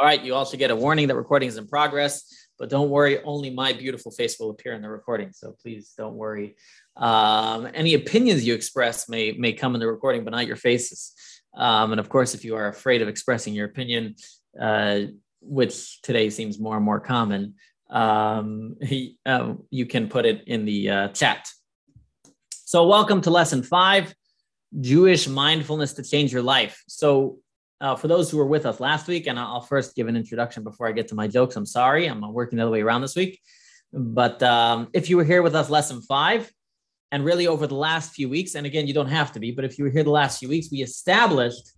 All 0.00 0.06
right, 0.06 0.24
you 0.24 0.34
also 0.34 0.56
get 0.56 0.70
a 0.70 0.76
warning 0.76 1.08
that 1.08 1.16
recording 1.16 1.48
is 1.48 1.58
in 1.58 1.68
progress, 1.68 2.24
but 2.58 2.70
don't 2.70 2.88
worry, 2.88 3.22
only 3.22 3.50
my 3.50 3.74
beautiful 3.74 4.10
face 4.10 4.38
will 4.40 4.48
appear 4.48 4.72
in 4.72 4.80
the 4.80 4.88
recording. 4.88 5.30
So 5.32 5.54
please 5.60 5.92
don't 5.98 6.14
worry. 6.14 6.56
Um, 6.96 7.68
any 7.74 7.92
opinions 7.92 8.46
you 8.46 8.54
express 8.54 9.10
may 9.10 9.32
may 9.32 9.52
come 9.52 9.74
in 9.74 9.80
the 9.80 9.86
recording, 9.86 10.24
but 10.24 10.30
not 10.30 10.46
your 10.46 10.56
faces. 10.56 11.12
Um, 11.54 11.92
and 11.92 12.00
of 12.00 12.08
course, 12.08 12.34
if 12.34 12.46
you 12.46 12.56
are 12.56 12.68
afraid 12.68 13.02
of 13.02 13.08
expressing 13.08 13.52
your 13.52 13.66
opinion, 13.66 14.14
uh, 14.58 15.00
which 15.42 16.00
today 16.00 16.30
seems 16.30 16.58
more 16.58 16.76
and 16.76 16.84
more 16.84 17.00
common, 17.00 17.56
um, 17.90 18.76
he, 18.80 19.18
uh, 19.26 19.54
you 19.68 19.84
can 19.84 20.08
put 20.08 20.24
it 20.24 20.44
in 20.46 20.64
the 20.64 20.88
uh, 20.88 21.08
chat. 21.08 21.46
So, 22.50 22.86
welcome 22.86 23.20
to 23.22 23.30
lesson 23.30 23.62
five 23.62 24.14
Jewish 24.78 25.26
mindfulness 25.26 25.94
to 25.94 26.02
change 26.02 26.32
your 26.32 26.42
life. 26.42 26.82
So, 26.88 27.38
uh, 27.80 27.96
for 27.96 28.08
those 28.08 28.30
who 28.30 28.36
were 28.36 28.46
with 28.46 28.66
us 28.66 28.78
last 28.78 29.08
week, 29.08 29.26
and 29.26 29.38
I'll 29.38 29.62
first 29.62 29.96
give 29.96 30.06
an 30.06 30.14
introduction 30.14 30.62
before 30.62 30.86
I 30.86 30.92
get 30.92 31.08
to 31.08 31.14
my 31.14 31.26
jokes. 31.26 31.56
I'm 31.56 31.64
sorry, 31.64 32.06
I'm 32.06 32.20
working 32.32 32.58
the 32.58 32.62
other 32.62 32.70
way 32.70 32.82
around 32.82 33.00
this 33.00 33.16
week. 33.16 33.40
But 33.92 34.42
um, 34.42 34.88
if 34.92 35.08
you 35.08 35.16
were 35.16 35.24
here 35.24 35.42
with 35.42 35.54
us, 35.54 35.70
lesson 35.70 36.02
five, 36.02 36.50
and 37.10 37.24
really 37.24 37.46
over 37.46 37.66
the 37.66 37.74
last 37.74 38.12
few 38.12 38.28
weeks, 38.28 38.54
and 38.54 38.66
again, 38.66 38.86
you 38.86 38.94
don't 38.94 39.08
have 39.08 39.32
to 39.32 39.40
be, 39.40 39.50
but 39.50 39.64
if 39.64 39.78
you 39.78 39.84
were 39.84 39.90
here 39.90 40.04
the 40.04 40.10
last 40.10 40.38
few 40.38 40.48
weeks, 40.48 40.68
we 40.70 40.82
established 40.82 41.72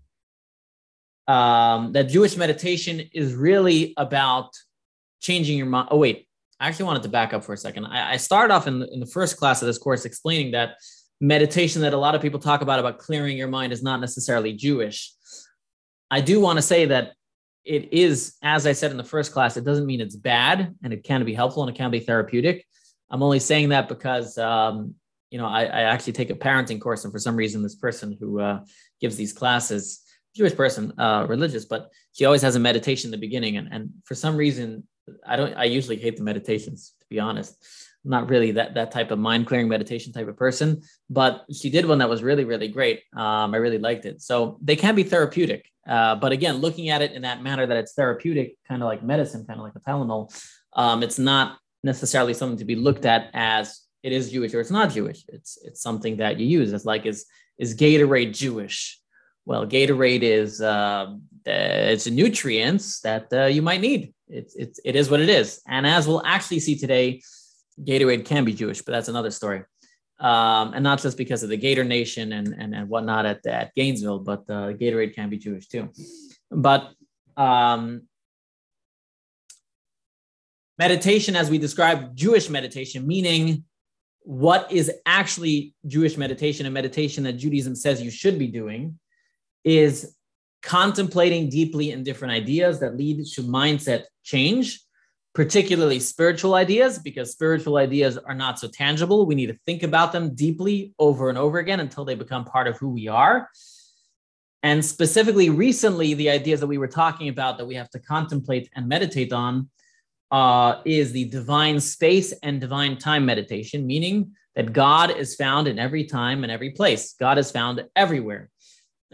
um, 1.29 1.93
that 1.93 2.09
Jewish 2.09 2.37
meditation 2.37 3.09
is 3.15 3.35
really 3.35 3.95
about 3.97 4.51
changing 5.21 5.57
your 5.57 5.69
mind. 5.69 5.89
Oh, 5.91 5.99
wait, 5.99 6.27
I 6.59 6.69
actually 6.69 6.87
wanted 6.87 7.05
to 7.05 7.09
back 7.09 7.33
up 7.33 7.45
for 7.45 7.53
a 7.53 7.57
second. 7.57 7.87
I, 7.87 8.13
I 8.13 8.17
started 8.17 8.53
off 8.53 8.67
in 8.67 8.83
in 8.93 9.01
the 9.01 9.07
first 9.07 9.37
class 9.37 9.63
of 9.63 9.67
this 9.67 9.79
course 9.79 10.05
explaining 10.05 10.53
that 10.53 10.77
meditation 11.23 11.83
that 11.83 11.95
a 11.95 11.97
lot 11.97 12.17
of 12.17 12.21
people 12.21 12.41
talk 12.41 12.63
about 12.63 12.81
about 12.81 12.99
clearing 12.99 13.39
your 13.39 13.47
mind 13.47 13.73
is 13.73 13.83
not 13.83 14.01
necessarily 14.01 14.53
Jewish. 14.53 15.13
I 16.11 16.21
do 16.21 16.41
want 16.41 16.59
to 16.59 16.63
say 16.63 16.87
that 16.87 17.13
it 17.65 17.93
is, 17.93 18.35
as 18.43 18.67
I 18.67 18.73
said 18.73 18.91
in 18.91 18.97
the 18.97 19.05
first 19.05 19.33
class, 19.33 19.57
it 19.57 19.65
doesn't 19.65 19.87
mean 19.87 20.01
it's 20.01 20.17
bad 20.17 20.75
and 20.83 20.93
it 20.93 21.05
can 21.05 21.25
be 21.25 21.33
helpful 21.33 21.63
and 21.63 21.71
it 21.71 21.79
can 21.79 21.93
be 21.93 22.01
therapeutic. 22.01 22.67
I'm 23.09 23.23
only 23.23 23.39
saying 23.39 23.69
that 23.69 23.89
because, 23.89 24.37
um, 24.37 24.97
you 25.31 25.39
know, 25.39 25.47
I, 25.47 25.63
I, 25.63 25.83
actually 25.83 26.15
take 26.15 26.31
a 26.31 26.35
parenting 26.35 26.81
course, 26.81 27.05
and 27.05 27.13
for 27.13 27.19
some 27.19 27.37
reason, 27.37 27.63
this 27.63 27.77
person 27.77 28.17
who 28.19 28.41
uh, 28.41 28.65
gives 29.01 29.17
these 29.17 29.33
classes, 29.33 30.03
Jewish 30.35 30.55
person, 30.55 30.93
uh, 30.99 31.25
religious, 31.29 31.65
but 31.67 31.91
she 32.13 32.25
always 32.25 32.43
has 32.43 32.57
a 32.57 32.61
meditation 32.61 33.09
in 33.09 33.13
the 33.13 33.27
beginning, 33.27 33.57
and, 33.57 33.69
and 33.71 33.91
for 34.05 34.15
some 34.15 34.37
reason, 34.37 34.87
I 35.27 35.37
don't. 35.37 35.55
I 35.55 35.65
usually 35.65 35.97
hate 35.97 36.17
the 36.17 36.23
meditations, 36.23 36.95
to 37.01 37.07
be 37.09 37.19
honest. 37.19 37.57
Not 38.05 38.29
really 38.29 38.51
that 38.53 38.75
that 38.75 38.91
type 38.91 39.11
of 39.11 39.19
mind 39.19 39.47
clearing 39.47 39.69
meditation 39.69 40.13
type 40.13 40.29
of 40.29 40.37
person, 40.37 40.83
but 41.09 41.45
she 41.53 41.71
did 41.71 41.87
one 41.87 41.99
that 41.99 42.09
was 42.09 42.23
really 42.23 42.45
really 42.45 42.69
great. 42.69 43.03
Um, 43.15 43.55
I 43.55 43.59
really 43.59 43.79
liked 43.79 44.07
it. 44.07 44.21
So 44.23 44.59
they 44.61 44.77
can 44.77 44.95
be 44.95 45.05
therapeutic, 45.05 45.67
uh, 45.87 46.17
but 46.17 46.33
again, 46.33 46.57
looking 46.57 46.89
at 46.91 47.03
it 47.03 47.13
in 47.13 47.23
that 47.23 47.43
manner 47.43 47.67
that 47.67 47.77
it's 47.77 47.95
therapeutic, 47.95 48.57
kind 48.69 48.83
of 48.83 48.87
like 48.87 49.03
medicine, 49.03 49.45
kind 49.47 49.61
of 49.61 49.65
like 49.65 49.75
a 49.77 49.81
Tylenol, 49.81 50.33
um, 50.75 51.03
it's 51.03 51.19
not 51.19 51.59
necessarily 51.85 52.35
something 52.35 52.59
to 52.59 52.65
be 52.65 52.77
looked 52.77 53.05
at 53.05 53.31
as 53.35 53.83
it 54.03 54.13
is 54.13 54.31
Jewish 54.31 54.55
or 54.55 54.61
it's 54.61 54.71
not 54.71 54.91
Jewish. 54.91 55.25
It's 55.29 55.59
it's 55.65 55.81
something 55.81 56.17
that 56.19 56.39
you 56.39 56.47
use. 56.47 56.73
It's 56.73 56.85
like 56.85 57.07
is 57.07 57.27
is 57.59 57.77
Gatorade 57.77 58.35
Jewish? 58.35 58.99
Well, 59.45 59.67
Gatorade 59.67 60.23
is 60.23 60.61
uh, 60.61 61.15
it's 61.45 62.07
nutrients 62.09 63.01
that 63.01 63.33
uh, 63.33 63.47
you 63.47 63.63
might 63.63 63.81
need. 63.81 64.15
It's 64.29 64.55
it's 64.55 64.81
it 64.85 64.97
is 64.97 65.11
what 65.11 65.21
it 65.21 65.29
is. 65.29 65.61
And 65.67 65.87
as 65.87 66.07
we'll 66.07 66.25
actually 66.25 66.61
see 66.61 66.77
today, 66.77 67.23
Gatorade 67.85 68.25
can 68.25 68.45
be 68.45 68.53
Jewish, 68.53 68.83
but 68.83 68.93
that's 68.93 69.09
another 69.09 69.31
story. 69.31 69.63
Um, 70.21 70.75
and 70.75 70.85
not 70.85 71.01
just 71.03 71.19
because 71.19 71.43
of 71.43 71.49
the 71.49 71.57
Gator 71.57 71.85
Nation 71.85 72.33
and 72.33 72.49
and, 72.49 72.75
and 72.75 72.89
whatnot 72.89 73.27
at, 73.27 73.45
at 73.47 73.75
Gainesville, 73.75 74.21
but 74.21 74.41
uh, 74.49 74.73
Gatorade 74.73 75.15
can 75.15 75.31
be 75.31 75.39
Jewish 75.39 75.67
too. 75.67 75.91
But 76.51 76.93
um, 77.37 78.03
meditation, 80.79 81.35
as 81.35 81.51
we 81.51 81.59
describe 81.59 82.15
Jewish 82.15 82.49
meditation, 82.49 83.07
meaning 83.07 83.65
what 84.25 84.71
is 84.71 84.91
actually 85.07 85.75
Jewish 85.87 86.17
meditation 86.17 86.67
and 86.67 86.75
meditation 86.75 87.25
that 87.25 87.35
Judaism 87.35 87.75
says 87.75 88.01
you 88.01 88.11
should 88.11 88.39
be 88.39 88.47
doing 88.47 88.99
is 89.65 90.17
contemplating 90.63 91.49
deeply 91.49 91.91
in 91.91 92.05
different 92.05 92.33
ideas 92.33 92.81
that 92.81 92.97
lead 92.97 93.25
to 93.27 93.43
mindset 93.43 94.05
change, 94.23 94.81
particularly 95.35 95.99
spiritual 95.99 96.55
ideas, 96.55 96.99
because 96.99 97.33
spiritual 97.33 97.79
ideas 97.79 98.19
are 98.19 98.35
not 98.35 98.59
so 98.59 98.69
tangible. 98.69 99.25
We 99.25 99.35
need 99.35 99.47
to 99.47 99.59
think 99.65 99.83
about 99.83 100.13
them 100.13 100.35
deeply 100.35 100.93
over 100.99 101.29
and 101.29 101.39
over 101.39 101.59
again 101.59 101.81
until 101.81 102.05
they 102.05 102.15
become 102.15 102.45
part 102.45 102.69
of 102.69 102.77
who 102.77 102.91
we 102.91 103.09
are. 103.09 103.49
And 104.63 104.85
specifically, 104.85 105.51
recently, 105.51 106.15
the 106.15 106.31
ideas 106.31 106.61
that 106.61 106.67
we 106.67 106.79
were 106.79 106.87
talking 106.87 107.29
about 107.29 107.59
that 107.59 107.67
we 107.67 107.75
have 107.75 107.91
to 107.91 107.99
contemplate 107.99 108.69
and 108.77 108.87
meditate 108.87 109.33
on 109.33 109.69
uh, 110.31 110.81
is 110.85 111.13
the 111.13 111.25
divine 111.27 111.81
space 111.81 112.33
and 112.43 112.61
divine 112.61 112.97
time 112.97 113.27
meditation, 113.27 113.87
meaning 113.87 114.33
that 114.55 114.73
God 114.73 115.11
is 115.11 115.35
found 115.35 115.67
in 115.67 115.79
every 115.79 116.05
time 116.05 116.45
and 116.45 116.53
every 116.53 116.71
place. 116.71 117.15
God 117.19 117.39
is 117.39 117.51
found 117.51 117.85
everywhere. 117.97 118.51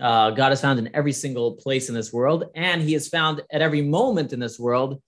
Uh, 0.01 0.31
God 0.31 0.53
is 0.53 0.61
found 0.61 0.79
in 0.79 0.95
every 0.95 1.13
single 1.13 1.55
place 1.55 1.89
in 1.89 1.95
this 1.95 2.13
world, 2.13 2.45
and 2.55 2.83
He 2.83 2.95
is 2.95 3.09
found 3.09 3.43
at 3.51 3.63
every 3.63 3.83
moment 3.83 4.33
in 4.33 4.41
this 4.41 4.59
world, 4.59 5.01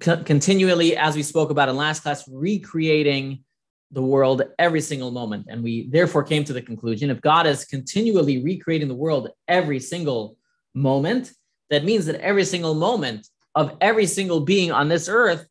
co- 0.00 0.22
continually, 0.22 0.96
as 0.96 1.16
we 1.16 1.22
spoke 1.22 1.50
about 1.50 1.68
in 1.68 1.76
last 1.76 2.02
class, 2.02 2.28
recreating 2.28 3.44
the 3.92 4.02
world 4.02 4.42
every 4.58 4.80
single 4.80 5.10
moment. 5.10 5.46
And 5.48 5.62
we 5.62 5.88
therefore 5.88 6.22
came 6.22 6.44
to 6.44 6.52
the 6.52 6.62
conclusion 6.62 7.10
if 7.10 7.20
God 7.20 7.46
is 7.46 7.64
continually 7.64 8.42
recreating 8.42 8.88
the 8.88 8.94
world 8.94 9.30
every 9.48 9.80
single 9.80 10.36
moment, 10.74 11.32
that 11.70 11.84
means 11.84 12.06
that 12.06 12.20
every 12.20 12.44
single 12.44 12.74
moment 12.74 13.26
of 13.54 13.76
every 13.80 14.06
single 14.06 14.40
being 14.40 14.70
on 14.70 14.88
this 14.88 15.08
earth 15.08 15.46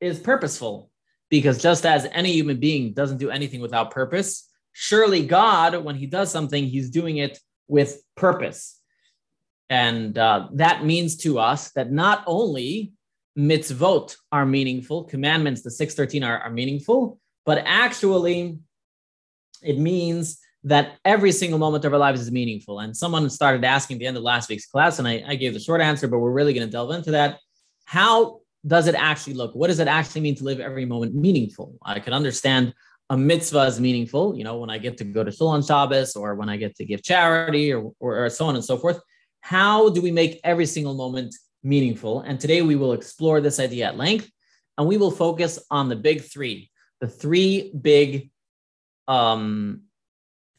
is 0.00 0.18
purposeful. 0.18 0.90
Because 1.28 1.62
just 1.62 1.86
as 1.86 2.06
any 2.12 2.32
human 2.32 2.60
being 2.60 2.92
doesn't 2.92 3.16
do 3.18 3.30
anything 3.30 3.60
without 3.60 3.90
purpose, 3.90 4.48
surely 4.72 5.26
God, 5.26 5.82
when 5.82 5.96
he 5.96 6.06
does 6.06 6.30
something, 6.30 6.66
he's 6.66 6.90
doing 6.90 7.18
it 7.18 7.38
with 7.68 8.02
purpose. 8.16 8.78
And 9.70 10.16
uh, 10.18 10.48
that 10.54 10.84
means 10.84 11.16
to 11.18 11.38
us 11.38 11.70
that 11.72 11.90
not 11.90 12.22
only 12.26 12.92
mitzvot 13.38 14.16
are 14.30 14.46
meaningful, 14.46 15.04
commandments, 15.04 15.62
the 15.62 15.70
613 15.70 16.24
are, 16.24 16.38
are 16.38 16.50
meaningful, 16.50 17.18
but 17.46 17.62
actually 17.64 18.58
it 19.62 19.78
means 19.78 20.38
that 20.64 20.98
every 21.04 21.32
single 21.32 21.58
moment 21.58 21.84
of 21.84 21.92
our 21.92 21.98
lives 21.98 22.20
is 22.20 22.30
meaningful. 22.30 22.80
And 22.80 22.96
someone 22.96 23.28
started 23.30 23.64
asking 23.64 23.96
at 23.96 23.98
the 24.00 24.06
end 24.06 24.16
of 24.16 24.22
last 24.22 24.48
week's 24.48 24.66
class, 24.66 24.98
and 24.98 25.08
I, 25.08 25.24
I 25.26 25.34
gave 25.34 25.54
the 25.54 25.60
short 25.60 25.80
answer, 25.80 26.06
but 26.06 26.18
we're 26.18 26.30
really 26.30 26.52
going 26.52 26.66
to 26.66 26.70
delve 26.70 26.92
into 26.92 27.10
that. 27.12 27.38
How 27.84 28.40
does 28.66 28.86
it 28.86 28.94
actually 28.94 29.34
look? 29.34 29.54
What 29.54 29.68
does 29.68 29.80
it 29.80 29.88
actually 29.88 30.20
mean 30.20 30.36
to 30.36 30.44
live 30.44 30.60
every 30.60 30.84
moment 30.84 31.14
meaningful? 31.14 31.76
I 31.84 31.98
can 31.98 32.12
understand 32.12 32.74
a 33.10 33.16
mitzvah 33.16 33.64
is 33.64 33.80
meaningful, 33.80 34.36
you 34.36 34.44
know, 34.44 34.58
when 34.58 34.70
I 34.70 34.78
get 34.78 34.96
to 34.98 35.04
go 35.04 35.24
to 35.24 35.32
Shul 35.32 35.48
on 35.48 35.62
Shabbos 35.62 36.14
or 36.14 36.34
when 36.36 36.48
I 36.48 36.56
get 36.56 36.76
to 36.76 36.84
give 36.84 37.02
charity 37.02 37.72
or, 37.72 37.92
or, 37.98 38.24
or 38.24 38.30
so 38.30 38.46
on 38.46 38.54
and 38.54 38.64
so 38.64 38.78
forth. 38.78 39.00
How 39.40 39.90
do 39.90 40.00
we 40.00 40.12
make 40.12 40.40
every 40.44 40.66
single 40.66 40.94
moment 40.94 41.34
meaningful? 41.62 42.20
And 42.20 42.38
today 42.38 42.62
we 42.62 42.76
will 42.76 42.92
explore 42.92 43.40
this 43.40 43.60
idea 43.60 43.86
at 43.86 43.96
length 43.96 44.30
and 44.78 44.86
we 44.86 44.96
will 44.96 45.10
focus 45.10 45.58
on 45.70 45.88
the 45.88 45.96
big 45.96 46.22
three, 46.22 46.70
the 47.00 47.08
three 47.08 47.72
big 47.78 48.30
um, 49.08 49.82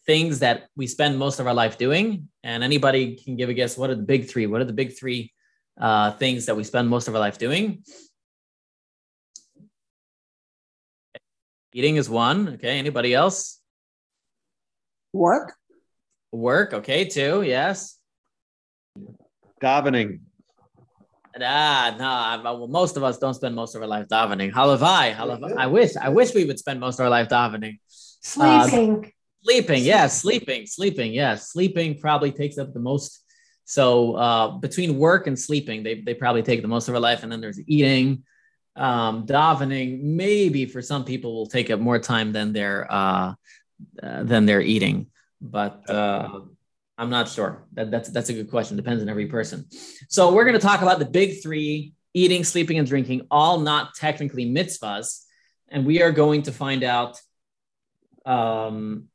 things 0.06 0.40
that 0.40 0.68
we 0.76 0.88
spend 0.88 1.18
most 1.18 1.40
of 1.40 1.48
our 1.48 1.54
life 1.54 1.78
doing. 1.78 2.30
And 2.44 2.64
anybody 2.64 3.16
can 3.16 3.36
give 3.36 3.50
a 3.50 3.54
guess 3.54 3.78
what 3.78 3.90
are 3.90 3.96
the 3.96 4.04
big 4.04 4.30
three? 4.30 4.48
What 4.48 4.62
are 4.62 4.66
the 4.66 4.74
big 4.74 4.98
three 4.98 5.32
uh, 5.80 6.12
things 6.12 6.46
that 6.46 6.56
we 6.56 6.64
spend 6.64 6.90
most 6.90 7.08
of 7.08 7.16
our 7.16 7.22
life 7.22 7.38
doing? 7.38 7.84
Eating 11.74 11.96
is 11.96 12.10
one. 12.10 12.50
Okay. 12.50 12.78
Anybody 12.78 13.14
else? 13.14 13.60
Work. 15.12 15.56
Work. 16.32 16.74
Okay. 16.74 17.06
Two. 17.06 17.42
Yes. 17.42 17.98
Davening. 19.62 20.20
Ah, 21.42 22.42
no. 22.44 22.60
Well, 22.60 22.68
most 22.68 22.98
of 22.98 23.04
us 23.04 23.18
don't 23.18 23.34
spend 23.34 23.56
most 23.56 23.76
of 23.76 23.82
our 23.82 23.88
life 23.88 24.08
davening. 24.08 24.52
Halavai. 24.52 25.16
Halavai. 25.16 25.56
I 25.58 25.68
wish. 25.68 25.96
I 25.96 26.10
wish 26.10 26.34
we 26.34 26.46
would 26.46 26.60
spend 26.60 26.80
most 26.80 27.00
of 27.00 27.04
our 27.04 27.10
life 27.10 27.30
davening. 27.30 27.80
Sleeping. 27.88 29.06
Uh, 29.06 29.10
Sleeping, 29.46 29.84
yes, 29.84 30.22
sleeping, 30.22 30.66
sleeping, 30.66 31.12
yes. 31.12 31.52
Sleeping 31.52 32.00
probably 32.00 32.32
takes 32.32 32.58
up 32.58 32.74
the 32.74 32.80
most. 32.80 33.26
So 33.66 34.16
uh, 34.16 34.52
between 34.52 34.98
work 34.98 35.28
and 35.28 35.38
sleeping, 35.38 35.84
they, 35.84 36.00
they 36.00 36.14
probably 36.14 36.44
take 36.44 36.62
the 36.62 36.70
most 36.70 36.88
of 36.88 36.96
our 36.96 37.02
life. 37.02 37.24
And 37.24 37.32
then 37.32 37.42
there's 37.42 37.60
eating, 37.68 38.24
um, 38.78 39.26
davening. 39.26 40.02
Maybe 40.02 40.66
for 40.66 40.82
some 40.82 41.04
people 41.04 41.34
will 41.34 41.48
take 41.48 41.70
up 41.70 41.82
more 41.82 42.00
time 42.00 42.32
than 42.32 42.54
they're 42.54 42.88
uh, 42.90 43.34
uh, 44.02 44.24
than 44.24 44.46
they're 44.46 44.62
eating. 44.62 45.08
But 45.42 45.90
uh, 45.90 46.40
I'm 46.98 47.10
not 47.10 47.28
sure. 47.28 47.66
That, 47.74 47.90
that's 47.92 48.10
that's 48.10 48.30
a 48.30 48.34
good 48.34 48.50
question. 48.50 48.78
Depends 48.78 49.02
on 49.02 49.10
every 49.10 49.28
person. 49.28 49.66
So 50.10 50.34
we're 50.34 50.44
going 50.44 50.60
to 50.60 50.66
talk 50.66 50.82
about 50.82 51.00
the 51.00 51.06
big 51.06 51.42
three: 51.42 51.94
eating, 52.14 52.44
sleeping, 52.44 52.78
and 52.78 52.88
drinking. 52.88 53.28
All 53.32 53.60
not 53.60 53.96
technically 53.96 54.46
mitzvahs, 54.46 55.24
and 55.70 55.86
we 55.86 56.02
are 56.02 56.12
going 56.12 56.44
to 56.44 56.52
find 56.52 56.84
out 56.84 57.20
um, 58.26 59.06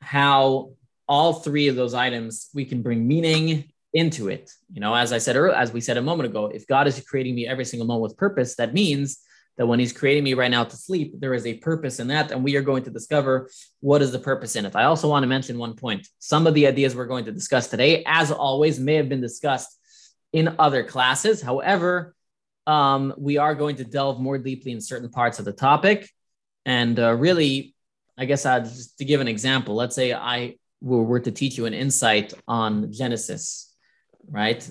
how 0.00 0.72
all 1.08 1.34
three 1.34 1.68
of 1.68 1.76
those 1.76 1.94
items 1.94 2.48
we 2.54 2.64
can 2.64 2.82
bring 2.82 3.06
meaning 3.06 3.72
into 3.92 4.28
it. 4.28 4.50
You 4.72 4.80
know, 4.80 4.94
as 4.94 5.12
I 5.12 5.18
said 5.18 5.36
earlier, 5.36 5.54
as 5.54 5.72
we 5.72 5.80
said 5.80 5.96
a 5.96 6.02
moment 6.02 6.28
ago, 6.28 6.46
if 6.46 6.66
God 6.66 6.86
is 6.86 7.02
creating 7.08 7.34
me 7.34 7.46
every 7.46 7.64
single 7.64 7.86
moment 7.86 8.02
with 8.02 8.16
purpose, 8.16 8.56
that 8.56 8.74
means 8.74 9.20
that 9.56 9.66
when 9.66 9.78
He's 9.78 9.92
creating 9.92 10.24
me 10.24 10.34
right 10.34 10.50
now 10.50 10.64
to 10.64 10.76
sleep, 10.76 11.14
there 11.18 11.34
is 11.34 11.46
a 11.46 11.54
purpose 11.54 12.00
in 12.00 12.08
that, 12.08 12.30
and 12.30 12.42
we 12.42 12.56
are 12.56 12.62
going 12.62 12.84
to 12.84 12.90
discover 12.90 13.50
what 13.80 14.02
is 14.02 14.12
the 14.12 14.18
purpose 14.18 14.56
in 14.56 14.64
it. 14.66 14.74
I 14.76 14.84
also 14.84 15.08
want 15.08 15.22
to 15.22 15.28
mention 15.28 15.58
one 15.58 15.74
point. 15.74 16.08
Some 16.18 16.46
of 16.46 16.54
the 16.54 16.66
ideas 16.66 16.94
we're 16.94 17.06
going 17.06 17.24
to 17.26 17.32
discuss 17.32 17.68
today, 17.68 18.02
as 18.06 18.30
always, 18.30 18.78
may 18.78 18.94
have 18.94 19.08
been 19.08 19.20
discussed 19.20 19.78
in 20.32 20.56
other 20.58 20.82
classes. 20.82 21.40
However, 21.40 22.14
um, 22.66 23.14
we 23.16 23.38
are 23.38 23.54
going 23.54 23.76
to 23.76 23.84
delve 23.84 24.20
more 24.20 24.38
deeply 24.38 24.72
in 24.72 24.80
certain 24.80 25.10
parts 25.10 25.38
of 25.38 25.44
the 25.44 25.52
topic, 25.52 26.08
and 26.64 26.98
uh, 26.98 27.12
really, 27.14 27.74
I 28.16 28.24
guess 28.24 28.46
I'd 28.46 28.64
just 28.64 28.98
to 28.98 29.04
give 29.04 29.20
an 29.20 29.28
example. 29.28 29.74
Let's 29.74 29.94
say 29.94 30.12
I 30.12 30.56
were 30.80 31.20
to 31.20 31.30
teach 31.30 31.56
you 31.56 31.66
an 31.66 31.74
insight 31.74 32.34
on 32.46 32.92
Genesis 32.92 33.74
right? 34.30 34.68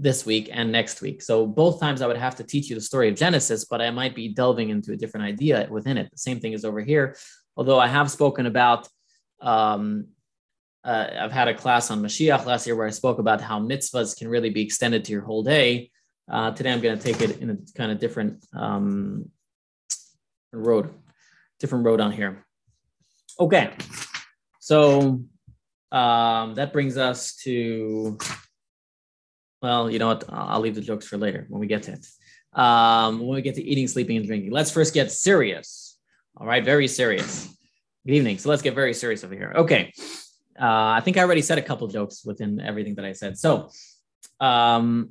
This 0.00 0.24
week 0.24 0.48
and 0.52 0.70
next 0.70 1.00
week. 1.00 1.22
So 1.22 1.44
both 1.44 1.80
times 1.80 2.02
I 2.02 2.06
would 2.06 2.16
have 2.16 2.36
to 2.36 2.44
teach 2.44 2.70
you 2.70 2.76
the 2.76 2.80
story 2.80 3.08
of 3.08 3.16
Genesis, 3.16 3.64
but 3.64 3.80
I 3.82 3.90
might 3.90 4.14
be 4.14 4.28
delving 4.28 4.70
into 4.70 4.92
a 4.92 4.96
different 4.96 5.26
idea 5.26 5.66
within 5.68 5.98
it. 5.98 6.08
The 6.12 6.18
same 6.18 6.38
thing 6.38 6.52
is 6.52 6.64
over 6.64 6.80
here. 6.80 7.16
Although 7.56 7.80
I 7.80 7.88
have 7.88 8.08
spoken 8.08 8.46
about, 8.46 8.86
um, 9.40 10.06
uh, 10.84 11.08
I've 11.18 11.32
had 11.32 11.48
a 11.48 11.54
class 11.54 11.90
on 11.90 12.00
Mashiach 12.00 12.46
last 12.46 12.64
year 12.64 12.76
where 12.76 12.86
I 12.86 12.90
spoke 12.90 13.18
about 13.18 13.40
how 13.40 13.58
mitzvahs 13.58 14.16
can 14.16 14.28
really 14.28 14.50
be 14.50 14.62
extended 14.62 15.04
to 15.04 15.12
your 15.12 15.22
whole 15.22 15.42
day. 15.42 15.90
Uh, 16.30 16.52
today 16.52 16.70
I'm 16.70 16.80
going 16.80 16.96
to 16.96 17.02
take 17.02 17.20
it 17.20 17.40
in 17.40 17.50
a 17.50 17.56
kind 17.76 17.90
of 17.90 17.98
different 17.98 18.46
um, 18.54 19.28
road, 20.52 20.94
different 21.58 21.84
road 21.84 22.00
on 22.00 22.12
here. 22.12 22.46
Okay, 23.40 23.72
so 24.60 25.24
um, 25.90 26.54
that 26.54 26.72
brings 26.72 26.96
us 26.96 27.34
to 27.42 28.16
well, 29.62 29.90
you 29.90 29.98
know 29.98 30.08
what? 30.08 30.24
I'll 30.28 30.60
leave 30.60 30.74
the 30.74 30.80
jokes 30.80 31.06
for 31.06 31.16
later 31.16 31.46
when 31.48 31.60
we 31.60 31.66
get 31.66 31.84
to 31.84 31.92
it. 31.92 32.06
Um, 32.58 33.20
when 33.20 33.34
we 33.36 33.42
get 33.42 33.56
to 33.56 33.62
eating, 33.62 33.88
sleeping, 33.88 34.16
and 34.16 34.26
drinking. 34.26 34.50
Let's 34.50 34.70
first 34.70 34.94
get 34.94 35.12
serious. 35.12 35.98
All 36.36 36.46
right, 36.46 36.64
very 36.64 36.88
serious. 36.88 37.48
Good 38.06 38.14
evening. 38.14 38.38
So 38.38 38.48
let's 38.48 38.62
get 38.62 38.74
very 38.74 38.94
serious 38.94 39.24
over 39.24 39.34
here. 39.34 39.52
Okay. 39.56 39.92
Uh, 40.58 40.96
I 40.96 41.00
think 41.04 41.16
I 41.16 41.22
already 41.22 41.42
said 41.42 41.58
a 41.58 41.62
couple 41.62 41.86
jokes 41.88 42.24
within 42.24 42.60
everything 42.60 42.94
that 42.96 43.04
I 43.04 43.12
said. 43.12 43.38
So 43.38 43.70
um, 44.40 45.10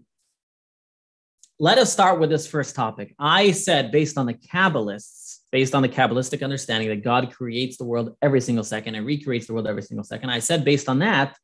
let 1.59 1.77
us 1.77 1.91
start 1.91 2.19
with 2.19 2.29
this 2.29 2.47
first 2.47 2.75
topic. 2.75 3.15
I 3.19 3.51
said, 3.51 3.91
based 3.91 4.17
on 4.17 4.25
the 4.25 4.33
Kabbalists, 4.33 5.39
based 5.51 5.75
on 5.75 5.81
the 5.81 5.89
Kabbalistic 5.89 6.44
understanding 6.44 6.89
that 6.89 7.03
God 7.03 7.31
creates 7.31 7.77
the 7.77 7.85
world 7.85 8.15
every 8.21 8.41
single 8.41 8.63
second 8.63 8.95
and 8.95 9.05
recreates 9.05 9.47
the 9.47 9.53
world 9.53 9.67
every 9.67 9.81
single 9.81 10.03
second, 10.03 10.29
I 10.29 10.39
said, 10.39 10.65
based 10.65 10.89
on 10.89 10.99
that, 10.99 11.38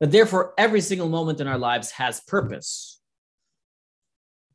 that 0.00 0.10
therefore 0.10 0.54
every 0.58 0.80
single 0.80 1.08
moment 1.08 1.40
in 1.40 1.46
our 1.46 1.58
lives 1.58 1.90
has 1.92 2.20
purpose. 2.20 3.00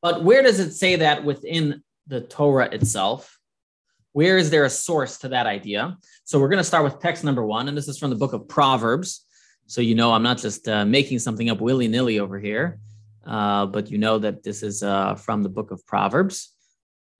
But 0.01 0.23
where 0.23 0.41
does 0.41 0.59
it 0.59 0.71
say 0.71 0.97
that 0.97 1.23
within 1.23 1.83
the 2.07 2.21
Torah 2.21 2.69
itself? 2.71 3.37
Where 4.13 4.37
is 4.37 4.49
there 4.49 4.65
a 4.65 4.69
source 4.69 5.17
to 5.19 5.29
that 5.29 5.45
idea? 5.45 5.97
So 6.23 6.39
we're 6.39 6.49
going 6.49 6.57
to 6.57 6.63
start 6.63 6.83
with 6.83 6.99
text 6.99 7.23
number 7.23 7.45
one, 7.45 7.67
and 7.67 7.77
this 7.77 7.87
is 7.87 7.97
from 7.97 8.09
the 8.09 8.15
book 8.15 8.33
of 8.33 8.47
Proverbs. 8.47 9.25
So 9.67 9.81
you 9.81 9.93
know 9.93 10.11
I'm 10.13 10.23
not 10.23 10.39
just 10.39 10.67
uh, 10.67 10.85
making 10.85 11.19
something 11.19 11.49
up 11.49 11.61
willy 11.61 11.87
nilly 11.87 12.19
over 12.19 12.39
here, 12.39 12.79
uh, 13.25 13.67
but 13.67 13.91
you 13.91 13.97
know 13.97 14.17
that 14.17 14.41
this 14.41 14.63
is 14.63 14.81
uh, 14.81 15.15
from 15.15 15.43
the 15.43 15.49
book 15.49 15.71
of 15.71 15.85
Proverbs. 15.85 16.53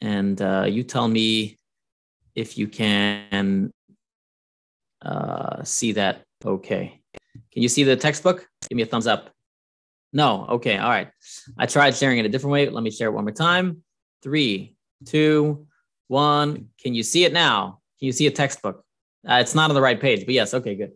And 0.01 0.41
uh, 0.41 0.65
you 0.67 0.83
tell 0.83 1.07
me 1.07 1.59
if 2.33 2.57
you 2.57 2.67
can 2.67 3.71
uh, 5.01 5.63
see 5.63 5.91
that 5.93 6.23
okay. 6.43 6.98
Can 7.59 7.63
you 7.63 7.67
see 7.67 7.83
the 7.83 7.97
textbook? 7.97 8.47
Give 8.69 8.77
me 8.77 8.83
a 8.83 8.85
thumbs 8.85 9.05
up. 9.05 9.31
No. 10.13 10.45
Okay. 10.47 10.77
All 10.77 10.89
right. 10.89 11.09
I 11.57 11.65
tried 11.65 11.93
sharing 11.93 12.17
it 12.17 12.25
a 12.25 12.29
different 12.29 12.53
way. 12.53 12.69
Let 12.69 12.81
me 12.81 12.89
share 12.89 13.09
it 13.09 13.11
one 13.11 13.25
more 13.25 13.33
time. 13.33 13.83
Three, 14.23 14.77
two, 15.03 15.67
one. 16.07 16.69
Can 16.81 16.95
you 16.95 17.03
see 17.03 17.25
it 17.25 17.33
now? 17.33 17.81
Can 17.99 18.05
you 18.05 18.13
see 18.13 18.27
a 18.27 18.31
textbook? 18.31 18.85
Uh, 19.27 19.39
it's 19.41 19.55
not 19.55 19.69
on 19.69 19.75
the 19.75 19.81
right 19.81 19.99
page, 19.99 20.25
but 20.25 20.33
yes. 20.33 20.53
Okay, 20.53 20.73
good. 20.73 20.93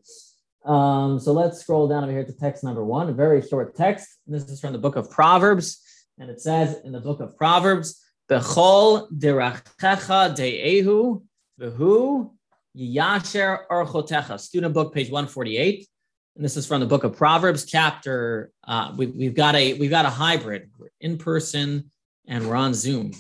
Um, 0.63 1.19
so 1.19 1.33
let's 1.33 1.59
scroll 1.59 1.89
down 1.89 2.05
over 2.05 2.13
here 2.13 2.23
to 2.23 2.31
text 2.31 2.63
number 2.63 2.85
one, 2.85 3.09
a 3.09 3.11
very 3.11 3.45
short 3.45 3.75
text. 3.75 4.07
This 4.25 4.43
is 4.45 4.61
from 4.61 4.71
the 4.71 4.79
book 4.79 4.95
of 4.95 5.11
Proverbs. 5.11 5.81
And 6.17 6.29
it 6.29 6.39
says 6.39 6.77
in 6.85 6.93
the 6.93 7.01
book 7.01 7.19
of 7.19 7.35
Proverbs, 7.35 8.01
Bechol 8.29 9.11
derachecha 9.11 10.33
de'ehu, 10.33 11.23
v'hu 11.59 12.31
yasher 12.73 13.67
orchotecha. 13.69 14.39
Student 14.39 14.73
book, 14.73 14.93
page 14.93 15.11
148 15.11 15.89
and 16.35 16.43
this 16.43 16.57
is 16.57 16.65
from 16.65 16.79
the 16.79 16.87
book 16.87 17.03
of 17.03 17.15
Proverbs, 17.15 17.65
chapter. 17.65 18.51
Uh, 18.67 18.93
we, 18.97 19.05
we've 19.07 19.35
got 19.35 19.55
a 19.55 19.73
we've 19.73 19.91
got 19.91 20.05
a 20.05 20.09
hybrid. 20.09 20.71
We're 20.77 20.89
in 20.99 21.17
person 21.17 21.91
and 22.27 22.47
we're 22.47 22.55
on 22.55 22.73
Zoom, 22.73 23.11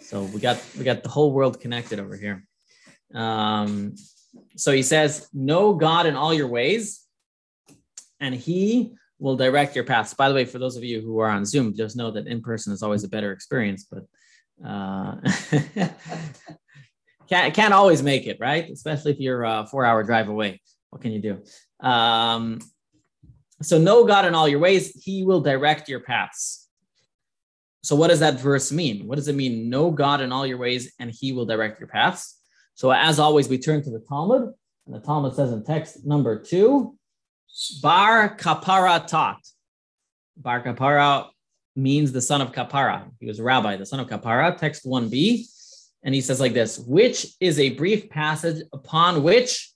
so 0.00 0.22
we 0.24 0.40
got 0.40 0.60
we 0.76 0.84
got 0.84 1.02
the 1.02 1.08
whole 1.08 1.32
world 1.32 1.60
connected 1.60 2.00
over 2.00 2.16
here. 2.16 2.44
Um, 3.14 3.94
so 4.56 4.72
he 4.72 4.82
says, 4.82 5.28
"Know 5.32 5.74
God 5.74 6.06
in 6.06 6.16
all 6.16 6.34
your 6.34 6.48
ways, 6.48 7.06
and 8.18 8.34
He 8.34 8.94
will 9.20 9.36
direct 9.36 9.76
your 9.76 9.84
paths." 9.84 10.14
By 10.14 10.28
the 10.28 10.34
way, 10.34 10.44
for 10.44 10.58
those 10.58 10.76
of 10.76 10.82
you 10.82 11.00
who 11.00 11.20
are 11.20 11.30
on 11.30 11.44
Zoom, 11.44 11.76
just 11.76 11.96
know 11.96 12.10
that 12.10 12.26
in 12.26 12.42
person 12.42 12.72
is 12.72 12.82
always 12.82 13.04
a 13.04 13.08
better 13.08 13.30
experience, 13.30 13.86
but 13.88 14.06
uh, 14.66 15.20
can't 17.28 17.54
can't 17.54 17.74
always 17.74 18.02
make 18.02 18.26
it 18.26 18.38
right, 18.40 18.68
especially 18.70 19.12
if 19.12 19.20
you're 19.20 19.44
a 19.44 19.68
four 19.70 19.84
hour 19.84 20.02
drive 20.02 20.28
away. 20.28 20.60
What 20.90 21.00
can 21.00 21.12
you 21.12 21.20
do? 21.20 21.44
Um, 21.82 22.60
so 23.62 23.78
know 23.78 24.04
God 24.04 24.24
in 24.24 24.34
all 24.34 24.48
your 24.48 24.58
ways, 24.58 24.90
he 25.04 25.24
will 25.24 25.40
direct 25.40 25.88
your 25.88 26.00
paths. 26.00 26.68
So 27.82 27.96
what 27.96 28.08
does 28.08 28.20
that 28.20 28.38
verse 28.38 28.72
mean? 28.72 29.06
What 29.06 29.16
does 29.16 29.28
it 29.28 29.34
mean? 29.34 29.70
Know 29.70 29.90
God 29.90 30.20
in 30.20 30.32
all 30.32 30.46
your 30.46 30.58
ways 30.58 30.92
and 30.98 31.10
he 31.10 31.32
will 31.32 31.46
direct 31.46 31.80
your 31.80 31.88
paths. 31.88 32.38
So 32.74 32.90
as 32.90 33.18
always, 33.18 33.48
we 33.48 33.58
turn 33.58 33.82
to 33.82 33.90
the 33.90 34.00
Talmud 34.00 34.52
and 34.86 34.94
the 34.94 35.00
Talmud 35.00 35.34
says 35.34 35.52
in 35.52 35.64
text 35.64 36.04
number 36.06 36.38
two, 36.38 36.96
Bar 37.82 38.36
Kapara 38.36 39.06
taught. 39.06 39.40
Bar 40.36 40.62
Kapara 40.62 41.28
means 41.76 42.12
the 42.12 42.20
son 42.20 42.40
of 42.40 42.52
Kapara. 42.52 43.10
He 43.18 43.26
was 43.26 43.38
a 43.38 43.42
rabbi, 43.42 43.76
the 43.76 43.86
son 43.86 44.00
of 44.00 44.08
Kapara, 44.08 44.56
text 44.56 44.84
1b. 44.84 45.46
And 46.02 46.14
he 46.14 46.20
says 46.20 46.40
like 46.40 46.54
this, 46.54 46.78
which 46.78 47.26
is 47.40 47.58
a 47.58 47.70
brief 47.70 48.08
passage 48.08 48.62
upon 48.72 49.22
which 49.22 49.70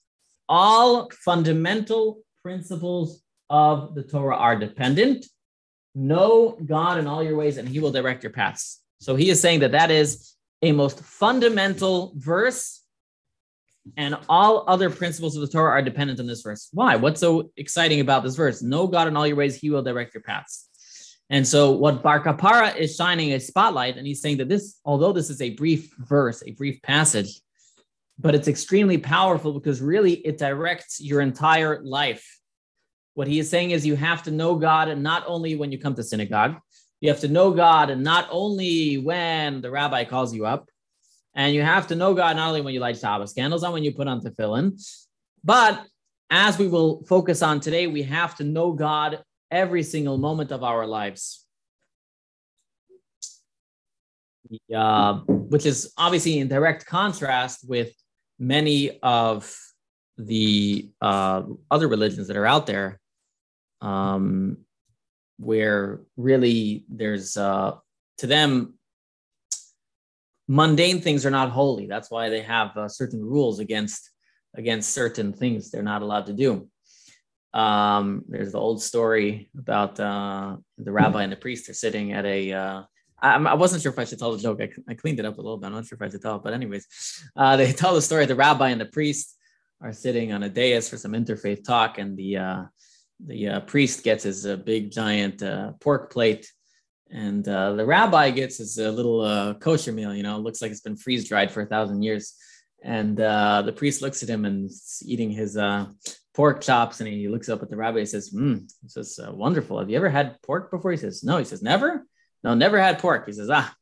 all 0.49 1.11
fundamental 1.25 2.21
principles 2.43 3.23
of 3.51 3.95
the 3.95 4.03
Torah 4.03 4.37
are 4.37 4.57
dependent. 4.57 5.27
Know 5.95 6.59
God 6.65 6.99
in 6.99 7.07
all 7.07 7.23
your 7.23 7.37
ways, 7.37 7.57
and 7.57 7.69
He 7.69 7.81
will 7.81 7.93
direct 7.93 8.23
your 8.23 8.33
paths. 8.33 8.81
So 9.05 9.17
he 9.17 9.29
is 9.29 9.41
saying 9.41 9.61
that 9.61 9.73
that 9.73 9.91
is 9.91 10.35
a 10.63 10.73
most 10.73 11.01
fundamental 11.01 12.15
verse, 12.17 12.83
and 13.99 14.17
all 14.31 14.65
other 14.67 14.89
principles 14.89 15.37
of 15.37 15.43
the 15.43 15.49
Torah 15.49 15.73
are 15.73 15.83
dependent 15.83 16.21
on 16.21 16.27
this 16.27 16.41
verse. 16.41 16.71
Why? 16.73 16.97
What's 16.97 17.21
so 17.21 17.51
exciting 17.59 18.01
about 18.01 18.23
this 18.25 18.35
verse? 18.35 18.63
Know 18.63 18.87
God 18.87 19.07
in 19.09 19.17
all 19.17 19.27
your 19.27 19.37
ways, 19.37 19.57
He 19.57 19.69
will 19.69 19.83
direct 19.83 20.15
your 20.15 20.23
paths. 20.23 20.69
And 21.31 21.47
so, 21.47 21.73
what 21.73 22.03
Bar 22.03 22.23
Kapara 22.23 22.77
is 22.77 22.97
shining 22.97 23.33
a 23.33 23.41
spotlight, 23.41 23.97
and 23.97 24.07
he's 24.07 24.21
saying 24.21 24.39
that 24.39 24.49
this, 24.49 24.81
although 24.85 25.13
this 25.13 25.31
is 25.31 25.41
a 25.41 25.51
brief 25.51 25.95
verse, 25.99 26.43
a 26.47 26.53
brief 26.53 26.81
passage, 26.83 27.41
but 28.19 28.35
it's 28.35 28.49
extremely 28.49 28.99
powerful 28.99 29.53
because 29.53 29.81
really 29.81 30.13
it 30.13 30.39
directs 30.39 31.01
your 31.01 31.21
entire 31.21 31.83
life. 31.83 32.41
What 33.15 33.29
he 33.29 33.39
is 33.39 33.49
saying 33.49 33.71
is 33.71 33.87
you 33.87 33.97
have 33.97 34.23
to 34.25 34.31
know 34.31 34.57
God 34.57 34.89
and 34.89 35.03
not 35.03 35.25
only 35.27 35.57
when 35.57 35.73
you 35.73 35.79
come 35.79 35.95
to 35.95 36.03
synagogue, 36.03 36.57
you 37.01 37.11
have 37.11 37.21
to 37.21 37.29
know 37.29 37.53
God 37.53 37.91
and 37.91 38.03
not 38.03 38.29
only 38.31 38.97
when 38.99 39.61
the 39.61 39.71
rabbi 39.71 40.05
calls 40.05 40.35
you 40.35 40.47
up, 40.47 40.69
and 41.35 41.55
you 41.55 41.63
have 41.63 41.89
to 41.89 41.97
know 41.97 42.15
God 42.15 42.37
not 42.37 42.49
only 42.49 42.61
when 42.61 42.75
you 42.75 42.81
light 42.81 42.97
Shabbos 42.97 43.33
candles, 43.33 43.63
not 43.63 43.73
when 43.73 43.83
you 43.83 43.93
put 43.93 44.07
on 44.07 44.21
tefillin, 44.21 44.81
but 45.43 45.85
as 46.31 46.59
we 46.59 46.69
will 46.69 47.05
focus 47.05 47.43
on 47.43 47.61
today, 47.61 47.87
we 47.87 48.03
have 48.03 48.37
to 48.37 48.45
know 48.45 48.73
God 48.73 49.23
every 49.51 49.83
single 49.83 50.17
moment 50.17 50.53
of 50.53 50.63
our 50.63 50.87
lives. 50.87 51.45
Uh, 54.75 55.21
which 55.27 55.67
is 55.67 55.93
obviously 55.97 56.39
in 56.39 56.49
direct 56.49 56.87
contrast 56.87 57.69
with 57.69 57.93
many 58.39 58.99
of 59.03 59.55
the 60.17 60.91
uh, 61.01 61.43
other 61.71 61.89
religions 61.89 62.29
that 62.29 62.37
are 62.37 62.47
out 62.47 62.67
there, 62.67 63.01
um, 63.81 64.59
where 65.39 66.01
really 66.17 66.85
there's 66.89 67.37
uh, 67.37 67.73
to 68.19 68.27
them 68.27 68.75
mundane 70.49 71.01
things 71.01 71.25
are 71.25 71.31
not 71.31 71.51
holy. 71.51 71.87
That's 71.87 72.11
why 72.11 72.29
they 72.29 72.43
have 72.43 72.77
uh, 72.77 72.89
certain 72.89 73.25
rules 73.25 73.61
against 73.61 74.11
against 74.57 74.93
certain 74.93 75.33
things 75.33 75.71
they're 75.71 75.83
not 75.83 76.03
allowed 76.03 76.27
to 76.27 76.33
do. 76.33 76.69
Um, 77.53 78.25
there's 78.29 78.53
the 78.53 78.59
old 78.59 78.83
story 78.83 79.51
about 79.59 79.99
uh, 79.99 80.57
the 80.79 80.93
rabbi 80.93 81.23
and 81.23 81.33
the 81.33 81.37
priest 81.37 81.69
are 81.69 81.75
sitting 81.75 82.13
at 82.13 82.25
a 82.25 82.53
uh, 82.53 82.83
I, 83.25 83.37
I 83.37 83.55
wasn't 83.55 83.83
sure 83.83 83.91
if 83.91 83.99
I 83.99 84.05
should 84.05 84.19
tell 84.19 84.33
the 84.33 84.43
joke. 84.43 84.61
I, 84.61 84.71
I, 84.87 84.95
cleaned 84.95 85.19
it 85.19 85.25
up 85.25 85.39
a 85.39 85.41
little 85.41 85.57
bit. 85.57 85.69
I'm 85.69 85.73
not 85.73 85.87
sure 85.87 85.97
if 85.97 86.03
I 86.03 86.11
should 86.11 86.21
tell 86.21 86.37
it, 86.37 86.43
but 86.45 86.53
anyways, 86.53 86.87
uh, 87.37 87.57
they 87.57 87.73
tell 87.83 87.95
the 87.95 88.03
story. 88.03 88.27
The 88.27 88.35
rabbi 88.35 88.69
and 88.69 88.81
the 88.81 88.87
priest 88.87 89.37
are 89.81 89.93
sitting 89.93 90.33
on 90.33 90.43
a 90.43 90.49
dais 90.51 90.89
for 90.89 90.99
some 90.99 91.13
interfaith 91.13 91.65
talk, 91.65 91.99
and 91.99 92.17
the 92.17 92.37
uh, 92.37 92.63
the 93.25 93.49
uh, 93.49 93.61
priest 93.61 94.05
gets 94.05 94.25
his 94.25 94.45
uh, 94.45 94.57
big 94.57 94.91
giant 94.91 95.43
uh, 95.43 95.73
pork 95.81 96.13
plate, 96.13 96.51
and 97.11 97.49
uh, 97.49 97.73
the 97.73 97.87
rabbi 97.87 98.31
gets 98.31 98.59
his 98.59 98.79
uh, 98.79 98.91
little 98.91 99.23
uh, 99.23 99.55
kosher 99.55 99.93
meal. 99.93 100.15
You 100.15 100.23
know, 100.23 100.39
looks 100.39 100.61
like 100.61 100.71
it's 100.71 100.81
been 100.81 100.97
freeze 100.97 101.27
dried 101.27 101.51
for 101.51 101.63
a 101.63 101.67
thousand 101.67 102.03
years. 102.03 102.35
And 102.83 103.17
the 103.17 103.73
priest 103.75 104.03
looks 104.03 104.23
at 104.23 104.29
him 104.29 104.45
and 104.45 104.71
eating 105.03 105.31
his 105.31 105.57
pork 106.35 106.61
chops, 106.61 107.01
and 107.01 107.09
he 107.09 107.29
looks 107.29 107.49
up 107.49 107.63
at 107.63 107.71
the 107.71 107.77
rabbi 107.79 108.01
and 108.01 108.09
says, 108.09 108.31
mm, 108.31 108.61
"He 108.83 108.89
says, 108.89 109.19
wonderful. 109.33 109.79
Have 109.79 109.89
you 109.89 109.97
ever 109.97 110.11
had 110.11 110.37
pork 110.43 110.71
before?" 110.71 110.91
He 110.91 110.99
says, 110.99 111.25
"No." 111.25 111.39
He 111.39 111.47
says, 111.47 111.63
"Never." 111.63 112.05
No, 112.45 112.55
never 112.55 112.79
had 112.79 112.99
pork. 112.99 113.27
He 113.27 113.33
says, 113.33 113.49
"Ah, 113.51 113.75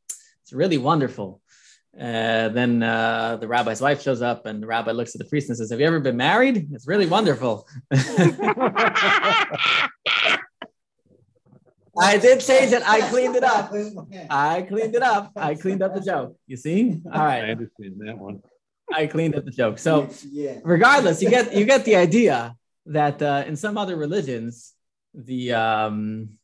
it's 0.43 0.53
really 0.53 0.79
wonderful." 0.79 1.41
Uh, 1.99 2.49
then 2.49 2.83
uh, 2.83 3.37
the 3.37 3.49
rabbi's 3.49 3.81
wife 3.83 4.01
shows 4.01 4.23
up, 4.23 4.47
and 4.47 4.63
the 4.63 4.67
rabbi 4.67 4.93
looks 4.93 5.15
at 5.15 5.19
the 5.19 5.27
priest 5.27 5.49
and 5.49 5.59
says, 5.59 5.71
"Have 5.71 5.81
you 5.81 5.87
ever 5.87 6.01
been 6.01 6.17
married? 6.17 6.69
It's 6.73 6.87
really 6.87 7.07
wonderful." 7.07 7.67
I 11.99 12.17
did 12.17 12.41
change 12.41 12.73
it. 12.73 12.83
I 12.89 13.07
cleaned 13.11 13.37
it 13.37 13.45
up. 13.45 13.73
I 14.31 14.63
cleaned 14.63 14.95
it 14.95 15.03
up. 15.03 15.33
I 15.37 15.55
cleaned 15.55 15.83
up 15.83 15.95
the 15.95 16.01
joke. 16.01 16.37
You 16.47 16.57
see? 16.57 17.03
All 17.13 17.25
right. 17.25 17.45
I 17.45 17.51
understand 17.51 18.01
that 18.07 18.17
one. 18.17 18.43
I 18.91 19.07
cleaned 19.07 19.35
up 19.35 19.45
the 19.45 19.51
joke. 19.51 19.79
So, 19.79 20.09
regardless, 20.65 21.21
you 21.21 21.29
get 21.29 21.55
you 21.55 21.67
get 21.67 21.85
the 21.85 21.97
idea 21.97 22.57
that 22.87 23.21
uh, 23.21 23.45
in 23.47 23.57
some 23.57 23.77
other 23.77 23.97
religions, 23.97 24.73
the 25.15 25.53
um, 25.53 26.39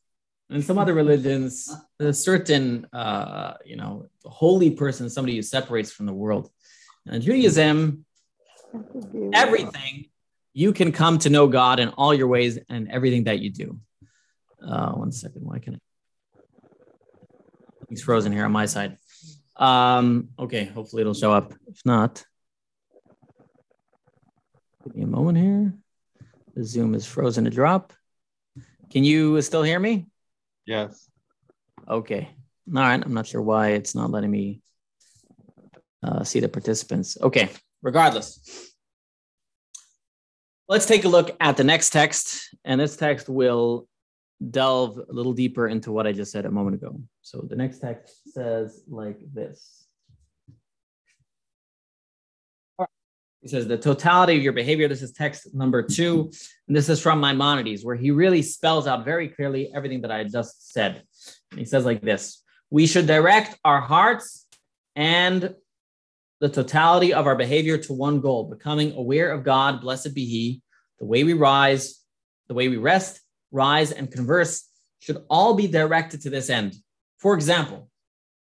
in 0.49 0.61
some 0.61 0.77
other 0.77 0.93
religions, 0.93 1.71
a 1.99 2.11
certain, 2.11 2.87
uh, 2.91 3.53
you 3.65 3.75
know, 3.75 4.09
holy 4.25 4.71
person, 4.71 5.09
somebody 5.09 5.35
who 5.35 5.41
separates 5.41 5.91
from 5.91 6.05
the 6.07 6.13
world. 6.13 6.49
And 7.05 7.15
in 7.15 7.21
Judaism, 7.21 8.05
everything 9.33 10.05
you 10.53 10.73
can 10.73 10.91
come 10.91 11.19
to 11.19 11.29
know 11.29 11.47
God 11.47 11.79
in 11.79 11.89
all 11.89 12.13
your 12.13 12.27
ways 12.27 12.57
and 12.69 12.89
everything 12.89 13.25
that 13.25 13.39
you 13.39 13.51
do. 13.51 13.79
Uh, 14.65 14.91
one 14.93 15.11
second, 15.11 15.41
why 15.43 15.59
can 15.59 15.75
I? 15.75 15.79
He's 17.89 18.01
frozen 18.03 18.31
here 18.31 18.45
on 18.45 18.51
my 18.51 18.65
side. 18.65 18.97
Um, 19.55 20.29
okay, 20.37 20.65
hopefully 20.65 21.01
it'll 21.01 21.13
show 21.13 21.31
up. 21.31 21.53
If 21.67 21.81
not, 21.85 22.23
give 24.85 24.95
me 24.95 25.03
a 25.03 25.07
moment 25.07 25.37
here. 25.37 25.73
The 26.55 26.63
Zoom 26.63 26.95
is 26.95 27.05
frozen 27.05 27.45
to 27.45 27.49
drop. 27.49 27.93
Can 28.91 29.03
you 29.03 29.41
still 29.41 29.63
hear 29.63 29.79
me? 29.79 30.07
Yes. 30.69 31.09
Okay. 31.87 32.29
All 32.67 32.83
right. 32.83 33.03
I'm 33.03 33.13
not 33.15 33.25
sure 33.25 33.41
why 33.41 33.69
it's 33.69 33.95
not 33.95 34.11
letting 34.11 34.29
me 34.29 34.61
uh, 36.03 36.23
see 36.23 36.39
the 36.39 36.47
participants. 36.47 37.17
Okay. 37.19 37.49
Regardless, 37.81 38.71
let's 40.67 40.85
take 40.85 41.05
a 41.05 41.07
look 41.07 41.35
at 41.39 41.57
the 41.57 41.63
next 41.63 41.89
text. 41.89 42.55
And 42.63 42.79
this 42.79 42.95
text 42.95 43.27
will 43.27 43.87
delve 44.51 44.99
a 44.99 45.11
little 45.11 45.33
deeper 45.33 45.67
into 45.67 45.91
what 45.91 46.05
I 46.05 46.11
just 46.11 46.31
said 46.31 46.45
a 46.45 46.51
moment 46.51 46.75
ago. 46.75 47.01
So 47.23 47.47
the 47.49 47.55
next 47.55 47.79
text 47.79 48.31
says 48.31 48.83
like 48.87 49.17
this. 49.33 49.78
He 53.41 53.47
says 53.47 53.67
the 53.67 53.77
totality 53.77 54.35
of 54.35 54.43
your 54.43 54.53
behavior. 54.53 54.87
This 54.87 55.01
is 55.01 55.13
text 55.13 55.53
number 55.53 55.81
two. 55.81 56.31
And 56.67 56.75
this 56.75 56.89
is 56.89 57.01
from 57.01 57.21
Maimonides, 57.21 57.85
where 57.85 57.95
he 57.95 58.11
really 58.11 58.41
spells 58.41 58.85
out 58.85 59.05
very 59.05 59.29
clearly 59.29 59.71
everything 59.73 60.01
that 60.01 60.11
I 60.11 60.23
just 60.25 60.73
said. 60.73 61.03
And 61.51 61.59
he 61.59 61.65
says 61.65 61.85
like 61.85 62.01
this 62.01 62.43
We 62.69 62.85
should 62.85 63.07
direct 63.07 63.57
our 63.63 63.79
hearts 63.79 64.45
and 64.95 65.55
the 66.41 66.49
totality 66.49 67.13
of 67.13 67.27
our 67.27 67.35
behavior 67.35 67.77
to 67.77 67.93
one 67.93 68.21
goal, 68.21 68.49
becoming 68.49 68.93
aware 68.93 69.31
of 69.31 69.43
God, 69.43 69.81
blessed 69.81 70.13
be 70.13 70.25
He. 70.25 70.61
The 70.99 71.05
way 71.05 71.23
we 71.23 71.33
rise, 71.33 72.01
the 72.47 72.53
way 72.53 72.67
we 72.67 72.77
rest, 72.77 73.21
rise, 73.51 73.91
and 73.91 74.11
converse 74.11 74.67
should 74.99 75.23
all 75.29 75.53
be 75.53 75.67
directed 75.67 76.21
to 76.21 76.29
this 76.29 76.49
end. 76.49 76.75
For 77.19 77.33
example, 77.33 77.89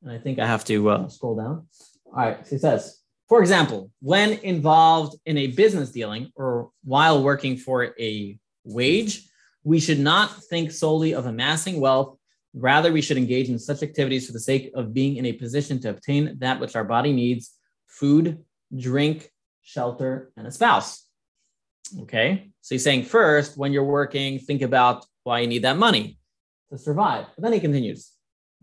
and 0.04 0.12
I 0.12 0.20
think 0.20 0.38
I 0.38 0.46
have 0.46 0.64
to 0.66 0.90
uh, 0.90 1.08
scroll 1.08 1.36
down. 1.36 1.68
All 2.06 2.14
right, 2.14 2.46
so 2.46 2.56
he 2.56 2.60
says, 2.60 3.02
for 3.28 3.42
example, 3.42 3.92
when 4.02 4.34
involved 4.40 5.18
in 5.26 5.38
a 5.38 5.48
business 5.48 5.92
dealing 5.92 6.32
or 6.36 6.70
while 6.84 7.24
working 7.24 7.58
for 7.58 7.96
a 8.00 8.38
wage, 8.64 9.28
we 9.64 9.80
should 9.80 10.00
not 10.00 10.44
think 10.44 10.72
solely 10.72 11.14
of 11.14 11.26
amassing 11.26 11.82
wealth. 11.82 12.18
Rather, 12.54 12.92
we 12.92 13.02
should 13.02 13.18
engage 13.18 13.50
in 13.50 13.58
such 13.58 13.82
activities 13.82 14.28
for 14.28 14.34
the 14.34 14.40
sake 14.40 14.72
of 14.76 14.94
being 14.94 15.18
in 15.18 15.26
a 15.26 15.34
position 15.34 15.80
to 15.82 15.90
obtain 15.90 16.38
that 16.40 16.60
which 16.60 16.76
our 16.76 16.84
body 16.84 17.12
needs 17.12 17.54
food, 17.88 18.44
drink, 18.78 19.30
shelter, 19.62 20.32
and 20.38 20.46
a 20.46 20.52
spouse. 20.52 21.06
Okay, 22.02 22.52
so 22.62 22.76
he's 22.76 22.84
saying 22.84 23.04
first, 23.04 23.58
when 23.58 23.74
you're 23.74 23.84
working, 23.84 24.40
think 24.40 24.62
about 24.62 25.06
why 25.24 25.40
you 25.40 25.48
need 25.48 25.64
that 25.64 25.78
money 25.78 26.18
to 26.70 26.78
survive. 26.78 27.26
But 27.36 27.44
then 27.44 27.54
he 27.54 27.60
continues 27.60 28.15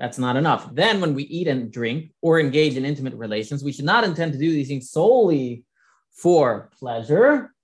that's 0.03 0.19
not 0.19 0.35
enough. 0.35 0.69
Then, 0.75 1.01
when 1.01 1.15
we 1.15 1.23
eat 1.23 1.47
and 1.47 1.71
drink 1.71 2.11
or 2.23 2.41
engage 2.41 2.77
in 2.77 2.85
intimate 2.85 3.15
relations, 3.15 3.63
we 3.63 3.71
should 3.71 3.85
not 3.85 4.03
intend 4.03 4.33
to 4.33 4.39
do 4.39 4.51
these 4.51 4.67
things 4.67 4.91
solely 4.91 5.63
for 6.11 6.71
pleasure 6.77 7.55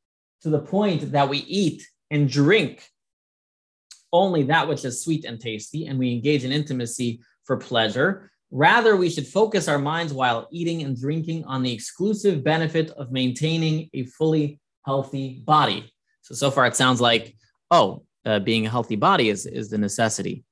to 0.43 0.49
the 0.49 0.61
point 0.61 1.11
that 1.11 1.29
we 1.29 1.39
eat 1.39 1.85
and 2.13 2.31
drink 2.31 2.89
only 4.13 4.45
that 4.45 4.69
which 4.69 4.85
is 4.85 5.03
sweet 5.03 5.25
and 5.25 5.41
tasty, 5.41 5.87
and 5.89 5.99
we 5.99 6.13
engage 6.13 6.45
in 6.45 6.53
intimacy 6.53 7.21
for 7.43 7.57
pleasure. 7.57 8.31
Rather, 8.53 8.97
we 8.97 9.11
should 9.11 9.27
focus 9.27 9.67
our 9.67 9.81
minds 9.81 10.13
while 10.13 10.47
eating 10.53 10.85
and 10.85 10.97
drinking 10.97 11.45
on 11.45 11.65
the 11.65 11.73
exclusive 11.73 12.45
benefit 12.45 12.91
of 12.91 13.11
maintaining 13.11 13.91
a 13.95 14.05
fully 14.05 14.61
healthy 14.87 15.43
body. 15.45 15.93
So, 16.23 16.37
so 16.37 16.53
far, 16.53 16.67
it 16.67 16.77
sounds 16.77 17.01
like, 17.01 17.35
oh, 17.73 18.05
uh, 18.25 18.39
being 18.39 18.65
a 18.65 18.71
healthy 18.71 18.97
body 18.97 19.29
is, 19.29 19.45
is 19.45 19.71
the 19.71 19.79
necessity. 19.79 20.45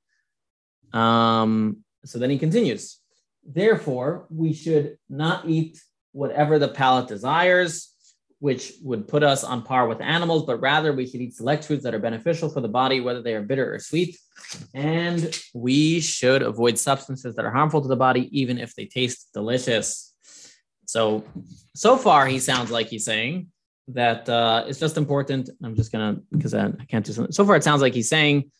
Um, 0.93 1.83
so 2.05 2.19
then 2.19 2.29
he 2.29 2.37
continues. 2.37 2.99
Therefore, 3.45 4.27
we 4.29 4.53
should 4.53 4.97
not 5.09 5.47
eat 5.47 5.79
whatever 6.11 6.59
the 6.59 6.67
palate 6.67 7.07
desires, 7.07 7.93
which 8.39 8.73
would 8.83 9.07
put 9.07 9.23
us 9.23 9.43
on 9.43 9.63
par 9.63 9.87
with 9.87 10.01
animals, 10.01 10.45
but 10.45 10.59
rather 10.59 10.93
we 10.93 11.07
should 11.07 11.21
eat 11.21 11.35
select 11.35 11.63
foods 11.63 11.83
that 11.83 11.93
are 11.93 11.99
beneficial 11.99 12.49
for 12.49 12.61
the 12.61 12.67
body, 12.67 12.99
whether 12.99 13.21
they 13.21 13.33
are 13.33 13.41
bitter 13.41 13.73
or 13.73 13.79
sweet. 13.79 14.17
And 14.73 15.37
we 15.53 15.99
should 16.01 16.41
avoid 16.41 16.77
substances 16.77 17.35
that 17.35 17.45
are 17.45 17.51
harmful 17.51 17.81
to 17.81 17.87
the 17.87 17.95
body, 17.95 18.29
even 18.37 18.57
if 18.59 18.75
they 18.75 18.85
taste 18.85 19.29
delicious. 19.33 20.13
So, 20.85 21.23
so 21.75 21.97
far, 21.97 22.27
he 22.27 22.39
sounds 22.39 22.69
like 22.71 22.87
he's 22.87 23.05
saying 23.05 23.47
that 23.89 24.27
uh, 24.29 24.65
it's 24.67 24.79
just 24.79 24.97
important. 24.97 25.49
I'm 25.63 25.75
just 25.75 25.91
gonna 25.91 26.17
because 26.31 26.53
I, 26.53 26.67
I 26.67 26.85
can't 26.87 27.05
do 27.05 27.13
something. 27.13 27.31
So 27.31 27.45
far, 27.45 27.55
it 27.55 27.63
sounds 27.63 27.81
like 27.81 27.93
he's 27.93 28.09
saying 28.09 28.51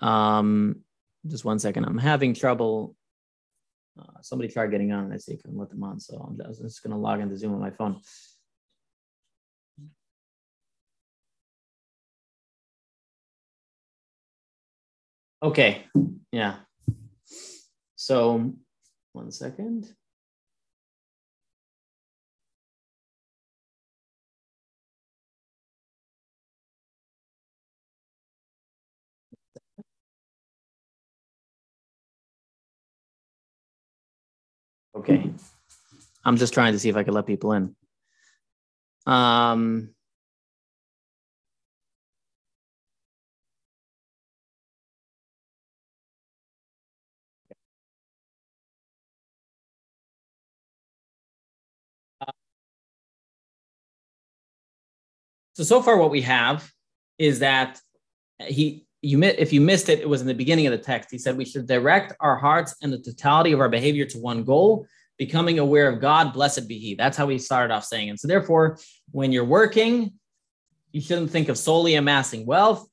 um, 0.00 0.83
just 1.28 1.44
one 1.44 1.58
second. 1.58 1.84
I'm 1.84 1.98
having 1.98 2.34
trouble. 2.34 2.94
Uh, 3.98 4.20
somebody 4.22 4.52
tried 4.52 4.70
getting 4.70 4.92
on 4.92 5.04
and 5.04 5.12
I 5.12 5.18
say 5.18 5.36
couldn't 5.36 5.56
let 5.56 5.70
them 5.70 5.82
on. 5.82 6.00
So 6.00 6.16
I'm 6.16 6.36
just, 6.36 6.62
just 6.62 6.82
going 6.82 6.92
to 6.92 6.98
log 6.98 7.20
into 7.20 7.36
Zoom 7.36 7.54
on 7.54 7.60
my 7.60 7.70
phone. 7.70 8.00
Okay. 15.42 15.84
Yeah. 16.32 16.56
So 17.96 18.52
one 19.12 19.30
second. 19.30 19.94
Okay. 34.94 35.30
I'm 36.24 36.36
just 36.36 36.54
trying 36.54 36.72
to 36.72 36.78
see 36.78 36.88
if 36.88 36.96
I 36.96 37.02
can 37.02 37.14
let 37.14 37.26
people 37.26 37.52
in. 37.52 37.74
Um, 39.06 39.90
so 55.52 55.62
so 55.62 55.82
far 55.82 55.98
what 55.98 56.10
we 56.10 56.22
have 56.22 56.72
is 57.18 57.40
that 57.40 57.80
he 58.40 58.83
you 59.04 59.22
if 59.22 59.52
you 59.52 59.60
missed 59.60 59.88
it, 59.88 60.00
it 60.00 60.08
was 60.08 60.20
in 60.20 60.26
the 60.26 60.34
beginning 60.34 60.66
of 60.66 60.72
the 60.72 60.78
text. 60.78 61.10
He 61.10 61.18
said 61.18 61.36
we 61.36 61.44
should 61.44 61.66
direct 61.66 62.14
our 62.20 62.36
hearts 62.36 62.74
and 62.82 62.92
the 62.92 62.98
totality 62.98 63.52
of 63.52 63.60
our 63.60 63.68
behavior 63.68 64.06
to 64.06 64.18
one 64.18 64.44
goal, 64.44 64.86
becoming 65.18 65.58
aware 65.58 65.88
of 65.88 66.00
God. 66.00 66.32
Blessed 66.32 66.66
be 66.66 66.78
He. 66.78 66.94
That's 66.94 67.16
how 67.16 67.26
we 67.26 67.38
started 67.38 67.72
off 67.72 67.84
saying. 67.84 68.10
And 68.10 68.18
so, 68.18 68.26
therefore, 68.28 68.78
when 69.10 69.30
you're 69.30 69.44
working, 69.44 70.14
you 70.92 71.00
shouldn't 71.00 71.30
think 71.30 71.48
of 71.48 71.58
solely 71.58 71.96
amassing 71.96 72.46
wealth. 72.46 72.88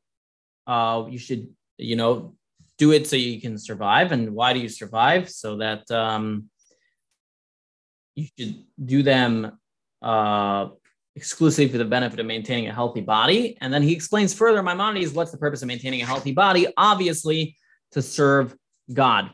Uh, 0.68 1.06
you 1.10 1.18
should, 1.18 1.48
you 1.78 1.96
know, 1.96 2.36
do 2.78 2.92
it 2.92 3.08
so 3.08 3.16
you 3.16 3.40
can 3.40 3.58
survive. 3.58 4.12
And 4.12 4.32
why 4.32 4.54
do 4.54 4.60
you 4.60 4.70
survive? 4.70 5.30
So 5.30 5.58
that 5.58 5.90
um, 5.92 6.50
you 8.16 8.28
should 8.38 8.64
do 8.84 9.04
them 9.04 9.58
uh, 10.02 10.70
exclusively 11.16 11.68
for 11.70 11.78
the 11.78 11.86
benefit 11.86 12.20
of 12.20 12.26
maintaining 12.26 12.68
a 12.68 12.74
healthy 12.74 13.02
body. 13.02 13.58
And 13.62 13.74
then 13.74 13.82
he 13.82 13.94
explains 13.94 14.34
further 14.34 14.64
Maimonides, 14.64 15.14
what's 15.14 15.32
the 15.32 15.38
purpose 15.38 15.62
of 15.62 15.68
maintaining 15.68 16.02
a 16.02 16.06
healthy 16.06 16.32
body? 16.32 16.68
Obviously, 16.78 17.58
to 17.92 18.02
serve 18.02 18.56
God. 18.92 19.30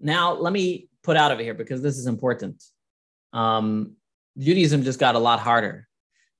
Now, 0.00 0.32
let 0.32 0.52
me 0.52 0.88
put 1.02 1.16
out 1.16 1.30
of 1.30 1.40
it 1.40 1.44
here 1.44 1.54
because 1.54 1.82
this 1.82 1.98
is 1.98 2.06
important. 2.06 2.62
Um, 3.32 3.96
Judaism 4.38 4.82
just 4.82 4.98
got 4.98 5.14
a 5.14 5.18
lot 5.18 5.40
harder. 5.40 5.86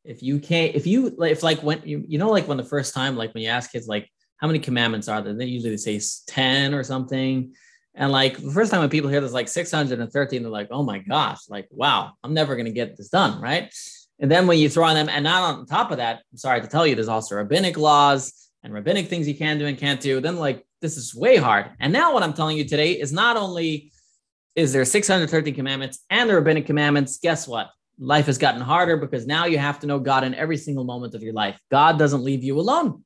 If 0.04 0.22
you 0.22 0.40
can't, 0.40 0.74
if 0.74 0.86
you, 0.86 1.16
if 1.20 1.42
like 1.42 1.62
when 1.62 1.82
you, 1.84 2.04
you 2.08 2.18
know, 2.18 2.30
like 2.30 2.48
when 2.48 2.56
the 2.56 2.64
first 2.64 2.94
time, 2.94 3.16
like 3.16 3.34
when 3.34 3.42
you 3.42 3.50
ask 3.50 3.70
kids, 3.70 3.86
like, 3.86 4.08
how 4.38 4.48
many 4.48 4.58
commandments 4.58 5.06
are 5.06 5.22
there? 5.22 5.34
They 5.34 5.44
usually 5.44 5.76
say 5.76 6.00
10 6.26 6.74
or 6.74 6.82
something. 6.82 7.54
And 7.94 8.10
like 8.10 8.38
the 8.38 8.50
first 8.50 8.72
time 8.72 8.80
when 8.80 8.90
people 8.90 9.08
hear 9.08 9.20
there's 9.20 9.32
like 9.32 9.46
613, 9.46 10.42
they're 10.42 10.50
like, 10.50 10.68
oh 10.72 10.82
my 10.82 10.98
gosh, 10.98 11.38
like, 11.48 11.68
wow, 11.70 12.12
I'm 12.24 12.34
never 12.34 12.56
going 12.56 12.66
to 12.66 12.72
get 12.72 12.96
this 12.96 13.08
done. 13.08 13.40
Right. 13.40 13.72
And 14.20 14.30
then 14.30 14.46
when 14.46 14.58
you 14.58 14.68
throw 14.68 14.84
on 14.84 14.94
them, 14.94 15.08
and 15.08 15.24
not 15.24 15.42
on 15.42 15.66
top 15.66 15.90
of 15.90 15.96
that, 15.96 16.22
I'm 16.30 16.38
sorry 16.38 16.60
to 16.60 16.66
tell 16.66 16.86
you, 16.86 16.94
there's 16.94 17.08
also 17.08 17.34
rabbinic 17.36 17.76
laws 17.76 18.50
and 18.62 18.72
rabbinic 18.72 19.08
things 19.08 19.26
you 19.26 19.34
can 19.34 19.58
do 19.58 19.66
and 19.66 19.76
can't 19.76 20.00
do. 20.00 20.20
Then 20.20 20.36
like 20.36 20.64
this 20.80 20.96
is 20.96 21.14
way 21.14 21.36
hard. 21.36 21.70
And 21.80 21.92
now 21.92 22.12
what 22.12 22.22
I'm 22.22 22.32
telling 22.32 22.56
you 22.56 22.64
today 22.64 22.92
is 22.92 23.12
not 23.12 23.36
only 23.36 23.92
is 24.54 24.72
there 24.72 24.84
613 24.84 25.54
commandments 25.54 26.00
and 26.10 26.28
the 26.28 26.34
rabbinic 26.34 26.66
commandments, 26.66 27.18
guess 27.18 27.48
what? 27.48 27.70
Life 27.98 28.26
has 28.26 28.38
gotten 28.38 28.60
harder 28.60 28.96
because 28.96 29.26
now 29.26 29.46
you 29.46 29.58
have 29.58 29.80
to 29.80 29.86
know 29.86 29.98
God 29.98 30.24
in 30.24 30.34
every 30.34 30.56
single 30.56 30.84
moment 30.84 31.14
of 31.14 31.22
your 31.22 31.32
life. 31.32 31.58
God 31.70 31.98
doesn't 31.98 32.22
leave 32.22 32.44
you 32.44 32.58
alone, 32.58 33.04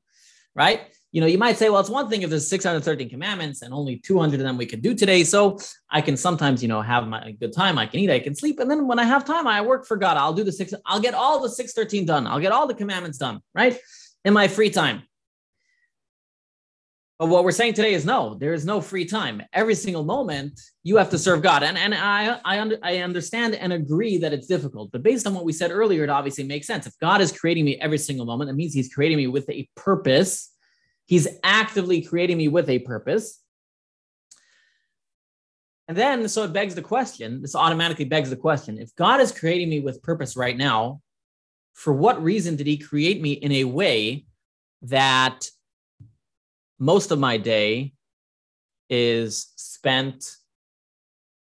right? 0.55 0.81
You 1.11 1.21
know, 1.21 1.27
you 1.27 1.37
might 1.37 1.57
say, 1.57 1.69
well, 1.69 1.79
it's 1.79 1.89
one 1.89 2.09
thing 2.09 2.21
if 2.21 2.29
there's 2.29 2.49
613 2.49 3.09
commandments 3.09 3.61
and 3.61 3.73
only 3.73 3.97
200 3.97 4.39
of 4.39 4.45
them 4.45 4.57
we 4.57 4.65
can 4.65 4.81
do 4.81 4.93
today. 4.93 5.23
So 5.23 5.57
I 5.89 6.01
can 6.01 6.17
sometimes, 6.17 6.61
you 6.61 6.67
know, 6.67 6.81
have 6.81 7.07
my 7.07 7.31
good 7.31 7.53
time. 7.53 7.77
I 7.77 7.85
can 7.85 8.01
eat, 8.01 8.09
I 8.09 8.19
can 8.19 8.35
sleep. 8.35 8.59
And 8.59 8.69
then 8.69 8.87
when 8.87 8.99
I 8.99 9.05
have 9.05 9.23
time, 9.23 9.47
I 9.47 9.61
work 9.61 9.85
for 9.85 9.95
God. 9.95 10.17
I'll 10.17 10.33
do 10.33 10.43
the 10.43 10.51
six, 10.51 10.73
I'll 10.85 10.99
get 10.99 11.13
all 11.13 11.41
the 11.41 11.49
613 11.49 12.05
done. 12.05 12.27
I'll 12.27 12.41
get 12.41 12.51
all 12.51 12.67
the 12.67 12.73
commandments 12.73 13.17
done, 13.17 13.39
right? 13.55 13.77
In 14.25 14.33
my 14.33 14.47
free 14.49 14.69
time. 14.69 15.03
But 17.19 17.29
what 17.29 17.43
we're 17.43 17.51
saying 17.51 17.73
today 17.73 17.93
is 17.93 18.05
no, 18.05 18.35
there 18.35 18.53
is 18.53 18.63
no 18.63 18.79
free 18.79 19.05
time. 19.05 19.41
Every 19.51 19.73
single 19.73 20.03
moment 20.03 20.59
you 20.83 20.97
have 20.97 21.09
to 21.09 21.17
serve 21.17 21.41
God. 21.41 21.63
And, 21.63 21.75
and 21.75 21.95
I, 21.95 22.39
I, 22.45 22.59
under, 22.59 22.77
I 22.83 22.97
understand 22.97 23.55
and 23.55 23.73
agree 23.73 24.19
that 24.19 24.33
it's 24.33 24.45
difficult. 24.45 24.91
But 24.91 25.01
based 25.01 25.25
on 25.25 25.33
what 25.33 25.45
we 25.45 25.51
said 25.51 25.71
earlier, 25.71 26.03
it 26.03 26.11
obviously 26.11 26.43
makes 26.43 26.67
sense. 26.67 26.85
If 26.85 26.93
God 26.99 27.21
is 27.21 27.31
creating 27.31 27.65
me 27.65 27.79
every 27.81 27.97
single 27.97 28.27
moment, 28.27 28.49
that 28.49 28.55
means 28.55 28.73
he's 28.73 28.93
creating 28.93 29.17
me 29.17 29.25
with 29.25 29.49
a 29.49 29.67
purpose 29.75 30.53
He's 31.07 31.27
actively 31.43 32.01
creating 32.01 32.37
me 32.37 32.49
with 32.49 32.69
a 32.69 32.79
purpose. 32.79 33.41
And 35.87 35.97
then, 35.97 36.27
so 36.27 36.43
it 36.43 36.51
begs 36.51 36.75
the 36.75 36.81
question 36.81 37.41
this 37.41 37.55
automatically 37.55 38.03
begs 38.03 38.29
the 38.29 38.35
question 38.35 38.77
if 38.77 38.93
God 38.95 39.21
is 39.21 39.31
creating 39.31 39.69
me 39.69 39.79
with 39.79 40.03
purpose 40.03 40.35
right 40.35 40.55
now, 40.55 41.01
for 41.73 41.93
what 41.93 42.21
reason 42.21 42.57
did 42.57 42.67
he 42.67 42.77
create 42.77 43.21
me 43.21 43.31
in 43.31 43.53
a 43.53 43.63
way 43.63 44.25
that 44.81 45.47
most 46.77 47.11
of 47.11 47.19
my 47.19 47.37
day 47.37 47.93
is 48.89 49.47
spent 49.55 50.35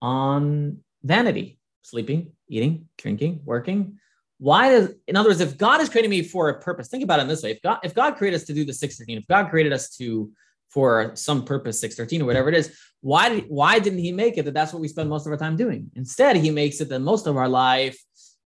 on 0.00 0.78
vanity, 1.02 1.58
sleeping, 1.82 2.30
eating, 2.48 2.88
drinking, 2.96 3.40
working? 3.44 3.98
Why 4.38 4.70
does 4.70 4.94
in 5.06 5.16
other 5.16 5.28
words 5.28 5.40
if 5.40 5.58
god 5.58 5.80
is 5.80 5.88
creating 5.88 6.10
me 6.10 6.22
for 6.22 6.48
a 6.48 6.60
purpose 6.60 6.88
think 6.88 7.02
about 7.04 7.18
it 7.18 7.22
in 7.22 7.28
this 7.28 7.42
way. 7.42 7.52
If 7.52 7.62
god 7.62 7.78
if 7.82 7.94
god 7.94 8.16
created 8.16 8.36
us 8.36 8.44
to 8.44 8.54
do 8.54 8.64
the 8.64 8.72
613 8.72 9.18
if 9.18 9.26
god 9.26 9.50
created 9.50 9.72
us 9.72 9.90
to 9.96 10.30
for 10.68 11.12
some 11.14 11.44
purpose 11.44 11.80
613 11.80 12.22
or 12.22 12.26
whatever 12.26 12.48
it 12.48 12.54
is 12.54 12.78
why 13.00 13.28
did 13.28 13.44
why 13.48 13.78
didn't 13.78 14.00
he 14.00 14.12
make 14.12 14.38
it 14.38 14.44
that 14.44 14.54
that's 14.54 14.72
what 14.72 14.80
we 14.82 14.88
spend 14.88 15.08
most 15.08 15.26
of 15.26 15.32
our 15.32 15.38
time 15.38 15.56
doing? 15.56 15.90
Instead 15.94 16.36
he 16.36 16.50
makes 16.50 16.80
it 16.80 16.88
that 16.88 17.00
most 17.00 17.26
of 17.26 17.36
our 17.36 17.48
life 17.48 17.98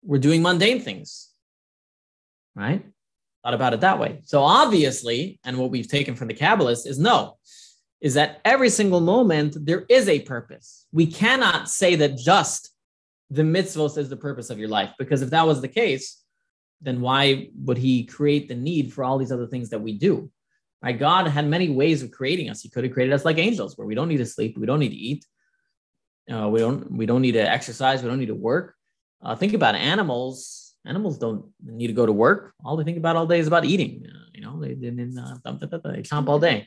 we're 0.02 0.18
doing 0.18 0.42
mundane 0.42 0.80
things. 0.80 1.30
Right? 2.54 2.84
Thought 3.44 3.54
about 3.54 3.74
it 3.74 3.80
that 3.80 3.98
way. 3.98 4.20
So 4.24 4.42
obviously 4.42 5.40
and 5.44 5.58
what 5.58 5.70
we've 5.70 5.88
taken 5.88 6.14
from 6.14 6.28
the 6.28 6.34
kabbalists 6.34 6.86
is 6.86 6.98
no 6.98 7.36
is 8.00 8.14
that 8.14 8.40
every 8.44 8.70
single 8.70 9.00
moment 9.00 9.56
there 9.66 9.84
is 9.88 10.08
a 10.08 10.20
purpose. 10.20 10.86
We 10.92 11.06
cannot 11.06 11.68
say 11.68 11.96
that 11.96 12.16
just 12.16 12.70
the 13.30 13.42
mitzvos 13.42 13.98
is 13.98 14.08
the 14.08 14.16
purpose 14.16 14.50
of 14.50 14.58
your 14.58 14.68
life. 14.68 14.92
Because 14.98 15.22
if 15.22 15.30
that 15.30 15.46
was 15.46 15.60
the 15.60 15.68
case, 15.68 16.22
then 16.80 17.00
why 17.00 17.50
would 17.56 17.78
he 17.78 18.04
create 18.04 18.48
the 18.48 18.54
need 18.54 18.92
for 18.92 19.04
all 19.04 19.18
these 19.18 19.32
other 19.32 19.46
things 19.46 19.70
that 19.70 19.80
we 19.80 19.98
do? 19.98 20.30
Right? 20.82 20.98
God 20.98 21.26
had 21.26 21.46
many 21.46 21.68
ways 21.68 22.02
of 22.02 22.10
creating 22.10 22.50
us. 22.50 22.62
He 22.62 22.68
could 22.68 22.84
have 22.84 22.92
created 22.92 23.12
us 23.12 23.24
like 23.24 23.38
angels, 23.38 23.76
where 23.76 23.86
we 23.86 23.94
don't 23.94 24.08
need 24.08 24.18
to 24.18 24.26
sleep, 24.26 24.56
we 24.56 24.66
don't 24.66 24.78
need 24.78 24.90
to 24.90 24.94
eat, 24.94 25.26
uh, 26.32 26.48
we 26.48 26.60
don't 26.60 26.90
we 26.92 27.06
don't 27.06 27.22
need 27.22 27.32
to 27.32 27.50
exercise, 27.50 28.02
we 28.02 28.08
don't 28.08 28.18
need 28.18 28.26
to 28.26 28.34
work. 28.34 28.74
Uh, 29.22 29.34
think 29.34 29.54
about 29.54 29.74
animals. 29.74 30.74
Animals 30.86 31.18
don't 31.18 31.44
need 31.64 31.88
to 31.88 31.92
go 31.92 32.06
to 32.06 32.12
work. 32.12 32.54
All 32.64 32.76
they 32.76 32.84
think 32.84 32.96
about 32.96 33.16
all 33.16 33.26
day 33.26 33.40
is 33.40 33.48
about 33.48 33.64
eating. 33.64 34.06
Uh, 34.06 34.28
you 34.32 34.40
know, 34.40 34.60
they, 34.60 34.70
uh, 34.72 34.74
they 34.74 36.02
chomp 36.02 36.28
all 36.28 36.38
day. 36.38 36.66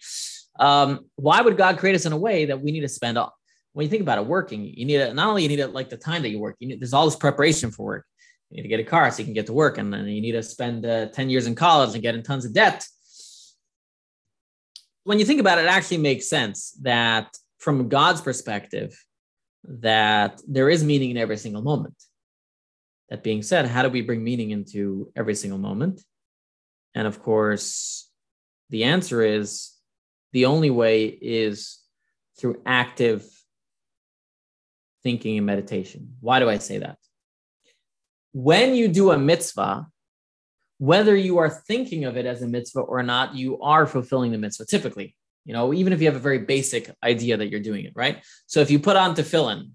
Um, 0.59 1.05
why 1.15 1.41
would 1.41 1.57
God 1.57 1.77
create 1.77 1.95
us 1.95 2.05
in 2.05 2.11
a 2.11 2.17
way 2.17 2.45
that 2.45 2.61
we 2.61 2.71
need 2.71 2.81
to 2.81 2.89
spend 2.89 3.17
all, 3.17 3.33
when 3.73 3.85
you 3.85 3.89
think 3.89 4.01
about 4.01 4.17
it, 4.17 4.25
working, 4.25 4.65
you 4.65 4.85
need 4.85 4.97
it. 4.97 5.15
Not 5.15 5.27
only 5.27 5.43
you 5.43 5.49
need 5.49 5.59
it 5.59 5.73
like 5.73 5.89
the 5.89 5.97
time 5.97 6.21
that 6.23 6.29
you 6.29 6.39
work, 6.39 6.57
you 6.59 6.67
need, 6.67 6.81
there's 6.81 6.93
all 6.93 7.05
this 7.05 7.15
preparation 7.15 7.71
for 7.71 7.85
work. 7.85 8.05
You 8.49 8.57
need 8.57 8.63
to 8.63 8.69
get 8.69 8.79
a 8.81 8.83
car 8.83 9.09
so 9.09 9.19
you 9.19 9.25
can 9.25 9.33
get 9.33 9.45
to 9.45 9.53
work, 9.53 9.77
and 9.77 9.93
then 9.93 10.05
you 10.07 10.21
need 10.21 10.33
to 10.33 10.43
spend 10.43 10.85
uh, 10.85 11.07
10 11.07 11.29
years 11.29 11.47
in 11.47 11.55
college 11.55 11.93
and 11.93 12.01
get 12.01 12.15
in 12.15 12.23
tons 12.23 12.43
of 12.45 12.53
debt. 12.53 12.85
When 15.03 15.19
you 15.19 15.25
think 15.25 15.39
about 15.39 15.57
it, 15.57 15.65
it 15.65 15.69
actually 15.69 15.97
makes 15.97 16.29
sense 16.29 16.71
that 16.81 17.35
from 17.59 17.87
God's 17.87 18.21
perspective, 18.21 18.93
that 19.63 20.41
there 20.47 20.69
is 20.69 20.83
meaning 20.83 21.11
in 21.11 21.17
every 21.17 21.37
single 21.37 21.61
moment. 21.61 21.95
That 23.09 23.23
being 23.23 23.41
said, 23.41 23.67
how 23.67 23.83
do 23.83 23.89
we 23.89 24.01
bring 24.01 24.23
meaning 24.23 24.51
into 24.51 25.11
every 25.15 25.35
single 25.35 25.59
moment? 25.59 26.01
And 26.93 27.07
of 27.07 27.21
course, 27.21 28.09
the 28.69 28.85
answer 28.85 29.21
is 29.21 29.71
the 30.33 30.45
only 30.45 30.69
way 30.69 31.05
is 31.05 31.79
through 32.37 32.61
active 32.65 33.29
thinking 35.03 35.37
and 35.37 35.45
meditation. 35.45 36.15
Why 36.19 36.39
do 36.39 36.49
I 36.49 36.57
say 36.57 36.79
that? 36.79 36.97
When 38.33 38.75
you 38.75 38.87
do 38.87 39.11
a 39.11 39.17
mitzvah, 39.17 39.87
whether 40.77 41.15
you 41.15 41.37
are 41.37 41.49
thinking 41.49 42.05
of 42.05 42.17
it 42.17 42.25
as 42.25 42.41
a 42.41 42.47
mitzvah 42.47 42.81
or 42.81 43.03
not, 43.03 43.35
you 43.35 43.59
are 43.61 43.85
fulfilling 43.85 44.31
the 44.31 44.37
mitzvah 44.37 44.65
typically. 44.65 45.15
You 45.45 45.53
know, 45.53 45.73
even 45.73 45.91
if 45.91 46.01
you 46.01 46.07
have 46.07 46.15
a 46.15 46.19
very 46.19 46.39
basic 46.39 46.93
idea 47.03 47.37
that 47.37 47.49
you're 47.49 47.59
doing 47.59 47.85
it, 47.85 47.93
right? 47.95 48.23
So 48.45 48.61
if 48.61 48.69
you 48.69 48.79
put 48.79 48.95
on 48.95 49.15
tefillin, 49.15 49.71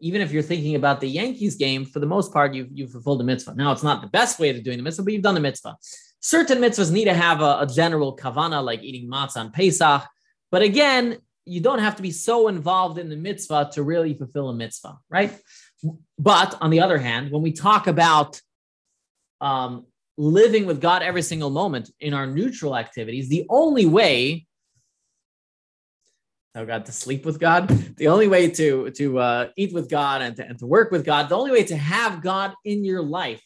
even 0.00 0.20
if 0.20 0.32
you're 0.32 0.42
thinking 0.42 0.76
about 0.76 1.00
the 1.00 1.08
Yankees 1.08 1.56
game, 1.56 1.84
for 1.84 1.98
the 1.98 2.06
most 2.06 2.32
part, 2.32 2.54
you've, 2.54 2.68
you've 2.72 2.92
fulfilled 2.92 3.20
the 3.20 3.24
mitzvah. 3.24 3.54
Now, 3.54 3.72
it's 3.72 3.82
not 3.82 4.00
the 4.00 4.08
best 4.08 4.38
way 4.38 4.50
of 4.50 4.62
doing 4.62 4.76
the 4.76 4.82
mitzvah, 4.82 5.02
but 5.02 5.12
you've 5.12 5.22
done 5.22 5.34
the 5.34 5.40
mitzvah. 5.40 5.76
Certain 6.20 6.58
mitzvahs 6.58 6.92
need 6.92 7.06
to 7.06 7.14
have 7.14 7.40
a, 7.40 7.60
a 7.60 7.66
general 7.66 8.16
kavana, 8.16 8.62
like 8.62 8.82
eating 8.82 9.10
matzah 9.10 9.38
on 9.38 9.50
Pesach. 9.50 10.02
But 10.50 10.62
again, 10.62 11.18
you 11.48 11.60
don't 11.60 11.78
have 11.78 11.96
to 11.96 12.02
be 12.02 12.10
so 12.10 12.48
involved 12.48 12.98
in 12.98 13.08
the 13.08 13.16
mitzvah 13.16 13.70
to 13.72 13.82
really 13.82 14.14
fulfill 14.14 14.48
a 14.50 14.54
mitzvah, 14.54 14.98
right? 15.08 15.36
But 16.18 16.56
on 16.60 16.70
the 16.70 16.80
other 16.80 16.98
hand, 16.98 17.30
when 17.30 17.42
we 17.42 17.52
talk 17.52 17.86
about 17.86 18.40
um, 19.40 19.86
living 20.16 20.66
with 20.66 20.80
God 20.80 21.02
every 21.02 21.22
single 21.22 21.50
moment 21.50 21.90
in 22.00 22.14
our 22.14 22.26
neutral 22.26 22.76
activities, 22.76 23.28
the 23.28 23.46
only 23.48 23.86
way 23.86 24.46
oh 26.54 26.66
God, 26.66 26.86
to 26.86 26.92
sleep 26.92 27.24
with 27.24 27.38
God, 27.38 27.68
the 27.68 28.08
only 28.08 28.26
way 28.26 28.50
to 28.50 28.90
to 28.90 29.18
uh, 29.18 29.48
eat 29.56 29.72
with 29.72 29.88
God 29.88 30.22
and 30.22 30.34
to, 30.36 30.44
and 30.44 30.58
to 30.58 30.66
work 30.66 30.90
with 30.90 31.04
God, 31.04 31.28
the 31.28 31.36
only 31.36 31.52
way 31.52 31.62
to 31.64 31.76
have 31.76 32.20
God 32.22 32.54
in 32.64 32.84
your 32.84 33.02
life 33.02 33.42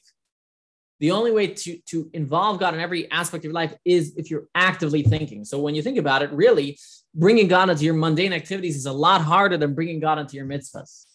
the 1.03 1.11
only 1.11 1.33
way 1.33 1.49
to, 1.49 1.79
to 1.87 2.09
involve 2.12 2.61
God 2.61 2.75
in 2.75 2.81
every 2.81 3.11
aspect 3.11 3.41
of 3.41 3.47
your 3.47 3.53
life 3.53 3.75
is 3.85 4.15
if 4.17 4.31
you're 4.31 4.47
actively 4.55 5.03
thinking. 5.03 5.45
So 5.45 5.59
when 5.59 5.75
you 5.75 5.83
think 5.83 5.99
about 5.99 6.23
it, 6.23 6.31
really 6.31 6.79
bringing 7.14 7.48
God 7.48 7.70
into 7.70 7.85
your 7.85 7.94
mundane 7.94 8.33
activities 8.33 8.77
is 8.77 8.87
a 8.87 8.92
lot 8.92 9.20
harder 9.22 9.57
than 9.57 9.75
bringing 9.75 10.01
God 10.01 10.18
into 10.18 10.37
your 10.37 10.46
mitzvahs. 10.46 11.07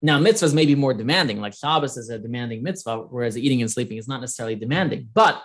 Now, 0.00 0.18
mitzvahs 0.20 0.54
may 0.54 0.66
be 0.66 0.74
more 0.74 0.94
demanding, 0.94 1.40
like 1.40 1.54
Shabbos 1.54 1.96
is 1.96 2.08
a 2.08 2.18
demanding 2.18 2.62
mitzvah, 2.62 2.98
whereas 3.10 3.36
eating 3.36 3.60
and 3.62 3.70
sleeping 3.70 3.98
is 3.98 4.06
not 4.06 4.20
necessarily 4.20 4.54
demanding. 4.54 5.08
But 5.12 5.42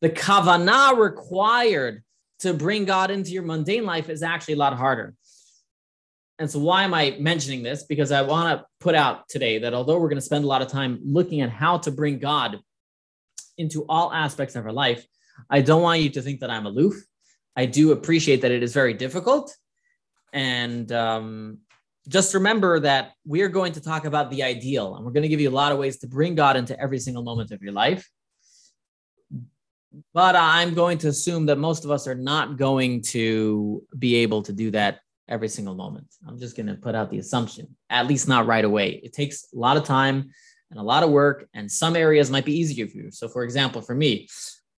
the 0.00 0.10
kavanah 0.10 0.98
required 0.98 2.02
to 2.40 2.52
bring 2.52 2.84
God 2.84 3.10
into 3.10 3.30
your 3.30 3.44
mundane 3.44 3.86
life 3.86 4.10
is 4.10 4.22
actually 4.22 4.54
a 4.54 4.58
lot 4.58 4.74
harder. 4.74 5.14
And 6.38 6.50
so, 6.50 6.58
why 6.58 6.82
am 6.82 6.92
I 6.92 7.16
mentioning 7.18 7.62
this? 7.62 7.84
Because 7.84 8.12
I 8.12 8.22
want 8.22 8.58
to 8.58 8.66
put 8.80 8.94
out 8.94 9.28
today 9.28 9.58
that 9.60 9.72
although 9.72 9.98
we're 9.98 10.08
going 10.08 10.16
to 10.16 10.20
spend 10.20 10.44
a 10.44 10.48
lot 10.48 10.60
of 10.60 10.68
time 10.68 11.00
looking 11.02 11.40
at 11.40 11.48
how 11.48 11.78
to 11.78 11.90
bring 11.90 12.18
God 12.18 12.58
into 13.56 13.84
all 13.88 14.12
aspects 14.12 14.56
of 14.56 14.66
our 14.66 14.72
life. 14.72 15.06
I 15.48 15.60
don't 15.60 15.82
want 15.82 16.00
you 16.00 16.10
to 16.10 16.22
think 16.22 16.40
that 16.40 16.50
I'm 16.50 16.66
aloof. 16.66 16.94
I 17.56 17.66
do 17.66 17.92
appreciate 17.92 18.42
that 18.42 18.50
it 18.50 18.62
is 18.62 18.72
very 18.72 18.94
difficult. 18.94 19.56
And 20.32 20.90
um, 20.90 21.58
just 22.08 22.34
remember 22.34 22.80
that 22.80 23.12
we 23.24 23.42
are 23.42 23.48
going 23.48 23.72
to 23.74 23.80
talk 23.80 24.04
about 24.04 24.30
the 24.30 24.42
ideal, 24.42 24.96
and 24.96 25.04
we're 25.04 25.12
going 25.12 25.22
to 25.22 25.28
give 25.28 25.40
you 25.40 25.50
a 25.50 25.52
lot 25.52 25.72
of 25.72 25.78
ways 25.78 25.98
to 25.98 26.06
bring 26.06 26.34
God 26.34 26.56
into 26.56 26.78
every 26.78 26.98
single 26.98 27.22
moment 27.22 27.52
of 27.52 27.62
your 27.62 27.72
life. 27.72 28.08
But 30.12 30.34
I'm 30.34 30.74
going 30.74 30.98
to 30.98 31.08
assume 31.08 31.46
that 31.46 31.56
most 31.56 31.84
of 31.84 31.90
us 31.90 32.08
are 32.08 32.16
not 32.16 32.56
going 32.56 33.02
to 33.02 33.82
be 33.96 34.16
able 34.16 34.42
to 34.42 34.52
do 34.52 34.72
that 34.72 34.98
every 35.28 35.48
single 35.48 35.74
moment. 35.74 36.06
I'm 36.26 36.38
just 36.38 36.56
going 36.56 36.66
to 36.66 36.74
put 36.74 36.96
out 36.96 37.10
the 37.10 37.18
assumption, 37.18 37.76
at 37.88 38.08
least 38.08 38.28
not 38.28 38.46
right 38.46 38.64
away. 38.64 39.00
It 39.04 39.12
takes 39.12 39.46
a 39.54 39.58
lot 39.58 39.76
of 39.76 39.84
time 39.84 40.30
and 40.70 40.80
a 40.80 40.82
lot 40.82 41.04
of 41.04 41.10
work, 41.10 41.48
and 41.54 41.70
some 41.70 41.94
areas 41.94 42.30
might 42.30 42.44
be 42.44 42.58
easier 42.58 42.88
for 42.88 42.96
you. 42.96 43.10
So, 43.12 43.28
for 43.28 43.44
example, 43.44 43.80
for 43.80 43.94
me, 43.94 44.28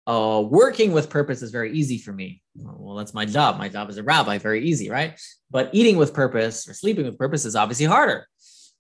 uh, 0.07 0.43
working 0.49 0.93
with 0.93 1.11
purpose 1.11 1.43
is 1.43 1.51
very 1.51 1.73
easy 1.73 1.99
for 1.99 2.13
me. 2.13 2.43
Well, 2.55 2.97
that's 2.97 3.15
my 3.15 3.25
job. 3.25 3.59
My 3.59 3.69
job 3.69 3.89
as 3.89 3.99
a 3.99 4.03
rabbi, 4.03 4.39
very 4.39 4.65
easy, 4.65 4.89
right? 4.89 5.21
But 5.51 5.71
eating 5.73 5.97
with 5.97 6.15
purpose 6.15 6.69
or 6.69 6.75
sleeping 6.75 7.05
with 7.07 7.19
purpose 7.19 7.45
is 7.45 7.57
obviously 7.57 7.87
harder. 7.87 8.27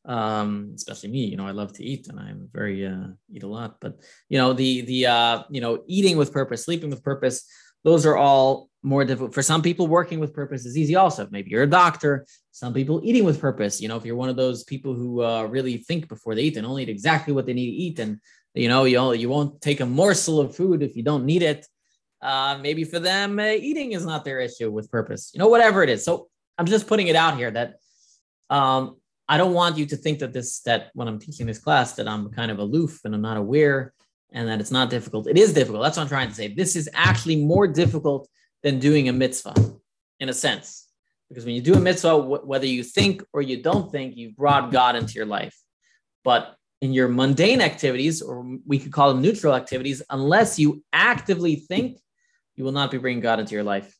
Um, 0.04 0.72
especially 0.76 1.10
me, 1.10 1.24
you 1.24 1.36
know, 1.36 1.46
I 1.46 1.50
love 1.50 1.72
to 1.74 1.84
eat 1.84 2.06
and 2.06 2.20
I'm 2.20 2.48
very 2.52 2.86
uh, 2.86 3.08
eat 3.32 3.42
a 3.42 3.48
lot. 3.48 3.78
But 3.80 3.98
you 4.28 4.38
know, 4.38 4.52
the 4.52 4.82
the 4.82 5.06
uh, 5.06 5.42
you 5.50 5.60
know, 5.60 5.82
eating 5.88 6.16
with 6.16 6.32
purpose, 6.32 6.64
sleeping 6.64 6.90
with 6.90 7.02
purpose, 7.02 7.44
those 7.82 8.06
are 8.06 8.16
all 8.16 8.70
more 8.84 9.04
difficult. 9.04 9.34
For 9.34 9.42
some 9.42 9.62
people, 9.62 9.88
working 9.88 10.20
with 10.20 10.32
purpose 10.32 10.64
is 10.64 10.78
easy. 10.78 10.94
Also, 10.94 11.26
maybe 11.32 11.50
you're 11.50 11.64
a 11.64 11.68
doctor. 11.68 12.24
Some 12.52 12.72
people 12.72 13.00
eating 13.02 13.24
with 13.24 13.40
purpose. 13.40 13.80
You 13.80 13.88
know, 13.88 13.96
if 13.96 14.04
you're 14.04 14.14
one 14.14 14.28
of 14.28 14.36
those 14.36 14.62
people 14.62 14.94
who 14.94 15.24
uh, 15.24 15.42
really 15.44 15.78
think 15.78 16.08
before 16.08 16.36
they 16.36 16.42
eat 16.42 16.56
and 16.56 16.64
only 16.64 16.84
eat 16.84 16.88
exactly 16.88 17.32
what 17.32 17.46
they 17.46 17.52
need 17.52 17.66
to 17.66 17.76
eat 17.76 17.98
and 17.98 18.20
you 18.56 18.68
know 18.68 18.84
you 18.84 19.12
you 19.12 19.28
won't 19.28 19.60
take 19.60 19.80
a 19.80 19.86
morsel 19.86 20.40
of 20.40 20.54
food 20.54 20.82
if 20.82 20.96
you 20.96 21.02
don't 21.02 21.24
need 21.24 21.42
it. 21.42 21.66
Uh, 22.22 22.58
maybe 22.60 22.82
for 22.82 22.98
them 22.98 23.38
uh, 23.38 23.44
eating 23.44 23.92
is 23.92 24.06
not 24.06 24.24
their 24.24 24.40
issue 24.40 24.70
with 24.70 24.90
purpose 24.90 25.30
you 25.34 25.38
know 25.38 25.48
whatever 25.48 25.82
it 25.82 25.90
is. 25.90 26.04
So 26.04 26.28
i'm 26.58 26.66
just 26.66 26.86
putting 26.86 27.08
it 27.08 27.16
out 27.16 27.36
here 27.36 27.50
that 27.50 27.74
um, 28.48 28.96
i 29.28 29.36
don't 29.36 29.52
want 29.52 29.76
you 29.76 29.86
to 29.86 29.96
think 29.96 30.18
that 30.20 30.32
this 30.32 30.60
that 30.60 30.90
when 30.94 31.08
i'm 31.08 31.18
teaching 31.18 31.46
this 31.46 31.58
class 31.58 31.92
that 31.92 32.08
i'm 32.08 32.30
kind 32.30 32.50
of 32.50 32.58
aloof 32.58 33.00
and 33.04 33.14
i'm 33.14 33.20
not 33.20 33.36
aware 33.36 33.92
and 34.32 34.48
that 34.48 34.60
it's 34.60 34.70
not 34.70 34.90
difficult. 34.90 35.26
It 35.26 35.38
is 35.38 35.52
difficult. 35.52 35.82
That's 35.82 35.96
what 35.96 36.04
i'm 36.04 36.08
trying 36.08 36.28
to 36.28 36.34
say. 36.34 36.48
This 36.48 36.76
is 36.76 36.88
actually 36.92 37.36
more 37.36 37.66
difficult 37.66 38.28
than 38.62 38.78
doing 38.78 39.08
a 39.08 39.12
mitzvah 39.12 39.54
in 40.20 40.28
a 40.28 40.32
sense. 40.32 40.88
Because 41.28 41.44
when 41.44 41.54
you 41.54 41.60
do 41.60 41.74
a 41.74 41.80
mitzvah 41.80 42.20
wh- 42.20 42.46
whether 42.46 42.66
you 42.66 42.82
think 42.82 43.22
or 43.32 43.42
you 43.42 43.62
don't 43.62 43.90
think 43.90 44.16
you've 44.16 44.36
brought 44.36 44.72
god 44.72 44.96
into 44.96 45.14
your 45.14 45.26
life. 45.26 45.56
But 46.24 46.55
in 46.82 46.92
your 46.92 47.08
mundane 47.08 47.60
activities, 47.60 48.22
or 48.22 48.44
we 48.66 48.78
could 48.78 48.92
call 48.92 49.08
them 49.08 49.22
neutral 49.22 49.54
activities, 49.54 50.02
unless 50.10 50.58
you 50.58 50.82
actively 50.92 51.56
think, 51.56 51.98
you 52.54 52.64
will 52.64 52.72
not 52.72 52.90
be 52.90 52.98
bringing 52.98 53.22
God 53.22 53.40
into 53.40 53.54
your 53.54 53.64
life. 53.64 53.94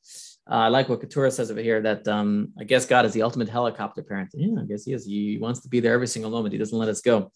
Uh, 0.49 0.55
I 0.55 0.69
like 0.69 0.89
what 0.89 1.01
Keturah 1.01 1.31
says 1.31 1.51
over 1.51 1.61
here 1.61 1.81
that 1.83 2.07
um, 2.07 2.53
I 2.59 2.65
guess 2.65 2.87
God 2.87 3.05
is 3.05 3.12
the 3.12 3.23
ultimate 3.23 3.49
helicopter 3.49 4.03
parent. 4.03 4.31
Yeah, 4.33 4.61
I 4.61 4.65
guess 4.65 4.85
he 4.85 4.93
is. 4.93 5.05
He 5.05 5.39
wants 5.39 5.61
to 5.61 5.69
be 5.69 5.81
there 5.81 5.95
every 5.95 6.07
single 6.07 6.31
moment. 6.31 6.53
He 6.53 6.59
doesn't 6.59 6.79
let 6.79 6.89
us 6.89 7.01
go. 7.01 7.33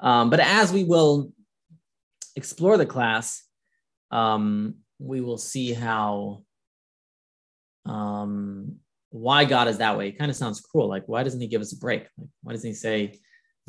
Um, 0.00 0.30
but 0.30 0.40
as 0.40 0.72
we 0.72 0.84
will 0.84 1.32
explore 2.34 2.76
the 2.76 2.86
class, 2.86 3.42
um, 4.10 4.76
we 4.98 5.20
will 5.20 5.38
see 5.38 5.72
how 5.72 6.42
um, 7.86 8.76
why 9.10 9.44
God 9.44 9.68
is 9.68 9.78
that 9.78 9.96
way. 9.96 10.08
It 10.08 10.18
kind 10.18 10.30
of 10.30 10.36
sounds 10.36 10.60
cruel. 10.60 10.88
Like, 10.88 11.04
why 11.06 11.22
doesn't 11.22 11.40
He 11.40 11.46
give 11.46 11.60
us 11.60 11.72
a 11.72 11.78
break? 11.78 12.02
Like, 12.18 12.28
why 12.42 12.52
doesn't 12.52 12.68
He 12.68 12.74
say, 12.74 13.14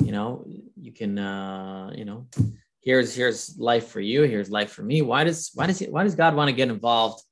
you 0.00 0.12
know 0.12 0.44
you 0.80 0.92
can 0.92 1.18
uh 1.18 1.92
you 1.94 2.04
know 2.04 2.26
here's 2.80 3.14
here's 3.14 3.56
life 3.58 3.88
for 3.88 4.00
you 4.00 4.22
here's 4.22 4.50
life 4.50 4.72
for 4.72 4.82
me. 4.82 5.02
Why 5.02 5.24
does 5.24 5.50
why 5.54 5.66
does 5.66 5.78
he, 5.78 5.86
why 5.86 6.04
does 6.04 6.14
god 6.14 6.34
want 6.34 6.48
to 6.48 6.56
get 6.56 6.68
involved 6.68 7.22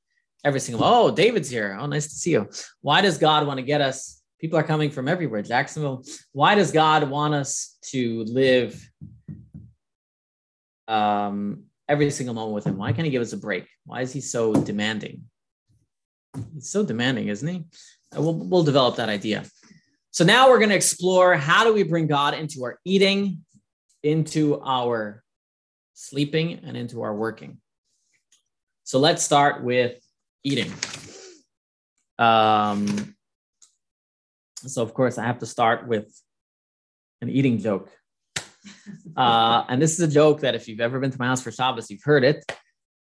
every 0.44 0.61
single 0.61 0.85
oh 0.85 1.11
david's 1.11 1.51
here. 1.51 1.77
Oh 1.79 1.87
nice 1.87 2.07
to 2.07 2.14
see 2.14 2.33
you. 2.33 2.49
Why 2.81 3.01
does 3.01 3.18
god 3.18 3.46
want 3.46 3.59
to 3.59 3.62
get 3.62 3.81
us? 3.81 4.23
People 4.40 4.59
are 4.59 4.62
coming 4.62 4.90
from 4.90 5.09
everywhere. 5.09 5.42
Jacksonville 5.42 6.05
why 6.33 6.55
does 6.55 6.73
god 6.73 7.09
want 7.09 7.35
us 7.35 7.77
to 7.90 8.25
live 8.25 8.90
um 10.88 11.64
every 11.88 12.11
single 12.11 12.35
moment 12.35 12.55
with 12.55 12.66
him? 12.66 12.79
Why 12.79 12.92
can't 12.92 13.05
he 13.05 13.11
give 13.11 13.23
us 13.23 13.33
a 13.33 13.37
break? 13.38 13.66
Why 13.85 14.03
is 14.03 14.12
he 14.12 14.20
so 14.20 14.55
demanding? 14.55 15.25
He's 16.55 16.70
so 16.70 16.85
demanding 16.85 17.29
isn't 17.29 17.49
he? 17.49 17.64
We'll, 18.14 18.35
we'll 18.35 18.64
develop 18.64 18.96
that 18.96 19.09
idea 19.09 19.44
so 20.11 20.25
now 20.25 20.49
we're 20.49 20.59
going 20.59 20.70
to 20.70 20.77
explore 20.77 21.35
how 21.35 21.64
do 21.64 21.73
we 21.73 21.83
bring 21.83 22.07
God 22.07 22.35
into 22.35 22.64
our 22.64 22.79
eating, 22.85 23.44
into 24.03 24.61
our 24.61 25.23
sleeping, 25.94 26.61
and 26.64 26.77
into 26.77 27.03
our 27.03 27.14
working. 27.14 27.59
So 28.85 28.99
let's 28.99 29.23
start 29.23 29.62
with 29.62 30.03
eating. 30.42 30.73
Um, 32.18 33.14
so 34.57 34.83
of 34.83 34.92
course 34.94 35.16
I 35.16 35.25
have 35.25 35.38
to 35.38 35.46
start 35.46 35.87
with 35.87 36.12
an 37.23 37.31
eating 37.31 37.59
joke. 37.59 37.90
Uh, 39.16 39.64
and 39.68 39.81
this 39.81 39.92
is 39.92 40.01
a 40.01 40.09
joke 40.09 40.40
that 40.40 40.55
if 40.55 40.68
you've 40.68 40.81
ever 40.81 40.99
been 40.99 41.11
to 41.11 41.18
my 41.18 41.27
house 41.27 41.42
for 41.42 41.53
Shabbos, 41.53 41.90
you've 41.90 42.03
heard 42.03 42.25
it. 42.25 42.44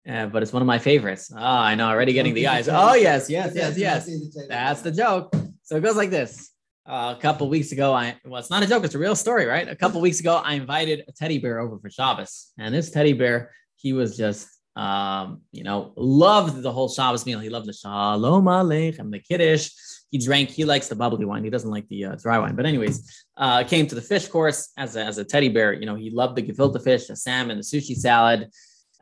Uh, 0.08 0.26
but 0.26 0.42
it's 0.42 0.52
one 0.52 0.62
of 0.62 0.66
my 0.66 0.78
favorites. 0.78 1.32
Oh, 1.34 1.38
I 1.38 1.74
know, 1.74 1.88
already 1.88 2.12
getting 2.12 2.34
the 2.34 2.46
eyes. 2.46 2.68
Oh, 2.68 2.94
yes, 2.94 3.30
yes, 3.30 3.52
yes, 3.54 3.76
yes. 3.78 4.08
That's 4.48 4.82
the 4.82 4.92
joke. 4.92 5.34
So 5.62 5.76
it 5.76 5.82
goes 5.82 5.96
like 5.96 6.10
this. 6.10 6.50
Uh, 6.88 7.14
a 7.16 7.20
couple 7.20 7.48
weeks 7.48 7.72
ago, 7.72 7.92
I 7.92 8.16
well, 8.24 8.38
it's 8.38 8.50
not 8.50 8.62
a 8.62 8.66
joke; 8.66 8.84
it's 8.84 8.94
a 8.94 8.98
real 8.98 9.16
story, 9.16 9.44
right? 9.44 9.68
A 9.68 9.74
couple 9.74 10.00
weeks 10.00 10.20
ago, 10.20 10.36
I 10.36 10.54
invited 10.54 11.02
a 11.08 11.12
teddy 11.12 11.38
bear 11.38 11.58
over 11.58 11.80
for 11.80 11.90
Shabbos, 11.90 12.52
and 12.58 12.72
this 12.72 12.92
teddy 12.92 13.12
bear, 13.12 13.50
he 13.74 13.92
was 13.92 14.16
just, 14.16 14.46
um, 14.76 15.40
you 15.50 15.64
know, 15.64 15.92
loved 15.96 16.62
the 16.62 16.70
whole 16.70 16.88
Shabbos 16.88 17.26
meal. 17.26 17.40
He 17.40 17.48
loved 17.48 17.66
the 17.66 17.72
Shalom 17.72 18.44
Aleichem, 18.44 19.10
the 19.10 19.18
Kiddush. 19.18 19.70
He 20.12 20.18
drank. 20.18 20.50
He 20.50 20.64
likes 20.64 20.86
the 20.86 20.94
bubbly 20.94 21.24
wine. 21.24 21.42
He 21.42 21.50
doesn't 21.50 21.70
like 21.70 21.88
the 21.88 22.04
uh, 22.04 22.16
dry 22.22 22.38
wine. 22.38 22.54
But 22.54 22.66
anyways, 22.66 23.24
uh, 23.36 23.64
came 23.64 23.88
to 23.88 23.96
the 23.96 24.00
fish 24.00 24.28
course 24.28 24.70
as 24.76 24.94
a, 24.94 25.02
as 25.02 25.18
a 25.18 25.24
teddy 25.24 25.48
bear. 25.48 25.72
You 25.72 25.86
know, 25.86 25.96
he 25.96 26.10
loved 26.10 26.36
the 26.36 26.42
gefilte 26.42 26.80
fish, 26.84 27.08
the 27.08 27.16
salmon, 27.16 27.56
the 27.56 27.64
sushi 27.64 27.96
salad. 27.96 28.48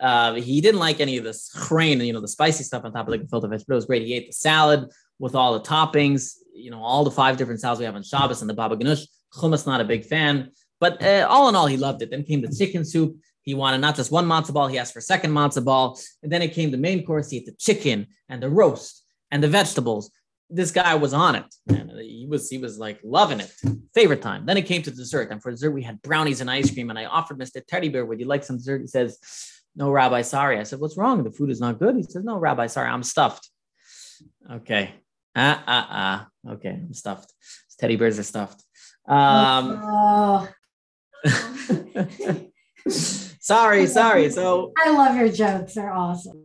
Uh, 0.01 0.35
he 0.35 0.63
didn't 0.63 0.81
like 0.81 1.01
any 1.01 1.19
of 1.19 1.25
this 1.25 1.51
chrain, 1.55 2.01
you 2.01 2.15
know, 2.15 2.21
the 2.23 2.29
spicy 2.29 2.65
stuff 2.65 2.83
on 2.85 2.95
top 2.95 3.07
of 3.09 3.13
the 3.13 3.19
gefilte 3.19 3.51
fish, 3.51 3.63
but 3.69 3.75
it 3.75 3.77
was 3.77 3.85
great. 3.85 4.07
He 4.07 4.15
ate 4.15 4.29
the 4.29 4.33
salad 4.33 4.91
with 5.19 5.35
all 5.35 5.55
the 5.55 5.61
toppings, 5.61 6.35
you 6.55 6.71
know, 6.71 6.83
all 6.83 7.05
the 7.05 7.11
five 7.11 7.37
different 7.37 7.61
salads 7.61 7.79
we 7.79 7.85
have 7.85 7.97
on 7.97 8.03
Shabbos 8.03 8.41
and 8.41 8.51
the 8.51 8.55
Baba 8.55 8.77
Ganush. 8.77 9.07
Hummus, 9.35 9.67
not 9.67 9.81
a 9.81 9.85
big 9.85 10.05
fan, 10.05 10.51
but 10.81 11.03
uh, 11.03 11.27
all 11.29 11.49
in 11.49 11.57
all, 11.57 11.67
he 11.67 11.77
loved 11.77 12.03
it. 12.03 12.11
Then 12.11 12.23
came 12.23 12.41
the 12.41 12.55
chicken 12.57 12.85
soup. 12.85 13.17
He 13.43 13.55
wanted 13.55 13.79
not 13.79 13.97
just 13.97 14.11
one 14.11 14.27
matzo 14.27 14.55
ball, 14.55 14.69
he 14.69 14.79
asked 14.79 14.93
for 14.93 15.01
a 15.01 15.03
second 15.03 15.33
matzo 15.33 15.65
ball. 15.65 15.99
And 16.23 16.33
then 16.33 16.41
it 16.41 16.55
came 16.55 16.71
the 16.71 16.79
main 16.79 17.05
course. 17.05 17.31
He 17.31 17.39
ate 17.39 17.47
the 17.47 17.53
chicken 17.53 18.07
and 18.29 18.43
the 18.43 18.49
roast 18.49 19.05
and 19.31 19.43
the 19.43 19.49
vegetables. 19.49 20.11
This 20.49 20.71
guy 20.71 20.95
was 20.95 21.13
on 21.13 21.35
it. 21.35 21.45
He 22.01 22.27
was 22.29 22.49
he 22.49 22.59
was 22.59 22.79
like 22.79 23.01
loving 23.03 23.41
it. 23.41 23.53
Favorite 23.95 24.23
time. 24.23 24.47
Then 24.47 24.57
it 24.57 24.67
came 24.67 24.83
to 24.83 24.91
dessert. 24.91 25.31
And 25.31 25.43
for 25.43 25.51
dessert, 25.51 25.73
we 25.73 25.83
had 25.83 26.01
brownies 26.03 26.41
and 26.41 26.51
ice 26.51 26.73
cream. 26.73 26.91
And 26.91 26.99
I 26.99 27.07
offered 27.07 27.39
Mr. 27.39 27.63
Teddy 27.67 27.89
Bear, 27.89 28.07
would 28.07 28.21
you 28.21 28.27
like 28.27 28.45
some 28.45 28.57
dessert? 28.57 28.81
He 28.81 28.87
says, 28.87 29.19
No, 29.75 29.91
Rabbi, 29.91 30.23
sorry. 30.23 30.59
I 30.59 30.63
said, 30.63 30.81
What's 30.81 30.97
wrong? 30.97 31.25
The 31.25 31.33
food 31.33 31.51
is 31.51 31.61
not 31.61 31.79
good. 31.79 31.97
He 31.97 32.03
says, 32.03 32.25
No, 32.25 32.39
Rabbi, 32.39 32.67
sorry, 32.67 32.89
I'm 32.89 33.03
stuffed. 33.03 33.49
Okay. 34.51 34.95
Ah, 35.37 35.65
ah, 35.67 35.89
ah. 35.91 36.53
Okay, 36.55 36.71
I'm 36.71 36.95
stuffed. 36.95 37.33
Teddy 37.79 37.97
bears 37.97 38.19
are 38.19 38.23
stuffed. 38.23 38.63
Um, 39.07 39.81
Oh, 39.83 40.49
sorry, 42.89 43.87
sorry. 43.87 44.31
So, 44.31 44.73
I 44.77 44.91
love 44.91 45.17
your 45.17 45.29
jokes. 45.29 45.75
They're 45.75 45.93
awesome. 45.93 46.45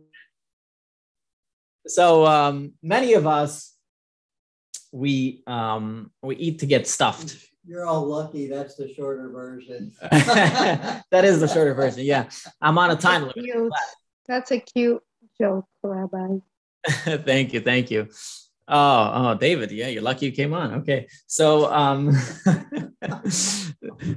so 1.86 2.26
um, 2.26 2.72
many 2.82 3.14
of 3.14 3.26
us 3.26 3.74
we 4.92 5.42
um, 5.46 6.10
we 6.22 6.36
eat 6.36 6.60
to 6.60 6.66
get 6.66 6.86
stuffed. 6.86 7.36
You're 7.64 7.86
all 7.86 8.06
lucky. 8.06 8.48
That's 8.48 8.74
the 8.74 8.92
shorter 8.94 9.28
version. 9.28 9.92
that 10.10 11.24
is 11.24 11.40
the 11.40 11.48
shorter 11.48 11.74
version. 11.74 12.04
Yeah, 12.04 12.28
I'm 12.60 12.78
on 12.78 12.90
a 12.90 12.96
time 12.96 13.30
limit. 13.34 13.72
That's 14.26 14.50
a 14.50 14.58
cute 14.58 15.02
joke, 15.38 15.66
Rabbi. 15.82 16.38
thank 16.86 17.52
you, 17.52 17.60
thank 17.60 17.90
you. 17.90 18.08
Oh, 18.68 19.10
oh, 19.14 19.34
David, 19.34 19.72
yeah, 19.72 19.88
you're 19.88 20.02
lucky 20.02 20.26
you 20.26 20.32
came 20.32 20.54
on. 20.54 20.74
Okay, 20.74 21.08
so 21.26 21.70
um, 21.72 22.12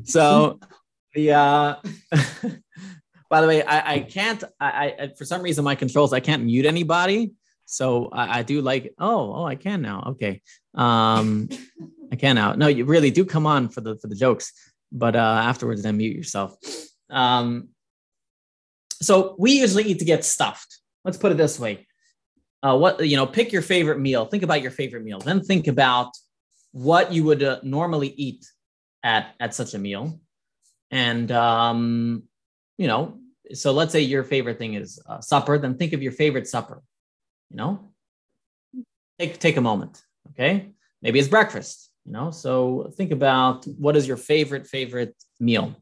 so 0.04 0.60
the 1.14 1.32
uh, 1.32 1.76
by 3.30 3.42
the 3.42 3.48
way, 3.48 3.64
I, 3.64 3.94
I 3.94 4.00
can't. 4.02 4.44
I, 4.60 4.96
I 5.00 5.12
for 5.18 5.26
some 5.26 5.42
reason 5.42 5.64
my 5.64 5.76
controls 5.76 6.14
I 6.14 6.20
can't 6.20 6.44
mute 6.44 6.66
anybody. 6.66 7.32
So 7.66 8.10
I, 8.14 8.40
I 8.40 8.44
do 8.44 8.62
like. 8.62 8.94
Oh, 9.00 9.34
oh, 9.34 9.46
I 9.46 9.56
can 9.56 9.82
now. 9.82 10.04
Okay, 10.12 10.42
um, 10.76 11.50
I 12.12 12.16
can 12.16 12.36
now. 12.36 12.54
No, 12.54 12.68
you 12.68 12.86
really 12.86 13.12
do 13.12 13.26
come 13.26 13.48
on 13.48 13.70
for 13.70 13.82
the 13.82 13.98
for 13.98 14.08
the 14.08 14.16
jokes, 14.16 14.54
but 14.92 15.16
uh, 15.16 15.42
afterwards 15.46 15.82
then 15.82 15.98
mute 15.98 16.16
yourself. 16.16 16.56
Um, 17.10 17.70
so 19.02 19.36
we 19.40 19.60
usually 19.60 19.86
eat 19.86 20.00
to 20.00 20.06
get 20.06 20.24
stuffed. 20.24 20.80
Let's 21.04 21.18
put 21.18 21.32
it 21.32 21.38
this 21.38 21.60
way 21.60 21.88
uh, 22.64 22.78
what 22.78 23.06
you 23.06 23.18
know 23.18 23.28
pick 23.28 23.52
your 23.52 23.62
favorite 23.62 24.00
meal. 24.00 24.26
Think 24.26 24.44
about 24.44 24.62
your 24.62 24.72
favorite 24.72 25.04
meal. 25.04 25.20
Then 25.20 25.42
think 25.42 25.68
about 25.68 26.12
what 26.72 27.12
you 27.12 27.24
would 27.26 27.44
uh, 27.44 27.60
normally 27.62 28.14
eat 28.18 28.46
at 29.04 29.36
at 29.40 29.54
such 29.54 29.74
a 29.74 29.80
meal. 29.80 30.20
And 30.90 31.32
um 31.32 32.24
you 32.78 32.88
know 32.88 33.20
so 33.54 33.74
let's 33.74 33.92
say 33.92 34.00
your 34.00 34.24
favorite 34.24 34.58
thing 34.58 34.76
is 34.76 35.00
uh, 35.08 35.20
supper. 35.20 35.58
Then 35.58 35.78
think 35.78 35.94
of 35.94 36.02
your 36.02 36.14
favorite 36.14 36.48
supper 36.48 36.82
you 37.50 37.58
know? 37.58 37.92
Take 39.20 39.40
take 39.40 39.58
a 39.58 39.62
moment 39.62 40.02
okay? 40.32 40.72
Maybe 41.02 41.20
it's 41.20 41.28
breakfast 41.28 41.92
you 42.06 42.14
know? 42.14 42.32
So 42.32 42.92
think 42.96 43.12
about 43.12 43.66
what 43.66 43.96
is 43.96 44.08
your 44.08 44.18
favorite 44.18 44.66
favorite 44.68 45.16
meal 45.40 45.76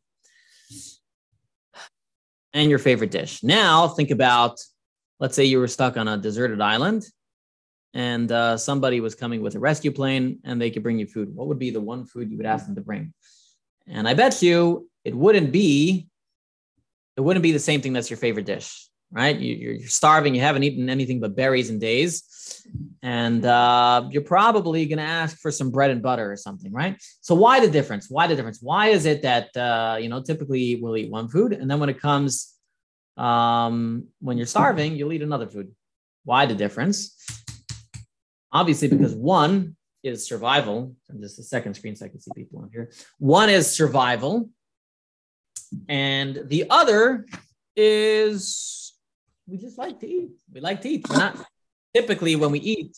and 2.54 2.70
your 2.70 2.80
favorite 2.80 3.12
dish. 3.12 3.44
Now 3.44 3.88
think 3.88 4.10
about 4.12 4.60
let's 5.22 5.36
say 5.36 5.46
you 5.46 5.60
were 5.60 5.68
stuck 5.70 5.96
on 5.96 6.10
a 6.10 6.18
deserted 6.18 6.60
island 6.60 7.06
and 7.94 8.30
uh, 8.32 8.58
somebody 8.58 9.00
was 9.00 9.16
coming 9.16 9.42
with 9.42 9.56
a 9.56 9.60
rescue 9.60 9.92
plane 9.92 10.40
and 10.44 10.62
they 10.62 10.72
could 10.72 10.84
bring 10.84 11.00
you 11.00 11.08
food 11.08 11.34
what 11.34 11.48
would 11.48 11.60
be 11.60 11.70
the 11.70 11.80
one 11.80 12.06
food 12.06 12.30
you 12.30 12.36
would 12.36 12.46
ask 12.46 12.66
them 12.66 12.76
to 12.76 12.82
bring 12.82 13.14
and 13.88 14.08
i 14.10 14.14
bet 14.14 14.42
you 14.42 14.90
it 15.06 15.16
wouldn't 15.16 15.54
be 15.54 16.10
it 17.18 17.22
wouldn't 17.22 17.44
be 17.44 17.52
the 17.52 17.60
same 17.60 17.82
thing 17.82 17.94
that's 17.94 18.10
your 18.10 18.18
favorite 18.18 18.46
dish, 18.46 18.88
right? 19.12 19.38
You, 19.38 19.56
you're, 19.56 19.74
you're 19.74 19.90
starving, 19.90 20.34
you 20.34 20.42
haven't 20.42 20.64
eaten 20.64 20.90
anything 20.90 21.20
but 21.20 21.36
berries 21.36 21.70
in 21.70 21.80
days, 21.80 22.66
and 23.02 23.46
uh, 23.46 24.08
you're 24.10 24.24
probably 24.24 24.86
going 24.86 24.98
to 24.98 25.04
ask 25.04 25.38
for 25.38 25.52
some 25.52 25.72
bread 25.72 25.92
and 25.92 26.02
butter 26.02 26.32
or 26.32 26.36
something, 26.36 26.72
right? 26.72 27.02
So 27.22 27.36
why 27.36 27.60
the 27.60 27.70
difference? 27.70 28.10
Why 28.10 28.28
the 28.28 28.36
difference? 28.36 28.60
Why 28.62 28.88
is 28.88 29.06
it 29.06 29.22
that 29.24 29.56
uh, 29.58 29.98
you 30.00 30.10
know 30.10 30.22
typically 30.22 30.80
we'll 30.82 30.98
eat 30.98 31.12
one 31.12 31.28
food, 31.28 31.54
and 31.54 31.70
then 31.70 31.80
when 31.80 31.90
it 31.90 32.00
comes 32.00 32.56
um, 33.18 34.08
when 34.20 34.38
you're 34.38 34.48
starving, 34.48 34.96
you'll 34.96 35.14
eat 35.14 35.22
another 35.22 35.48
food? 35.48 35.74
Why 36.24 36.46
the 36.46 36.56
difference? 36.56 37.16
Obviously, 38.52 38.88
because 38.88 39.14
one 39.14 39.76
is 40.04 40.26
survival. 40.26 40.96
And 41.10 41.22
just 41.22 41.40
a 41.40 41.44
second 41.44 41.76
screen 41.76 41.96
so 41.96 42.06
I 42.06 42.10
can 42.10 42.20
see 42.20 42.32
people 42.36 42.60
on 42.60 42.70
here. 42.72 42.92
One 43.20 43.50
is 43.50 43.72
survival, 43.72 44.50
and 45.88 46.44
the 46.46 46.70
other 46.70 47.26
is 47.76 48.94
we 49.48 49.58
just 49.58 49.78
like 49.78 50.00
to 50.00 50.08
eat. 50.08 50.32
We 50.52 50.62
like 50.62 50.82
to 50.82 50.90
eat. 50.90 51.10
We're 51.10 51.18
not 51.18 51.38
typically 51.94 52.36
when 52.36 52.52
we 52.52 52.60
eat. 52.60 52.98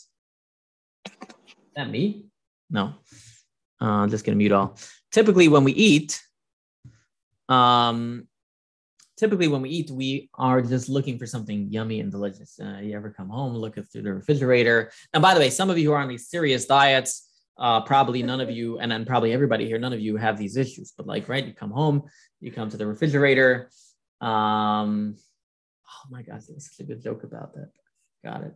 That 1.76 1.90
me? 1.90 2.26
No. 2.70 2.94
Uh, 3.82 3.86
I'm 3.86 4.10
just 4.10 4.26
gonna 4.26 4.38
mute 4.38 4.52
all. 4.52 4.78
Typically, 5.12 5.48
when 5.48 5.64
we 5.64 5.74
eat, 5.74 6.22
um, 7.50 8.28
typically 9.24 9.48
when 9.48 9.62
we 9.62 9.70
eat, 9.70 9.90
we 9.90 10.30
are 10.34 10.62
just 10.62 10.90
looking 10.90 11.18
for 11.18 11.26
something 11.26 11.68
yummy 11.72 12.02
and 12.02 12.12
delicious. 12.12 12.60
Uh, 12.62 12.80
you 12.82 12.94
ever 12.94 13.10
come 13.10 13.30
home, 13.30 13.54
look 13.56 13.76
through 13.76 14.02
the 14.02 14.14
refrigerator? 14.14 14.92
And 15.14 15.22
by 15.22 15.34
the 15.34 15.40
way, 15.40 15.50
some 15.50 15.70
of 15.70 15.78
you 15.78 15.88
who 15.88 15.94
are 15.94 16.02
on 16.02 16.10
these 16.10 16.28
serious 16.28 16.66
diets, 16.66 17.30
uh, 17.58 17.80
probably 17.82 18.22
none 18.22 18.42
of 18.42 18.52
you, 18.52 18.80
and 18.80 18.92
then 18.92 19.06
probably 19.06 19.32
everybody 19.32 19.66
here, 19.66 19.80
none 19.80 19.94
of 19.94 20.02
you 20.02 20.18
have 20.18 20.38
these 20.38 20.58
issues. 20.58 20.92
But 20.98 21.08
like, 21.08 21.30
right, 21.30 21.46
you 21.46 21.54
come 21.54 21.72
home, 21.72 22.04
you 22.42 22.52
come 22.52 22.70
to 22.70 22.76
the 22.76 22.86
refrigerator. 22.86 23.70
Um, 24.20 25.16
oh 25.88 26.06
my 26.10 26.22
gosh, 26.22 26.44
there 26.48 26.56
was 26.56 26.70
such 26.70 26.84
a 26.84 26.88
good 26.90 27.02
joke 27.02 27.24
about 27.24 27.54
that. 27.54 27.72
Got 28.26 28.44
it. 28.44 28.56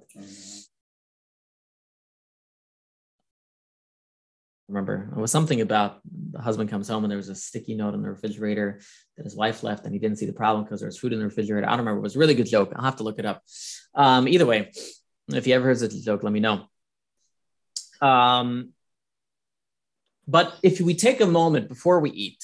Remember 4.67 5.10
it 5.15 5.19
was 5.19 5.32
something 5.32 5.62
about 5.62 5.99
the 6.32 6.41
husband 6.41 6.69
comes 6.69 6.88
home 6.89 7.03
and 7.03 7.12
there 7.12 7.17
was 7.17 7.30
a 7.30 7.36
sticky 7.36 7.75
note 7.75 7.93
in 7.93 8.01
the 8.01 8.10
refrigerator 8.10 8.80
that 9.15 9.23
his 9.23 9.36
wife 9.36 9.63
left 9.63 9.86
and 9.86 9.93
he 9.93 9.99
didn't 9.99 10.17
see 10.17 10.25
the 10.25 10.34
problem 10.34 10.63
because 10.63 10.82
there 10.82 10.88
was 10.88 10.97
food 10.97 11.13
in 11.13 11.19
the 11.19 11.25
refrigerator. 11.25 11.65
I 11.65 11.71
don't 11.71 11.80
remember. 11.80 11.99
It 11.99 12.03
was 12.03 12.15
a 12.15 12.19
really 12.19 12.36
good 12.36 12.47
joke. 12.47 12.73
I'll 12.75 12.84
have 12.84 12.97
to 12.97 13.03
look 13.03 13.19
it 13.19 13.25
up. 13.25 13.43
Um, 13.95 14.27
either 14.27 14.45
way, 14.45 14.71
if 15.30 15.47
you 15.47 15.56
ever 15.56 15.65
heard 15.65 15.82
a 15.82 15.88
joke, 15.88 16.23
let 16.23 16.34
me 16.34 16.39
know. 16.39 16.65
Um, 18.01 18.69
but 20.27 20.53
if 20.62 20.82
we 20.82 20.93
take 20.93 21.21
a 21.21 21.25
moment 21.25 21.69
before 21.69 21.99
we 21.99 22.12
eat, 22.12 22.43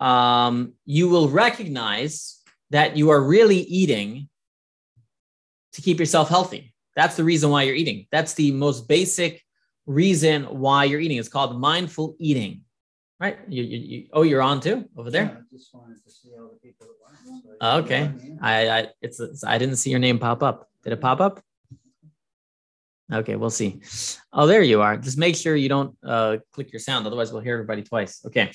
um, 0.00 0.74
you 0.84 1.08
will 1.08 1.28
recognize 1.28 2.40
that 2.70 2.96
you 2.96 3.10
are 3.10 3.22
really 3.22 3.58
eating 3.58 4.28
to 5.74 5.82
keep 5.82 6.00
yourself 6.00 6.28
healthy. 6.28 6.74
That's 6.96 7.16
the 7.16 7.24
reason 7.24 7.50
why 7.50 7.62
you're 7.62 7.76
eating. 7.76 8.06
That's 8.10 8.34
the 8.34 8.50
most 8.50 8.88
basic 8.88 9.42
reason 9.86 10.44
why 10.44 10.84
you're 10.84 11.00
eating. 11.00 11.18
It's 11.18 11.28
called 11.28 11.58
mindful 11.58 12.16
eating, 12.18 12.62
right? 13.20 13.38
You, 13.48 13.62
you, 13.62 13.78
you 13.78 14.08
oh, 14.12 14.22
you're 14.22 14.42
on 14.42 14.60
too 14.60 14.88
over 14.96 15.10
there. 15.10 15.24
Yeah, 15.24 15.30
I 15.30 15.56
just 15.56 15.74
wanted 15.74 16.02
to 16.04 16.10
see 16.10 16.30
all 16.38 16.50
the 16.52 16.58
people 16.68 16.86
that 16.86 17.30
went. 17.30 17.60
so 17.60 17.78
Okay, 17.78 18.10
I, 18.40 18.68
I 18.68 18.86
it's, 19.00 19.20
it's 19.20 19.44
I 19.44 19.58
didn't 19.58 19.76
see 19.76 19.90
your 19.90 20.00
name 20.00 20.18
pop 20.18 20.42
up. 20.42 20.68
Did 20.84 20.92
it 20.92 21.00
pop 21.00 21.20
up? 21.20 21.42
Okay, 23.12 23.36
we'll 23.36 23.50
see. 23.50 23.80
Oh, 24.32 24.46
there 24.46 24.62
you 24.62 24.80
are. 24.80 24.96
Just 24.96 25.18
make 25.18 25.36
sure 25.36 25.54
you 25.54 25.68
don't 25.68 25.94
uh, 26.02 26.38
click 26.52 26.72
your 26.72 26.80
sound, 26.80 27.06
otherwise 27.06 27.32
we'll 27.32 27.42
hear 27.42 27.54
everybody 27.54 27.82
twice. 27.82 28.24
Okay, 28.24 28.50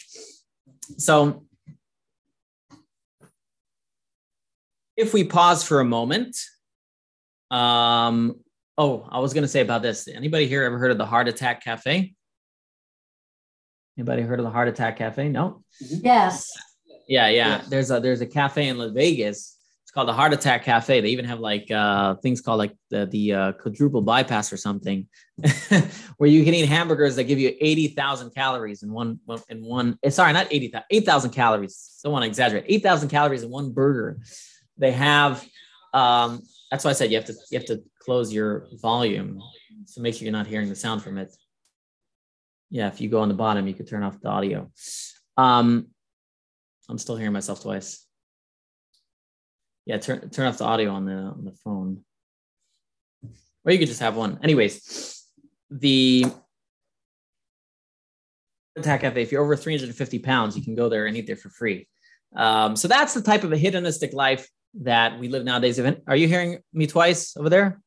so 0.97 1.45
if 4.95 5.13
we 5.13 5.23
pause 5.23 5.63
for 5.63 5.79
a 5.79 5.85
moment, 5.85 6.35
um, 7.51 8.39
oh, 8.77 9.07
I 9.09 9.19
was 9.19 9.33
going 9.33 9.43
to 9.43 9.47
say 9.47 9.61
about 9.61 9.81
this. 9.81 10.07
Anybody 10.07 10.47
here 10.47 10.63
ever 10.63 10.77
heard 10.77 10.91
of 10.91 10.97
the 10.97 11.05
Heart 11.05 11.27
Attack 11.27 11.63
Cafe? 11.63 12.13
Anybody 13.97 14.21
heard 14.21 14.39
of 14.39 14.45
the 14.45 14.51
Heart 14.51 14.67
Attack 14.67 14.97
Cafe? 14.97 15.29
No. 15.29 15.63
Yes. 15.79 16.51
Yeah, 17.07 17.27
yeah. 17.29 17.57
Yes. 17.57 17.67
There's 17.67 17.91
a 17.91 17.99
there's 17.99 18.21
a 18.21 18.25
cafe 18.27 18.67
in 18.67 18.77
Las 18.77 18.91
Vegas. 18.91 19.55
It's 19.83 19.91
called 19.91 20.07
the 20.09 20.13
Heart 20.13 20.33
Attack 20.33 20.63
Cafe. 20.65 21.01
They 21.01 21.07
even 21.09 21.25
have 21.25 21.39
like 21.39 21.71
uh, 21.71 22.15
things 22.15 22.41
called 22.41 22.59
like 22.59 22.75
the 22.91 23.05
the 23.07 23.33
uh, 23.33 23.51
quadruple 23.53 24.01
bypass 24.01 24.51
or 24.53 24.57
something, 24.57 25.07
where 26.17 26.29
you 26.29 26.43
can 26.43 26.53
eat 26.53 26.67
hamburgers 26.67 27.15
that 27.15 27.23
give 27.23 27.39
you 27.39 27.55
eighty 27.59 27.87
thousand 27.87 28.35
calories 28.35 28.83
in 28.83 28.91
one 28.91 29.19
one- 29.25 29.41
in 29.49 29.63
one. 29.63 29.97
eh, 30.03 30.09
Sorry, 30.09 30.33
not 30.33 30.47
eighty 30.51 30.67
thousand. 30.67 30.85
Eight 30.91 31.05
thousand 31.05 31.31
calories. 31.31 31.97
Don't 32.03 32.11
want 32.11 32.23
to 32.23 32.27
exaggerate. 32.27 32.65
Eight 32.67 32.83
thousand 32.83 33.09
calories 33.09 33.41
in 33.43 33.49
one 33.49 33.71
burger. 33.71 34.19
They 34.77 34.91
have. 34.91 35.43
Um, 35.93 36.43
that's 36.71 36.83
why 36.83 36.91
I 36.91 36.93
said 36.93 37.11
you 37.11 37.17
have 37.17 37.25
to 37.25 37.35
you 37.51 37.57
have 37.57 37.67
to 37.67 37.81
close 37.99 38.33
your 38.33 38.67
volume, 38.81 39.41
so 39.85 40.01
make 40.01 40.15
sure 40.15 40.23
you're 40.23 40.31
not 40.31 40.47
hearing 40.47 40.69
the 40.69 40.75
sound 40.75 41.01
from 41.01 41.17
it. 41.17 41.35
Yeah, 42.69 42.87
if 42.87 42.99
you 42.99 43.09
go 43.09 43.21
on 43.21 43.29
the 43.29 43.33
bottom, 43.33 43.67
you 43.67 43.73
could 43.73 43.87
turn 43.87 44.03
off 44.03 44.19
the 44.19 44.27
audio. 44.27 44.69
Um, 45.37 45.87
I'm 46.89 46.97
still 46.97 47.15
hearing 47.15 47.33
myself 47.33 47.61
twice. 47.61 48.05
Yeah, 49.85 49.97
turn 49.97 50.29
turn 50.29 50.47
off 50.47 50.57
the 50.57 50.65
audio 50.65 50.91
on 50.91 51.05
the 51.05 51.13
on 51.13 51.45
the 51.45 51.53
phone. 51.63 52.03
Or 53.63 53.71
you 53.71 53.79
could 53.79 53.87
just 53.87 54.01
have 54.01 54.15
one. 54.15 54.39
Anyways, 54.43 55.25
the 55.69 56.25
Attack 58.77 59.01
Cafe, 59.01 59.21
if 59.21 59.31
you're 59.31 59.43
over 59.43 59.55
350 59.55 60.19
pounds, 60.19 60.55
you 60.55 60.63
can 60.63 60.75
go 60.75 60.87
there 60.87 61.05
and 61.05 61.17
eat 61.17 61.27
there 61.27 61.35
for 61.35 61.49
free. 61.49 61.87
Um, 62.35 62.75
so 62.75 62.87
that's 62.87 63.13
the 63.13 63.21
type 63.21 63.43
of 63.43 63.51
a 63.51 63.57
hedonistic 63.57 64.13
life 64.13 64.47
that 64.81 65.19
we 65.19 65.27
live 65.27 65.43
nowadays. 65.43 65.79
Are 66.07 66.15
you 66.15 66.27
hearing 66.27 66.59
me 66.73 66.87
twice 66.87 67.35
over 67.37 67.49
there? 67.49 67.81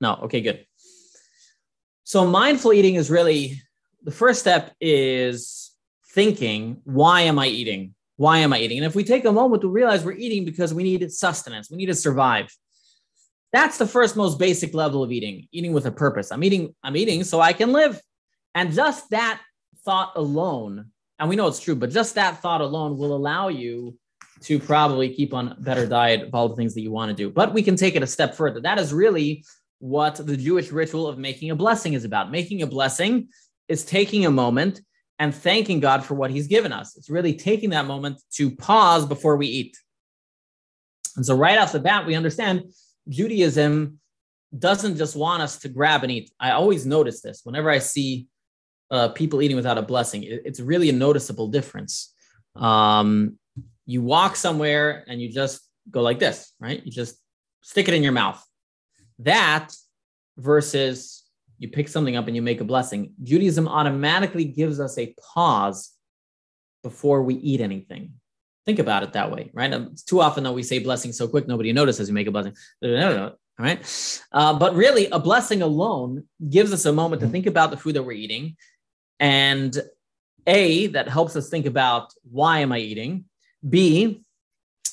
No. 0.00 0.14
Okay, 0.24 0.40
good. 0.40 0.66
So 2.04 2.26
mindful 2.26 2.72
eating 2.72 2.94
is 2.94 3.10
really 3.10 3.60
the 4.02 4.10
first 4.10 4.40
step 4.40 4.74
is 4.80 5.72
thinking, 6.12 6.80
why 6.84 7.22
am 7.22 7.38
I 7.38 7.48
eating? 7.48 7.94
Why 8.16 8.38
am 8.38 8.52
I 8.52 8.60
eating? 8.60 8.78
And 8.78 8.86
if 8.86 8.94
we 8.94 9.04
take 9.04 9.24
a 9.24 9.32
moment 9.32 9.62
to 9.62 9.68
realize 9.68 10.04
we're 10.04 10.12
eating 10.12 10.44
because 10.44 10.72
we 10.72 10.82
need 10.82 11.10
sustenance, 11.12 11.70
we 11.70 11.76
need 11.76 11.86
to 11.86 11.94
survive. 11.94 12.48
That's 13.52 13.78
the 13.78 13.86
first 13.86 14.16
most 14.16 14.38
basic 14.38 14.74
level 14.74 15.02
of 15.02 15.12
eating, 15.12 15.48
eating 15.52 15.72
with 15.72 15.86
a 15.86 15.90
purpose. 15.90 16.30
I'm 16.30 16.44
eating, 16.44 16.74
I'm 16.82 16.96
eating 16.96 17.24
so 17.24 17.40
I 17.40 17.52
can 17.52 17.72
live. 17.72 18.00
And 18.54 18.72
just 18.72 19.10
that 19.10 19.40
thought 19.84 20.12
alone, 20.16 20.92
and 21.18 21.28
we 21.28 21.36
know 21.36 21.46
it's 21.46 21.60
true, 21.60 21.74
but 21.74 21.90
just 21.90 22.14
that 22.14 22.40
thought 22.40 22.60
alone 22.60 22.96
will 22.96 23.14
allow 23.14 23.48
you 23.48 23.98
to 24.42 24.58
probably 24.58 25.08
keep 25.14 25.32
on 25.32 25.48
a 25.48 25.54
better 25.54 25.86
diet 25.86 26.22
of 26.22 26.34
all 26.34 26.48
the 26.48 26.56
things 26.56 26.74
that 26.74 26.82
you 26.82 26.90
want 26.90 27.10
to 27.10 27.14
do. 27.16 27.30
But 27.30 27.54
we 27.54 27.62
can 27.62 27.76
take 27.76 27.96
it 27.96 28.02
a 28.02 28.06
step 28.06 28.34
further. 28.34 28.60
That 28.60 28.78
is 28.78 28.92
really 28.92 29.44
what 29.78 30.16
the 30.16 30.36
Jewish 30.36 30.70
ritual 30.72 31.06
of 31.06 31.18
making 31.18 31.50
a 31.50 31.56
blessing 31.56 31.94
is 31.94 32.04
about. 32.04 32.30
Making 32.30 32.62
a 32.62 32.66
blessing 32.66 33.28
is 33.68 33.84
taking 33.84 34.26
a 34.26 34.30
moment 34.30 34.80
and 35.18 35.34
thanking 35.34 35.80
God 35.80 36.04
for 36.04 36.14
what 36.14 36.30
he's 36.30 36.46
given 36.46 36.72
us. 36.72 36.96
It's 36.96 37.10
really 37.10 37.34
taking 37.34 37.70
that 37.70 37.86
moment 37.86 38.20
to 38.32 38.50
pause 38.50 39.06
before 39.06 39.36
we 39.36 39.46
eat. 39.46 39.76
And 41.16 41.24
so, 41.24 41.34
right 41.34 41.58
off 41.58 41.72
the 41.72 41.80
bat, 41.80 42.06
we 42.06 42.14
understand 42.14 42.64
Judaism 43.08 43.98
doesn't 44.56 44.96
just 44.96 45.16
want 45.16 45.42
us 45.42 45.58
to 45.60 45.68
grab 45.68 46.02
and 46.02 46.12
eat. 46.12 46.30
I 46.38 46.50
always 46.52 46.86
notice 46.86 47.22
this 47.22 47.40
whenever 47.44 47.70
I 47.70 47.78
see 47.78 48.26
uh, 48.90 49.08
people 49.08 49.42
eating 49.42 49.56
without 49.56 49.78
a 49.78 49.82
blessing, 49.82 50.22
it- 50.22 50.42
it's 50.44 50.60
really 50.60 50.90
a 50.90 50.92
noticeable 50.92 51.48
difference. 51.48 52.14
Um, 52.54 53.38
you 53.86 54.02
walk 54.02 54.36
somewhere 54.36 55.04
and 55.08 55.20
you 55.20 55.30
just 55.32 55.60
go 55.90 56.02
like 56.02 56.18
this, 56.18 56.52
right? 56.60 56.84
You 56.84 56.90
just 56.92 57.16
stick 57.62 57.88
it 57.88 57.94
in 57.94 58.02
your 58.02 58.12
mouth. 58.12 58.44
That 59.20 59.74
versus 60.36 61.24
you 61.58 61.68
pick 61.68 61.88
something 61.88 62.16
up 62.16 62.26
and 62.26 62.36
you 62.36 62.42
make 62.42 62.60
a 62.60 62.64
blessing. 62.64 63.12
Judaism 63.22 63.66
automatically 63.66 64.44
gives 64.44 64.78
us 64.80 64.98
a 64.98 65.14
pause 65.34 65.92
before 66.82 67.22
we 67.22 67.34
eat 67.36 67.60
anything. 67.60 68.14
Think 68.66 68.78
about 68.80 69.04
it 69.04 69.12
that 69.12 69.30
way, 69.30 69.50
right? 69.54 69.72
Um, 69.72 69.90
It's 69.92 70.02
too 70.02 70.20
often 70.20 70.44
that 70.44 70.52
we 70.52 70.62
say 70.62 70.80
blessing 70.80 71.12
so 71.12 71.28
quick, 71.28 71.46
nobody 71.46 71.72
notices 71.72 72.08
we 72.08 72.14
make 72.14 72.26
a 72.26 72.32
blessing. 72.32 72.54
All 73.58 73.64
right. 73.64 74.20
Uh, 74.32 74.58
but 74.58 74.74
really, 74.74 75.06
a 75.06 75.18
blessing 75.18 75.62
alone 75.62 76.24
gives 76.50 76.72
us 76.72 76.84
a 76.84 76.92
moment 76.92 77.22
to 77.22 77.28
think 77.28 77.46
about 77.46 77.70
the 77.70 77.76
food 77.76 77.94
that 77.94 78.02
we're 78.02 78.12
eating. 78.12 78.56
And 79.18 79.74
A, 80.46 80.88
that 80.88 81.08
helps 81.08 81.36
us 81.36 81.48
think 81.48 81.64
about 81.64 82.12
why 82.30 82.58
am 82.58 82.72
I 82.72 82.78
eating? 82.78 83.24
B, 83.68 84.22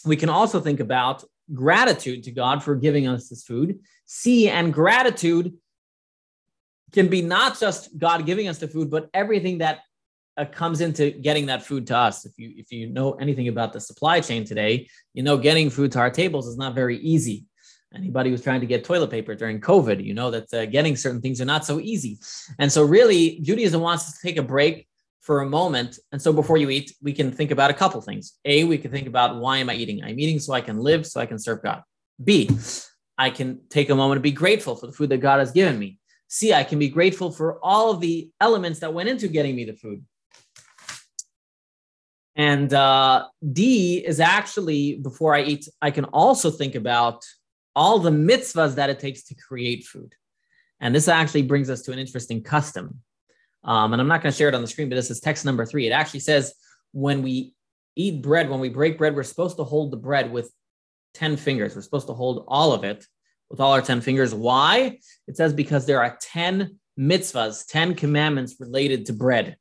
we 0.05 0.15
can 0.15 0.29
also 0.29 0.59
think 0.59 0.79
about 0.79 1.23
gratitude 1.53 2.23
to 2.23 2.31
God 2.31 2.63
for 2.63 2.75
giving 2.75 3.07
us 3.07 3.29
this 3.29 3.43
food. 3.43 3.79
C, 4.05 4.49
and 4.49 4.73
gratitude 4.73 5.53
can 6.91 7.07
be 7.07 7.21
not 7.21 7.59
just 7.59 7.97
God 7.97 8.25
giving 8.25 8.47
us 8.47 8.59
the 8.59 8.67
food, 8.67 8.89
but 8.89 9.09
everything 9.13 9.59
that 9.59 9.79
uh, 10.37 10.45
comes 10.45 10.81
into 10.81 11.11
getting 11.11 11.47
that 11.47 11.63
food 11.63 11.87
to 11.87 11.97
us. 11.97 12.25
If 12.25 12.33
you 12.37 12.53
if 12.55 12.71
you 12.71 12.87
know 12.87 13.13
anything 13.13 13.47
about 13.47 13.73
the 13.73 13.79
supply 13.79 14.19
chain 14.19 14.45
today, 14.45 14.87
you 15.13 15.23
know 15.23 15.37
getting 15.37 15.69
food 15.69 15.91
to 15.93 15.99
our 15.99 16.09
tables 16.09 16.47
is 16.47 16.57
not 16.57 16.75
very 16.75 16.97
easy. 16.99 17.45
Anybody 17.95 18.31
who's 18.31 18.41
trying 18.41 18.61
to 18.61 18.65
get 18.65 18.83
toilet 18.83 19.11
paper 19.11 19.35
during 19.35 19.61
COVID, 19.61 20.03
you 20.03 20.15
know 20.15 20.31
that 20.31 20.51
uh, 20.53 20.65
getting 20.65 20.95
certain 20.95 21.21
things 21.21 21.39
are 21.39 21.45
not 21.45 21.65
so 21.65 21.79
easy. 21.79 22.17
And 22.57 22.71
so, 22.71 22.83
really, 22.83 23.39
Judaism 23.41 23.81
wants 23.81 24.07
us 24.07 24.19
to 24.19 24.27
take 24.27 24.37
a 24.37 24.43
break 24.43 24.87
for 25.23 25.41
a 25.41 25.49
moment. 25.49 25.97
And 26.11 26.21
so 26.21 26.31
before 26.31 26.57
you 26.57 26.69
eat, 26.69 26.93
we 27.01 27.13
can 27.13 27.31
think 27.31 27.51
about 27.51 27.71
a 27.71 27.73
couple 27.73 27.99
things. 28.01 28.33
A, 28.43 28.65
we 28.65 28.77
can 28.77 28.91
think 28.91 29.07
about 29.07 29.37
why 29.37 29.57
am 29.57 29.69
I 29.69 29.75
eating? 29.75 30.03
I'm 30.03 30.19
eating 30.19 30.37
so 30.37 30.53
I 30.53 30.61
can 30.61 30.77
live, 30.77 31.07
so 31.07 31.19
I 31.19 31.25
can 31.25 31.39
serve 31.39 31.63
God. 31.63 31.81
B, 32.21 32.49
I 33.17 33.29
can 33.29 33.61
take 33.69 33.89
a 33.89 33.95
moment 33.95 34.19
to 34.19 34.21
be 34.21 34.31
grateful 34.31 34.75
for 34.75 34.87
the 34.87 34.93
food 34.93 35.09
that 35.09 35.19
God 35.19 35.39
has 35.39 35.51
given 35.51 35.79
me. 35.79 35.97
C, 36.27 36.53
I 36.53 36.63
can 36.63 36.77
be 36.77 36.89
grateful 36.89 37.31
for 37.31 37.57
all 37.63 37.89
of 37.91 38.01
the 38.01 38.29
elements 38.41 38.79
that 38.79 38.93
went 38.93 39.07
into 39.07 39.27
getting 39.27 39.55
me 39.55 39.63
the 39.63 39.73
food. 39.73 40.03
And 42.35 42.73
uh, 42.73 43.27
D 43.51 44.03
is 44.05 44.19
actually, 44.19 44.95
before 44.95 45.35
I 45.35 45.43
eat, 45.43 45.69
I 45.81 45.91
can 45.91 46.05
also 46.05 46.51
think 46.51 46.75
about 46.75 47.23
all 47.75 47.99
the 47.99 48.09
mitzvahs 48.09 48.75
that 48.75 48.89
it 48.89 48.99
takes 48.99 49.23
to 49.25 49.35
create 49.35 49.85
food. 49.85 50.13
And 50.81 50.93
this 50.93 51.07
actually 51.07 51.43
brings 51.43 51.69
us 51.69 51.83
to 51.83 51.93
an 51.93 51.99
interesting 51.99 52.43
custom. 52.43 52.99
Um, 53.63 53.93
and 53.93 54.01
I'm 54.01 54.07
not 54.07 54.21
going 54.21 54.31
to 54.31 54.37
share 54.37 54.49
it 54.49 54.55
on 54.55 54.61
the 54.61 54.67
screen, 54.67 54.89
but 54.89 54.95
this 54.95 55.09
is 55.09 55.19
text 55.19 55.45
number 55.45 55.65
three. 55.65 55.87
It 55.87 55.91
actually 55.91 56.19
says 56.19 56.53
when 56.91 57.23
we 57.23 57.53
eat 57.95 58.21
bread, 58.21 58.49
when 58.49 58.59
we 58.59 58.69
break 58.69 58.97
bread, 58.97 59.15
we're 59.15 59.23
supposed 59.23 59.57
to 59.57 59.63
hold 59.63 59.91
the 59.91 59.97
bread 59.97 60.31
with 60.31 60.51
10 61.13 61.37
fingers. 61.37 61.75
We're 61.75 61.81
supposed 61.81 62.07
to 62.07 62.13
hold 62.13 62.45
all 62.47 62.73
of 62.73 62.83
it 62.83 63.05
with 63.49 63.59
all 63.59 63.71
our 63.71 63.81
10 63.81 64.01
fingers. 64.01 64.33
Why? 64.33 64.99
It 65.27 65.37
says 65.37 65.53
because 65.53 65.85
there 65.85 66.01
are 66.01 66.17
10 66.21 66.79
mitzvahs, 66.99 67.67
10 67.67 67.95
commandments 67.95 68.55
related 68.59 69.05
to 69.07 69.13
bread. 69.13 69.57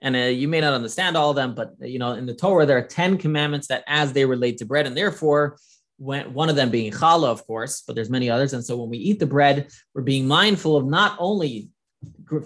And 0.00 0.14
uh, 0.14 0.18
you 0.18 0.48
may 0.48 0.60
not 0.60 0.74
understand 0.74 1.16
all 1.16 1.30
of 1.30 1.36
them, 1.36 1.54
but 1.54 1.72
you 1.80 1.98
know, 1.98 2.12
in 2.12 2.26
the 2.26 2.34
Torah, 2.34 2.66
there 2.66 2.76
are 2.76 2.86
10 2.86 3.16
commandments 3.18 3.68
that 3.68 3.84
as 3.86 4.12
they 4.12 4.26
relate 4.26 4.58
to 4.58 4.66
bread. 4.66 4.86
And 4.86 4.96
therefore, 4.96 5.56
when, 5.96 6.34
one 6.34 6.50
of 6.50 6.56
them 6.56 6.70
being 6.70 6.92
challah, 6.92 7.28
of 7.28 7.46
course, 7.46 7.82
but 7.86 7.94
there's 7.94 8.10
many 8.10 8.28
others. 8.28 8.52
And 8.52 8.64
so 8.64 8.76
when 8.76 8.90
we 8.90 8.98
eat 8.98 9.18
the 9.18 9.26
bread, 9.26 9.68
we're 9.94 10.02
being 10.02 10.26
mindful 10.26 10.76
of 10.76 10.84
not 10.86 11.16
only 11.18 11.70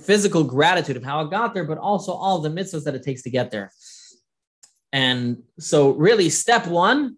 physical 0.00 0.44
gratitude 0.44 0.96
of 0.96 1.04
how 1.04 1.20
it 1.20 1.30
got 1.30 1.54
there, 1.54 1.64
but 1.64 1.78
also 1.78 2.12
all 2.12 2.38
the 2.38 2.48
mitzvahs 2.48 2.84
that 2.84 2.94
it 2.94 3.02
takes 3.02 3.22
to 3.22 3.30
get 3.30 3.50
there. 3.50 3.72
And 4.92 5.42
so, 5.58 5.90
really, 5.90 6.30
step 6.30 6.66
one 6.66 7.16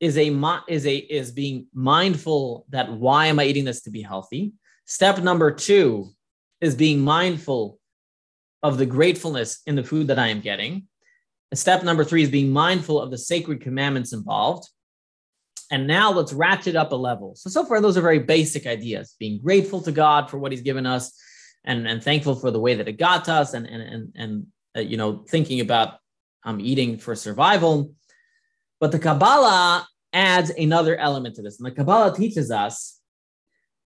is 0.00 0.16
a 0.16 0.28
is 0.68 0.86
a 0.86 0.96
is 0.96 1.32
being 1.32 1.66
mindful 1.72 2.66
that 2.70 2.92
why 2.92 3.26
am 3.26 3.38
I 3.38 3.44
eating 3.44 3.64
this 3.64 3.82
to 3.82 3.90
be 3.90 4.02
healthy. 4.02 4.52
Step 4.86 5.18
number 5.18 5.50
two 5.50 6.10
is 6.60 6.74
being 6.74 7.00
mindful 7.00 7.78
of 8.62 8.78
the 8.78 8.86
gratefulness 8.86 9.60
in 9.66 9.76
the 9.76 9.84
food 9.84 10.08
that 10.08 10.18
I 10.18 10.28
am 10.28 10.40
getting. 10.40 10.88
And 11.50 11.58
step 11.58 11.82
number 11.82 12.04
three 12.04 12.22
is 12.22 12.30
being 12.30 12.50
mindful 12.50 13.00
of 13.00 13.10
the 13.10 13.18
sacred 13.18 13.60
commandments 13.60 14.12
involved. 14.12 14.68
And 15.70 15.86
now 15.86 16.10
let's 16.12 16.32
ratchet 16.32 16.76
up 16.76 16.92
a 16.92 16.96
level. 16.96 17.34
So, 17.36 17.50
so 17.50 17.64
far, 17.64 17.80
those 17.80 17.96
are 17.96 18.02
very 18.02 18.18
basic 18.18 18.66
ideas 18.66 19.14
being 19.18 19.38
grateful 19.38 19.80
to 19.82 19.92
God 19.92 20.30
for 20.30 20.38
what 20.38 20.52
He's 20.52 20.62
given 20.62 20.86
us, 20.86 21.12
and, 21.68 21.86
and 21.86 22.02
thankful 22.02 22.34
for 22.34 22.50
the 22.50 22.58
way 22.58 22.74
that 22.74 22.88
it 22.88 22.92
got 22.92 23.26
to 23.26 23.32
us 23.32 23.52
and, 23.52 23.66
and, 23.66 23.82
and, 23.82 24.12
and 24.16 24.46
uh, 24.76 24.80
you 24.80 24.96
know, 24.96 25.24
thinking 25.28 25.60
about 25.60 25.98
um, 26.44 26.60
eating 26.60 26.98
for 26.98 27.14
survival. 27.14 27.92
But 28.80 28.90
the 28.90 28.98
Kabbalah 28.98 29.86
adds 30.12 30.50
another 30.50 30.96
element 30.96 31.36
to 31.36 31.42
this. 31.42 31.58
And 31.60 31.66
the 31.66 31.70
Kabbalah 31.70 32.16
teaches 32.16 32.50
us, 32.50 32.98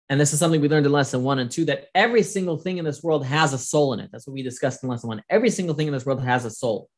and 0.07 0.19
this 0.19 0.31
is 0.31 0.39
something 0.39 0.61
we 0.61 0.69
learned 0.69 0.85
in 0.85 0.91
lesson 0.93 1.21
one 1.21 1.39
and 1.39 1.51
two, 1.51 1.65
that 1.65 1.87
every 1.93 2.23
single 2.23 2.57
thing 2.57 2.77
in 2.77 2.85
this 2.85 3.03
world 3.03 3.25
has 3.25 3.51
a 3.51 3.57
soul 3.57 3.93
in 3.93 3.99
it. 3.99 4.09
That's 4.11 4.25
what 4.25 4.33
we 4.33 4.41
discussed 4.41 4.81
in 4.81 4.89
lesson 4.89 5.09
one. 5.09 5.23
Every 5.29 5.49
single 5.49 5.75
thing 5.75 5.87
in 5.87 5.93
this 5.93 6.05
world 6.05 6.23
has 6.23 6.45
a 6.45 6.51
soul. 6.51 6.89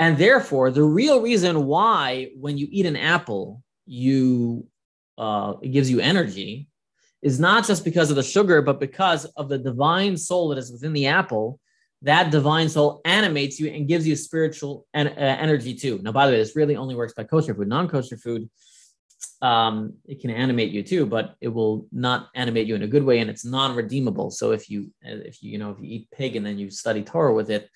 And 0.00 0.18
therefore, 0.18 0.72
the 0.72 0.82
real 0.82 1.22
reason 1.22 1.66
why 1.66 2.30
when 2.34 2.58
you 2.58 2.66
eat 2.68 2.86
an 2.86 2.96
apple, 2.96 3.62
you 3.86 4.66
uh, 5.16 5.54
it 5.62 5.68
gives 5.68 5.88
you 5.88 6.00
energy 6.00 6.66
is 7.24 7.40
not 7.40 7.66
just 7.66 7.84
because 7.84 8.10
of 8.10 8.16
the 8.16 8.22
sugar, 8.22 8.60
but 8.62 8.78
because 8.78 9.24
of 9.24 9.48
the 9.48 9.58
divine 9.58 10.14
soul 10.16 10.50
that 10.50 10.58
is 10.58 10.70
within 10.70 10.92
the 10.92 11.06
apple. 11.06 11.58
That 12.02 12.30
divine 12.30 12.68
soul 12.68 13.00
animates 13.06 13.58
you 13.58 13.70
and 13.70 13.88
gives 13.88 14.06
you 14.06 14.14
spiritual 14.14 14.86
en- 14.92 15.08
uh, 15.08 15.36
energy 15.46 15.74
too. 15.74 16.00
Now, 16.02 16.12
by 16.12 16.26
the 16.26 16.32
way, 16.32 16.38
this 16.38 16.54
really 16.54 16.76
only 16.76 16.94
works 16.94 17.14
by 17.14 17.24
kosher 17.24 17.54
food. 17.54 17.68
Non 17.68 17.88
kosher 17.88 18.18
food, 18.18 18.50
um, 19.40 19.94
it 20.06 20.20
can 20.20 20.30
animate 20.30 20.70
you 20.70 20.82
too, 20.82 21.06
but 21.06 21.36
it 21.40 21.48
will 21.48 21.86
not 21.90 22.28
animate 22.34 22.66
you 22.66 22.74
in 22.74 22.82
a 22.82 22.86
good 22.94 23.04
way, 23.04 23.20
and 23.20 23.30
it's 23.30 23.44
non-redeemable. 23.44 24.30
So 24.30 24.52
if 24.52 24.68
you, 24.68 24.92
if 25.00 25.42
you, 25.42 25.52
you 25.52 25.58
know, 25.58 25.70
if 25.70 25.78
you 25.80 25.88
eat 25.88 26.10
pig 26.12 26.36
and 26.36 26.44
then 26.44 26.58
you 26.58 26.70
study 26.70 27.02
Torah 27.02 27.32
with 27.32 27.50
it, 27.50 27.70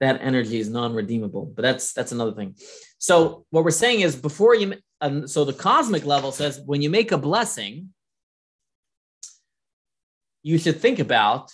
that 0.00 0.20
energy 0.20 0.58
is 0.58 0.68
non-redeemable. 0.68 1.52
But 1.54 1.62
that's 1.62 1.92
that's 1.92 2.10
another 2.10 2.32
thing. 2.32 2.56
So 2.98 3.44
what 3.50 3.62
we're 3.62 3.70
saying 3.70 4.00
is 4.00 4.16
before 4.16 4.56
you, 4.56 4.74
um, 5.00 5.28
so 5.28 5.44
the 5.44 5.52
cosmic 5.52 6.04
level 6.04 6.32
says 6.32 6.60
when 6.66 6.82
you 6.82 6.90
make 6.90 7.12
a 7.12 7.18
blessing, 7.18 7.90
you 10.42 10.58
should 10.58 10.80
think 10.80 10.98
about 10.98 11.50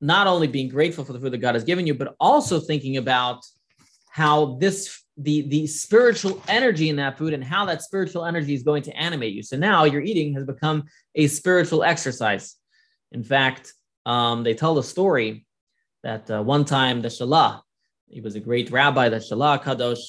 not 0.00 0.26
only 0.26 0.46
being 0.46 0.68
grateful 0.68 1.04
for 1.04 1.12
the 1.12 1.20
food 1.20 1.32
that 1.32 1.38
God 1.38 1.54
has 1.54 1.64
given 1.64 1.86
you, 1.86 1.94
but 1.94 2.14
also 2.20 2.60
thinking 2.60 2.96
about 2.96 3.44
how 4.10 4.56
this 4.56 5.02
the 5.16 5.48
the 5.48 5.66
spiritual 5.66 6.40
energy 6.48 6.88
in 6.88 6.96
that 6.96 7.18
food 7.18 7.32
and 7.32 7.42
how 7.42 7.64
that 7.66 7.82
spiritual 7.82 8.24
energy 8.24 8.54
is 8.54 8.62
going 8.62 8.82
to 8.84 8.96
animate 8.96 9.34
you. 9.34 9.42
So 9.42 9.56
now 9.56 9.84
your 9.84 10.00
eating 10.00 10.34
has 10.34 10.44
become 10.44 10.84
a 11.16 11.26
spiritual 11.26 11.82
exercise. 11.82 12.54
In 13.10 13.24
fact, 13.24 13.72
um, 14.06 14.44
they 14.44 14.54
tell 14.54 14.74
the 14.74 14.82
story 14.82 15.46
that 16.04 16.30
uh, 16.30 16.42
one 16.42 16.64
time 16.64 17.02
the 17.02 17.08
Shalah, 17.08 17.60
he 18.06 18.20
was 18.20 18.36
a 18.36 18.40
great 18.40 18.70
rabbi, 18.70 19.08
the 19.08 19.16
Shalah 19.16 19.60
Kadosh, 19.62 20.04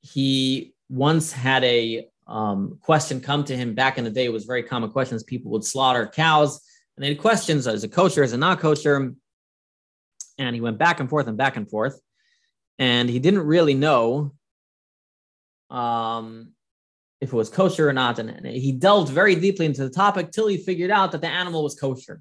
he 0.00 0.74
once 0.90 1.32
had 1.32 1.64
a 1.64 2.06
um, 2.26 2.78
question 2.82 3.20
come 3.20 3.44
to 3.44 3.56
him 3.56 3.74
back 3.74 3.96
in 3.96 4.04
the 4.04 4.10
day. 4.10 4.26
It 4.26 4.32
was 4.32 4.44
very 4.44 4.62
common 4.62 4.90
questions. 4.90 5.22
People 5.22 5.50
would 5.52 5.64
slaughter 5.64 6.06
cows 6.06 6.60
and 6.96 7.04
they 7.04 7.08
had 7.08 7.18
questions 7.18 7.66
as 7.66 7.84
a 7.84 7.88
kosher, 7.88 8.22
as 8.22 8.32
a 8.32 8.36
not 8.36 8.60
kosher. 8.60 9.14
And 10.38 10.54
he 10.54 10.60
went 10.60 10.78
back 10.78 11.00
and 11.00 11.08
forth 11.08 11.26
and 11.26 11.36
back 11.36 11.56
and 11.56 11.68
forth. 11.68 12.00
And 12.78 13.08
he 13.08 13.18
didn't 13.18 13.46
really 13.46 13.74
know 13.74 14.32
um, 15.70 16.52
if 17.20 17.32
it 17.32 17.36
was 17.36 17.48
kosher 17.50 17.88
or 17.88 17.92
not. 17.92 18.18
And 18.18 18.46
he 18.46 18.72
delved 18.72 19.12
very 19.12 19.34
deeply 19.34 19.66
into 19.66 19.82
the 19.82 19.90
topic 19.90 20.30
till 20.30 20.46
he 20.46 20.56
figured 20.56 20.90
out 20.90 21.12
that 21.12 21.20
the 21.20 21.28
animal 21.28 21.62
was 21.62 21.74
kosher. 21.74 22.20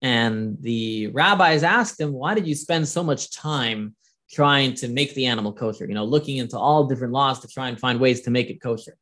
And 0.00 0.56
the 0.60 1.08
rabbis 1.08 1.62
asked 1.62 2.00
him, 2.00 2.12
Why 2.12 2.34
did 2.34 2.46
you 2.46 2.54
spend 2.54 2.86
so 2.86 3.02
much 3.02 3.32
time 3.32 3.96
trying 4.30 4.74
to 4.74 4.88
make 4.88 5.14
the 5.14 5.26
animal 5.26 5.52
kosher? 5.52 5.86
You 5.86 5.94
know, 5.94 6.04
looking 6.04 6.36
into 6.36 6.56
all 6.56 6.86
different 6.86 7.12
laws 7.12 7.40
to 7.40 7.48
try 7.48 7.68
and 7.68 7.78
find 7.78 7.98
ways 7.98 8.22
to 8.22 8.30
make 8.30 8.48
it 8.48 8.60
kosher. 8.60 8.96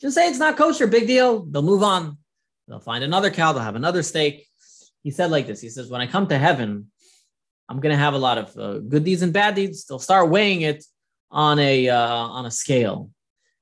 Just 0.00 0.16
say 0.16 0.28
it's 0.28 0.40
not 0.40 0.56
kosher, 0.56 0.88
big 0.88 1.06
deal. 1.06 1.44
They'll 1.44 1.62
move 1.62 1.84
on. 1.84 2.18
They'll 2.68 2.80
find 2.80 3.04
another 3.04 3.30
cow, 3.30 3.52
they'll 3.52 3.62
have 3.62 3.76
another 3.76 4.02
steak. 4.02 4.46
He 5.02 5.10
said 5.10 5.30
like 5.30 5.46
this 5.46 5.60
He 5.60 5.68
says, 5.68 5.90
When 5.90 6.00
I 6.00 6.06
come 6.06 6.26
to 6.28 6.38
heaven, 6.38 6.90
I'm 7.68 7.80
going 7.80 7.94
to 7.94 7.98
have 7.98 8.14
a 8.14 8.18
lot 8.18 8.38
of 8.38 8.56
uh, 8.56 8.78
good 8.78 9.04
deeds 9.04 9.22
and 9.22 9.32
bad 9.32 9.54
deeds. 9.54 9.84
They'll 9.84 9.98
start 9.98 10.30
weighing 10.30 10.62
it 10.62 10.84
on 11.30 11.58
a 11.58 11.88
uh, 11.88 11.98
on 11.98 12.46
a 12.46 12.50
scale, 12.50 13.10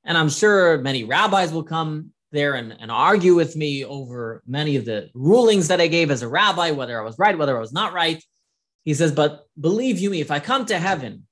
and 0.04 0.16
I'm 0.16 0.28
sure 0.28 0.78
many 0.78 1.04
rabbis 1.04 1.52
will 1.52 1.62
come 1.64 2.12
there 2.32 2.54
and, 2.54 2.74
and 2.80 2.90
argue 2.90 3.34
with 3.34 3.54
me 3.54 3.84
over 3.84 4.42
many 4.46 4.76
of 4.76 4.84
the 4.84 5.10
rulings 5.14 5.68
that 5.68 5.80
I 5.80 5.86
gave 5.86 6.10
as 6.10 6.22
a 6.22 6.28
rabbi, 6.28 6.70
whether 6.70 6.98
I 7.00 7.04
was 7.04 7.18
right, 7.18 7.36
whether 7.36 7.56
I 7.56 7.60
was 7.60 7.72
not 7.72 7.92
right. 7.92 8.22
He 8.84 8.94
says, 8.94 9.12
but 9.12 9.46
believe 9.60 9.98
you 9.98 10.10
me, 10.10 10.20
if 10.20 10.30
I 10.30 10.40
come 10.40 10.66
to 10.66 10.78
heaven 10.78 11.26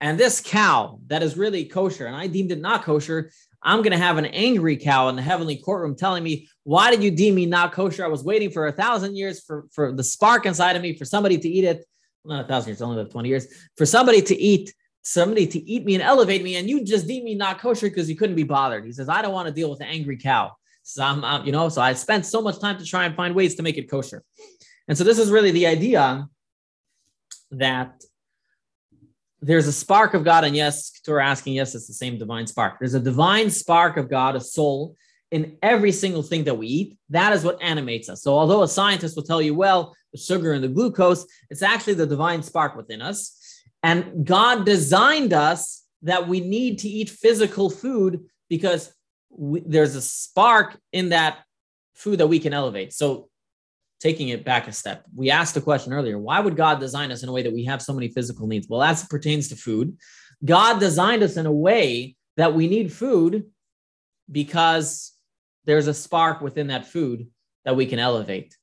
and 0.00 0.18
this 0.18 0.40
cow 0.40 0.98
that 1.06 1.22
is 1.22 1.36
really 1.36 1.66
kosher 1.66 2.06
and 2.06 2.16
I 2.16 2.26
deemed 2.26 2.50
it 2.50 2.60
not 2.60 2.82
kosher, 2.82 3.30
I'm 3.62 3.82
going 3.82 3.92
to 3.92 3.98
have 3.98 4.16
an 4.16 4.26
angry 4.26 4.76
cow 4.76 5.08
in 5.08 5.16
the 5.16 5.22
heavenly 5.22 5.56
courtroom 5.56 5.94
telling 5.94 6.22
me, 6.22 6.48
Why 6.64 6.90
did 6.90 7.02
you 7.02 7.10
deem 7.10 7.34
me 7.34 7.46
not 7.46 7.72
kosher? 7.72 8.04
I 8.04 8.08
was 8.08 8.24
waiting 8.24 8.50
for 8.50 8.66
a 8.66 8.72
thousand 8.72 9.16
years 9.16 9.42
for, 9.44 9.66
for 9.72 9.92
the 9.92 10.04
spark 10.04 10.46
inside 10.46 10.76
of 10.76 10.82
me 10.82 10.96
for 10.96 11.04
somebody 11.04 11.38
to 11.38 11.48
eat 11.48 11.64
it. 11.64 11.84
Well, 12.24 12.36
not 12.36 12.46
a 12.46 12.48
thousand 12.48 12.70
years, 12.70 12.82
only 12.82 13.04
20 13.04 13.28
years, 13.28 13.46
for 13.76 13.86
somebody 13.86 14.22
to 14.22 14.36
eat, 14.36 14.74
somebody 15.02 15.46
to 15.46 15.58
eat 15.70 15.84
me 15.84 15.94
and 15.94 16.02
elevate 16.02 16.42
me. 16.42 16.56
And 16.56 16.68
you 16.68 16.84
just 16.84 17.06
deem 17.06 17.24
me 17.24 17.34
not 17.34 17.60
kosher 17.60 17.88
because 17.88 18.10
you 18.10 18.16
couldn't 18.16 18.36
be 18.36 18.42
bothered. 18.42 18.84
He 18.84 18.92
says, 18.92 19.08
I 19.08 19.22
don't 19.22 19.32
want 19.32 19.48
to 19.48 19.54
deal 19.54 19.70
with 19.70 19.80
an 19.80 19.88
angry 19.88 20.16
cow. 20.16 20.52
So 20.82 21.02
I'm, 21.02 21.24
I'm, 21.24 21.44
you 21.44 21.52
know, 21.52 21.68
so 21.68 21.80
I 21.80 21.92
spent 21.92 22.26
so 22.26 22.42
much 22.42 22.58
time 22.58 22.78
to 22.78 22.84
try 22.84 23.04
and 23.04 23.14
find 23.14 23.34
ways 23.34 23.54
to 23.56 23.62
make 23.62 23.78
it 23.78 23.90
kosher. 23.90 24.22
And 24.88 24.98
so 24.98 25.04
this 25.04 25.18
is 25.18 25.30
really 25.30 25.50
the 25.50 25.66
idea 25.66 26.28
that 27.52 28.02
there's 29.42 29.66
a 29.66 29.72
spark 29.72 30.14
of 30.14 30.24
God, 30.24 30.44
and 30.44 30.54
yes, 30.54 30.92
we're 31.06 31.18
asking, 31.18 31.54
yes, 31.54 31.74
it's 31.74 31.86
the 31.86 31.94
same 31.94 32.18
divine 32.18 32.46
spark. 32.46 32.78
There's 32.78 32.94
a 32.94 33.00
divine 33.00 33.50
spark 33.50 33.96
of 33.96 34.10
God, 34.10 34.36
a 34.36 34.40
soul 34.40 34.96
in 35.30 35.56
every 35.62 35.92
single 35.92 36.22
thing 36.22 36.44
that 36.44 36.56
we 36.56 36.66
eat. 36.66 36.98
That 37.08 37.32
is 37.32 37.44
what 37.44 37.62
animates 37.62 38.08
us. 38.08 38.22
So, 38.22 38.36
although 38.36 38.62
a 38.62 38.68
scientist 38.68 39.16
will 39.16 39.22
tell 39.22 39.40
you, 39.40 39.54
well, 39.54 39.94
the 40.12 40.18
sugar 40.18 40.52
and 40.52 40.62
the 40.62 40.68
glucose, 40.68 41.26
it's 41.48 41.62
actually 41.62 41.94
the 41.94 42.06
divine 42.06 42.42
spark 42.42 42.76
within 42.76 43.00
us. 43.00 43.36
And 43.82 44.26
God 44.26 44.66
designed 44.66 45.32
us 45.32 45.84
that 46.02 46.28
we 46.28 46.40
need 46.40 46.80
to 46.80 46.88
eat 46.88 47.08
physical 47.08 47.70
food 47.70 48.20
because 48.48 48.92
we, 49.30 49.60
there's 49.60 49.94
a 49.94 50.02
spark 50.02 50.78
in 50.92 51.10
that 51.10 51.38
food 51.94 52.18
that 52.18 52.26
we 52.26 52.40
can 52.40 52.52
elevate. 52.52 52.92
So, 52.92 53.29
taking 54.00 54.30
it 54.30 54.44
back 54.44 54.66
a 54.66 54.72
step, 54.72 55.04
we 55.14 55.30
asked 55.30 55.54
the 55.54 55.60
question 55.60 55.92
earlier 55.92 56.18
why 56.18 56.40
would 56.40 56.56
God 56.56 56.80
design 56.80 57.12
us 57.12 57.22
in 57.22 57.28
a 57.28 57.32
way 57.32 57.42
that 57.42 57.52
we 57.52 57.64
have 57.64 57.82
so 57.82 57.92
many 57.92 58.08
physical 58.08 58.46
needs? 58.46 58.66
Well, 58.68 58.82
as 58.82 59.04
it 59.04 59.10
pertains 59.10 59.48
to 59.48 59.56
food, 59.56 59.96
God 60.44 60.80
designed 60.80 61.22
us 61.22 61.36
in 61.36 61.46
a 61.46 61.52
way 61.52 62.16
that 62.36 62.54
we 62.54 62.66
need 62.68 62.92
food 62.92 63.46
because 64.30 65.12
there's 65.66 65.86
a 65.86 65.94
spark 65.94 66.40
within 66.40 66.68
that 66.68 66.86
food 66.86 67.28
that 67.64 67.76
we 67.76 67.86
can 67.86 67.98
elevate. 67.98 68.56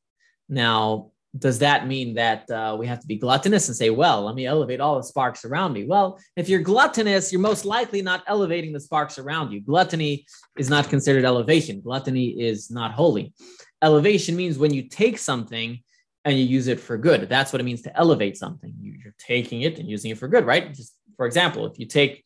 Now, 0.50 1.12
does 1.38 1.60
that 1.60 1.88
mean 1.88 2.16
that 2.16 2.50
uh, 2.50 2.76
we 2.80 2.88
have 2.88 3.00
to 3.00 3.08
be 3.08 3.18
gluttonous 3.18 3.68
and 3.68 3.78
say, 3.78 3.90
well, 3.90 4.24
let 4.24 4.34
me 4.34 4.46
elevate 4.46 4.80
all 4.80 4.98
the 4.98 5.04
sparks 5.04 5.46
around 5.46 5.74
me? 5.74 5.86
Well, 5.86 6.20
if 6.36 6.50
you're 6.50 6.62
gluttonous, 6.62 7.32
you're 7.32 7.42
most 7.42 7.66
likely 7.66 8.02
not 8.02 8.24
elevating 8.28 8.74
the 8.74 8.80
sparks 8.80 9.20
around 9.20 9.52
you. 9.52 9.62
Gluttony 9.62 10.26
is 10.58 10.70
not 10.70 10.90
considered 10.90 11.26
elevation, 11.26 11.82
gluttony 11.82 12.30
is 12.30 12.72
not 12.72 12.94
holy. 12.94 13.34
Elevation 13.82 14.36
means 14.36 14.58
when 14.58 14.74
you 14.74 14.84
take 14.84 15.18
something 15.18 15.80
and 16.26 16.38
you 16.38 16.44
use 16.44 16.68
it 16.68 16.80
for 16.80 16.98
good. 16.98 17.30
That's 17.30 17.54
what 17.54 17.62
it 17.62 17.64
means 17.64 17.84
to 17.84 17.98
elevate 17.98 18.38
something. 18.38 18.74
You're 18.82 19.16
taking 19.18 19.62
it 19.62 19.80
and 19.80 19.88
using 19.88 20.12
it 20.12 20.18
for 20.18 20.28
good, 20.28 20.46
right? 20.46 20.74
Just 20.74 20.96
for 21.16 21.26
example, 21.26 21.66
if 21.66 21.80
you 21.80 21.86
take 21.86 22.24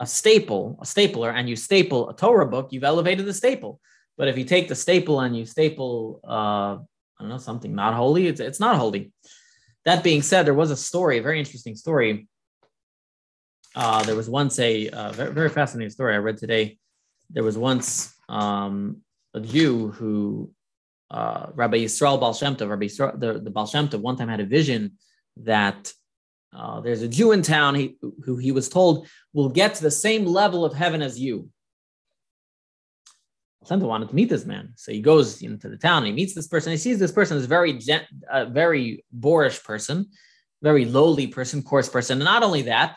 a 0.00 0.06
staple, 0.06 0.78
a 0.80 0.86
stapler, 0.86 1.30
and 1.30 1.48
you 1.48 1.56
staple 1.56 2.08
a 2.08 2.14
Torah 2.14 2.46
book, 2.46 2.68
you've 2.70 2.84
elevated 2.84 3.26
the 3.26 3.34
staple. 3.34 3.80
But 4.16 4.28
if 4.28 4.38
you 4.38 4.44
take 4.44 4.68
the 4.68 4.74
staple 4.74 5.20
and 5.20 5.36
you 5.36 5.44
staple, 5.44 6.20
uh, 6.26 6.76
I 6.76 7.20
don't 7.20 7.28
know, 7.28 7.38
something 7.38 7.74
not 7.74 7.94
holy, 7.94 8.26
it's, 8.26 8.40
it's 8.40 8.60
not 8.60 8.76
holy. 8.76 9.12
That 9.84 10.02
being 10.02 10.22
said, 10.22 10.46
there 10.46 10.54
was 10.54 10.70
a 10.70 10.76
story, 10.76 11.18
a 11.18 11.22
very 11.22 11.38
interesting 11.38 11.76
story. 11.76 12.28
Uh, 13.74 14.02
there 14.04 14.16
was 14.16 14.28
once 14.28 14.58
a 14.58 14.88
uh, 14.88 15.12
very, 15.12 15.32
very 15.32 15.48
fascinating 15.48 15.90
story 15.90 16.14
I 16.14 16.18
read 16.18 16.38
today. 16.38 16.78
There 17.30 17.44
was 17.44 17.58
once 17.58 18.14
um, 18.28 19.02
a 19.34 19.40
Jew 19.40 19.90
who, 19.90 20.50
uh, 21.10 21.46
Rabbi 21.54 21.78
Yisrael 21.78 22.20
Baal 22.20 22.34
Shem 22.34 22.56
Tov, 22.56 22.68
Rabbi 22.68 22.86
Yisrael, 22.86 23.18
the, 23.18 23.40
the 23.40 23.50
Baal 23.50 23.66
Shem 23.66 23.88
Tov, 23.88 24.00
one 24.00 24.16
time 24.16 24.28
had 24.28 24.40
a 24.40 24.46
vision 24.46 24.98
that 25.38 25.92
uh, 26.56 26.80
there's 26.80 27.02
a 27.02 27.08
Jew 27.08 27.32
in 27.32 27.42
town 27.42 27.74
he, 27.74 27.96
who 28.24 28.36
he 28.36 28.52
was 28.52 28.68
told 28.68 29.06
will 29.32 29.48
get 29.48 29.74
to 29.74 29.82
the 29.82 29.90
same 29.90 30.24
level 30.24 30.64
of 30.64 30.72
heaven 30.72 31.02
as 31.02 31.18
you. 31.18 31.48
Santa 33.64 33.86
wanted 33.86 34.08
to 34.08 34.14
meet 34.14 34.28
this 34.28 34.46
man, 34.46 34.72
so 34.76 34.92
he 34.92 35.00
goes 35.00 35.42
into 35.42 35.68
the 35.68 35.76
town. 35.76 35.98
And 35.98 36.06
he 36.06 36.12
meets 36.12 36.34
this 36.34 36.46
person. 36.46 36.70
He 36.70 36.78
sees 36.78 36.98
this 36.98 37.12
person 37.12 37.36
is 37.36 37.46
very, 37.46 37.78
a 38.30 38.46
very 38.46 39.04
boorish 39.10 39.62
person, 39.64 40.06
very 40.62 40.84
lowly 40.84 41.26
person, 41.26 41.62
coarse 41.62 41.88
person. 41.88 42.18
And 42.18 42.24
not 42.24 42.44
only 42.44 42.62
that, 42.62 42.96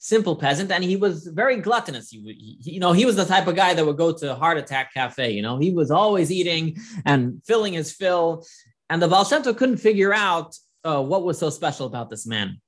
simple 0.00 0.34
peasant, 0.34 0.72
and 0.72 0.82
he 0.82 0.96
was 0.96 1.26
very 1.26 1.56
gluttonous. 1.56 2.10
He, 2.10 2.58
he, 2.62 2.72
you 2.72 2.80
know, 2.80 2.92
he 2.92 3.04
was 3.04 3.16
the 3.16 3.26
type 3.26 3.46
of 3.46 3.54
guy 3.54 3.74
that 3.74 3.86
would 3.86 3.98
go 3.98 4.12
to 4.12 4.34
Heart 4.34 4.58
Attack 4.58 4.94
Cafe. 4.94 5.30
You 5.30 5.42
know, 5.42 5.58
he 5.58 5.70
was 5.70 5.90
always 5.90 6.32
eating 6.32 6.78
and 7.04 7.40
filling 7.44 7.74
his 7.74 7.92
fill. 7.92 8.44
And 8.88 9.00
the 9.00 9.06
Baal 9.06 9.24
couldn't 9.24 9.76
figure 9.76 10.12
out 10.12 10.56
uh, 10.84 11.02
what 11.02 11.22
was 11.22 11.38
so 11.38 11.50
special 11.50 11.86
about 11.86 12.10
this 12.10 12.26
man. 12.26 12.60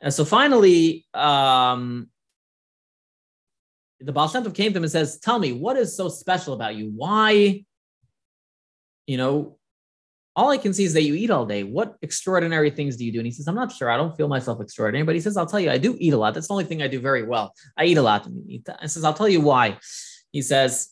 And 0.00 0.14
so 0.14 0.24
finally, 0.24 1.06
um, 1.12 2.08
the 3.98 4.12
Baal 4.12 4.28
came 4.28 4.72
to 4.72 4.78
him 4.78 4.84
and 4.84 4.90
says, 4.90 5.18
Tell 5.18 5.38
me, 5.38 5.52
what 5.52 5.76
is 5.76 5.96
so 5.96 6.08
special 6.08 6.54
about 6.54 6.76
you? 6.76 6.90
Why, 6.94 7.64
you 9.06 9.16
know, 9.16 9.58
all 10.36 10.50
I 10.50 10.58
can 10.58 10.72
see 10.72 10.84
is 10.84 10.92
that 10.94 11.02
you 11.02 11.14
eat 11.14 11.30
all 11.30 11.44
day. 11.44 11.64
What 11.64 11.96
extraordinary 12.02 12.70
things 12.70 12.96
do 12.96 13.04
you 13.04 13.12
do? 13.12 13.18
And 13.18 13.26
he 13.26 13.32
says, 13.32 13.48
I'm 13.48 13.54
not 13.54 13.72
sure. 13.72 13.90
I 13.90 13.96
don't 13.96 14.16
feel 14.16 14.28
myself 14.28 14.60
extraordinary. 14.60 15.04
But 15.04 15.14
he 15.14 15.20
says, 15.20 15.36
I'll 15.36 15.46
tell 15.46 15.60
you, 15.60 15.70
I 15.70 15.78
do 15.78 15.96
eat 15.98 16.12
a 16.12 16.16
lot. 16.16 16.34
That's 16.34 16.48
the 16.48 16.54
only 16.54 16.64
thing 16.64 16.82
I 16.82 16.88
do 16.88 17.00
very 17.00 17.24
well. 17.24 17.52
I 17.76 17.84
eat 17.84 17.98
a 17.98 18.02
lot. 18.02 18.26
And 18.26 18.48
He 18.48 18.62
says, 18.86 19.04
I'll 19.04 19.14
tell 19.14 19.28
you 19.28 19.40
why. 19.40 19.78
He 20.30 20.42
says, 20.42 20.90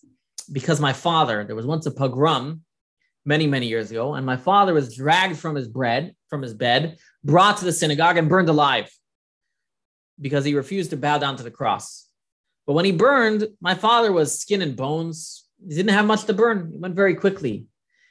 because 0.50 0.80
my 0.80 0.92
father, 0.92 1.44
there 1.44 1.56
was 1.56 1.66
once 1.66 1.86
a 1.86 1.90
pogrom 1.90 2.62
many, 3.24 3.46
many 3.46 3.68
years 3.68 3.90
ago, 3.90 4.14
and 4.14 4.26
my 4.26 4.36
father 4.36 4.74
was 4.74 4.96
dragged 4.96 5.36
from 5.36 5.54
his 5.54 5.68
bread, 5.68 6.14
from 6.28 6.42
his 6.42 6.54
bed, 6.54 6.96
brought 7.22 7.58
to 7.58 7.64
the 7.64 7.72
synagogue 7.72 8.16
and 8.16 8.28
burned 8.28 8.48
alive 8.48 8.90
because 10.20 10.44
he 10.44 10.54
refused 10.54 10.90
to 10.90 10.96
bow 10.96 11.18
down 11.18 11.36
to 11.36 11.42
the 11.42 11.50
cross. 11.50 12.06
But 12.66 12.72
when 12.72 12.84
he 12.84 12.92
burned, 12.92 13.46
my 13.60 13.74
father 13.74 14.12
was 14.12 14.40
skin 14.40 14.62
and 14.62 14.76
bones. 14.76 15.46
He 15.66 15.74
didn't 15.74 15.92
have 15.92 16.06
much 16.06 16.24
to 16.24 16.32
burn. 16.32 16.70
He 16.72 16.78
went 16.78 16.96
very 16.96 17.14
quickly. 17.14 17.66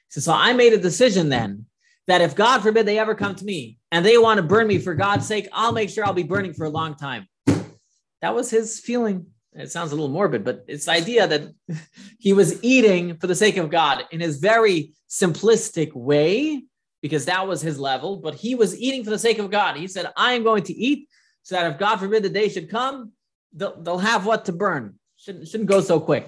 So, 0.10 0.34
I 0.34 0.54
made 0.54 0.74
a 0.74 0.78
decision 0.78 1.30
then 1.30 1.66
that 2.08 2.22
if 2.22 2.36
God 2.36 2.62
forbid 2.62 2.86
they 2.86 3.00
ever 3.00 3.14
come 3.14 3.36
to 3.36 3.46
me 3.46 3.78
and 3.92 4.06
they 4.06 4.18
want 4.18 4.38
to 4.38 4.44
burn 4.44 4.68
me 4.68 4.80
for 4.80 4.96
God's 4.96 5.28
sake, 5.28 5.48
I'll 5.52 5.74
make 5.74 5.90
sure 5.90 6.06
I'll 6.06 6.14
be 6.14 6.24
burning 6.24 6.54
for 6.54 6.66
a 6.66 6.70
long 6.70 6.96
time. 6.96 7.28
That 8.22 8.34
was 8.34 8.50
his 8.50 8.80
feeling. 8.80 9.28
It 9.54 9.72
sounds 9.72 9.92
a 9.92 9.96
little 9.96 10.10
morbid, 10.10 10.44
but 10.44 10.64
it's 10.68 10.86
the 10.86 10.92
idea 10.92 11.28
that 11.28 11.54
he 12.20 12.34
was 12.34 12.64
eating 12.64 13.18
for 13.18 13.28
the 13.28 13.36
sake 13.36 13.58
of 13.58 13.70
God 13.70 14.06
in 14.12 14.20
his 14.20 14.38
very 14.38 14.94
simplistic 15.10 15.94
way, 15.94 16.64
because 17.02 17.26
that 17.26 17.48
was 17.48 17.62
his 17.62 17.80
level, 17.80 18.18
but 18.18 18.36
he 18.36 18.56
was 18.56 18.80
eating 18.80 19.04
for 19.04 19.10
the 19.10 19.20
sake 19.20 19.40
of 19.40 19.52
God. 19.52 19.78
He 19.78 19.88
said, 19.88 20.12
I 20.16 20.34
am 20.34 20.44
going 20.44 20.64
to 20.64 20.74
eat 20.74 21.08
so 21.44 21.56
that 21.56 21.72
if 21.72 21.80
God 21.80 21.98
forbid 21.98 22.24
the 22.24 22.30
day 22.30 22.50
should 22.50 22.70
come, 22.70 23.12
they'll, 23.54 23.82
they'll 23.82 23.98
have 23.98 24.26
what 24.26 24.46
to 24.46 24.54
burn. 24.54 24.96
Shouldn't, 25.18 25.48
shouldn't 25.48 25.70
go 25.70 25.82
so 25.82 26.00
quick. 26.00 26.28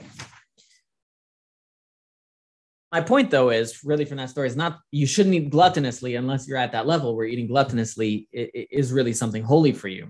My 2.92 3.02
point, 3.02 3.30
though, 3.30 3.52
is 3.52 3.84
really 3.84 4.06
from 4.06 4.18
that 4.18 4.30
story 4.30 4.48
is 4.48 4.56
not 4.56 4.80
you 4.92 5.06
shouldn't 5.06 5.36
eat 5.36 5.52
gluttonously 5.52 6.18
unless 6.18 6.48
you're 6.48 6.58
at 6.58 6.72
that 6.72 6.88
level 6.88 7.16
where 7.16 7.26
eating 7.26 7.48
gluttonously 7.48 8.28
is 8.32 8.92
really 8.92 9.14
something 9.14 9.44
holy 9.44 9.74
for 9.74 9.88
you. 9.88 10.10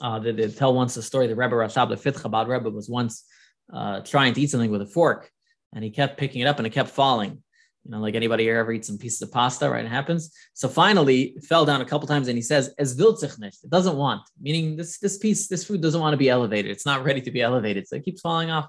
Uh, 0.00 0.18
they, 0.18 0.32
they, 0.32 0.48
tell 0.48 0.74
once 0.74 0.94
the 0.94 1.02
story 1.02 1.28
the 1.28 1.36
Rebbe 1.36 1.54
Rashab, 1.54 1.88
the 1.88 1.96
fifth 1.96 2.22
Chabad 2.22 2.48
Rebbe, 2.48 2.68
was 2.68 2.90
once 2.90 3.24
uh, 3.72 4.00
trying 4.00 4.34
to 4.34 4.40
eat 4.40 4.50
something 4.50 4.70
with 4.70 4.82
a 4.82 4.86
fork, 4.86 5.30
and 5.72 5.84
he 5.84 5.90
kept 5.90 6.18
picking 6.18 6.40
it 6.40 6.46
up 6.46 6.58
and 6.58 6.66
it 6.66 6.70
kept 6.70 6.90
falling 6.90 7.42
you 7.84 7.90
know, 7.90 8.00
like 8.00 8.14
anybody 8.14 8.44
here 8.44 8.56
ever 8.56 8.72
eats 8.72 8.86
some 8.88 8.96
pieces 8.96 9.20
of 9.20 9.30
pasta, 9.30 9.68
right? 9.68 9.84
It 9.84 9.88
happens. 9.88 10.32
So 10.54 10.68
finally, 10.68 11.36
fell 11.46 11.66
down 11.66 11.82
a 11.82 11.84
couple 11.84 12.08
times, 12.08 12.28
and 12.28 12.36
he 12.36 12.42
says, 12.42 12.74
"Es 12.78 12.96
nicht." 12.96 13.62
It 13.62 13.70
doesn't 13.70 13.96
want, 13.96 14.22
meaning 14.40 14.76
this 14.76 14.98
this 14.98 15.18
piece, 15.18 15.48
this 15.48 15.64
food 15.64 15.82
doesn't 15.82 16.00
want 16.00 16.14
to 16.14 16.18
be 16.18 16.30
elevated. 16.30 16.70
It's 16.70 16.86
not 16.86 17.04
ready 17.04 17.20
to 17.20 17.30
be 17.30 17.42
elevated, 17.42 17.86
so 17.86 17.96
it 17.96 18.04
keeps 18.04 18.22
falling 18.22 18.50
off. 18.50 18.68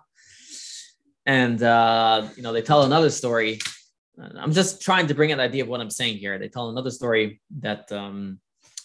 And 1.26 1.62
uh, 1.62 2.28
you 2.36 2.44
know, 2.44 2.54
they 2.54 2.62
tell 2.62 2.84
another 2.84 3.10
story. 3.10 3.60
I'm 4.18 4.54
just 4.54 4.82
trying 4.82 5.08
to 5.08 5.14
bring 5.14 5.32
an 5.32 5.40
idea 5.40 5.64
of 5.64 5.70
what 5.70 5.82
I'm 5.82 5.90
saying 5.90 6.18
here. 6.18 6.38
They 6.38 6.48
tell 6.48 6.70
another 6.70 6.92
story 6.92 7.42
that 7.60 7.92
um, 7.92 8.40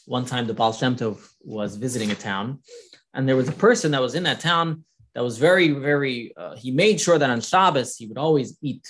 one 0.06 0.24
time 0.24 0.46
the 0.46 0.54
Baal 0.54 0.72
Shem 0.72 0.96
Tov 0.96 1.28
was 1.42 1.76
visiting 1.76 2.10
a 2.10 2.14
town, 2.14 2.60
and 3.14 3.28
there 3.28 3.36
was 3.36 3.48
a 3.48 3.52
person 3.52 3.92
that 3.92 4.00
was 4.00 4.14
in 4.14 4.24
that 4.24 4.40
town 4.40 4.84
that 5.14 5.22
was 5.22 5.38
very, 5.38 5.68
very. 5.68 6.32
Uh, 6.36 6.56
he 6.56 6.70
made 6.70 7.00
sure 7.00 7.18
that 7.18 7.30
on 7.30 7.40
Shabbos 7.40 7.96
he 7.96 8.06
would 8.06 8.18
always 8.18 8.58
eat 8.62 8.88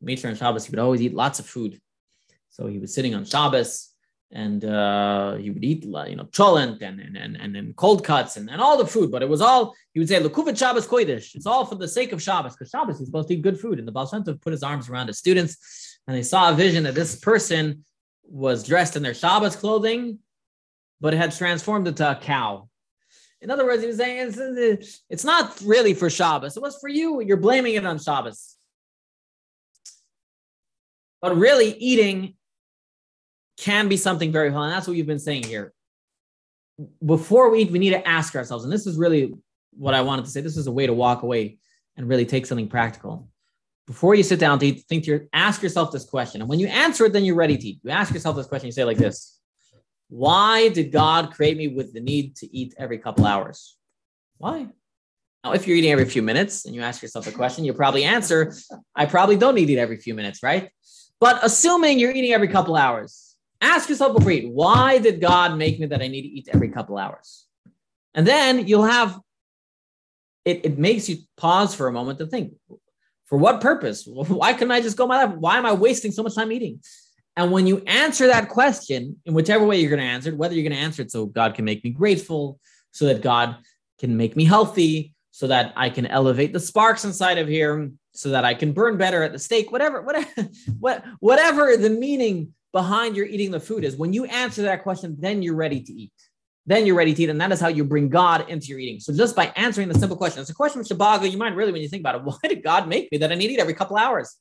Mitra 0.00 0.30
on 0.30 0.36
Shabbos, 0.36 0.64
he 0.64 0.70
would 0.70 0.80
always 0.80 1.02
eat 1.02 1.14
lots 1.14 1.38
of 1.38 1.46
food. 1.46 1.80
So 2.48 2.66
he 2.66 2.78
was 2.78 2.94
sitting 2.94 3.14
on 3.14 3.24
Shabbos 3.24 3.89
and 4.32 4.64
uh, 4.64 5.34
he 5.34 5.50
would 5.50 5.64
eat, 5.64 5.84
you 5.84 6.16
know, 6.16 6.28
cholent 6.30 6.82
and, 6.82 7.00
and, 7.00 7.16
and, 7.16 7.36
and, 7.36 7.56
and 7.56 7.76
cold 7.76 8.04
cuts 8.04 8.36
and, 8.36 8.48
and 8.48 8.60
all 8.60 8.76
the 8.76 8.86
food. 8.86 9.10
But 9.10 9.22
it 9.22 9.28
was 9.28 9.40
all, 9.40 9.74
he 9.92 9.98
would 9.98 10.08
say, 10.08 10.20
Lekuvet 10.20 10.56
Shabbos 10.56 10.86
Kodesh. 10.86 11.34
It's 11.34 11.46
all 11.46 11.64
for 11.64 11.74
the 11.74 11.88
sake 11.88 12.12
of 12.12 12.22
Shabbos 12.22 12.54
because 12.54 12.70
Shabbos 12.70 13.00
is 13.00 13.06
supposed 13.06 13.28
to 13.28 13.34
eat 13.34 13.42
good 13.42 13.58
food. 13.58 13.78
And 13.78 13.88
the 13.88 13.92
Baal 13.92 14.06
Shem 14.06 14.22
Tov 14.22 14.40
put 14.40 14.52
his 14.52 14.62
arms 14.62 14.88
around 14.88 15.08
his 15.08 15.18
students 15.18 15.98
and 16.06 16.16
they 16.16 16.22
saw 16.22 16.50
a 16.50 16.54
vision 16.54 16.84
that 16.84 16.94
this 16.94 17.16
person 17.16 17.84
was 18.24 18.62
dressed 18.62 18.96
in 18.96 19.02
their 19.02 19.14
Shabbos 19.14 19.56
clothing, 19.56 20.20
but 21.00 21.12
had 21.12 21.32
transformed 21.32 21.88
into 21.88 22.08
a 22.08 22.14
cow. 22.14 22.68
In 23.40 23.50
other 23.50 23.64
words, 23.64 23.82
he 23.82 23.88
was 23.88 23.96
saying 23.96 24.32
it's, 24.36 25.02
it's 25.08 25.24
not 25.24 25.60
really 25.64 25.94
for 25.94 26.10
Shabbos. 26.10 26.56
It 26.56 26.62
was 26.62 26.76
for 26.78 26.88
you. 26.88 27.20
You're 27.20 27.38
blaming 27.38 27.74
it 27.74 27.86
on 27.86 27.98
Shabbos. 27.98 28.56
But 31.22 31.36
really, 31.36 31.72
eating 31.72 32.34
can 33.60 33.88
be 33.88 33.96
something 33.96 34.32
very 34.32 34.50
fun. 34.50 34.64
And 34.64 34.72
that's 34.72 34.86
what 34.88 34.96
you've 34.96 35.06
been 35.06 35.18
saying 35.18 35.44
here. 35.44 35.72
Before 37.04 37.50
we 37.50 37.60
eat, 37.60 37.70
we 37.70 37.78
need 37.78 37.90
to 37.90 38.08
ask 38.08 38.34
ourselves, 38.34 38.64
and 38.64 38.72
this 38.72 38.86
is 38.86 38.96
really 38.96 39.34
what 39.72 39.94
I 39.94 40.00
wanted 40.00 40.24
to 40.24 40.30
say. 40.30 40.40
This 40.40 40.56
is 40.56 40.66
a 40.66 40.72
way 40.72 40.86
to 40.86 40.94
walk 40.94 41.22
away 41.22 41.58
and 41.96 42.08
really 42.08 42.24
take 42.24 42.46
something 42.46 42.68
practical. 42.68 43.28
Before 43.86 44.14
you 44.14 44.22
sit 44.22 44.40
down 44.40 44.58
to 44.60 44.66
eat, 44.66 44.84
think 44.88 45.04
to 45.04 45.10
your, 45.10 45.24
ask 45.32 45.62
yourself 45.62 45.92
this 45.92 46.04
question. 46.04 46.40
And 46.40 46.48
when 46.48 46.58
you 46.58 46.68
answer 46.68 47.04
it, 47.04 47.12
then 47.12 47.24
you're 47.24 47.34
ready 47.34 47.58
to 47.58 47.68
eat. 47.68 47.80
You 47.82 47.90
ask 47.90 48.14
yourself 48.14 48.36
this 48.36 48.46
question, 48.46 48.66
you 48.66 48.72
say 48.72 48.84
like 48.84 48.96
this 48.96 49.38
Why 50.08 50.70
did 50.70 50.90
God 50.90 51.32
create 51.32 51.58
me 51.58 51.68
with 51.68 51.92
the 51.92 52.00
need 52.00 52.36
to 52.36 52.56
eat 52.56 52.74
every 52.78 52.98
couple 52.98 53.26
hours? 53.26 53.76
Why? 54.38 54.68
Now, 55.44 55.52
if 55.52 55.66
you're 55.66 55.76
eating 55.76 55.92
every 55.92 56.04
few 56.04 56.22
minutes 56.22 56.64
and 56.64 56.74
you 56.74 56.82
ask 56.82 57.02
yourself 57.02 57.24
the 57.24 57.32
question, 57.32 57.64
you'll 57.64 57.74
probably 57.74 58.04
answer, 58.04 58.54
I 58.94 59.06
probably 59.06 59.36
don't 59.36 59.54
need 59.54 59.66
to 59.66 59.72
eat 59.72 59.78
every 59.78 59.96
few 59.96 60.14
minutes, 60.14 60.42
right? 60.42 60.70
But 61.18 61.40
assuming 61.42 61.98
you're 61.98 62.12
eating 62.12 62.32
every 62.32 62.48
couple 62.48 62.76
hours, 62.76 63.29
ask 63.60 63.88
yourself 63.88 64.16
a 64.16 64.24
you 64.24 64.30
eat, 64.30 64.52
why 64.52 64.98
did 64.98 65.20
God 65.20 65.56
make 65.56 65.78
me 65.78 65.86
that 65.86 66.02
I 66.02 66.08
need 66.08 66.22
to 66.22 66.28
eat 66.28 66.48
every 66.52 66.68
couple 66.68 66.98
hours? 66.98 67.46
And 68.14 68.26
then 68.26 68.66
you'll 68.66 68.84
have 68.84 69.18
it, 70.44 70.64
it 70.64 70.78
makes 70.78 71.08
you 71.08 71.18
pause 71.36 71.74
for 71.74 71.86
a 71.86 71.92
moment 71.92 72.18
to 72.18 72.26
think, 72.26 72.54
for 73.26 73.38
what 73.38 73.60
purpose? 73.60 74.04
Why 74.06 74.52
couldn't 74.52 74.72
I 74.72 74.80
just 74.80 74.96
go 74.96 75.06
my 75.06 75.24
life? 75.24 75.36
Why 75.36 75.58
am 75.58 75.66
I 75.66 75.72
wasting 75.72 76.10
so 76.10 76.22
much 76.22 76.34
time 76.34 76.50
eating? 76.50 76.80
And 77.36 77.52
when 77.52 77.66
you 77.66 77.82
answer 77.86 78.26
that 78.26 78.48
question, 78.48 79.16
in 79.24 79.34
whichever 79.34 79.64
way 79.64 79.78
you're 79.78 79.90
going 79.90 80.02
to 80.02 80.06
answer 80.06 80.30
it, 80.30 80.36
whether 80.36 80.54
you're 80.54 80.68
going 80.68 80.78
to 80.78 80.84
answer 80.84 81.02
it 81.02 81.12
so 81.12 81.26
God 81.26 81.54
can 81.54 81.64
make 81.64 81.84
me 81.84 81.90
grateful, 81.90 82.58
so 82.90 83.06
that 83.06 83.22
God 83.22 83.56
can 83.98 84.16
make 84.16 84.34
me 84.34 84.44
healthy, 84.44 85.14
so 85.30 85.46
that 85.46 85.72
I 85.76 85.90
can 85.90 86.06
elevate 86.06 86.52
the 86.52 86.60
sparks 86.60 87.04
inside 87.04 87.38
of 87.38 87.46
here, 87.46 87.90
so 88.12 88.30
that 88.30 88.44
I 88.44 88.54
can 88.54 88.72
burn 88.72 88.98
better 88.98 89.22
at 89.22 89.32
the 89.32 89.38
stake, 89.38 89.70
whatever, 89.70 90.02
whatever, 90.02 90.48
whatever 91.20 91.76
the 91.76 91.90
meaning 91.90 92.52
behind 92.72 93.16
your 93.16 93.26
eating 93.26 93.50
the 93.50 93.60
food 93.60 93.84
is. 93.84 93.96
When 93.96 94.12
you 94.12 94.24
answer 94.26 94.62
that 94.62 94.82
question, 94.82 95.16
then 95.18 95.42
you're 95.42 95.56
ready 95.56 95.80
to 95.80 95.92
eat. 95.92 96.12
Then 96.66 96.86
you're 96.86 96.96
ready 96.96 97.14
to 97.14 97.22
eat, 97.22 97.30
and 97.30 97.40
that 97.40 97.50
is 97.52 97.60
how 97.60 97.68
you 97.68 97.84
bring 97.84 98.08
God 98.08 98.48
into 98.48 98.68
your 98.68 98.78
eating. 98.78 99.00
So 99.00 99.12
just 99.12 99.34
by 99.34 99.46
answering 99.56 99.88
the 99.88 99.98
simple 99.98 100.16
question, 100.16 100.40
it's 100.40 100.50
a 100.50 100.54
question 100.54 100.78
which 100.78 100.88
should 100.88 100.98
boggle 100.98 101.26
your 101.26 101.38
mind 101.38 101.56
really 101.56 101.72
when 101.72 101.82
you 101.82 101.88
think 101.88 102.02
about 102.02 102.16
it. 102.16 102.22
Why 102.24 102.36
did 102.42 102.62
God 102.62 102.86
make 102.86 103.10
me 103.10 103.18
that 103.18 103.32
I 103.32 103.34
need 103.34 103.48
to 103.48 103.54
eat 103.54 103.60
every 103.60 103.74
couple 103.74 103.96
hours? 103.96 104.36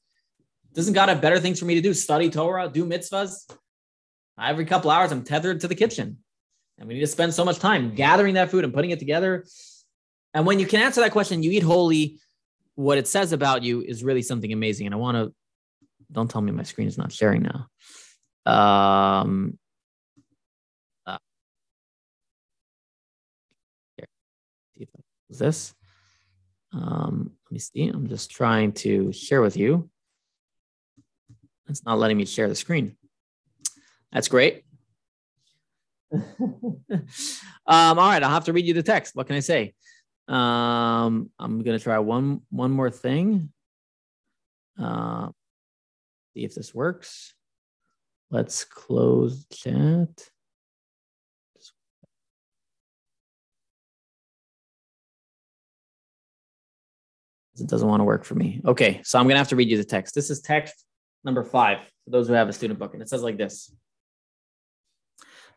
Doesn't 0.74 0.94
God 0.94 1.10
have 1.10 1.22
better 1.22 1.40
things 1.40 1.60
for 1.60 1.66
me 1.66 1.76
to 1.76 1.82
do? 1.82 1.94
Study 1.94 2.30
Torah, 2.30 2.70
do 2.70 2.86
mitzvahs? 2.86 3.52
Every 4.40 4.66
couple 4.66 4.92
hours, 4.92 5.12
I'm 5.12 5.24
tethered 5.24 5.62
to 5.62 5.68
the 5.68 5.76
kitchen. 5.76 6.18
And 6.78 6.88
we 6.88 6.94
need 6.94 7.02
to 7.02 7.08
spend 7.08 7.34
so 7.34 7.44
much 7.44 7.60
time 7.60 7.96
gathering 7.96 8.36
that 8.36 8.52
food 8.52 8.64
and 8.64 8.74
putting 8.74 8.92
it 8.92 9.00
together. 9.00 9.46
And 10.34 10.46
when 10.46 10.60
you 10.60 10.66
can 10.66 10.82
answer 10.82 11.02
that 11.02 11.12
question, 11.12 11.44
you 11.44 11.52
eat 11.52 11.64
holy, 11.64 12.20
what 12.76 12.98
it 12.98 13.08
says 13.08 13.34
about 13.34 13.64
you 13.64 13.82
is 13.82 14.04
really 14.04 14.22
something 14.22 14.54
amazing. 14.54 14.86
And 14.86 14.96
I 14.96 14.98
want 14.98 15.18
to, 15.18 15.34
don't 16.12 16.30
tell 16.30 16.42
me 16.42 16.52
my 16.52 16.64
screen 16.64 16.88
is 16.88 16.98
not 16.98 17.12
sharing 17.12 17.42
now. 17.42 17.68
Um, 18.46 19.58
uh, 21.06 21.18
here, 23.96 24.08
is 25.30 25.40
this? 25.40 25.74
Um, 26.72 27.32
let 27.46 27.52
me 27.52 27.60
see. 27.60 27.88
I'm 27.88 28.08
just 28.08 28.32
trying 28.32 28.74
to 28.74 29.12
share 29.12 29.42
with 29.42 29.58
you. 29.58 29.90
It's 31.68 31.86
not 31.86 32.00
letting 32.00 32.18
me 32.18 32.26
share 32.26 32.48
the 32.48 32.56
screen. 32.56 32.96
That's 34.12 34.28
great. 34.28 34.64
um, 36.14 36.80
all 37.68 37.96
right, 37.96 38.24
I'll 38.24 38.30
have 38.30 38.46
to 38.46 38.54
read 38.54 38.66
you 38.66 38.74
the 38.74 38.84
text. 38.84 39.16
What 39.16 39.28
can 39.28 39.36
I 39.36 39.42
say? 39.42 39.74
Um, 40.28 41.30
I'm 41.40 41.64
gonna 41.64 41.80
try 41.80 42.00
one 42.00 42.42
one 42.50 42.72
more 42.72 42.90
thing. 42.90 43.52
Uh, 44.80 45.30
see 46.34 46.44
if 46.44 46.56
this 46.56 46.74
works. 46.74 47.34
Let's 48.32 48.64
close 48.64 49.46
chat. 49.52 50.30
It 57.60 57.68
doesn't 57.68 57.88
want 57.88 58.00
to 58.00 58.06
work 58.06 58.24
for 58.24 58.36
me. 58.36 58.62
Okay, 58.66 59.02
so 59.04 59.20
I'm 59.20 59.28
gonna 59.28 59.40
have 59.40 59.50
to 59.50 59.56
read 59.56 59.70
you 59.70 59.78
the 59.78 59.84
text. 59.84 60.16
This 60.16 60.30
is 60.30 60.42
text 60.42 60.86
number 61.24 61.44
five 61.44 61.80
for 62.06 62.12
those 62.12 62.28
who 62.28 62.34
have 62.34 62.48
a 62.48 62.54
student 62.54 62.80
book, 62.80 62.94
and 62.94 63.02
it 63.02 63.10
says 63.10 63.24
like 63.24 63.38
this. 63.38 63.74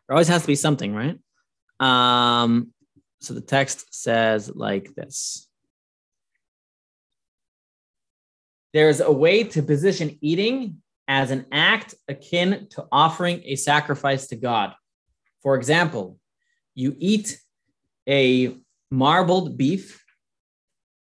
There 0.07 0.15
always 0.15 0.27
has 0.27 0.41
to 0.41 0.47
be 0.47 0.55
something, 0.55 0.93
right? 0.93 1.17
Um, 1.79 2.73
so 3.21 3.33
the 3.33 3.41
text 3.41 3.93
says 3.93 4.51
like 4.53 4.93
this. 4.95 5.47
There's 8.73 8.99
a 8.99 9.11
way 9.11 9.43
to 9.43 9.61
position 9.61 10.17
eating 10.19 10.81
as 11.07 11.31
an 11.31 11.45
act 11.51 11.95
akin 12.07 12.67
to 12.71 12.85
offering 12.91 13.41
a 13.45 13.55
sacrifice 13.55 14.27
to 14.27 14.35
God. 14.35 14.73
For 15.41 15.55
example, 15.55 16.17
you 16.75 16.95
eat 16.97 17.39
a 18.07 18.57
marbled 18.89 19.57
beef 19.57 20.03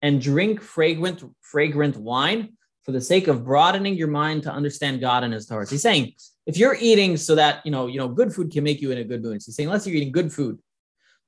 and 0.02 0.20
drink 0.20 0.60
fragrant 0.60 1.22
fragrant 1.40 1.96
wine 1.96 2.56
for 2.82 2.92
the 2.92 3.00
sake 3.00 3.28
of 3.28 3.44
broadening 3.44 3.94
your 3.94 4.08
mind 4.08 4.42
to 4.42 4.52
understand 4.52 5.00
God 5.00 5.24
and 5.24 5.32
his 5.32 5.46
Torah. 5.46 5.68
he's 5.68 5.82
saying 5.82 6.12
if 6.46 6.58
you're 6.58 6.76
eating 6.78 7.16
so 7.16 7.34
that 7.34 7.64
you 7.64 7.70
know, 7.70 7.86
you 7.86 7.98
know, 7.98 8.08
good 8.08 8.32
food 8.32 8.52
can 8.52 8.64
make 8.64 8.82
you 8.82 8.90
in 8.90 8.98
a 8.98 9.04
good 9.04 9.22
mood. 9.22 9.34
He's 9.34 9.56
saying 9.56 9.68
unless 9.68 9.86
you're 9.86 9.96
eating 9.96 10.12
good 10.12 10.32
food, 10.32 10.58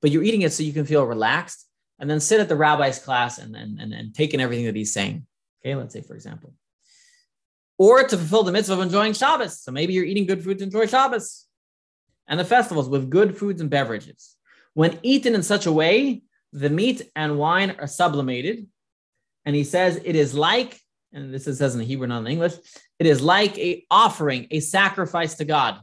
but 0.02 0.10
you're 0.10 0.22
eating 0.22 0.42
it 0.42 0.52
so 0.52 0.62
you 0.62 0.72
can 0.72 0.84
feel 0.84 1.04
relaxed 1.04 1.66
and 1.98 2.10
then 2.10 2.20
sit 2.20 2.40
at 2.40 2.48
the 2.48 2.56
rabbi's 2.56 2.98
class 2.98 3.38
and 3.38 3.56
and, 3.56 3.80
and, 3.80 3.92
and 3.94 4.14
take 4.14 4.34
in 4.34 4.40
everything 4.40 4.66
that 4.66 4.76
he's 4.76 4.92
saying. 4.92 5.26
Okay, 5.64 5.74
let's 5.74 5.94
say 5.94 6.02
for 6.02 6.14
example. 6.14 6.52
Or 7.78 8.02
to 8.02 8.16
fulfill 8.16 8.42
the 8.42 8.52
mitzvah 8.52 8.74
of 8.74 8.80
enjoying 8.80 9.12
Shabbos. 9.12 9.60
So 9.60 9.70
maybe 9.70 9.92
you're 9.92 10.04
eating 10.04 10.26
good 10.26 10.42
food 10.42 10.58
to 10.58 10.64
enjoy 10.64 10.86
Shabbos 10.86 11.46
and 12.26 12.40
the 12.40 12.44
festivals 12.44 12.88
with 12.88 13.10
good 13.10 13.36
foods 13.36 13.60
and 13.60 13.70
beverages. 13.70 14.36
When 14.74 14.98
eaten 15.02 15.34
in 15.34 15.42
such 15.42 15.66
a 15.66 15.72
way, 15.72 16.22
the 16.52 16.70
meat 16.70 17.10
and 17.14 17.38
wine 17.38 17.76
are 17.78 17.86
sublimated. 17.86 18.66
And 19.44 19.54
he 19.54 19.64
says 19.64 20.00
it 20.04 20.16
is 20.16 20.34
like, 20.34 20.80
and 21.12 21.32
this 21.32 21.46
is 21.46 21.58
says 21.58 21.74
in 21.74 21.80
the 21.80 21.86
Hebrew, 21.86 22.06
not 22.06 22.20
in 22.20 22.26
English, 22.26 22.54
it 22.98 23.06
is 23.06 23.22
like 23.22 23.56
a 23.58 23.84
offering, 23.90 24.48
a 24.50 24.60
sacrifice 24.60 25.34
to 25.36 25.44
God. 25.44 25.80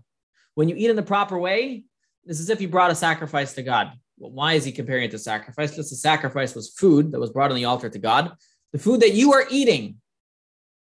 When 0.55 0.69
you 0.69 0.75
eat 0.75 0.89
in 0.89 0.95
the 0.95 1.03
proper 1.03 1.37
way, 1.37 1.83
this 2.25 2.39
is 2.39 2.49
if 2.49 2.61
you 2.61 2.67
brought 2.67 2.91
a 2.91 2.95
sacrifice 2.95 3.53
to 3.53 3.63
God. 3.63 3.93
Well, 4.17 4.31
why 4.31 4.53
is 4.53 4.63
he 4.63 4.71
comparing 4.71 5.05
it 5.05 5.11
to 5.11 5.19
sacrifice? 5.19 5.71
Because 5.71 5.89
the 5.89 5.95
sacrifice 5.95 6.55
was 6.55 6.73
food 6.73 7.11
that 7.11 7.19
was 7.19 7.31
brought 7.31 7.51
on 7.51 7.55
the 7.55 7.65
altar 7.65 7.89
to 7.89 7.99
God. 7.99 8.33
The 8.71 8.79
food 8.79 9.01
that 9.01 9.13
you 9.13 9.33
are 9.33 9.45
eating 9.49 9.97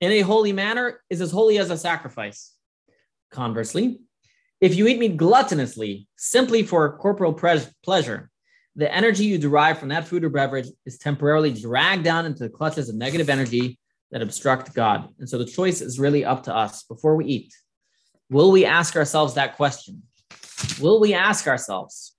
in 0.02 0.12
a 0.12 0.22
holy 0.22 0.54
manner 0.54 1.02
is 1.10 1.22
as 1.22 1.32
holy 1.32 1.58
as 1.58 1.70
a 1.70 1.78
sacrifice. 1.78 2.54
Conversely, 3.32 4.00
if 4.62 4.76
you 4.76 4.88
eat 4.88 5.00
meat 5.00 5.18
gluttonously, 5.18 6.08
simply 6.18 6.64
for 6.64 6.98
corporal 6.98 7.34
pre- 7.34 7.62
pleasure, 7.84 8.30
the 8.76 8.94
energy 8.94 9.26
you 9.26 9.38
derive 9.38 9.78
from 9.78 9.90
that 9.90 10.08
food 10.08 10.24
or 10.24 10.30
beverage 10.30 10.68
is 10.86 10.98
temporarily 10.98 11.54
dragged 11.54 12.04
down 12.04 12.26
into 12.26 12.44
the 12.44 12.50
clutches 12.50 12.90
of 12.90 12.96
negative 12.96 13.30
energy 13.30 13.78
that 14.12 14.22
obstruct 14.22 14.74
God. 14.74 15.10
And 15.20 15.30
so 15.30 15.38
the 15.38 15.46
choice 15.46 15.82
is 15.82 16.00
really 16.00 16.26
up 16.26 16.44
to 16.44 16.56
us 16.56 16.84
before 16.84 17.16
we 17.16 17.26
eat. 17.26 17.54
Will 18.30 18.52
we 18.52 18.66
ask 18.66 18.96
ourselves 18.96 19.36
that 19.36 19.56
question? 19.56 20.04
Will 20.80 21.00
we 21.00 21.14
ask 21.14 21.48
ourselves, 21.48 22.16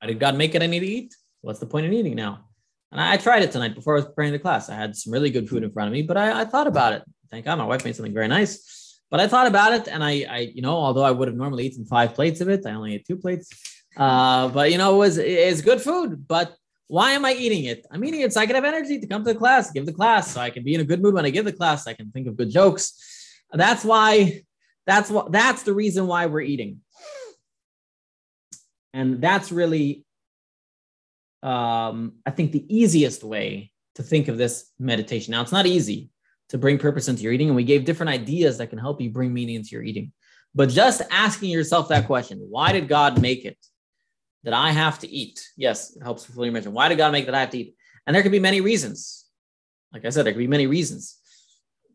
why 0.00 0.08
did 0.08 0.18
God 0.18 0.36
make 0.36 0.54
it 0.54 0.62
I 0.62 0.66
need 0.66 0.80
to 0.80 0.86
eat? 0.86 1.14
What's 1.42 1.60
the 1.60 1.66
point 1.66 1.86
in 1.86 1.92
eating 1.92 2.14
now? 2.14 2.49
And 2.92 3.00
I, 3.00 3.16
tried 3.16 3.42
it 3.42 3.52
tonight 3.52 3.74
before 3.74 3.94
I 3.94 3.98
was 3.98 4.06
preparing 4.06 4.32
the 4.32 4.38
class. 4.38 4.68
I 4.68 4.74
had 4.74 4.96
some 4.96 5.12
really 5.12 5.30
good 5.30 5.48
food 5.48 5.62
in 5.62 5.70
front 5.70 5.88
of 5.88 5.92
me, 5.92 6.02
but 6.02 6.16
I, 6.16 6.40
I 6.40 6.44
thought 6.44 6.66
about 6.66 6.92
it. 6.92 7.02
Thank 7.30 7.44
God 7.44 7.58
my 7.58 7.64
wife 7.64 7.84
made 7.84 7.94
something 7.94 8.12
very 8.12 8.26
nice. 8.26 8.98
But 9.10 9.20
I 9.20 9.28
thought 9.28 9.46
about 9.46 9.72
it, 9.72 9.88
and 9.88 10.02
I, 10.02 10.26
I, 10.28 10.38
you 10.54 10.62
know, 10.62 10.76
although 10.76 11.02
I 11.02 11.10
would 11.10 11.28
have 11.28 11.36
normally 11.36 11.66
eaten 11.66 11.84
five 11.84 12.14
plates 12.14 12.40
of 12.40 12.48
it, 12.48 12.66
I 12.66 12.72
only 12.72 12.94
ate 12.94 13.06
two 13.06 13.16
plates. 13.16 13.48
Uh, 13.96 14.48
but 14.48 14.70
you 14.70 14.78
know, 14.78 14.94
it 14.94 14.98
was 14.98 15.18
it's 15.18 15.60
good 15.62 15.80
food. 15.80 16.26
But 16.28 16.54
why 16.86 17.12
am 17.12 17.24
I 17.24 17.32
eating 17.34 17.64
it? 17.64 17.86
I'm 17.90 18.04
eating 18.04 18.20
it 18.20 18.32
so 18.32 18.40
I 18.40 18.46
can 18.46 18.54
have 18.54 18.64
energy 18.64 19.00
to 19.00 19.06
come 19.06 19.24
to 19.24 19.32
the 19.32 19.38
class, 19.38 19.70
give 19.72 19.86
the 19.86 19.92
class, 19.92 20.32
so 20.32 20.40
I 20.40 20.50
can 20.50 20.62
be 20.62 20.74
in 20.74 20.80
a 20.80 20.84
good 20.84 21.02
mood 21.02 21.14
when 21.14 21.26
I 21.26 21.30
give 21.30 21.44
the 21.44 21.52
class. 21.52 21.86
I 21.86 21.94
can 21.94 22.10
think 22.12 22.28
of 22.28 22.36
good 22.36 22.50
jokes. 22.50 22.94
That's 23.52 23.84
why. 23.84 24.42
That's 24.86 25.10
what. 25.10 25.32
That's 25.32 25.64
the 25.64 25.74
reason 25.74 26.06
why 26.06 26.26
we're 26.26 26.40
eating. 26.40 26.80
And 28.92 29.20
that's 29.20 29.52
really 29.52 30.04
um, 31.42 32.14
I 32.26 32.30
think 32.30 32.52
the 32.52 32.66
easiest 32.74 33.24
way 33.24 33.72
to 33.94 34.02
think 34.02 34.28
of 34.28 34.38
this 34.38 34.70
meditation. 34.78 35.32
Now, 35.32 35.42
it's 35.42 35.52
not 35.52 35.66
easy 35.66 36.10
to 36.50 36.58
bring 36.58 36.78
purpose 36.78 37.08
into 37.08 37.22
your 37.22 37.32
eating, 37.32 37.48
and 37.48 37.56
we 37.56 37.64
gave 37.64 37.84
different 37.84 38.10
ideas 38.10 38.58
that 38.58 38.68
can 38.68 38.78
help 38.78 39.00
you 39.00 39.10
bring 39.10 39.32
meaning 39.32 39.56
into 39.56 39.70
your 39.70 39.82
eating. 39.82 40.12
But 40.54 40.68
just 40.68 41.02
asking 41.10 41.50
yourself 41.50 41.88
that 41.88 42.06
question 42.06 42.38
why 42.50 42.72
did 42.72 42.88
God 42.88 43.20
make 43.20 43.44
it 43.44 43.58
that 44.42 44.54
I 44.54 44.72
have 44.72 44.98
to 45.00 45.08
eat? 45.08 45.46
Yes, 45.56 45.94
it 45.94 46.02
helps 46.02 46.24
fulfill 46.24 46.44
your 46.44 46.52
mission. 46.52 46.72
Why 46.72 46.88
did 46.88 46.98
God 46.98 47.12
make 47.12 47.26
that 47.26 47.34
I 47.34 47.40
have 47.40 47.50
to 47.50 47.58
eat? 47.58 47.74
And 48.06 48.14
there 48.14 48.22
could 48.22 48.32
be 48.32 48.40
many 48.40 48.60
reasons. 48.60 49.26
Like 49.92 50.04
I 50.04 50.10
said, 50.10 50.24
there 50.24 50.32
could 50.32 50.38
be 50.38 50.46
many 50.46 50.66
reasons. 50.66 51.18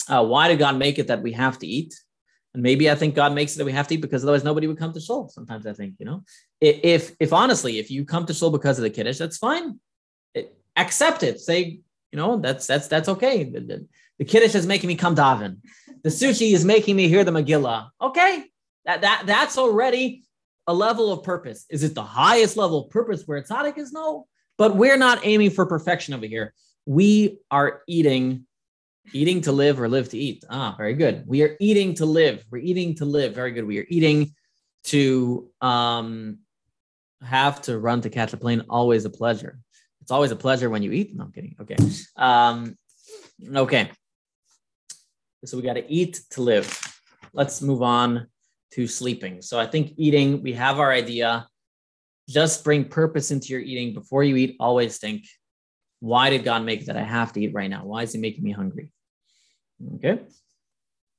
Uh, 0.08 0.24
why 0.24 0.48
did 0.48 0.60
God 0.60 0.78
make 0.78 1.00
it 1.00 1.08
that 1.08 1.22
we 1.22 1.32
have 1.34 1.60
to 1.60 1.68
eat? 1.68 1.93
And 2.56 2.64
maybe 2.64 2.89
I 2.89 2.95
think 2.95 3.16
God 3.16 3.34
makes 3.34 3.53
it 3.53 3.58
that 3.58 3.66
we 3.66 3.74
have 3.74 3.88
to 3.89 3.97
because 3.97 4.24
otherwise 4.24 4.45
nobody 4.45 4.66
would 4.66 4.78
come 4.78 4.93
to 4.93 5.01
shul. 5.01 5.28
Sometimes 5.28 5.68
I 5.68 5.74
think, 5.74 5.95
you 5.99 6.06
know, 6.06 6.24
if 6.62 7.14
if 7.20 7.34
honestly, 7.34 7.80
if 7.80 7.91
you 7.91 8.06
come 8.06 8.26
to 8.26 8.34
shul 8.34 8.49
because 8.49 8.80
of 8.80 8.84
the 8.84 8.89
kiddush, 8.89 9.18
that's 9.18 9.38
fine. 9.38 9.80
It, 10.34 10.56
accept 10.78 11.22
it. 11.22 11.41
Say, 11.41 11.82
you 12.12 12.18
know, 12.18 12.38
that's 12.38 12.66
that's 12.66 12.88
that's 12.88 13.10
okay. 13.10 13.43
The, 13.43 13.60
the, 13.60 13.88
the 14.20 14.26
kiddush 14.26 14.56
is 14.56 14.66
making 14.66 14.88
me 14.88 14.95
come 14.95 15.16
daven. 15.16 15.58
The 16.03 16.10
sushi 16.10 16.53
is 16.53 16.64
making 16.64 16.95
me 16.95 17.10
hear 17.10 17.26
the 17.26 17.32
Megillah. 17.32 17.89
Okay, 18.01 18.45
that 18.86 19.01
that 19.01 19.24
that's 19.26 19.58
already 19.58 20.24
a 20.66 20.74
level 20.74 21.12
of 21.12 21.24
purpose. 21.24 21.66
Is 21.70 21.84
it 21.84 21.93
the 21.93 22.03
highest 22.03 22.56
level 22.56 22.86
of 22.86 22.89
purpose 22.89 23.24
where 23.26 23.41
tzaddik 23.41 23.78
is? 23.78 23.91
No, 23.91 24.28
but 24.58 24.78
we're 24.78 24.97
not 24.97 25.20
aiming 25.24 25.51
for 25.51 25.66
perfection 25.66 26.14
over 26.14 26.26
here. 26.26 26.53
We 26.86 27.39
are 27.51 27.82
eating 27.86 28.45
Eating 29.14 29.41
to 29.41 29.51
live 29.51 29.80
or 29.80 29.88
live 29.88 30.10
to 30.10 30.18
eat. 30.18 30.43
Ah, 30.49 30.76
very 30.78 30.93
good. 30.93 31.24
We 31.26 31.43
are 31.43 31.56
eating 31.60 31.93
to 31.95 32.06
live. 32.06 32.43
We're 32.49 32.58
eating 32.58 32.95
to 32.95 33.06
live. 33.06 33.34
Very 33.34 33.51
good. 33.51 33.66
We 33.66 33.80
are 33.80 33.86
eating 33.89 34.34
to 34.86 35.49
um, 35.62 36.39
have 37.24 37.62
to 37.64 37.78
run 37.78 38.01
to 38.01 38.10
catch 38.10 38.34
a 38.34 38.38
plane. 38.38 38.64
Always 38.70 39.06
a 39.06 39.10
pleasure. 39.10 39.60
It's 40.01 40.12
always 40.12 40.32
a 40.32 40.36
pleasure 40.36 40.70
when 40.70 40.84
you 40.84 40.91
eat. 40.91 41.16
No, 41.16 41.24
I'm 41.24 41.32
kidding. 41.32 41.56
Okay. 41.62 41.78
Um, 42.16 42.78
okay. 43.56 43.89
So 45.45 45.58
we 45.58 45.64
got 45.64 45.74
to 45.74 45.91
eat 45.91 46.22
to 46.32 46.41
live. 46.41 46.80
Let's 47.34 47.62
move 47.62 47.82
on 47.82 48.28
to 48.72 48.88
sleeping. 48.88 49.41
So 49.41 49.60
I 49.60 49.66
think 49.66 49.93
eating, 49.97 50.41
we 50.41 50.53
have 50.53 50.80
our 50.80 50.91
idea. 50.91 51.47
Just 52.28 52.64
bring 52.64 52.86
purpose 52.86 53.32
into 53.32 53.49
your 53.49 53.62
eating. 53.62 53.93
Before 53.93 54.24
you 54.24 54.36
eat, 54.36 54.56
always 54.60 54.97
think, 54.97 55.26
why 55.99 56.30
did 56.30 56.43
God 56.43 56.64
make 56.64 56.86
that 56.88 56.97
I 56.97 57.03
have 57.03 57.34
to 57.34 57.41
eat 57.41 57.53
right 57.53 57.70
now? 57.70 57.86
Why 57.86 58.03
is 58.03 58.14
He 58.14 58.20
making 58.20 58.43
me 58.43 58.51
hungry? 58.51 58.91
Okay. 59.95 60.19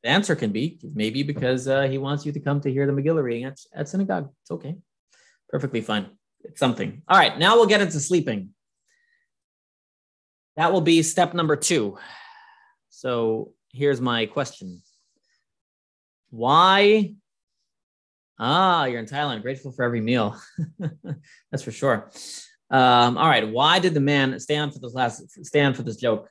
The 0.03 0.09
answer 0.09 0.37
can 0.37 0.53
be 0.53 0.79
maybe 0.95 1.23
because 1.23 1.67
uh, 1.69 1.83
he 1.83 1.99
wants 1.99 2.25
you 2.25 2.33
to 2.33 2.41
come 2.41 2.61
to 2.61 2.71
hear 2.71 2.87
the 2.87 2.93
Megillah 2.93 3.23
reading 3.23 3.45
at, 3.45 3.59
at 3.75 3.89
synagogue. 3.89 4.31
It's 4.43 4.51
okay. 4.51 4.77
Perfectly 5.49 5.81
fine. 5.81 6.07
It's 6.45 6.61
something. 6.61 7.03
All 7.09 7.19
right. 7.19 7.39
Now 7.39 7.57
we'll 7.57 7.67
get 7.67 7.81
into 7.81 8.01
sleeping. 8.01 8.51
That 10.57 10.73
will 10.73 10.81
be 10.81 11.03
step 11.03 11.35
number 11.35 11.57
two. 11.57 11.99
So 12.89 13.53
here's 13.73 14.01
my 14.01 14.27
question 14.27 14.83
Why? 16.31 17.15
Ah, 18.39 18.85
you're 18.85 19.01
in 19.01 19.07
Thailand. 19.07 19.43
Grateful 19.43 19.73
for 19.73 19.83
every 19.83 20.01
meal. 20.01 20.39
That's 21.51 21.63
for 21.63 21.73
sure. 21.73 22.11
Um, 22.71 23.17
all 23.17 23.29
right. 23.29 23.49
Why 23.49 23.79
did 23.79 23.95
the 23.95 24.01
man 24.01 24.39
stand 24.41 24.73
for 24.73 24.79
this 24.79 24.95
last 24.95 25.45
stand 25.45 25.77
for 25.77 25.83
this 25.83 25.97
joke? 25.97 26.29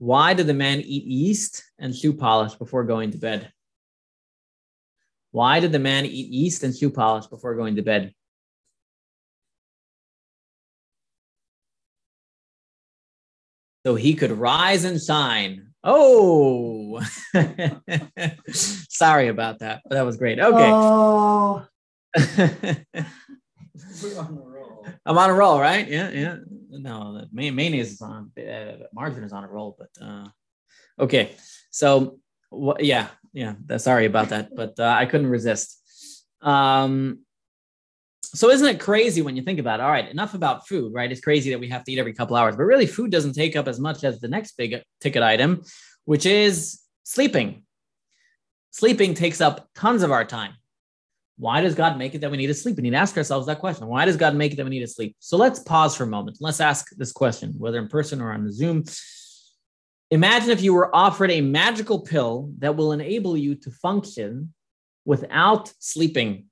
Why 0.00 0.32
did 0.32 0.46
the 0.46 0.54
man 0.54 0.80
eat 0.80 1.04
yeast 1.04 1.62
and 1.78 1.94
shoe 1.94 2.14
polish 2.14 2.54
before 2.54 2.84
going 2.84 3.10
to 3.10 3.18
bed? 3.18 3.52
Why 5.30 5.60
did 5.60 5.72
the 5.72 5.78
man 5.78 6.06
eat 6.06 6.28
yeast 6.28 6.64
and 6.64 6.74
shoe 6.74 6.88
polish 6.88 7.26
before 7.26 7.54
going 7.54 7.76
to 7.76 7.82
bed? 7.82 8.14
So 13.84 13.94
he 13.94 14.14
could 14.14 14.32
rise 14.32 14.84
and 14.84 14.98
shine. 14.98 15.66
Oh, 15.84 17.02
sorry 18.48 19.28
about 19.28 19.58
that, 19.58 19.82
but 19.84 19.96
that 19.96 20.06
was 20.06 20.16
great. 20.16 20.40
Okay. 20.40 20.70
Oh, 20.72 21.66
We're 22.16 22.38
on 24.18 24.34
the 24.34 24.44
roll. 24.46 24.86
I'm 25.04 25.18
on 25.18 25.28
a 25.28 25.34
roll, 25.34 25.60
right? 25.60 25.86
Yeah, 25.86 26.08
yeah. 26.08 26.36
No, 26.70 27.26
may- 27.32 27.50
mayonnaise 27.50 27.92
is 27.92 28.00
on, 28.00 28.30
uh, 28.38 28.84
margarine 28.92 29.24
is 29.24 29.32
on 29.32 29.44
a 29.44 29.48
roll, 29.48 29.76
but 29.78 29.90
uh, 30.04 30.28
okay. 30.98 31.32
So, 31.70 32.18
wha 32.50 32.74
yeah, 32.78 33.08
yeah. 33.32 33.54
Sorry 33.76 34.06
about 34.06 34.28
that, 34.30 34.54
but 34.54 34.78
uh, 34.78 34.84
I 34.84 35.06
couldn't 35.06 35.28
resist. 35.28 35.78
Um, 36.42 37.20
so, 38.22 38.50
isn't 38.50 38.66
it 38.66 38.78
crazy 38.80 39.22
when 39.22 39.36
you 39.36 39.42
think 39.42 39.58
about 39.58 39.80
it? 39.80 39.82
All 39.82 39.90
right, 39.90 40.08
enough 40.08 40.34
about 40.34 40.68
food, 40.68 40.92
right? 40.94 41.10
It's 41.10 41.20
crazy 41.20 41.50
that 41.50 41.58
we 41.58 41.68
have 41.68 41.84
to 41.84 41.92
eat 41.92 41.98
every 41.98 42.14
couple 42.14 42.36
hours, 42.36 42.56
but 42.56 42.64
really, 42.64 42.86
food 42.86 43.10
doesn't 43.10 43.34
take 43.34 43.56
up 43.56 43.66
as 43.66 43.80
much 43.80 44.04
as 44.04 44.20
the 44.20 44.28
next 44.28 44.56
big 44.56 44.80
ticket 45.00 45.22
item, 45.22 45.62
which 46.04 46.26
is 46.26 46.80
sleeping. 47.02 47.64
Sleeping 48.70 49.14
takes 49.14 49.40
up 49.40 49.68
tons 49.74 50.04
of 50.04 50.12
our 50.12 50.24
time. 50.24 50.52
Why 51.40 51.62
does 51.62 51.74
God 51.74 51.96
make 51.96 52.14
it 52.14 52.20
that 52.20 52.30
we 52.30 52.36
need 52.36 52.48
to 52.48 52.54
sleep? 52.54 52.76
We 52.76 52.82
need 52.82 52.90
to 52.90 52.98
ask 52.98 53.16
ourselves 53.16 53.46
that 53.46 53.60
question. 53.60 53.86
Why 53.86 54.04
does 54.04 54.18
God 54.18 54.36
make 54.36 54.52
it 54.52 54.56
that 54.56 54.64
we 54.64 54.70
need 54.70 54.80
to 54.80 54.86
sleep? 54.86 55.16
So 55.20 55.38
let's 55.38 55.58
pause 55.58 55.96
for 55.96 56.04
a 56.04 56.06
moment. 56.06 56.36
Let's 56.38 56.60
ask 56.60 56.90
this 56.98 57.12
question, 57.12 57.54
whether 57.56 57.78
in 57.78 57.88
person 57.88 58.20
or 58.20 58.30
on 58.30 58.52
Zoom. 58.52 58.84
Imagine 60.10 60.50
if 60.50 60.60
you 60.60 60.74
were 60.74 60.94
offered 60.94 61.30
a 61.30 61.40
magical 61.40 62.00
pill 62.00 62.52
that 62.58 62.76
will 62.76 62.92
enable 62.92 63.38
you 63.38 63.54
to 63.54 63.70
function 63.70 64.52
without 65.06 65.72
sleeping. 65.78 66.44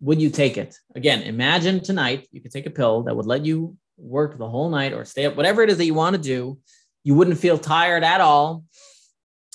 Would 0.00 0.20
you 0.20 0.28
take 0.28 0.58
it? 0.58 0.76
Again, 0.94 1.22
imagine 1.22 1.82
tonight 1.82 2.28
you 2.30 2.42
could 2.42 2.52
take 2.52 2.66
a 2.66 2.70
pill 2.70 3.04
that 3.04 3.16
would 3.16 3.24
let 3.24 3.46
you 3.46 3.78
work 3.96 4.36
the 4.36 4.48
whole 4.48 4.68
night 4.68 4.92
or 4.92 5.06
stay 5.06 5.24
up, 5.24 5.34
whatever 5.34 5.62
it 5.62 5.70
is 5.70 5.78
that 5.78 5.86
you 5.86 5.94
want 5.94 6.14
to 6.14 6.20
do. 6.20 6.58
You 7.04 7.14
wouldn't 7.14 7.38
feel 7.38 7.56
tired 7.56 8.04
at 8.04 8.20
all. 8.20 8.64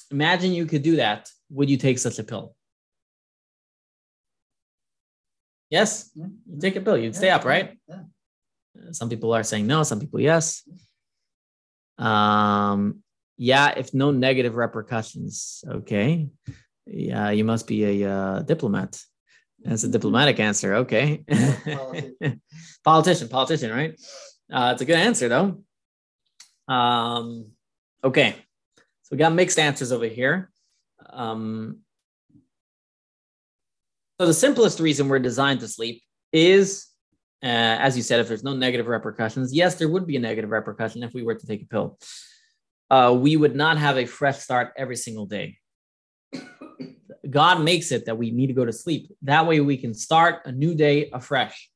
Imagine 0.10 0.54
you 0.54 0.66
could 0.66 0.82
do 0.82 0.96
that. 0.96 1.30
Would 1.52 1.70
you 1.70 1.78
take 1.78 2.00
such 2.00 2.18
a 2.18 2.24
pill? 2.24 2.56
Yes, 5.74 6.11
Yeah. 6.13 6.28
you 6.45 6.59
take 6.61 6.76
a 6.76 6.82
pill, 6.82 6.97
you'd 6.97 7.15
stay 7.15 7.32
up, 7.32 7.45
right? 7.45 7.80
yeah. 7.89 8.03
Some 8.91 9.09
people 9.09 9.34
are 9.34 9.41
saying 9.43 9.65
no, 9.65 9.82
some 9.82 9.99
people 9.99 10.19
yes. 10.19 10.61
Um, 11.97 13.01
yeah, 13.38 13.74
if 13.76 13.91
no 13.91 14.11
negative 14.11 14.55
repercussions. 14.55 15.63
Okay. 15.67 16.30
Yeah, 16.86 17.32
you 17.32 17.43
must 17.43 17.65
be 17.65 18.03
a 18.03 18.11
uh, 18.15 18.39
diplomat. 18.43 19.01
That's 19.63 19.84
a 19.84 19.88
diplomatic 19.88 20.39
answer. 20.39 20.76
Okay. 20.86 21.24
Politician. 21.28 22.41
politician, 22.84 23.28
politician, 23.30 23.71
right? 23.71 23.93
Uh, 24.51 24.69
it's 24.74 24.82
a 24.84 24.86
good 24.86 24.97
answer 25.07 25.28
though. 25.28 25.63
Um, 26.67 27.49
okay. 28.03 28.36
So 28.78 29.09
we 29.11 29.17
got 29.17 29.34
mixed 29.34 29.57
answers 29.57 29.91
over 29.91 30.05
here. 30.05 30.51
Um, 31.09 31.80
so 34.24 34.28
the 34.28 34.34
simplest 34.34 34.80
reason 34.80 35.09
we're 35.09 35.19
designed 35.19 35.59
to 35.59 35.67
sleep 35.67 36.01
is, 36.32 36.88
uh, 37.43 37.47
as 37.47 37.97
you 37.97 38.01
said, 38.01 38.21
if 38.21 38.30
there's 38.30 38.41
no 38.41 38.55
negative 38.55 38.88
repercussions. 38.88 39.53
Yes, 39.53 39.76
there 39.76 39.89
would 39.89 40.07
be 40.07 40.15
a 40.15 40.19
negative 40.21 40.49
repercussion 40.49 41.03
if 41.03 41.13
we 41.13 41.24
were 41.24 41.36
to 41.36 41.45
take 41.45 41.61
a 41.61 41.65
pill. 41.65 41.99
Uh, 42.89 43.13
we 43.19 43.36
would 43.36 43.53
not 43.53 43.78
have 43.78 43.97
a 43.97 44.05
fresh 44.05 44.39
start 44.39 44.71
every 44.78 44.95
single 44.95 45.26
day. 45.26 45.57
God 47.30 47.65
makes 47.65 47.91
it 47.91 48.05
that 48.05 48.17
we 48.17 48.32
need 48.32 48.47
to 48.47 48.53
go 48.53 48.63
to 48.63 48.71
sleep. 48.71 49.11
That 49.24 49.45
way 49.45 49.59
we 49.59 49.76
can 49.76 49.93
start 49.93 50.43
a 50.45 50.53
new 50.53 50.74
day 50.74 51.09
afresh. 51.11 51.69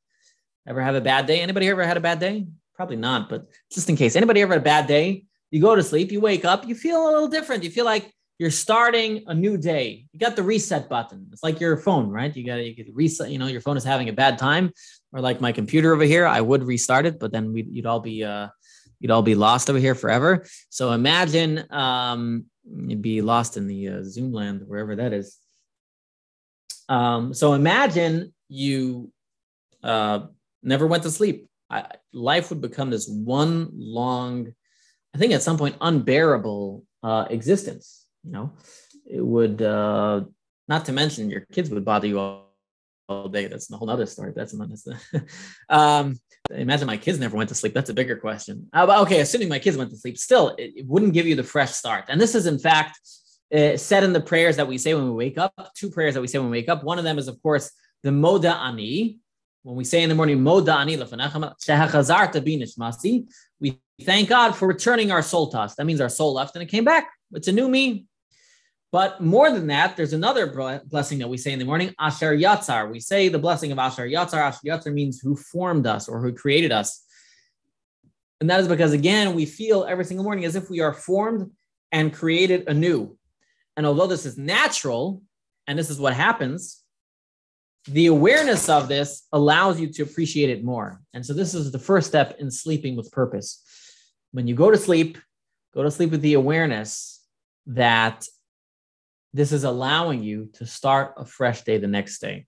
Ever 0.66 0.82
have 0.82 0.96
a 0.96 1.02
bad 1.02 1.26
day? 1.26 1.42
Anybody 1.42 1.68
ever 1.68 1.84
had 1.84 1.98
a 1.98 2.02
bad 2.02 2.20
day? 2.20 2.48
Probably 2.76 2.96
not, 2.96 3.28
but 3.28 3.48
just 3.74 3.90
in 3.90 3.98
case. 3.98 4.16
Anybody 4.16 4.42
ever 4.42 4.54
had 4.54 4.62
a 4.62 4.64
bad 4.64 4.88
day? 4.88 5.26
You 5.52 5.60
go 5.60 5.76
to 5.76 5.84
sleep, 5.84 6.14
you 6.14 6.22
wake 6.22 6.46
up, 6.46 6.66
you 6.66 6.76
feel 6.76 7.04
a 7.04 7.12
little 7.12 7.28
different. 7.28 7.66
You 7.66 7.72
feel 7.72 7.84
like 7.84 8.14
you're 8.40 8.52
starting 8.52 9.24
a 9.28 9.34
new 9.34 9.58
day. 9.58 10.06
You 10.12 10.20
got 10.20 10.36
the 10.36 10.44
reset 10.44 10.90
button. 10.90 11.28
It's 11.32 11.44
like 11.44 11.60
your 11.60 11.76
phone, 11.78 12.10
right? 12.10 12.36
You 12.36 12.46
got 12.46 12.58
to 12.58 12.92
reset. 12.94 13.32
You 13.32 13.40
know, 13.40 13.48
your 13.48 13.62
phone 13.62 13.78
is 13.78 13.84
having 13.84 14.10
a 14.10 14.14
bad 14.14 14.38
time, 14.38 14.72
or 15.12 15.22
like 15.22 15.42
my 15.42 15.52
computer 15.52 15.94
over 15.94 16.04
here. 16.04 16.28
I 16.28 16.42
would 16.42 16.64
restart 16.64 17.06
it, 17.06 17.20
but 17.20 17.32
then 17.32 17.52
we'd, 17.52 17.68
you'd 17.72 17.88
all 17.88 18.00
be 18.00 18.24
uh, 18.24 18.50
you'd 19.00 19.12
all 19.12 19.24
be 19.24 19.36
lost 19.36 19.70
over 19.70 19.80
here 19.80 19.96
forever. 19.96 20.46
So 20.70 20.92
imagine 20.92 21.66
um, 21.72 22.46
you'd 22.64 23.02
be 23.02 23.22
lost 23.22 23.58
in 23.58 23.68
the 23.68 23.90
uh, 23.90 24.04
Zoom 24.04 24.32
land, 24.32 24.64
wherever 24.66 24.96
that 24.96 25.14
is. 25.14 25.38
Um, 26.90 27.34
so 27.34 27.54
imagine 27.54 28.34
you 28.50 29.12
uh, 29.84 30.28
never 30.64 30.88
went 30.88 31.04
to 31.04 31.12
sleep. 31.12 31.48
I, 31.70 31.86
life 32.14 32.50
would 32.50 32.62
become 32.62 32.90
this 32.90 33.08
one 33.08 33.70
long, 33.74 34.54
I 35.14 35.18
think 35.18 35.34
at 35.34 35.44
some 35.44 35.58
point 35.58 35.76
unbearable 35.82 36.86
uh, 37.04 37.26
existence. 37.30 38.07
You 38.28 38.34
know, 38.34 38.54
it 39.06 39.26
would. 39.26 39.62
Uh, 39.62 40.22
not 40.68 40.86
to 40.86 40.92
mention 40.92 41.30
your 41.30 41.42
kids 41.52 41.70
would 41.70 41.86
bother 41.86 42.08
you 42.08 42.20
all, 42.20 42.54
all 43.08 43.30
day. 43.30 43.48
That's 43.48 43.72
a 43.72 43.78
whole 43.78 43.90
other 43.90 44.06
story. 44.06 44.34
That's 44.36 44.54
not. 44.54 44.70
That's 44.70 44.88
um, 45.70 46.20
imagine 46.52 46.88
my 46.88 46.98
kids 46.98 47.20
never 47.20 47.38
went 47.38 47.50
to 47.50 47.56
sleep. 47.56 47.74
That's 47.74 47.90
a 47.90 47.94
bigger 47.94 48.18
question. 48.18 48.68
Uh, 48.74 49.02
okay, 49.04 49.22
assuming 49.22 49.48
my 49.48 49.60
kids 49.60 49.78
went 49.78 49.92
to 49.92 49.98
sleep, 49.98 50.18
still 50.18 50.50
it, 50.58 50.74
it 50.76 50.86
wouldn't 50.86 51.14
give 51.14 51.26
you 51.26 51.36
the 51.36 51.44
fresh 51.44 51.72
start. 51.72 52.06
And 52.10 52.20
this 52.20 52.36
is 52.36 52.48
in 52.48 52.60
fact 52.60 53.00
uh, 53.54 53.78
said 53.78 54.04
in 54.04 54.12
the 54.12 54.20
prayers 54.20 54.58
that 54.58 54.68
we 54.68 54.78
say 54.78 54.94
when 54.94 55.06
we 55.06 55.12
wake 55.12 55.38
up. 55.38 55.72
Two 55.74 55.90
prayers 55.90 56.16
that 56.16 56.22
we 56.22 56.28
say 56.28 56.38
when 56.38 56.50
we 56.50 56.58
wake 56.58 56.70
up. 56.70 56.84
One 56.84 56.98
of 56.98 57.06
them 57.06 57.18
is 57.18 57.30
of 57.30 57.42
course 57.42 57.72
the 58.04 58.10
Modeh 58.10 58.54
Ani. 58.54 59.20
When 59.64 59.78
we 59.78 59.86
say 59.86 60.04
in 60.04 60.10
the 60.10 60.16
morning 60.16 60.40
Modeh 60.40 60.76
Ani 60.76 60.98
nishmasi, 60.98 63.26
we 63.60 63.82
thank 64.02 64.30
God 64.30 64.52
for 64.52 64.68
returning 64.68 65.12
our 65.12 65.22
soul 65.22 65.50
to 65.52 65.60
us. 65.60 65.76
That 65.76 65.86
means 65.86 66.02
our 66.02 66.10
soul 66.10 66.34
left 66.34 66.56
and 66.56 66.64
it 66.64 66.68
came 66.68 66.84
back. 66.84 67.10
It's 67.32 67.48
a 67.48 67.54
new 67.54 67.70
me. 67.70 68.07
But 68.98 69.22
more 69.22 69.52
than 69.52 69.68
that, 69.68 69.96
there's 69.96 70.14
another 70.14 70.48
blessing 70.88 71.20
that 71.20 71.28
we 71.28 71.38
say 71.38 71.54
in 71.54 71.60
the 71.60 71.66
morning, 71.66 71.94
Asher 72.00 72.36
Yatzar. 72.36 72.90
We 72.90 73.00
say 73.00 73.30
the 73.30 73.38
blessing 73.38 73.72
of 73.72 73.78
Asher 73.78 74.08
Yatzar. 74.08 74.40
Asher 74.40 74.62
Yatzar 74.66 74.92
means 74.92 75.20
who 75.20 75.36
formed 75.36 75.86
us 75.86 76.10
or 76.10 76.20
who 76.20 76.34
created 76.34 76.72
us. 76.72 77.06
And 78.42 78.50
that 78.50 78.60
is 78.60 78.68
because, 78.68 78.94
again, 78.94 79.36
we 79.36 79.46
feel 79.46 79.86
every 79.88 80.04
single 80.04 80.24
morning 80.24 80.46
as 80.46 80.56
if 80.56 80.72
we 80.72 80.80
are 80.80 80.96
formed 80.96 81.52
and 81.92 82.12
created 82.12 82.68
anew. 82.68 83.16
And 83.76 83.86
although 83.86 84.08
this 84.08 84.26
is 84.26 84.36
natural, 84.36 85.22
and 85.68 85.78
this 85.78 85.92
is 85.92 86.00
what 86.00 86.16
happens, 86.16 86.82
the 87.86 88.08
awareness 88.08 88.68
of 88.68 88.88
this 88.88 89.28
allows 89.32 89.80
you 89.80 89.94
to 89.94 90.02
appreciate 90.02 90.50
it 90.50 90.64
more. 90.64 91.00
And 91.14 91.24
so, 91.24 91.34
this 91.34 91.54
is 91.54 91.72
the 91.72 91.78
first 91.78 92.08
step 92.08 92.38
in 92.40 92.50
sleeping 92.50 92.96
with 92.96 93.12
purpose. 93.12 93.62
When 94.32 94.48
you 94.48 94.56
go 94.56 94.72
to 94.72 94.78
sleep, 94.78 95.20
go 95.76 95.84
to 95.84 95.92
sleep 95.92 96.10
with 96.10 96.22
the 96.22 96.34
awareness 96.34 97.24
that 97.68 98.26
this 99.38 99.52
is 99.52 99.64
allowing 99.64 100.24
you 100.24 100.50
to 100.54 100.66
start 100.66 101.14
a 101.16 101.24
fresh 101.24 101.62
day 101.62 101.78
the 101.78 101.88
next 101.88 102.18
day. 102.20 102.48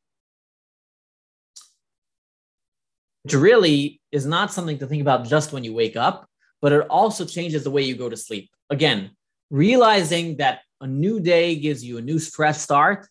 Which 3.23 3.35
really 3.35 4.01
is 4.11 4.25
not 4.25 4.51
something 4.51 4.79
to 4.79 4.87
think 4.87 5.01
about 5.01 5.27
just 5.27 5.53
when 5.53 5.63
you 5.63 5.73
wake 5.73 5.95
up, 5.95 6.27
but 6.61 6.71
it 6.71 6.87
also 6.89 7.25
changes 7.25 7.63
the 7.63 7.69
way 7.69 7.83
you 7.83 7.95
go 7.95 8.09
to 8.09 8.17
sleep. 8.17 8.49
Again, 8.71 9.11
realizing 9.51 10.37
that 10.37 10.61
a 10.81 10.87
new 10.87 11.19
day 11.19 11.55
gives 11.55 11.83
you 11.85 11.99
a 11.99 12.01
new 12.01 12.17
fresh 12.17 12.57
start 12.57 13.07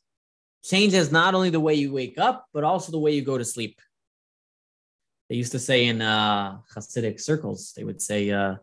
changes 0.64 1.12
not 1.12 1.36
only 1.36 1.50
the 1.50 1.60
way 1.60 1.74
you 1.74 1.92
wake 1.92 2.18
up, 2.18 2.46
but 2.52 2.64
also 2.64 2.90
the 2.90 2.98
way 2.98 3.12
you 3.12 3.22
go 3.22 3.38
to 3.38 3.44
sleep. 3.44 3.80
They 5.28 5.36
used 5.36 5.52
to 5.52 5.60
say 5.60 5.86
in 5.86 6.02
uh, 6.02 6.58
Hasidic 6.74 7.20
circles, 7.20 7.74
they 7.76 7.84
would 7.84 8.02
say, 8.02 8.30
uh, 8.30 8.56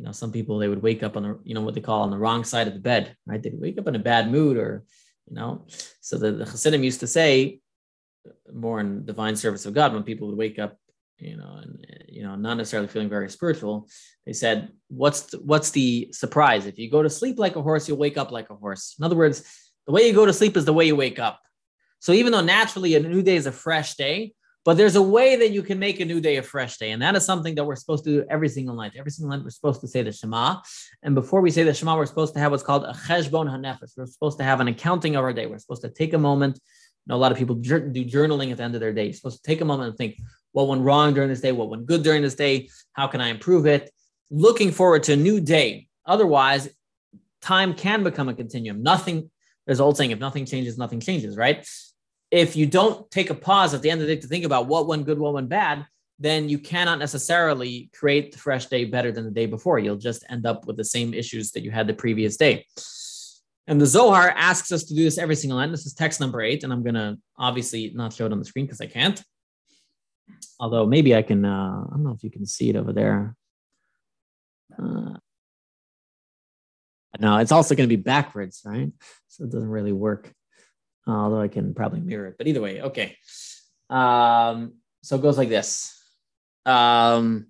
you 0.00 0.06
know, 0.06 0.12
some 0.12 0.32
people 0.32 0.56
they 0.56 0.68
would 0.68 0.82
wake 0.82 1.02
up 1.02 1.14
on 1.14 1.22
the, 1.22 1.38
you 1.44 1.54
know, 1.54 1.60
what 1.60 1.74
they 1.74 1.82
call 1.82 2.00
on 2.00 2.10
the 2.10 2.16
wrong 2.16 2.42
side 2.42 2.66
of 2.66 2.72
the 2.72 2.80
bed, 2.80 3.14
right? 3.26 3.42
They'd 3.42 3.60
wake 3.60 3.78
up 3.78 3.86
in 3.86 3.94
a 3.96 3.98
bad 3.98 4.30
mood 4.30 4.56
or, 4.56 4.82
you 5.28 5.36
know, 5.36 5.66
so 6.00 6.16
the, 6.16 6.32
the 6.32 6.46
Hasidim 6.46 6.82
used 6.82 7.00
to 7.00 7.06
say 7.06 7.60
more 8.50 8.80
in 8.80 9.04
divine 9.04 9.36
service 9.36 9.66
of 9.66 9.74
God 9.74 9.92
when 9.92 10.02
people 10.02 10.28
would 10.28 10.38
wake 10.38 10.58
up, 10.58 10.78
you 11.18 11.36
know, 11.36 11.60
and, 11.62 11.86
you 12.08 12.22
know, 12.22 12.34
not 12.34 12.56
necessarily 12.56 12.88
feeling 12.88 13.10
very 13.10 13.28
spiritual. 13.28 13.90
They 14.24 14.32
said, 14.32 14.70
what's, 14.88 15.20
the, 15.24 15.36
what's 15.40 15.70
the 15.70 16.08
surprise? 16.12 16.64
If 16.64 16.78
you 16.78 16.90
go 16.90 17.02
to 17.02 17.10
sleep 17.10 17.38
like 17.38 17.56
a 17.56 17.62
horse, 17.62 17.86
you'll 17.86 17.98
wake 17.98 18.16
up 18.16 18.30
like 18.30 18.48
a 18.48 18.54
horse. 18.54 18.94
In 18.98 19.04
other 19.04 19.16
words, 19.16 19.44
the 19.86 19.92
way 19.92 20.06
you 20.06 20.14
go 20.14 20.24
to 20.24 20.32
sleep 20.32 20.56
is 20.56 20.64
the 20.64 20.72
way 20.72 20.86
you 20.86 20.96
wake 20.96 21.18
up. 21.18 21.40
So 21.98 22.12
even 22.12 22.32
though 22.32 22.40
naturally 22.40 22.94
a 22.94 23.00
new 23.00 23.20
day 23.20 23.36
is 23.36 23.44
a 23.44 23.52
fresh 23.52 23.96
day, 23.96 24.32
but 24.64 24.76
there's 24.76 24.96
a 24.96 25.02
way 25.02 25.36
that 25.36 25.50
you 25.50 25.62
can 25.62 25.78
make 25.78 26.00
a 26.00 26.04
new 26.04 26.20
day 26.20 26.36
a 26.36 26.42
fresh 26.42 26.76
day. 26.76 26.90
And 26.90 27.00
that 27.00 27.16
is 27.16 27.24
something 27.24 27.54
that 27.54 27.64
we're 27.64 27.76
supposed 27.76 28.04
to 28.04 28.10
do 28.10 28.26
every 28.28 28.48
single 28.48 28.74
night. 28.74 28.92
Every 28.96 29.10
single 29.10 29.34
night, 29.34 29.42
we're 29.42 29.50
supposed 29.50 29.80
to 29.80 29.88
say 29.88 30.02
the 30.02 30.12
Shema. 30.12 30.56
And 31.02 31.14
before 31.14 31.40
we 31.40 31.50
say 31.50 31.62
the 31.62 31.72
Shema, 31.72 31.96
we're 31.96 32.06
supposed 32.06 32.34
to 32.34 32.40
have 32.40 32.50
what's 32.50 32.62
called 32.62 32.84
a 32.84 32.92
cheshbon 32.92 33.48
hanefesh. 33.48 33.92
We're 33.96 34.06
supposed 34.06 34.38
to 34.38 34.44
have 34.44 34.60
an 34.60 34.68
accounting 34.68 35.16
of 35.16 35.24
our 35.24 35.32
day. 35.32 35.46
We're 35.46 35.58
supposed 35.58 35.82
to 35.82 35.88
take 35.88 36.12
a 36.12 36.18
moment. 36.18 36.56
You 37.06 37.12
know, 37.12 37.16
a 37.16 37.18
lot 37.18 37.32
of 37.32 37.38
people 37.38 37.54
do 37.54 38.04
journaling 38.04 38.50
at 38.50 38.58
the 38.58 38.62
end 38.62 38.74
of 38.74 38.80
their 38.80 38.92
day. 38.92 39.04
You're 39.04 39.14
supposed 39.14 39.42
to 39.42 39.50
take 39.50 39.62
a 39.62 39.64
moment 39.64 39.88
and 39.88 39.96
think, 39.96 40.18
what 40.52 40.68
went 40.68 40.82
wrong 40.82 41.14
during 41.14 41.30
this 41.30 41.40
day? 41.40 41.52
What 41.52 41.70
went 41.70 41.86
good 41.86 42.02
during 42.02 42.20
this 42.20 42.34
day? 42.34 42.68
How 42.92 43.06
can 43.06 43.22
I 43.22 43.28
improve 43.28 43.66
it? 43.66 43.90
Looking 44.30 44.72
forward 44.72 45.04
to 45.04 45.14
a 45.14 45.16
new 45.16 45.40
day. 45.40 45.88
Otherwise, 46.04 46.68
time 47.40 47.72
can 47.72 48.02
become 48.02 48.28
a 48.28 48.34
continuum. 48.34 48.82
Nothing, 48.82 49.30
there's 49.64 49.80
an 49.80 49.84
old 49.84 49.96
saying, 49.96 50.10
if 50.10 50.18
nothing 50.18 50.44
changes, 50.44 50.76
nothing 50.76 51.00
changes, 51.00 51.36
right? 51.36 51.66
If 52.30 52.56
you 52.56 52.66
don't 52.66 53.10
take 53.10 53.30
a 53.30 53.34
pause 53.34 53.74
at 53.74 53.82
the 53.82 53.90
end 53.90 54.00
of 54.00 54.06
the 54.06 54.14
day 54.14 54.20
to 54.20 54.28
think 54.28 54.44
about 54.44 54.66
what 54.66 54.86
went 54.86 55.06
good, 55.06 55.18
what 55.18 55.34
went 55.34 55.48
bad, 55.48 55.86
then 56.18 56.48
you 56.48 56.58
cannot 56.58 56.98
necessarily 56.98 57.90
create 57.94 58.32
the 58.32 58.38
fresh 58.38 58.66
day 58.66 58.84
better 58.84 59.10
than 59.10 59.24
the 59.24 59.30
day 59.30 59.46
before. 59.46 59.78
You'll 59.78 59.96
just 59.96 60.24
end 60.28 60.46
up 60.46 60.66
with 60.66 60.76
the 60.76 60.84
same 60.84 61.14
issues 61.14 61.50
that 61.52 61.62
you 61.62 61.70
had 61.70 61.86
the 61.86 61.94
previous 61.94 62.36
day. 62.36 62.66
And 63.66 63.80
the 63.80 63.86
Zohar 63.86 64.30
asks 64.30 64.70
us 64.70 64.84
to 64.84 64.94
do 64.94 65.04
this 65.04 65.16
every 65.16 65.36
single 65.36 65.58
night. 65.58 65.70
This 65.70 65.86
is 65.86 65.94
text 65.94 66.20
number 66.20 66.42
eight, 66.42 66.62
and 66.62 66.72
I'm 66.72 66.84
to 66.84 67.18
obviously 67.38 67.92
not 67.94 68.12
show 68.12 68.26
it 68.26 68.32
on 68.32 68.38
the 68.38 68.44
screen 68.44 68.66
because 68.66 68.80
I 68.80 68.86
can't. 68.86 69.22
Although 70.58 70.86
maybe 70.86 71.14
I 71.14 71.22
can, 71.22 71.44
uh, 71.44 71.84
I 71.86 71.90
don't 71.90 72.04
know 72.04 72.12
if 72.12 72.22
you 72.22 72.30
can 72.30 72.46
see 72.46 72.68
it 72.68 72.76
over 72.76 72.92
there. 72.92 73.34
Uh, 74.78 75.14
no, 77.18 77.38
it's 77.38 77.52
also 77.52 77.74
going 77.74 77.88
to 77.88 77.96
be 77.96 78.02
backwards, 78.02 78.62
right? 78.64 78.90
So 79.28 79.44
it 79.44 79.50
doesn't 79.50 79.68
really 79.68 79.92
work. 79.92 80.32
Although 81.10 81.40
I 81.40 81.48
can 81.48 81.74
probably 81.74 82.00
mirror 82.00 82.26
it, 82.26 82.36
but 82.38 82.46
either 82.46 82.60
way, 82.60 82.82
okay. 82.82 83.16
Um, 83.88 84.74
so 85.02 85.16
it 85.16 85.22
goes 85.22 85.38
like 85.38 85.48
this. 85.48 85.96
Um, 86.66 87.46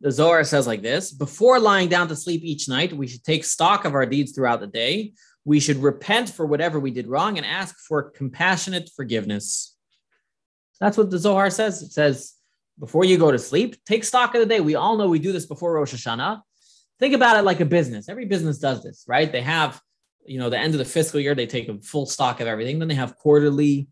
the 0.00 0.10
Zohar 0.10 0.42
says 0.44 0.66
like 0.66 0.82
this 0.82 1.12
Before 1.12 1.58
lying 1.58 1.88
down 1.88 2.08
to 2.08 2.16
sleep 2.16 2.42
each 2.44 2.68
night, 2.68 2.92
we 2.92 3.06
should 3.06 3.24
take 3.24 3.44
stock 3.44 3.84
of 3.84 3.94
our 3.94 4.06
deeds 4.06 4.32
throughout 4.32 4.60
the 4.60 4.66
day. 4.66 5.12
We 5.44 5.58
should 5.58 5.78
repent 5.78 6.30
for 6.30 6.46
whatever 6.46 6.78
we 6.78 6.90
did 6.90 7.06
wrong 7.06 7.36
and 7.36 7.46
ask 7.46 7.76
for 7.88 8.10
compassionate 8.10 8.90
forgiveness. 8.94 9.76
That's 10.80 10.96
what 10.96 11.10
the 11.10 11.18
Zohar 11.18 11.50
says. 11.50 11.82
It 11.82 11.92
says, 11.92 12.34
before 12.78 13.04
you 13.04 13.18
go 13.18 13.30
to 13.30 13.38
sleep, 13.38 13.76
take 13.84 14.04
stock 14.04 14.34
of 14.34 14.40
the 14.40 14.46
day. 14.46 14.60
We 14.60 14.74
all 14.74 14.96
know 14.96 15.08
we 15.08 15.18
do 15.18 15.32
this 15.32 15.46
before 15.46 15.72
Rosh 15.72 15.94
Hashanah. 15.94 16.40
Think 16.98 17.14
about 17.14 17.36
it 17.36 17.42
like 17.42 17.60
a 17.60 17.64
business. 17.64 18.08
Every 18.08 18.26
business 18.26 18.58
does 18.58 18.82
this, 18.82 19.04
right? 19.06 19.30
They 19.30 19.42
have, 19.42 19.80
you 20.24 20.38
know, 20.38 20.50
the 20.50 20.58
end 20.58 20.74
of 20.74 20.78
the 20.78 20.84
fiscal 20.84 21.20
year, 21.20 21.34
they 21.34 21.46
take 21.46 21.68
a 21.68 21.80
full 21.80 22.06
stock 22.06 22.40
of 22.40 22.46
everything. 22.46 22.78
Then 22.78 22.88
they 22.88 22.94
have 22.94 23.16
quarterly 23.16 23.88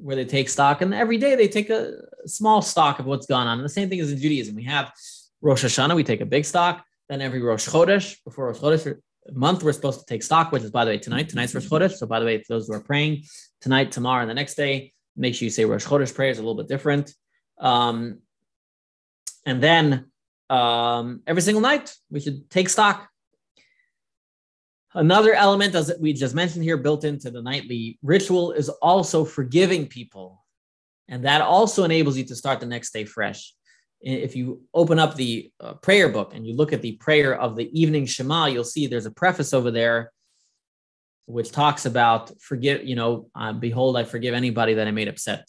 where 0.00 0.16
they 0.16 0.24
take 0.24 0.48
stock, 0.48 0.82
and 0.82 0.92
every 0.92 1.16
day 1.16 1.36
they 1.36 1.48
take 1.48 1.70
a 1.70 1.92
small 2.26 2.60
stock 2.60 2.98
of 2.98 3.06
what's 3.06 3.26
gone 3.26 3.46
on. 3.46 3.58
And 3.58 3.64
the 3.64 3.68
same 3.68 3.88
thing 3.88 3.98
is 3.98 4.12
in 4.12 4.18
Judaism. 4.18 4.54
We 4.54 4.64
have 4.64 4.92
Rosh 5.40 5.64
Hashanah, 5.64 5.94
we 5.94 6.04
take 6.04 6.20
a 6.20 6.26
big 6.26 6.44
stock. 6.44 6.84
Then 7.08 7.20
every 7.20 7.40
Rosh 7.40 7.68
Chodesh, 7.68 8.16
before 8.24 8.48
Rosh 8.48 8.58
Chodesh 8.58 8.98
month, 9.32 9.62
we're 9.62 9.72
supposed 9.72 10.00
to 10.00 10.06
take 10.06 10.22
stock, 10.22 10.52
which 10.52 10.62
is, 10.62 10.70
by 10.70 10.84
the 10.84 10.92
way, 10.92 10.98
tonight. 10.98 11.28
Tonight's 11.28 11.54
Rosh 11.54 11.66
Chodesh. 11.66 11.92
So, 11.92 12.06
by 12.06 12.20
the 12.20 12.26
way, 12.26 12.38
for 12.38 12.54
those 12.54 12.68
who 12.68 12.74
are 12.74 12.80
praying 12.80 13.24
tonight, 13.60 13.92
tomorrow, 13.92 14.22
and 14.22 14.30
the 14.30 14.34
next 14.34 14.54
day, 14.54 14.92
make 15.16 15.34
sure 15.34 15.44
you 15.44 15.50
say 15.50 15.64
Rosh 15.64 15.86
Chodesh 15.86 16.14
prayers 16.14 16.38
a 16.38 16.42
little 16.42 16.56
bit 16.56 16.68
different. 16.68 17.12
Um, 17.58 18.20
and 19.46 19.62
then 19.62 20.10
um, 20.48 21.22
every 21.26 21.42
single 21.42 21.60
night, 21.60 21.94
we 22.10 22.20
should 22.20 22.50
take 22.50 22.68
stock. 22.68 23.08
Another 24.94 25.34
element, 25.34 25.74
as 25.74 25.92
we 26.00 26.12
just 26.12 26.34
mentioned 26.34 26.64
here, 26.64 26.76
built 26.76 27.04
into 27.04 27.30
the 27.30 27.42
nightly 27.42 27.98
ritual, 28.02 28.52
is 28.52 28.68
also 28.68 29.24
forgiving 29.24 29.86
people. 29.86 30.44
And 31.08 31.24
that 31.24 31.42
also 31.42 31.84
enables 31.84 32.16
you 32.16 32.24
to 32.24 32.36
start 32.36 32.60
the 32.60 32.66
next 32.66 32.92
day 32.92 33.04
fresh 33.04 33.54
if 34.02 34.34
you 34.34 34.62
open 34.72 34.98
up 34.98 35.14
the 35.14 35.50
uh, 35.60 35.74
prayer 35.74 36.08
book 36.08 36.32
and 36.34 36.46
you 36.46 36.54
look 36.54 36.72
at 36.72 36.82
the 36.82 36.92
prayer 36.92 37.38
of 37.38 37.56
the 37.56 37.68
evening 37.78 38.06
Shema, 38.06 38.46
you'll 38.46 38.64
see 38.64 38.86
there's 38.86 39.06
a 39.06 39.10
preface 39.10 39.52
over 39.52 39.70
there 39.70 40.12
which 41.26 41.52
talks 41.52 41.86
about 41.86 42.32
forgive, 42.40 42.84
you 42.84 42.96
know, 42.96 43.28
uh, 43.34 43.52
behold, 43.52 43.96
I 43.96 44.04
forgive 44.04 44.34
anybody 44.34 44.74
that 44.74 44.88
I 44.88 44.90
made 44.90 45.06
upset. 45.06 45.48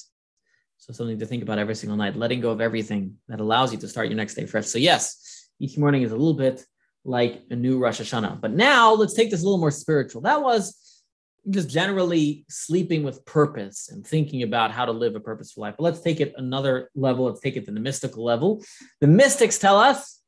So 0.78 0.94
something 0.94 1.18
to 1.20 1.26
think 1.26 1.44
about 1.44 1.60
every 1.60 1.76
single 1.76 1.98
night, 1.98 2.16
letting 2.16 2.42
go 2.42 2.52
of 2.52 2.62
everything 2.62 3.18
that 3.30 3.40
allows 3.40 3.72
you 3.72 3.80
to 3.80 3.88
start 3.88 4.10
your 4.10 4.18
next 4.18 4.36
day 4.36 4.46
fresh. 4.46 4.68
So 4.68 4.78
yes, 4.78 5.50
each 5.60 5.78
morning 5.78 6.02
is 6.02 6.12
a 6.12 6.16
little 6.16 6.34
bit 6.34 6.66
like 7.04 7.44
a 7.50 7.56
new 7.56 7.80
Rosh 7.80 8.02
Hashanah. 8.02 8.42
But 8.42 8.52
now 8.52 8.94
let's 8.94 9.14
take 9.14 9.32
this 9.32 9.42
a 9.42 9.46
little 9.46 9.60
more 9.60 9.72
spiritual. 9.72 10.22
That 10.22 10.42
was 10.42 11.04
just 11.50 11.70
generally 11.70 12.46
sleeping 12.50 13.04
with 13.04 13.26
purpose 13.26 13.90
and 13.90 14.06
thinking 14.06 14.44
about 14.44 14.72
how 14.72 14.86
to 14.86 14.92
live 14.92 15.16
a 15.16 15.20
purposeful 15.20 15.62
life. 15.62 15.76
But 15.78 15.84
let's 15.86 16.02
take 16.02 16.20
it 16.20 16.34
another 16.38 16.90
level. 16.94 17.26
Let's 17.26 17.40
take 17.40 17.56
it 17.56 17.66
to 17.66 17.72
the 17.72 17.80
mystical 17.80 18.24
level. 18.24 18.64
The 19.00 19.08
mystics 19.08 19.58
tell 19.58 19.78
us 19.78 20.22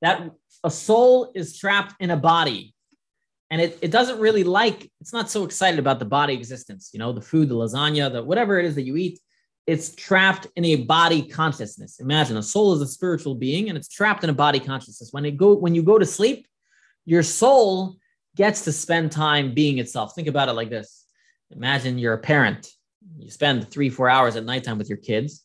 that 0.00 0.30
a 0.62 0.70
soul 0.70 1.30
is 1.34 1.58
trapped 1.58 1.94
in 2.00 2.10
a 2.10 2.16
body 2.16 2.74
and 3.50 3.60
it, 3.60 3.78
it 3.82 3.90
doesn't 3.90 4.18
really 4.18 4.44
like, 4.44 4.90
it's 5.00 5.12
not 5.12 5.30
so 5.30 5.44
excited 5.44 5.78
about 5.78 5.98
the 5.98 6.04
body 6.06 6.34
existence, 6.34 6.90
you 6.92 6.98
know, 6.98 7.12
the 7.12 7.20
food, 7.20 7.48
the 7.48 7.54
lasagna, 7.54 8.10
the 8.10 8.22
whatever 8.22 8.58
it 8.58 8.64
is 8.64 8.74
that 8.74 8.82
you 8.82 8.96
eat. 8.96 9.20
It's 9.66 9.94
trapped 9.94 10.46
in 10.56 10.64
a 10.66 10.76
body 10.76 11.22
consciousness. 11.22 12.00
Imagine 12.00 12.36
a 12.36 12.42
soul 12.42 12.74
is 12.74 12.82
a 12.82 12.86
spiritual 12.86 13.34
being 13.34 13.68
and 13.68 13.78
it's 13.78 13.88
trapped 13.88 14.24
in 14.24 14.30
a 14.30 14.34
body 14.34 14.60
consciousness. 14.60 15.08
When 15.12 15.24
it 15.24 15.36
go 15.36 15.54
when 15.54 15.74
you 15.74 15.82
go 15.82 15.98
to 15.98 16.06
sleep, 16.06 16.46
your 17.06 17.22
soul 17.22 17.96
gets 18.36 18.62
to 18.62 18.72
spend 18.72 19.12
time 19.12 19.54
being 19.54 19.78
itself. 19.78 20.14
Think 20.14 20.28
about 20.28 20.48
it 20.48 20.52
like 20.52 20.70
this 20.70 21.06
Imagine 21.50 21.98
you're 21.98 22.14
a 22.14 22.18
parent, 22.18 22.68
you 23.18 23.30
spend 23.30 23.68
three, 23.70 23.88
four 23.88 24.08
hours 24.08 24.36
at 24.36 24.44
nighttime 24.44 24.78
with 24.78 24.88
your 24.88 24.98
kids. 24.98 25.44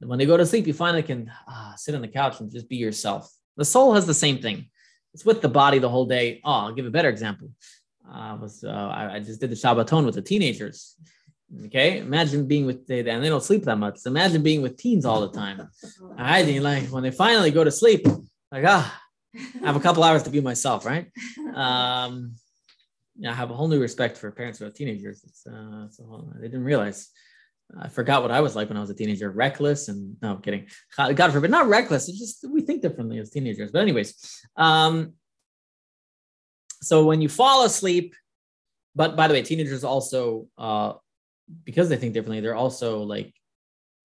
And 0.00 0.08
when 0.08 0.18
they 0.18 0.26
go 0.26 0.36
to 0.36 0.46
sleep, 0.46 0.66
you 0.66 0.72
finally 0.72 1.02
can 1.02 1.30
ah, 1.46 1.74
sit 1.76 1.94
on 1.94 2.00
the 2.00 2.08
couch 2.08 2.40
and 2.40 2.50
just 2.50 2.68
be 2.68 2.76
yourself. 2.76 3.30
The 3.56 3.64
soul 3.64 3.94
has 3.94 4.06
the 4.06 4.14
same 4.14 4.38
thing. 4.38 4.70
It's 5.12 5.24
with 5.24 5.42
the 5.42 5.48
body 5.48 5.78
the 5.78 5.88
whole 5.88 6.06
day. 6.06 6.40
Oh, 6.44 6.52
I'll 6.52 6.72
give 6.72 6.86
a 6.86 6.90
better 6.90 7.08
example. 7.08 7.50
Uh, 8.10 8.38
was 8.40 8.64
uh, 8.64 8.68
I, 8.70 9.16
I, 9.16 9.20
just 9.20 9.40
did 9.40 9.50
the 9.50 9.54
Shabbaton 9.54 10.04
with 10.04 10.14
the 10.14 10.22
teenagers. 10.22 10.96
Okay, 11.66 11.98
imagine 11.98 12.46
being 12.46 12.64
with 12.64 12.86
they 12.86 13.00
and 13.00 13.24
they 13.24 13.28
don't 13.28 13.42
sleep 13.42 13.64
that 13.64 13.76
much. 13.76 13.98
So 13.98 14.10
imagine 14.10 14.42
being 14.42 14.62
with 14.62 14.76
teens 14.76 15.04
all 15.04 15.20
the 15.20 15.36
time. 15.36 15.68
I 16.16 16.42
right, 16.42 16.62
like 16.62 16.84
when 16.88 17.02
they 17.02 17.10
finally 17.10 17.50
go 17.50 17.64
to 17.64 17.72
sleep, 17.72 18.06
like 18.52 18.64
ah, 18.66 19.00
I 19.34 19.66
have 19.66 19.74
a 19.74 19.80
couple 19.80 20.04
hours 20.04 20.22
to 20.24 20.30
be 20.30 20.40
myself, 20.40 20.86
right? 20.86 21.10
Um, 21.54 22.36
yeah, 23.18 23.32
I 23.32 23.34
have 23.34 23.50
a 23.50 23.54
whole 23.54 23.66
new 23.66 23.80
respect 23.80 24.16
for 24.16 24.30
parents 24.30 24.58
who 24.58 24.64
have 24.64 24.74
teenagers. 24.74 25.24
It's, 25.24 25.44
uh, 25.46 25.88
so 25.90 26.32
they 26.36 26.46
didn't 26.46 26.64
realize. 26.64 27.08
I 27.78 27.88
forgot 27.88 28.22
what 28.22 28.30
I 28.30 28.40
was 28.40 28.56
like 28.56 28.68
when 28.68 28.76
I 28.76 28.80
was 28.80 28.90
a 28.90 28.94
teenager, 28.94 29.30
reckless 29.30 29.88
and 29.88 30.16
no 30.22 30.32
I'm 30.32 30.42
kidding. 30.42 30.66
God 30.96 31.32
forbid, 31.32 31.50
not 31.50 31.68
reckless. 31.68 32.08
It's 32.08 32.18
just 32.18 32.44
we 32.48 32.62
think 32.62 32.82
differently 32.82 33.18
as 33.18 33.30
teenagers. 33.30 33.70
But 33.72 33.82
anyways, 33.82 34.42
um, 34.56 35.14
so 36.82 37.04
when 37.04 37.20
you 37.20 37.28
fall 37.28 37.64
asleep, 37.64 38.14
but 38.94 39.16
by 39.16 39.28
the 39.28 39.34
way, 39.34 39.42
teenagers 39.42 39.84
also 39.84 40.48
uh, 40.58 40.94
because 41.64 41.88
they 41.88 41.96
think 41.96 42.14
differently, 42.14 42.40
they're 42.40 42.54
also 42.54 43.02
like 43.02 43.32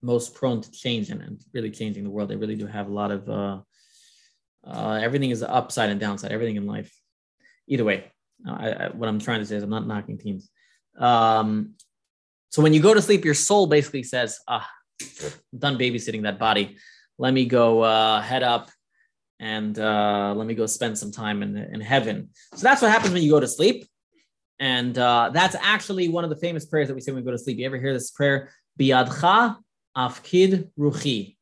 most 0.02 0.36
prone 0.36 0.62
to 0.62 0.72
change 0.72 1.10
and, 1.10 1.42
really 1.54 1.72
changing 1.72 2.04
the 2.04 2.10
world. 2.10 2.30
They 2.30 2.36
really 2.36 2.56
do 2.56 2.68
have 2.68 2.88
a 2.88 2.94
lot 2.94 3.12
of 3.12 3.30
uh, 3.30 3.62
uh, 4.66 5.00
everything 5.02 5.32
is 5.32 5.44
upside 5.44 5.90
and 5.90 6.00
downside. 6.00 6.32
Everything 6.32 6.56
in 6.56 6.66
life. 6.66 6.94
Either 7.68 7.84
way, 7.84 8.12
I, 8.48 8.72
I, 8.72 8.90
what 8.90 9.10
I'm 9.10 9.20
trying 9.20 9.40
to 9.40 9.46
say 9.46 9.56
is 9.56 9.64
I'm 9.64 9.70
not 9.70 9.88
knocking 9.88 10.18
teams. 10.18 10.50
Um, 10.98 11.74
so 12.50 12.62
when 12.62 12.74
you 12.74 12.82
go 12.82 12.94
to 12.94 13.02
sleep, 13.02 13.26
your 13.26 13.34
soul 13.34 13.68
basically 13.68 14.04
says, 14.04 14.40
"Ah, 14.48 14.68
I'm 15.02 15.60
done 15.60 15.78
babysitting 15.78 16.24
that 16.24 16.40
body. 16.40 16.78
Let 17.18 17.34
me 17.34 17.46
go 17.46 17.82
uh, 17.82 18.22
head 18.22 18.44
up 18.44 18.70
and 19.40 19.78
uh, 19.78 20.34
let 20.36 20.48
me 20.48 20.54
go 20.54 20.66
spend 20.66 20.98
some 20.98 21.12
time 21.12 21.44
in, 21.44 21.58
in 21.58 21.82
heaven." 21.82 22.30
So 22.56 22.62
that's 22.64 22.82
what 22.82 22.92
happens 22.92 23.14
when 23.14 23.24
you 23.24 23.32
go 23.32 23.40
to 23.40 23.48
sleep, 23.48 23.86
and 24.60 24.98
uh, 24.98 25.32
that's 25.34 25.56
actually 25.62 26.08
one 26.08 26.24
of 26.24 26.30
the 26.30 26.36
famous 26.36 26.66
prayers 26.66 26.88
that 26.88 26.96
we 26.96 27.02
say 27.02 27.12
when 27.12 27.22
we 27.22 27.26
go 27.26 27.32
to 27.32 27.38
sleep. 27.38 27.58
You 27.58 27.66
ever 27.66 27.78
hear 27.78 27.94
this 27.94 28.12
prayer? 28.12 28.52
Biadcha 28.80 29.58
afkid 29.96 30.70
ruchi 30.78 31.36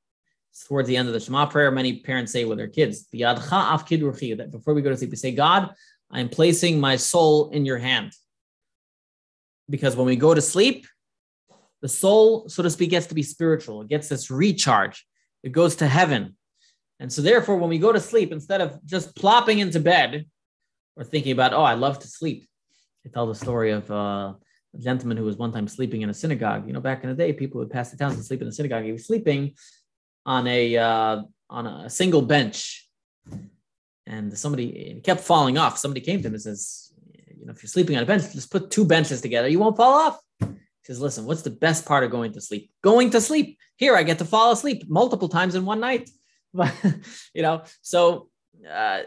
towards 0.68 0.88
the 0.88 0.97
end 0.97 1.07
of 1.07 1.14
the 1.14 1.20
Shema 1.20 1.45
prayer, 1.47 1.72
many 1.72 1.99
parents 1.99 2.32
say 2.32 2.45
with 2.45 2.57
their 2.57 2.68
kids, 2.68 3.07
Biadcha 3.14 3.49
afkid 3.49 4.01
ruchi. 4.01 4.38
that 4.38 4.51
before 4.51 4.74
we 4.74 4.82
go 4.82 4.89
to 4.89 4.97
sleep, 4.97 5.11
we 5.11 5.16
say, 5.16 5.32
God, 5.32 5.74
I'm 6.11 6.30
placing 6.30 6.80
my 6.80 6.95
soul 6.95 7.49
in 7.49 7.66
your 7.66 7.80
hand. 7.80 8.11
Because 9.70 9.95
when 9.95 10.05
we 10.05 10.16
go 10.16 10.34
to 10.34 10.41
sleep, 10.41 10.86
the 11.82 11.89
soul, 11.89 12.47
so 12.47 12.64
to 12.64 12.70
speak, 12.70 12.91
gets 12.91 13.07
to 13.07 13.16
be 13.16 13.24
spiritual. 13.24 13.82
It 13.82 13.89
gets 13.89 14.09
this 14.09 14.30
recharge. 14.30 15.05
It 15.41 15.51
goes 15.51 15.76
to 15.78 15.88
heaven. 15.88 16.38
And 16.99 17.11
so, 17.11 17.22
therefore, 17.22 17.57
when 17.57 17.70
we 17.70 17.80
go 17.80 17.91
to 17.91 17.99
sleep, 17.99 18.32
instead 18.32 18.61
of 18.61 18.80
just 18.86 19.16
plopping 19.16 19.59
into 19.59 19.80
bed 19.80 20.26
or 20.95 21.03
thinking 21.03 21.32
about, 21.34 21.53
oh, 21.53 21.64
I 21.64 21.74
love 21.74 21.99
to 21.99 22.07
sleep, 22.07 22.47
I 23.06 23.10
tell 23.10 23.28
the 23.28 23.36
story 23.36 23.72
of 23.72 23.89
uh, 23.91 24.34
a 24.74 24.80
gentleman 24.80 25.18
who 25.18 25.26
was 25.26 25.38
one 25.38 25.51
time 25.51 25.68
sleeping 25.68 26.01
in 26.01 26.10
a 26.10 26.14
synagogue. 26.14 26.66
You 26.68 26.74
know, 26.74 26.80
back 26.80 27.04
in 27.04 27.10
the 27.10 27.16
day, 27.16 27.34
people 27.34 27.60
would 27.60 27.70
pass 27.70 27.91
the 27.91 27.97
towns 27.97 28.16
to 28.16 28.24
sleep 28.24 28.41
in 28.41 28.47
the 28.47 28.54
synagogue. 28.54 28.84
He 28.84 28.91
was 28.91 29.06
sleeping 29.06 29.56
on 30.26 30.47
a 30.47 30.78
uh, 30.78 31.22
on 31.49 31.68
a 31.68 31.89
single 31.89 32.22
bench, 32.22 32.88
and 34.08 34.38
somebody 34.38 35.01
kept 35.04 35.22
falling 35.22 35.58
off. 35.58 35.78
Somebody 35.78 36.01
came 36.01 36.22
to 36.22 36.28
him 36.28 36.34
and 36.34 36.41
says, 36.41 36.93
"You 37.38 37.45
know, 37.45 37.51
if 37.51 37.62
you're 37.62 37.70
sleeping 37.70 37.97
on 37.97 38.04
a 38.04 38.06
bench, 38.06 38.32
just 38.32 38.51
put 38.51 38.72
two 38.72 38.86
benches 38.86 39.22
together. 39.22 39.47
You 39.47 39.60
won't 39.60 39.78
fall 39.78 39.93
off." 39.93 40.20
He 40.39 40.86
says, 40.86 41.01
"Listen, 41.01 41.26
what's 41.26 41.41
the 41.41 41.49
best 41.49 41.86
part 41.86 42.04
of 42.04 42.12
going 42.12 42.32
to 42.34 42.41
sleep? 42.41 42.72
Going 42.82 43.10
to 43.12 43.22
sleep. 43.22 43.58
Here, 43.76 43.95
I 43.95 44.04
get 44.04 44.20
to 44.20 44.26
fall 44.26 44.51
asleep 44.51 44.86
multiple 44.88 45.30
times 45.30 45.56
in 45.56 45.66
one 45.66 45.80
night." 45.80 46.10
But 46.56 46.72
you 47.34 47.41
know, 47.41 47.64
so. 47.82 48.30
Uh, 48.72 49.01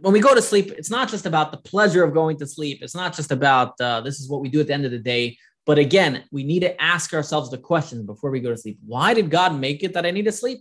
when 0.00 0.12
we 0.12 0.20
go 0.20 0.34
to 0.34 0.42
sleep, 0.42 0.72
it's 0.72 0.90
not 0.90 1.08
just 1.08 1.26
about 1.26 1.52
the 1.52 1.58
pleasure 1.58 2.02
of 2.04 2.14
going 2.14 2.38
to 2.38 2.46
sleep. 2.46 2.78
It's 2.82 2.94
not 2.94 3.14
just 3.14 3.32
about 3.32 3.80
uh, 3.80 4.00
this 4.00 4.20
is 4.20 4.28
what 4.28 4.40
we 4.40 4.48
do 4.48 4.60
at 4.60 4.66
the 4.68 4.74
end 4.74 4.84
of 4.84 4.90
the 4.90 4.98
day. 4.98 5.36
But 5.66 5.78
again, 5.78 6.24
we 6.32 6.42
need 6.42 6.60
to 6.60 6.80
ask 6.80 7.12
ourselves 7.12 7.50
the 7.50 7.58
question 7.58 8.06
before 8.06 8.30
we 8.30 8.40
go 8.40 8.50
to 8.50 8.56
sleep 8.56 8.78
why 8.84 9.14
did 9.14 9.30
God 9.30 9.58
make 9.58 9.82
it 9.82 9.94
that 9.94 10.06
I 10.06 10.10
need 10.10 10.24
to 10.24 10.32
sleep? 10.32 10.60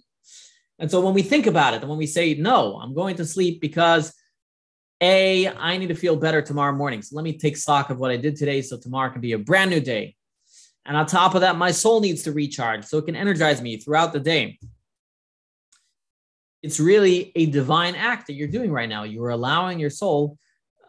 And 0.78 0.90
so 0.90 1.02
when 1.02 1.14
we 1.14 1.22
think 1.22 1.46
about 1.46 1.74
it, 1.74 1.82
and 1.82 1.90
when 1.90 1.98
we 1.98 2.08
say, 2.08 2.36
no, 2.36 2.80
I'm 2.82 2.94
going 2.94 3.16
to 3.18 3.26
sleep 3.26 3.60
because 3.60 4.14
A, 5.02 5.48
I 5.48 5.78
need 5.78 5.88
to 5.88 5.96
feel 5.96 6.16
better 6.16 6.42
tomorrow 6.42 6.74
morning. 6.74 7.02
So 7.02 7.16
let 7.16 7.24
me 7.24 7.38
take 7.38 7.58
stock 7.58 7.90
of 7.90 8.00
what 8.00 8.12
I 8.12 8.18
did 8.18 8.38
today 8.38 8.62
so 8.62 8.78
tomorrow 8.78 9.12
can 9.12 9.22
be 9.22 9.34
a 9.34 9.38
brand 9.38 9.72
new 9.72 9.82
day. 9.82 10.16
And 10.86 10.96
on 10.96 11.06
top 11.06 11.36
of 11.36 11.42
that, 11.42 11.58
my 11.58 11.72
soul 11.72 12.00
needs 12.00 12.24
to 12.24 12.32
recharge 12.32 12.86
so 12.86 12.98
it 12.98 13.06
can 13.06 13.16
energize 13.16 13.62
me 13.62 13.78
throughout 13.78 14.14
the 14.14 14.20
day. 14.20 14.58
It's 16.62 16.80
really 16.80 17.32
a 17.36 17.46
divine 17.46 17.96
act 17.96 18.28
that 18.28 18.34
you're 18.34 18.48
doing 18.48 18.72
right 18.72 18.90
now. 18.90 19.04
You're 19.04 19.30
allowing 19.30 19.80
your 19.80 19.90
soul 19.90 20.38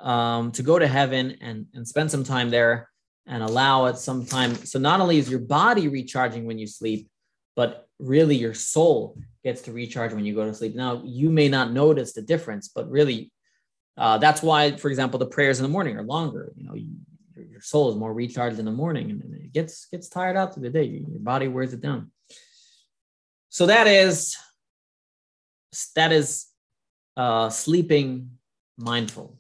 um, 0.01 0.51
to 0.53 0.63
go 0.63 0.79
to 0.79 0.87
heaven 0.87 1.37
and, 1.41 1.67
and 1.75 1.87
spend 1.87 2.11
some 2.11 2.25
time 2.25 2.51
there 2.51 2.89
and 3.27 3.43
allow 3.43 3.87
it 3.87 3.97
some 3.99 4.27
time. 4.27 4.55
So 4.55 4.79
not 4.79 5.01
only 5.01 5.19
is 5.19 5.31
your 5.31 5.41
body 5.41 5.89
recharging 5.89 6.47
when 6.47 6.59
you 6.59 6.67
sleep, 6.67 7.09
but 7.55 7.87
really 7.99 8.37
your 8.37 8.55
soul 8.55 9.17
gets 9.45 9.63
to 9.63 9.73
recharge 9.73 10.13
when 10.13 10.25
you 10.25 10.35
go 10.35 10.45
to 10.45 10.55
sleep. 10.55 10.75
Now, 10.75 11.03
you 11.05 11.31
may 11.31 11.49
not 11.49 11.73
notice 11.73 12.13
the 12.13 12.23
difference, 12.23 12.69
but 12.69 12.91
really, 12.91 13.33
uh, 13.97 14.19
that's 14.19 14.43
why, 14.43 14.77
for 14.77 14.89
example, 14.89 15.19
the 15.19 15.27
prayers 15.27 15.59
in 15.59 15.63
the 15.63 15.69
morning 15.69 15.97
are 15.97 16.03
longer. 16.03 16.53
You 16.57 16.65
know, 16.65 16.75
you, 16.75 16.89
your 17.37 17.61
soul 17.61 17.91
is 17.91 17.97
more 17.97 18.13
recharged 18.13 18.59
in 18.59 18.65
the 18.65 18.71
morning, 18.71 19.11
and 19.11 19.35
it 19.35 19.53
gets 19.53 19.87
gets 19.87 20.09
tired 20.09 20.37
out 20.37 20.55
through 20.55 20.63
the 20.63 20.71
day. 20.71 20.85
Your 20.85 21.21
body 21.21 21.49
wears 21.49 21.73
it 21.73 21.81
down. 21.81 22.11
So 23.49 23.67
that 23.67 23.87
is 23.87 24.37
that 25.95 26.13
is 26.13 26.47
uh, 27.17 27.49
sleeping 27.51 28.31
mindful, 28.77 29.39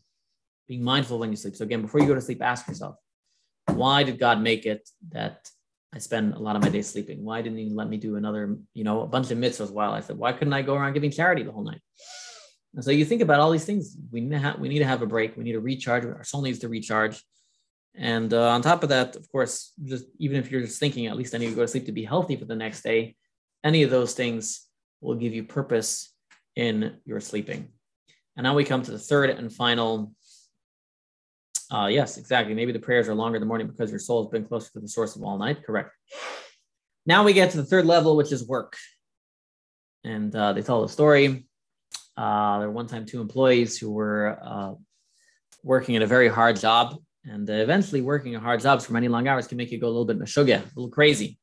being 0.68 0.82
mindful 0.82 1.18
when 1.18 1.30
you 1.30 1.36
sleep. 1.36 1.56
So 1.56 1.64
again, 1.64 1.82
before 1.82 2.00
you 2.00 2.06
go 2.06 2.14
to 2.14 2.20
sleep, 2.20 2.42
ask 2.42 2.68
yourself, 2.68 2.96
why 3.66 4.02
did 4.02 4.18
God 4.18 4.40
make 4.40 4.66
it 4.66 4.88
that 5.10 5.48
I 5.92 5.98
spend 5.98 6.34
a 6.34 6.38
lot 6.38 6.56
of 6.56 6.62
my 6.62 6.68
day 6.68 6.82
sleeping? 6.82 7.24
Why 7.24 7.42
didn't 7.42 7.58
He 7.58 7.70
let 7.70 7.88
me 7.88 7.96
do 7.96 8.16
another, 8.16 8.56
you 8.74 8.84
know, 8.84 9.02
a 9.02 9.06
bunch 9.06 9.30
of 9.30 9.38
mitzvahs 9.38 9.70
while 9.70 9.92
I 9.92 10.00
said, 10.00 10.16
why 10.18 10.32
couldn't 10.32 10.52
I 10.52 10.62
go 10.62 10.74
around 10.74 10.92
giving 10.92 11.10
charity 11.10 11.42
the 11.42 11.52
whole 11.52 11.64
night? 11.64 11.80
And 12.74 12.84
so 12.84 12.92
you 12.92 13.04
think 13.04 13.22
about 13.22 13.40
all 13.40 13.50
these 13.50 13.64
things. 13.64 13.96
We 14.12 14.20
need 14.20 14.30
to 14.30 14.38
have, 14.38 14.58
we 14.60 14.68
need 14.68 14.78
to 14.78 14.84
have 14.84 15.02
a 15.02 15.06
break. 15.06 15.36
We 15.36 15.42
need 15.42 15.52
to 15.52 15.60
recharge. 15.60 16.04
Our 16.04 16.22
soul 16.22 16.42
needs 16.42 16.60
to 16.60 16.68
recharge. 16.68 17.24
And 17.96 18.32
uh, 18.32 18.50
on 18.50 18.62
top 18.62 18.84
of 18.84 18.90
that, 18.90 19.16
of 19.16 19.30
course, 19.32 19.72
just 19.82 20.04
even 20.18 20.38
if 20.38 20.50
you're 20.50 20.60
just 20.60 20.78
thinking, 20.78 21.06
at 21.06 21.16
least 21.16 21.34
I 21.34 21.38
need 21.38 21.50
to 21.50 21.56
go 21.56 21.62
to 21.62 21.68
sleep 21.68 21.86
to 21.86 21.92
be 21.92 22.04
healthy 22.04 22.36
for 22.36 22.44
the 22.44 22.54
next 22.54 22.82
day, 22.82 23.16
any 23.64 23.82
of 23.82 23.90
those 23.90 24.14
things 24.14 24.66
will 25.00 25.16
give 25.16 25.34
you 25.34 25.44
purpose 25.44 26.09
in 26.60 26.98
your 27.06 27.20
sleeping. 27.20 27.72
And 28.36 28.44
now 28.44 28.54
we 28.54 28.64
come 28.64 28.82
to 28.82 28.90
the 28.90 28.98
third 28.98 29.30
and 29.30 29.50
final. 29.50 30.12
Uh, 31.70 31.86
yes, 31.86 32.18
exactly. 32.18 32.52
Maybe 32.52 32.72
the 32.72 32.78
prayers 32.78 33.08
are 33.08 33.14
longer 33.14 33.36
in 33.36 33.40
the 33.40 33.46
morning 33.46 33.66
because 33.66 33.90
your 33.90 33.98
soul 33.98 34.22
has 34.22 34.30
been 34.30 34.44
closer 34.44 34.70
to 34.74 34.80
the 34.80 34.88
source 34.88 35.16
of 35.16 35.22
all 35.22 35.38
night. 35.38 35.64
Correct. 35.64 35.90
Now 37.06 37.24
we 37.24 37.32
get 37.32 37.50
to 37.52 37.56
the 37.56 37.64
third 37.64 37.86
level, 37.86 38.14
which 38.14 38.30
is 38.30 38.46
work. 38.46 38.76
And 40.04 40.34
uh, 40.36 40.52
they 40.52 40.60
tell 40.60 40.82
the 40.82 40.88
story. 40.88 41.46
Uh, 42.14 42.58
there 42.58 42.68
were 42.68 42.74
one 42.74 42.88
time 42.88 43.06
two 43.06 43.22
employees 43.22 43.78
who 43.78 43.90
were 43.90 44.38
uh, 44.42 44.74
working 45.64 45.96
at 45.96 46.02
a 46.02 46.06
very 46.06 46.28
hard 46.28 46.60
job 46.60 46.96
and 47.24 47.48
eventually, 47.48 48.00
working 48.00 48.34
a 48.34 48.40
hard 48.40 48.60
jobs 48.60 48.84
for 48.86 48.92
many 48.94 49.08
long 49.08 49.28
hours 49.28 49.46
can 49.46 49.58
make 49.58 49.70
you 49.70 49.78
go 49.78 49.86
a 49.86 49.94
little 49.94 50.06
bit 50.06 50.18
mashugya, 50.18 50.60
a 50.62 50.72
little 50.74 50.90
crazy. 50.90 51.38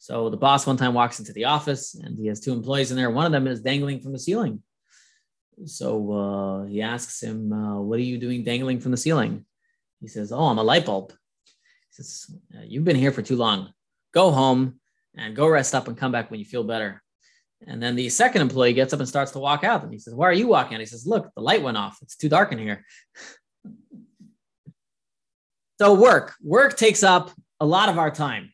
So 0.00 0.30
the 0.30 0.36
boss 0.38 0.66
one 0.66 0.78
time 0.78 0.94
walks 0.94 1.18
into 1.18 1.34
the 1.34 1.44
office 1.44 1.94
and 1.94 2.18
he 2.18 2.26
has 2.28 2.40
two 2.40 2.54
employees 2.54 2.90
in 2.90 2.96
there. 2.96 3.10
One 3.10 3.26
of 3.26 3.32
them 3.32 3.46
is 3.46 3.60
dangling 3.60 4.00
from 4.00 4.12
the 4.12 4.18
ceiling. 4.18 4.62
So 5.66 6.12
uh, 6.12 6.64
he 6.64 6.80
asks 6.80 7.22
him, 7.22 7.52
uh, 7.52 7.82
What 7.82 7.98
are 7.98 8.02
you 8.02 8.16
doing 8.16 8.42
dangling 8.42 8.80
from 8.80 8.92
the 8.92 8.96
ceiling? 8.96 9.44
He 10.00 10.08
says, 10.08 10.32
Oh, 10.32 10.46
I'm 10.46 10.56
a 10.56 10.62
light 10.62 10.86
bulb. 10.86 11.12
He 11.44 12.02
says, 12.02 12.34
You've 12.64 12.84
been 12.84 12.96
here 12.96 13.12
for 13.12 13.20
too 13.20 13.36
long. 13.36 13.74
Go 14.14 14.30
home 14.30 14.80
and 15.14 15.36
go 15.36 15.46
rest 15.46 15.74
up 15.74 15.86
and 15.86 15.98
come 15.98 16.12
back 16.12 16.30
when 16.30 16.40
you 16.40 16.46
feel 16.46 16.64
better. 16.64 17.02
And 17.66 17.82
then 17.82 17.94
the 17.94 18.08
second 18.08 18.40
employee 18.40 18.72
gets 18.72 18.94
up 18.94 19.00
and 19.00 19.08
starts 19.08 19.32
to 19.32 19.38
walk 19.38 19.64
out. 19.64 19.82
And 19.82 19.92
he 19.92 19.98
says, 19.98 20.14
Why 20.14 20.28
are 20.28 20.32
you 20.32 20.46
walking 20.46 20.76
out? 20.76 20.80
He 20.80 20.86
says, 20.86 21.06
Look, 21.06 21.30
the 21.34 21.42
light 21.42 21.62
went 21.62 21.76
off. 21.76 21.98
It's 22.00 22.16
too 22.16 22.30
dark 22.30 22.52
in 22.52 22.58
here. 22.58 22.84
So 25.80 25.94
work, 25.94 26.34
work 26.42 26.76
takes 26.76 27.02
up 27.02 27.30
a 27.58 27.64
lot 27.64 27.88
of 27.88 27.96
our 27.96 28.10
time, 28.10 28.52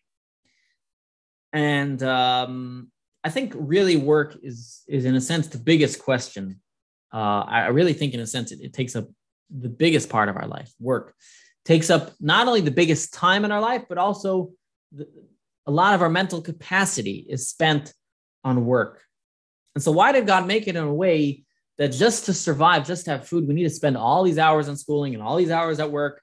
and 1.56 2.02
um, 2.02 2.90
I 3.24 3.30
think 3.30 3.54
really 3.56 3.96
work 3.96 4.36
is 4.42 4.82
is 4.86 5.06
in 5.06 5.14
a 5.14 5.20
sense 5.20 5.48
the 5.48 5.58
biggest 5.58 6.02
question. 6.02 6.60
Uh, 7.12 7.44
I 7.46 7.68
really 7.68 7.94
think 7.94 8.12
in 8.12 8.20
a 8.20 8.26
sense 8.26 8.52
it, 8.52 8.60
it 8.60 8.74
takes 8.74 8.94
up 8.94 9.08
the 9.48 9.70
biggest 9.70 10.10
part 10.10 10.28
of 10.28 10.36
our 10.36 10.46
life. 10.46 10.70
Work 10.78 11.14
takes 11.64 11.88
up 11.88 12.12
not 12.20 12.46
only 12.46 12.60
the 12.60 12.70
biggest 12.70 13.14
time 13.14 13.44
in 13.46 13.52
our 13.52 13.60
life, 13.60 13.84
but 13.88 13.96
also 13.96 14.50
the, 14.92 15.08
a 15.66 15.70
lot 15.70 15.94
of 15.94 16.02
our 16.02 16.10
mental 16.10 16.42
capacity 16.42 17.26
is 17.26 17.48
spent 17.48 17.94
on 18.44 18.66
work. 18.66 19.02
And 19.74 19.82
so, 19.82 19.92
why 19.92 20.12
did 20.12 20.26
God 20.26 20.46
make 20.46 20.68
it 20.68 20.76
in 20.76 20.84
a 20.84 20.94
way 20.94 21.44
that 21.78 21.88
just 21.88 22.26
to 22.26 22.34
survive, 22.34 22.86
just 22.86 23.06
to 23.06 23.12
have 23.12 23.26
food, 23.26 23.48
we 23.48 23.54
need 23.54 23.64
to 23.64 23.70
spend 23.70 23.96
all 23.96 24.24
these 24.24 24.38
hours 24.38 24.68
on 24.68 24.76
schooling 24.76 25.14
and 25.14 25.22
all 25.22 25.36
these 25.36 25.50
hours 25.50 25.80
at 25.80 25.90
work? 25.90 26.20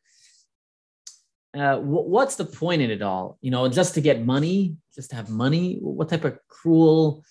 Uh, 1.54 1.78
what's 1.78 2.36
the 2.36 2.46
point 2.46 2.82
in 2.82 2.90
it 2.90 3.02
all? 3.02 3.38
You 3.42 3.52
know, 3.52 3.68
just 3.68 3.94
to 3.96 4.02
get 4.02 4.26
money, 4.26 4.76
just 4.96 5.12
to 5.12 5.16
have 5.16 5.30
money. 5.30 5.78
What 5.80 6.10
type 6.10 6.26
of 6.26 6.40
cruel 6.48 7.24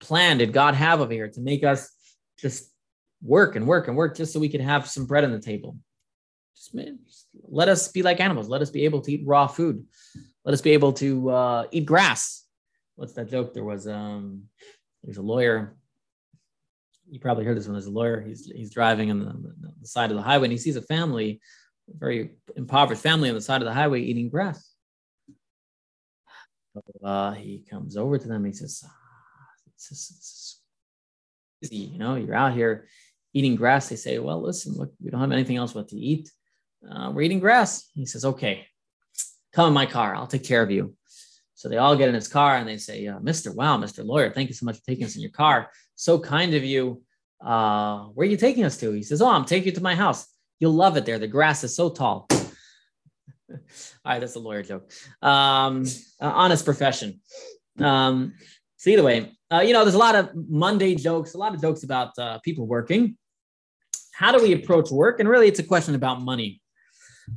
plan 0.00 0.38
did 0.38 0.52
God 0.52 0.74
have 0.74 1.00
over 1.00 1.12
here 1.12 1.28
to 1.28 1.40
make 1.40 1.62
us 1.62 1.90
just 2.38 2.72
work 3.22 3.56
and 3.56 3.66
work 3.66 3.88
and 3.88 3.96
work 3.96 4.16
just 4.16 4.32
so 4.32 4.40
we 4.40 4.48
could 4.48 4.60
have 4.60 4.88
some 4.88 5.06
bread 5.06 5.24
on 5.24 5.32
the 5.32 5.40
table? 5.40 5.76
Just, 6.56 6.74
man, 6.74 6.98
just 7.06 7.28
let 7.48 7.68
us 7.68 7.86
be 7.88 8.02
like 8.02 8.18
animals. 8.18 8.48
Let 8.48 8.62
us 8.62 8.70
be 8.70 8.84
able 8.84 9.00
to 9.02 9.12
eat 9.12 9.22
raw 9.24 9.46
food. 9.46 9.84
Let 10.44 10.54
us 10.54 10.60
be 10.60 10.70
able 10.70 10.92
to 10.94 11.30
uh, 11.30 11.64
eat 11.70 11.86
grass. 11.86 12.44
What's 12.96 13.12
that 13.12 13.30
joke? 13.30 13.54
There 13.54 13.64
was 13.64 13.86
um, 13.86 14.44
there's 15.04 15.18
a 15.18 15.22
lawyer. 15.22 15.76
You 17.08 17.20
probably 17.20 17.44
heard 17.44 17.56
this 17.56 17.66
one. 17.66 17.74
There's 17.74 17.86
a 17.86 17.90
lawyer. 17.90 18.20
He's 18.20 18.46
he's 18.46 18.72
driving 18.72 19.12
on 19.12 19.20
the, 19.20 19.70
the 19.80 19.86
side 19.86 20.10
of 20.10 20.16
the 20.16 20.22
highway 20.22 20.46
and 20.46 20.52
he 20.52 20.58
sees 20.58 20.74
a 20.74 20.82
family 20.82 21.40
very 21.96 22.30
impoverished 22.56 23.02
family 23.02 23.28
on 23.28 23.34
the 23.34 23.40
side 23.40 23.62
of 23.62 23.66
the 23.66 23.74
highway 23.74 24.00
eating 24.00 24.28
grass. 24.28 24.72
Uh, 27.02 27.32
he 27.32 27.64
comes 27.68 27.96
over 27.96 28.18
to 28.18 28.28
them. 28.28 28.44
he 28.44 28.52
says, 28.52 28.84
ah, 28.86 28.90
just, 29.76 30.60
it's 31.60 31.72
easy, 31.72 31.76
you 31.76 31.98
know, 31.98 32.14
you're 32.14 32.34
out 32.34 32.52
here 32.52 32.86
eating 33.34 33.56
grass. 33.56 33.88
They 33.88 33.96
say, 33.96 34.18
well, 34.18 34.40
listen, 34.40 34.74
look, 34.74 34.92
we 35.02 35.10
don't 35.10 35.20
have 35.20 35.32
anything 35.32 35.56
else 35.56 35.72
but 35.72 35.88
to 35.88 35.96
eat. 35.96 36.30
Uh, 36.88 37.10
we're 37.12 37.22
eating 37.22 37.40
grass. 37.40 37.90
He 37.94 38.06
says, 38.06 38.24
okay, 38.24 38.66
come 39.52 39.68
in 39.68 39.74
my 39.74 39.86
car. 39.86 40.14
I'll 40.14 40.26
take 40.26 40.44
care 40.44 40.62
of 40.62 40.70
you. 40.70 40.94
So 41.54 41.68
they 41.68 41.78
all 41.78 41.96
get 41.96 42.08
in 42.08 42.14
his 42.14 42.28
car 42.28 42.56
and 42.56 42.68
they 42.68 42.76
say, 42.76 43.06
uh, 43.08 43.18
Mr. 43.18 43.52
Wow, 43.52 43.78
Mr. 43.78 44.04
Lawyer, 44.04 44.30
thank 44.30 44.48
you 44.48 44.54
so 44.54 44.64
much 44.64 44.76
for 44.76 44.84
taking 44.84 45.04
us 45.04 45.16
in 45.16 45.22
your 45.22 45.32
car. 45.32 45.70
So 45.96 46.18
kind 46.20 46.54
of 46.54 46.62
you. 46.62 47.02
Uh, 47.44 48.04
where 48.14 48.26
are 48.26 48.30
you 48.30 48.36
taking 48.36 48.64
us 48.64 48.76
to? 48.76 48.92
He 48.92 49.02
says, 49.02 49.22
Oh, 49.22 49.28
I'm 49.28 49.44
taking 49.44 49.66
you 49.66 49.72
to 49.72 49.80
my 49.80 49.94
house. 49.94 50.26
You'll 50.60 50.72
love 50.72 50.96
it 50.96 51.06
there. 51.06 51.18
The 51.18 51.28
grass 51.28 51.64
is 51.64 51.74
so 51.74 51.90
tall. 51.90 52.26
All 53.50 53.56
right, 54.04 54.18
that's 54.18 54.34
a 54.34 54.40
lawyer 54.40 54.62
joke. 54.62 54.90
Um, 55.22 55.84
uh, 56.20 56.32
honest 56.34 56.64
profession. 56.64 57.20
Um, 57.78 58.34
so 58.76 58.90
either 58.90 59.02
way, 59.02 59.32
uh, 59.52 59.60
you 59.60 59.72
know, 59.72 59.84
there's 59.84 59.94
a 59.94 59.98
lot 59.98 60.14
of 60.14 60.30
Monday 60.34 60.94
jokes, 60.94 61.34
a 61.34 61.38
lot 61.38 61.54
of 61.54 61.60
jokes 61.60 61.82
about 61.82 62.18
uh, 62.18 62.38
people 62.40 62.66
working. 62.66 63.16
How 64.12 64.32
do 64.32 64.42
we 64.42 64.52
approach 64.52 64.90
work? 64.90 65.20
And 65.20 65.28
really, 65.28 65.48
it's 65.48 65.60
a 65.60 65.64
question 65.64 65.94
about 65.94 66.20
money. 66.20 66.60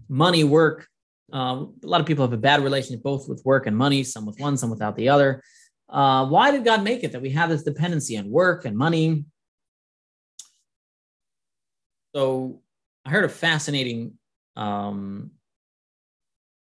Money, 0.09 0.43
work. 0.43 0.87
Uh, 1.31 1.65
a 1.83 1.87
lot 1.87 2.01
of 2.01 2.07
people 2.07 2.25
have 2.25 2.33
a 2.33 2.37
bad 2.37 2.63
relationship 2.63 3.03
both 3.03 3.29
with 3.29 3.41
work 3.45 3.67
and 3.67 3.77
money, 3.77 4.03
some 4.03 4.25
with 4.25 4.39
one, 4.39 4.57
some 4.57 4.69
without 4.69 4.95
the 4.95 5.09
other. 5.09 5.41
Uh, 5.87 6.25
why 6.25 6.51
did 6.51 6.65
God 6.65 6.83
make 6.83 7.03
it 7.03 7.11
that 7.11 7.21
we 7.21 7.29
have 7.31 7.49
this 7.49 7.63
dependency 7.63 8.17
on 8.17 8.29
work 8.29 8.65
and 8.65 8.77
money? 8.77 9.25
So 12.15 12.60
I 13.05 13.09
heard 13.09 13.25
a 13.25 13.29
fascinating 13.29 14.13
um, 14.55 15.31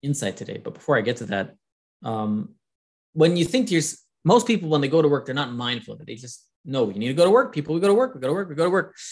insight 0.02 0.38
today. 0.38 0.60
But 0.64 0.74
before 0.74 0.98
I 0.98 1.02
get 1.02 1.18
to 1.18 1.26
that, 1.26 1.56
um, 2.04 2.56
when 3.14 3.38
you 3.38 3.46
think 3.46 3.68
to 3.68 3.74
yourself, 3.74 4.00
most 4.24 4.48
people 4.48 4.70
when 4.70 4.82
they 4.82 4.88
go 4.88 5.02
to 5.02 5.08
work, 5.08 5.26
they're 5.26 5.36
not 5.36 5.54
mindful 5.54 5.94
of 5.94 6.02
it. 6.02 6.08
They 6.08 6.16
just 6.16 6.48
know 6.66 6.88
you 6.90 7.00
need 7.00 7.10
to 7.10 7.14
go 7.14 7.26
to 7.26 7.32
work. 7.32 7.54
People, 7.54 7.76
we 7.76 7.82
go 7.82 7.88
to 7.88 7.94
work. 7.94 8.16
We 8.16 8.22
go 8.22 8.28
to 8.28 8.34
work. 8.34 8.50
We 8.50 8.56
go 8.56 8.66
to 8.66 8.70
work. 8.70 8.96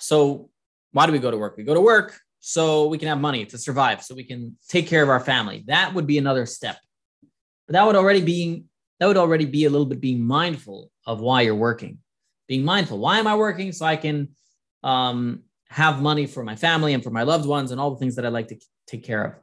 So 0.00 0.50
why 0.92 1.06
do 1.06 1.12
we 1.12 1.18
go 1.18 1.30
to 1.30 1.38
work? 1.38 1.56
We 1.56 1.64
go 1.64 1.72
to 1.72 1.80
work 1.80 2.20
so 2.38 2.88
we 2.88 2.98
can 2.98 3.08
have 3.08 3.18
money 3.18 3.46
to 3.46 3.56
survive, 3.56 4.02
so 4.02 4.14
we 4.14 4.24
can 4.24 4.54
take 4.68 4.86
care 4.86 5.02
of 5.02 5.08
our 5.08 5.18
family. 5.18 5.64
That 5.66 5.94
would 5.94 6.06
be 6.06 6.18
another 6.18 6.44
step. 6.44 6.76
But 7.66 7.72
that 7.72 7.86
would 7.86 7.96
already 7.96 8.20
be 8.20 8.64
that 9.00 9.06
would 9.06 9.16
already 9.16 9.46
be 9.46 9.64
a 9.64 9.70
little 9.70 9.86
bit 9.86 10.02
being 10.02 10.22
mindful 10.22 10.90
of 11.06 11.22
why 11.22 11.40
you're 11.40 11.54
working. 11.54 12.00
Being 12.48 12.66
mindful. 12.66 12.98
Why 12.98 13.18
am 13.18 13.26
I 13.26 13.34
working? 13.34 13.72
So 13.72 13.86
I 13.86 13.96
can 13.96 14.28
um, 14.84 15.42
have 15.68 16.00
money 16.00 16.26
for 16.26 16.44
my 16.44 16.54
family 16.54 16.94
and 16.94 17.02
for 17.02 17.10
my 17.10 17.24
loved 17.24 17.46
ones 17.46 17.72
and 17.72 17.80
all 17.80 17.90
the 17.90 17.98
things 17.98 18.16
that 18.16 18.26
I 18.26 18.28
like 18.28 18.48
to 18.48 18.56
take 18.86 19.02
care 19.02 19.24
of. 19.24 19.34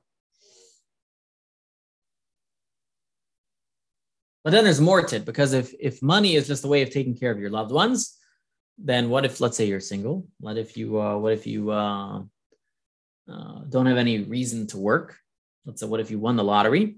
But 4.43 4.51
then 4.51 4.63
there's 4.63 4.81
more 4.81 5.03
to 5.03 5.15
it 5.17 5.25
because 5.25 5.53
if 5.53 5.73
if 5.79 6.01
money 6.01 6.35
is 6.35 6.47
just 6.47 6.63
a 6.63 6.67
way 6.67 6.81
of 6.81 6.89
taking 6.89 7.15
care 7.15 7.31
of 7.31 7.39
your 7.39 7.51
loved 7.51 7.71
ones, 7.71 8.17
then 8.77 9.09
what 9.09 9.25
if 9.25 9.39
let's 9.39 9.57
say 9.57 9.65
you're 9.65 9.79
single? 9.79 10.25
What 10.39 10.57
if 10.57 10.77
you 10.77 10.99
uh, 10.99 11.17
what 11.17 11.33
if 11.33 11.45
you 11.45 11.69
uh, 11.69 12.21
uh, 13.31 13.59
don't 13.69 13.85
have 13.85 13.97
any 13.97 14.23
reason 14.23 14.65
to 14.67 14.77
work? 14.77 15.17
Let's 15.65 15.81
say 15.81 15.87
what 15.87 15.99
if 15.99 16.09
you 16.09 16.17
won 16.17 16.37
the 16.37 16.43
lottery? 16.43 16.97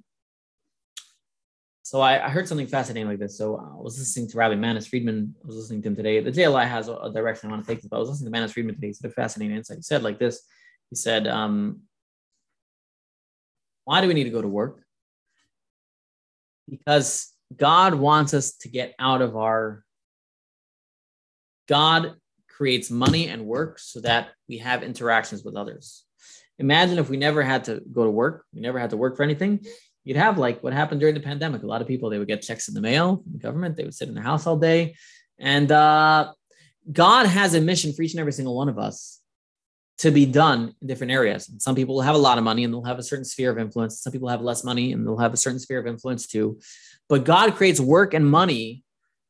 So 1.84 1.99
I, 1.99 2.25
I, 2.25 2.29
heard 2.29 2.47
something 2.47 2.65
fascinating 2.65 3.09
like 3.09 3.19
this. 3.19 3.38
So 3.38 3.57
I 3.57 3.75
was 3.75 3.99
listening 3.99 4.29
to 4.29 4.38
Rabbi 4.38 4.55
Manis 4.55 4.88
Friedman. 4.88 5.36
I 5.43 5.47
was 5.47 5.57
listening 5.57 5.81
to 5.81 5.89
him 5.89 5.97
today. 5.97 6.21
The 6.21 6.31
JLI 6.31 6.65
has 6.65 6.88
a, 6.88 6.95
a 6.95 7.11
direction 7.11 7.49
I 7.49 7.53
want 7.53 7.65
to 7.65 7.69
take 7.69 7.81
this, 7.81 7.89
but 7.89 7.97
I 7.97 7.99
was 7.99 8.09
listening 8.09 8.31
to 8.31 8.31
Manis 8.31 8.53
Friedman 8.53 8.75
today. 8.75 8.88
He 8.88 8.93
said 8.93 9.11
a 9.11 9.13
fascinating 9.13 9.57
insight. 9.57 9.77
He 9.77 9.84
said 9.84 10.01
like 10.01 10.17
this. 10.17 10.41
He 10.89 10.95
said, 10.95 11.27
um, 11.27 11.81
"Why 13.84 13.99
do 13.99 14.07
we 14.07 14.13
need 14.13 14.23
to 14.23 14.29
go 14.29 14.41
to 14.41 14.47
work? 14.47 14.81
Because 16.69 17.29
God 17.53 17.95
wants 17.95 18.34
us 18.34 18.53
to 18.59 18.69
get 18.69 18.95
out 18.97 19.21
of 19.21 19.36
our. 19.36 19.84
God 21.67 22.15
creates 22.49 22.91
money 22.91 23.27
and 23.27 23.45
work 23.45 23.77
so 23.77 23.99
that 24.01 24.29
we 24.47 24.59
have 24.59 24.84
interactions 24.84 25.43
with 25.43 25.57
others. 25.57 26.05
Imagine 26.59 26.97
if 26.97 27.09
we 27.09 27.17
never 27.17 27.43
had 27.43 27.65
to 27.65 27.81
go 27.91 28.05
to 28.05 28.09
work, 28.09 28.45
we 28.53 28.61
never 28.61 28.79
had 28.79 28.91
to 28.91 28.97
work 28.97 29.17
for 29.17 29.23
anything 29.23 29.65
you'd 30.04 30.18
have 30.18 30.38
like 30.38 30.64
what 30.64 30.74
happened 30.74 30.99
during 30.99 31.16
the 31.16 31.22
pandemic. 31.22 31.64
A 31.64 31.68
lot 31.68 31.82
of 31.82 31.88
people 31.88 32.10
they 32.10 32.20
would 32.20 32.28
get 32.28 32.41
checks 32.41 32.68
in 32.68 32.74
the 32.74 32.82
mail 32.82 33.18
from 33.18 33.34
the 33.34 33.39
government. 33.39 33.76
They 33.76 33.84
would 33.84 33.95
sit 33.95 34.08
in 34.08 34.14
their 34.14 34.24
house 34.24 34.45
all 34.47 34.58
day, 34.58 34.95
and 35.39 35.72
uh, 35.72 36.32
God 36.91 37.26
has 37.26 37.54
a 37.54 37.62
mission 37.62 37.93
for 37.93 38.01
each 38.01 38.14
and 38.14 38.20
every 38.20 38.34
single 38.34 38.56
one 38.56 38.70
of 38.70 38.78
us 38.78 39.22
to 39.99 40.12
be 40.12 40.26
done 40.26 40.74
in 40.82 40.88
different 40.88 41.14
areas. 41.14 41.47
And 41.47 41.62
some 41.62 41.76
people 41.76 41.95
will 41.95 42.01
have 42.01 42.16
a 42.16 42.20
lot 42.20 42.38
of 42.38 42.43
money 42.43 42.64
and 42.64 42.74
they'll 42.74 42.84
have 42.84 42.99
a 42.99 43.04
certain 43.04 43.24
sphere 43.24 43.51
of 43.51 43.58
influence. 43.58 44.01
Some 44.01 44.12
people 44.12 44.28
have 44.28 44.41
less 44.41 44.64
money 44.64 44.91
and 44.91 45.06
they'll 45.06 45.18
have 45.18 45.34
a 45.34 45.38
certain 45.38 45.60
sphere 45.60 45.80
of 45.80 45.88
influence 45.88 46.28
too. 46.28 46.60
But 47.08 47.26
God 47.26 47.56
creates 47.56 47.80
work 47.80 48.14
and 48.14 48.30
money 48.30 48.84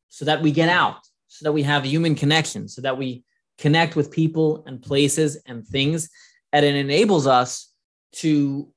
so 0.10 0.26
that 0.26 0.42
we 0.42 0.52
get 0.52 0.70
out, 0.70 0.98
so 1.28 1.44
that 1.44 1.52
we 1.52 1.64
have 1.64 1.86
human 1.86 2.16
connection, 2.16 2.68
so 2.68 2.82
that 2.82 2.98
we 2.98 3.24
connect 3.58 3.96
with 3.96 4.12
people 4.12 4.64
and 4.66 4.82
places 4.82 5.42
and 5.46 5.66
things, 5.66 6.10
and 6.52 6.66
it 6.66 6.76
enables 6.76 7.28
us 7.28 7.72
to 8.14 8.72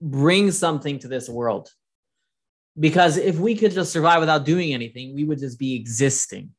bring 0.00 0.50
something 0.50 0.98
to 1.00 1.08
this 1.08 1.28
world. 1.28 1.70
Because 2.78 3.16
if 3.16 3.38
we 3.38 3.54
could 3.54 3.72
just 3.72 3.92
survive 3.92 4.20
without 4.20 4.44
doing 4.44 4.74
anything, 4.74 5.14
we 5.14 5.24
would 5.24 5.38
just 5.38 5.58
be 5.58 5.74
existing. 5.74 6.50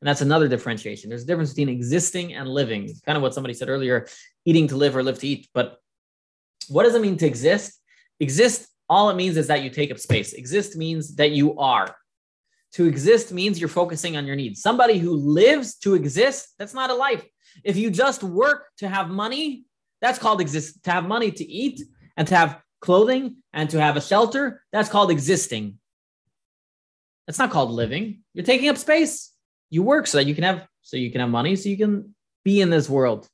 And 0.00 0.08
that's 0.08 0.20
another 0.20 0.48
differentiation. 0.48 1.10
There's 1.10 1.24
a 1.24 1.26
difference 1.26 1.52
between 1.52 1.68
existing 1.68 2.34
and 2.34 2.48
living. 2.48 2.88
Kind 3.04 3.16
of 3.16 3.22
what 3.22 3.34
somebody 3.34 3.54
said 3.54 3.68
earlier 3.68 4.06
eating 4.44 4.68
to 4.68 4.76
live 4.76 4.96
or 4.96 5.02
live 5.02 5.18
to 5.18 5.26
eat. 5.26 5.48
But 5.52 5.78
what 6.68 6.84
does 6.84 6.94
it 6.94 7.02
mean 7.02 7.16
to 7.18 7.26
exist? 7.26 7.80
Exist, 8.20 8.68
all 8.88 9.10
it 9.10 9.16
means 9.16 9.36
is 9.36 9.48
that 9.48 9.62
you 9.62 9.70
take 9.70 9.90
up 9.90 9.98
space. 9.98 10.32
Exist 10.32 10.76
means 10.76 11.16
that 11.16 11.32
you 11.32 11.58
are. 11.58 11.94
To 12.74 12.86
exist 12.86 13.32
means 13.32 13.58
you're 13.58 13.68
focusing 13.68 14.16
on 14.16 14.26
your 14.26 14.36
needs. 14.36 14.62
Somebody 14.62 14.98
who 14.98 15.16
lives 15.16 15.76
to 15.78 15.94
exist, 15.94 16.54
that's 16.58 16.74
not 16.74 16.90
a 16.90 16.94
life. 16.94 17.24
If 17.64 17.76
you 17.76 17.90
just 17.90 18.22
work 18.22 18.68
to 18.78 18.88
have 18.88 19.10
money, 19.10 19.64
that's 20.00 20.18
called 20.18 20.40
exist. 20.40 20.84
To 20.84 20.92
have 20.92 21.06
money 21.06 21.32
to 21.32 21.44
eat, 21.44 21.82
and 22.20 22.28
to 22.28 22.36
have 22.36 22.60
clothing 22.82 23.36
and 23.54 23.70
to 23.70 23.80
have 23.80 23.96
a 23.96 24.00
shelter, 24.00 24.62
that's 24.72 24.90
called 24.90 25.10
existing. 25.10 25.78
That's 27.26 27.38
not 27.38 27.50
called 27.50 27.70
living. 27.70 28.24
You're 28.34 28.44
taking 28.44 28.68
up 28.68 28.76
space. 28.76 29.32
You 29.70 29.82
work 29.82 30.06
so 30.06 30.18
that 30.18 30.26
you 30.26 30.34
can 30.34 30.44
have 30.44 30.66
so 30.82 30.98
you 30.98 31.10
can 31.10 31.22
have 31.22 31.30
money 31.30 31.56
so 31.56 31.70
you 31.70 31.78
can 31.78 32.14
be 32.44 32.60
in 32.60 32.68
this 32.68 32.90
world. 32.90 33.26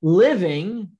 Living 0.00 0.92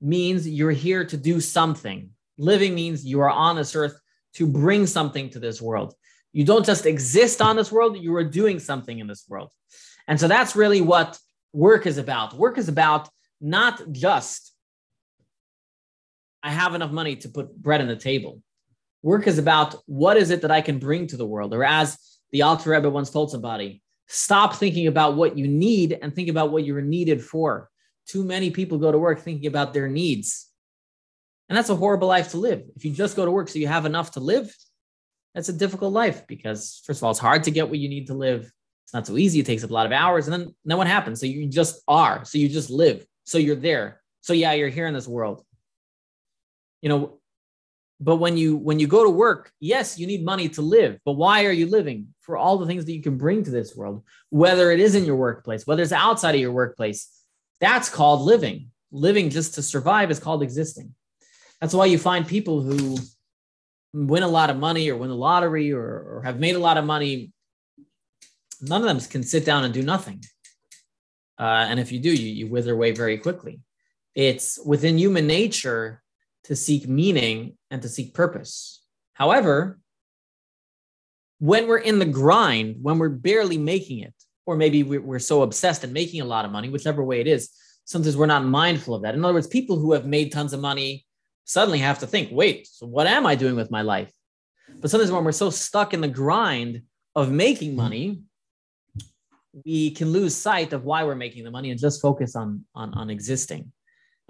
means 0.00 0.48
you're 0.48 0.70
here 0.70 1.04
to 1.04 1.16
do 1.18 1.42
something. 1.42 2.08
Living 2.38 2.74
means 2.74 3.04
you 3.04 3.20
are 3.20 3.28
on 3.28 3.56
this 3.56 3.76
earth 3.76 4.00
to 4.36 4.46
bring 4.46 4.86
something 4.86 5.28
to 5.28 5.38
this 5.38 5.60
world. 5.60 5.92
You 6.32 6.46
don't 6.46 6.64
just 6.64 6.86
exist 6.86 7.42
on 7.42 7.54
this 7.54 7.70
world, 7.70 7.98
you 7.98 8.14
are 8.16 8.24
doing 8.24 8.58
something 8.58 8.98
in 8.98 9.06
this 9.06 9.26
world. 9.28 9.50
And 10.08 10.18
so 10.18 10.26
that's 10.26 10.56
really 10.56 10.80
what 10.80 11.18
work 11.52 11.86
is 11.86 11.98
about. 11.98 12.32
Work 12.32 12.56
is 12.56 12.70
about 12.70 13.10
not 13.42 13.82
just 13.92 14.51
I 16.42 16.50
have 16.50 16.74
enough 16.74 16.90
money 16.90 17.16
to 17.16 17.28
put 17.28 17.56
bread 17.56 17.80
on 17.80 17.86
the 17.86 17.96
table. 17.96 18.42
Work 19.02 19.26
is 19.26 19.38
about 19.38 19.76
what 19.86 20.16
is 20.16 20.30
it 20.30 20.42
that 20.42 20.50
I 20.50 20.60
can 20.60 20.78
bring 20.78 21.06
to 21.08 21.16
the 21.16 21.26
world, 21.26 21.54
or 21.54 21.64
as 21.64 21.98
the 22.30 22.42
Alter 22.42 22.70
Rebbe 22.70 22.90
once 22.90 23.10
told 23.10 23.30
somebody, 23.30 23.82
stop 24.08 24.56
thinking 24.56 24.86
about 24.86 25.16
what 25.16 25.36
you 25.36 25.46
need 25.46 25.98
and 26.00 26.14
think 26.14 26.28
about 26.28 26.52
what 26.52 26.64
you're 26.64 26.82
needed 26.82 27.22
for. 27.22 27.68
Too 28.06 28.24
many 28.24 28.50
people 28.50 28.78
go 28.78 28.92
to 28.92 28.98
work 28.98 29.20
thinking 29.20 29.46
about 29.46 29.72
their 29.72 29.88
needs. 29.88 30.48
And 31.48 31.56
that's 31.56 31.70
a 31.70 31.76
horrible 31.76 32.08
life 32.08 32.30
to 32.30 32.38
live. 32.38 32.62
If 32.76 32.84
you 32.84 32.92
just 32.92 33.16
go 33.16 33.24
to 33.24 33.30
work 33.30 33.48
so 33.48 33.58
you 33.58 33.68
have 33.68 33.86
enough 33.86 34.12
to 34.12 34.20
live, 34.20 34.54
that's 35.34 35.48
a 35.48 35.52
difficult 35.52 35.92
life 35.92 36.26
because, 36.26 36.82
first 36.86 37.00
of 37.00 37.04
all, 37.04 37.10
it's 37.10 37.20
hard 37.20 37.44
to 37.44 37.50
get 37.50 37.68
what 37.68 37.78
you 37.78 37.88
need 37.88 38.06
to 38.08 38.14
live. 38.14 38.50
It's 38.84 38.94
not 38.94 39.06
so 39.06 39.16
easy. 39.16 39.40
It 39.40 39.46
takes 39.46 39.64
up 39.64 39.70
a 39.70 39.74
lot 39.74 39.86
of 39.86 39.92
hours. 39.92 40.26
And 40.26 40.32
then, 40.32 40.54
then 40.64 40.78
what 40.78 40.86
happens? 40.86 41.20
So 41.20 41.26
you 41.26 41.46
just 41.48 41.82
are. 41.88 42.24
So 42.24 42.38
you 42.38 42.48
just 42.48 42.70
live. 42.70 43.06
So 43.24 43.38
you're 43.38 43.56
there. 43.56 44.00
So 44.20 44.32
yeah, 44.32 44.52
you're 44.52 44.68
here 44.68 44.86
in 44.86 44.94
this 44.94 45.08
world 45.08 45.44
you 46.82 46.88
know 46.88 47.18
but 48.00 48.16
when 48.16 48.36
you 48.36 48.56
when 48.56 48.78
you 48.78 48.86
go 48.86 49.04
to 49.04 49.10
work 49.10 49.52
yes 49.60 49.98
you 49.98 50.06
need 50.06 50.24
money 50.24 50.48
to 50.48 50.60
live 50.60 50.98
but 51.04 51.12
why 51.12 51.46
are 51.46 51.52
you 51.52 51.66
living? 51.66 52.08
For 52.20 52.36
all 52.36 52.56
the 52.58 52.66
things 52.66 52.84
that 52.84 52.92
you 52.92 53.02
can 53.02 53.16
bring 53.16 53.42
to 53.44 53.50
this 53.50 53.74
world 53.74 54.02
whether 54.30 54.70
it 54.70 54.80
is 54.80 54.94
in 54.94 55.04
your 55.04 55.16
workplace 55.16 55.66
whether 55.66 55.82
it's 55.82 55.92
outside 55.92 56.34
of 56.34 56.40
your 56.40 56.52
workplace 56.52 57.08
that's 57.62 57.88
called 57.88 58.22
living. 58.22 58.72
Living 58.90 59.30
just 59.30 59.54
to 59.54 59.62
survive 59.62 60.10
is 60.10 60.18
called 60.18 60.42
existing. 60.42 60.94
That's 61.60 61.72
why 61.72 61.86
you 61.86 61.96
find 61.96 62.26
people 62.26 62.60
who 62.60 62.98
win 63.94 64.24
a 64.24 64.28
lot 64.28 64.50
of 64.50 64.56
money 64.56 64.90
or 64.90 64.96
win 64.96 65.10
the 65.10 65.14
lottery 65.14 65.72
or, 65.72 65.80
or 65.80 66.22
have 66.24 66.40
made 66.40 66.56
a 66.56 66.58
lot 66.58 66.76
of 66.76 66.84
money. 66.84 67.30
None 68.60 68.82
of 68.82 68.88
them 68.88 68.98
can 69.08 69.22
sit 69.22 69.44
down 69.44 69.62
and 69.62 69.72
do 69.72 69.82
nothing. 69.82 70.24
Uh, 71.38 71.66
and 71.68 71.78
if 71.78 71.92
you 71.92 72.00
do 72.00 72.12
you, 72.12 72.28
you 72.30 72.48
wither 72.48 72.72
away 72.72 72.90
very 72.90 73.16
quickly. 73.16 73.60
It's 74.16 74.58
within 74.66 74.98
human 74.98 75.28
nature 75.28 76.01
to 76.44 76.56
seek 76.56 76.88
meaning 76.88 77.56
and 77.70 77.82
to 77.82 77.88
seek 77.88 78.14
purpose. 78.14 78.82
However, 79.14 79.78
when 81.38 81.66
we're 81.66 81.78
in 81.78 81.98
the 81.98 82.04
grind, 82.04 82.76
when 82.82 82.98
we're 82.98 83.08
barely 83.08 83.58
making 83.58 84.00
it, 84.00 84.14
or 84.46 84.56
maybe 84.56 84.82
we're 84.82 85.18
so 85.18 85.42
obsessed 85.42 85.84
in 85.84 85.92
making 85.92 86.20
a 86.20 86.24
lot 86.24 86.44
of 86.44 86.50
money, 86.50 86.68
whichever 86.68 87.04
way 87.04 87.20
it 87.20 87.26
is, 87.26 87.50
sometimes 87.84 88.16
we're 88.16 88.26
not 88.26 88.44
mindful 88.44 88.94
of 88.94 89.02
that. 89.02 89.14
In 89.14 89.24
other 89.24 89.34
words, 89.34 89.46
people 89.46 89.78
who 89.78 89.92
have 89.92 90.06
made 90.06 90.32
tons 90.32 90.52
of 90.52 90.60
money 90.60 91.04
suddenly 91.44 91.78
have 91.78 91.98
to 92.00 92.06
think, 92.06 92.30
wait, 92.32 92.66
so 92.66 92.86
what 92.86 93.06
am 93.06 93.26
I 93.26 93.34
doing 93.34 93.56
with 93.56 93.70
my 93.70 93.82
life? 93.82 94.10
But 94.80 94.90
sometimes 94.90 95.10
when 95.10 95.24
we're 95.24 95.32
so 95.32 95.50
stuck 95.50 95.94
in 95.94 96.00
the 96.00 96.08
grind 96.08 96.82
of 97.14 97.30
making 97.30 97.76
money, 97.76 98.22
we 99.64 99.90
can 99.90 100.10
lose 100.10 100.34
sight 100.34 100.72
of 100.72 100.84
why 100.84 101.04
we're 101.04 101.14
making 101.14 101.44
the 101.44 101.50
money 101.50 101.70
and 101.70 101.78
just 101.78 102.00
focus 102.00 102.34
on, 102.36 102.64
on, 102.74 102.94
on 102.94 103.10
existing. 103.10 103.70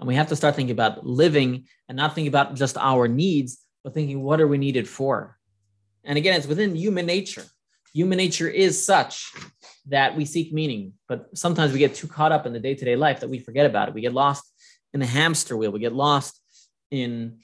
And 0.03 0.07
we 0.09 0.15
have 0.15 0.27
to 0.27 0.35
start 0.35 0.57
thinking 0.57 0.73
about 0.73 1.05
living 1.05 1.65
and 1.87 1.95
not 1.95 2.13
thinking 2.13 2.27
about 2.27 2.55
just 2.55 2.77
our 2.77 3.07
needs, 3.07 3.59
but 3.85 3.93
thinking 3.93 4.21
what 4.21 4.41
are 4.41 4.47
we 4.49 4.57
needed 4.57 4.85
for? 4.85 5.37
And 6.03 6.17
again, 6.17 6.35
it's 6.35 6.45
within 6.45 6.75
human 6.75 7.05
nature. 7.05 7.45
Human 7.93 8.17
nature 8.17 8.49
is 8.49 8.85
such 8.85 9.31
that 9.85 10.17
we 10.17 10.25
seek 10.25 10.51
meaning, 10.51 10.91
but 11.07 11.29
sometimes 11.37 11.71
we 11.71 11.79
get 11.79 11.95
too 11.95 12.07
caught 12.07 12.33
up 12.33 12.45
in 12.45 12.51
the 12.51 12.59
day 12.59 12.75
to 12.75 12.83
day 12.83 12.97
life 12.97 13.21
that 13.21 13.29
we 13.29 13.39
forget 13.39 13.65
about 13.65 13.87
it. 13.87 13.93
We 13.93 14.01
get 14.01 14.11
lost 14.11 14.43
in 14.93 14.99
the 14.99 15.05
hamster 15.05 15.55
wheel. 15.55 15.71
We 15.71 15.79
get 15.79 15.93
lost 15.93 16.37
in 16.91 17.37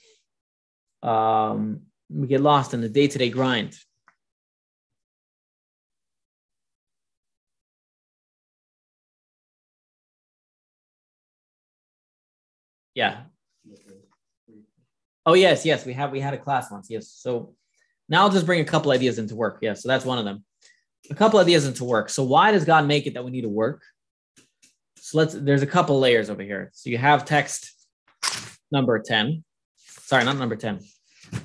um, 1.02 1.80
we 2.10 2.26
get 2.26 2.42
lost 2.42 2.74
in 2.74 2.82
the 2.82 2.90
day 2.90 3.06
to 3.06 3.16
day 3.16 3.30
grind. 3.30 3.74
Yeah. 13.00 13.22
Oh 15.24 15.32
yes, 15.32 15.64
yes, 15.64 15.86
we 15.86 15.94
have 15.94 16.12
we 16.12 16.20
had 16.20 16.34
a 16.34 16.38
class 16.38 16.70
once. 16.70 16.88
Yes. 16.90 17.08
So 17.08 17.54
now 18.10 18.20
I'll 18.22 18.30
just 18.30 18.44
bring 18.44 18.60
a 18.60 18.64
couple 18.64 18.90
ideas 18.92 19.18
into 19.18 19.34
work. 19.34 19.60
Yeah, 19.62 19.72
so 19.72 19.88
that's 19.88 20.04
one 20.04 20.18
of 20.18 20.26
them. 20.26 20.44
A 21.10 21.14
couple 21.14 21.40
ideas 21.40 21.66
into 21.66 21.84
work. 21.84 22.10
So 22.10 22.22
why 22.24 22.52
does 22.52 22.66
God 22.66 22.86
make 22.86 23.06
it 23.06 23.14
that 23.14 23.24
we 23.24 23.30
need 23.30 23.46
to 23.48 23.48
work? 23.48 23.80
So 24.96 25.16
let's 25.16 25.32
there's 25.32 25.62
a 25.62 25.66
couple 25.66 25.98
layers 25.98 26.28
over 26.28 26.42
here. 26.42 26.70
So 26.74 26.90
you 26.90 26.98
have 26.98 27.24
text 27.24 27.72
number 28.70 28.98
10. 28.98 29.44
Sorry, 29.76 30.22
not 30.22 30.36
number 30.36 30.56
10. 30.56 30.80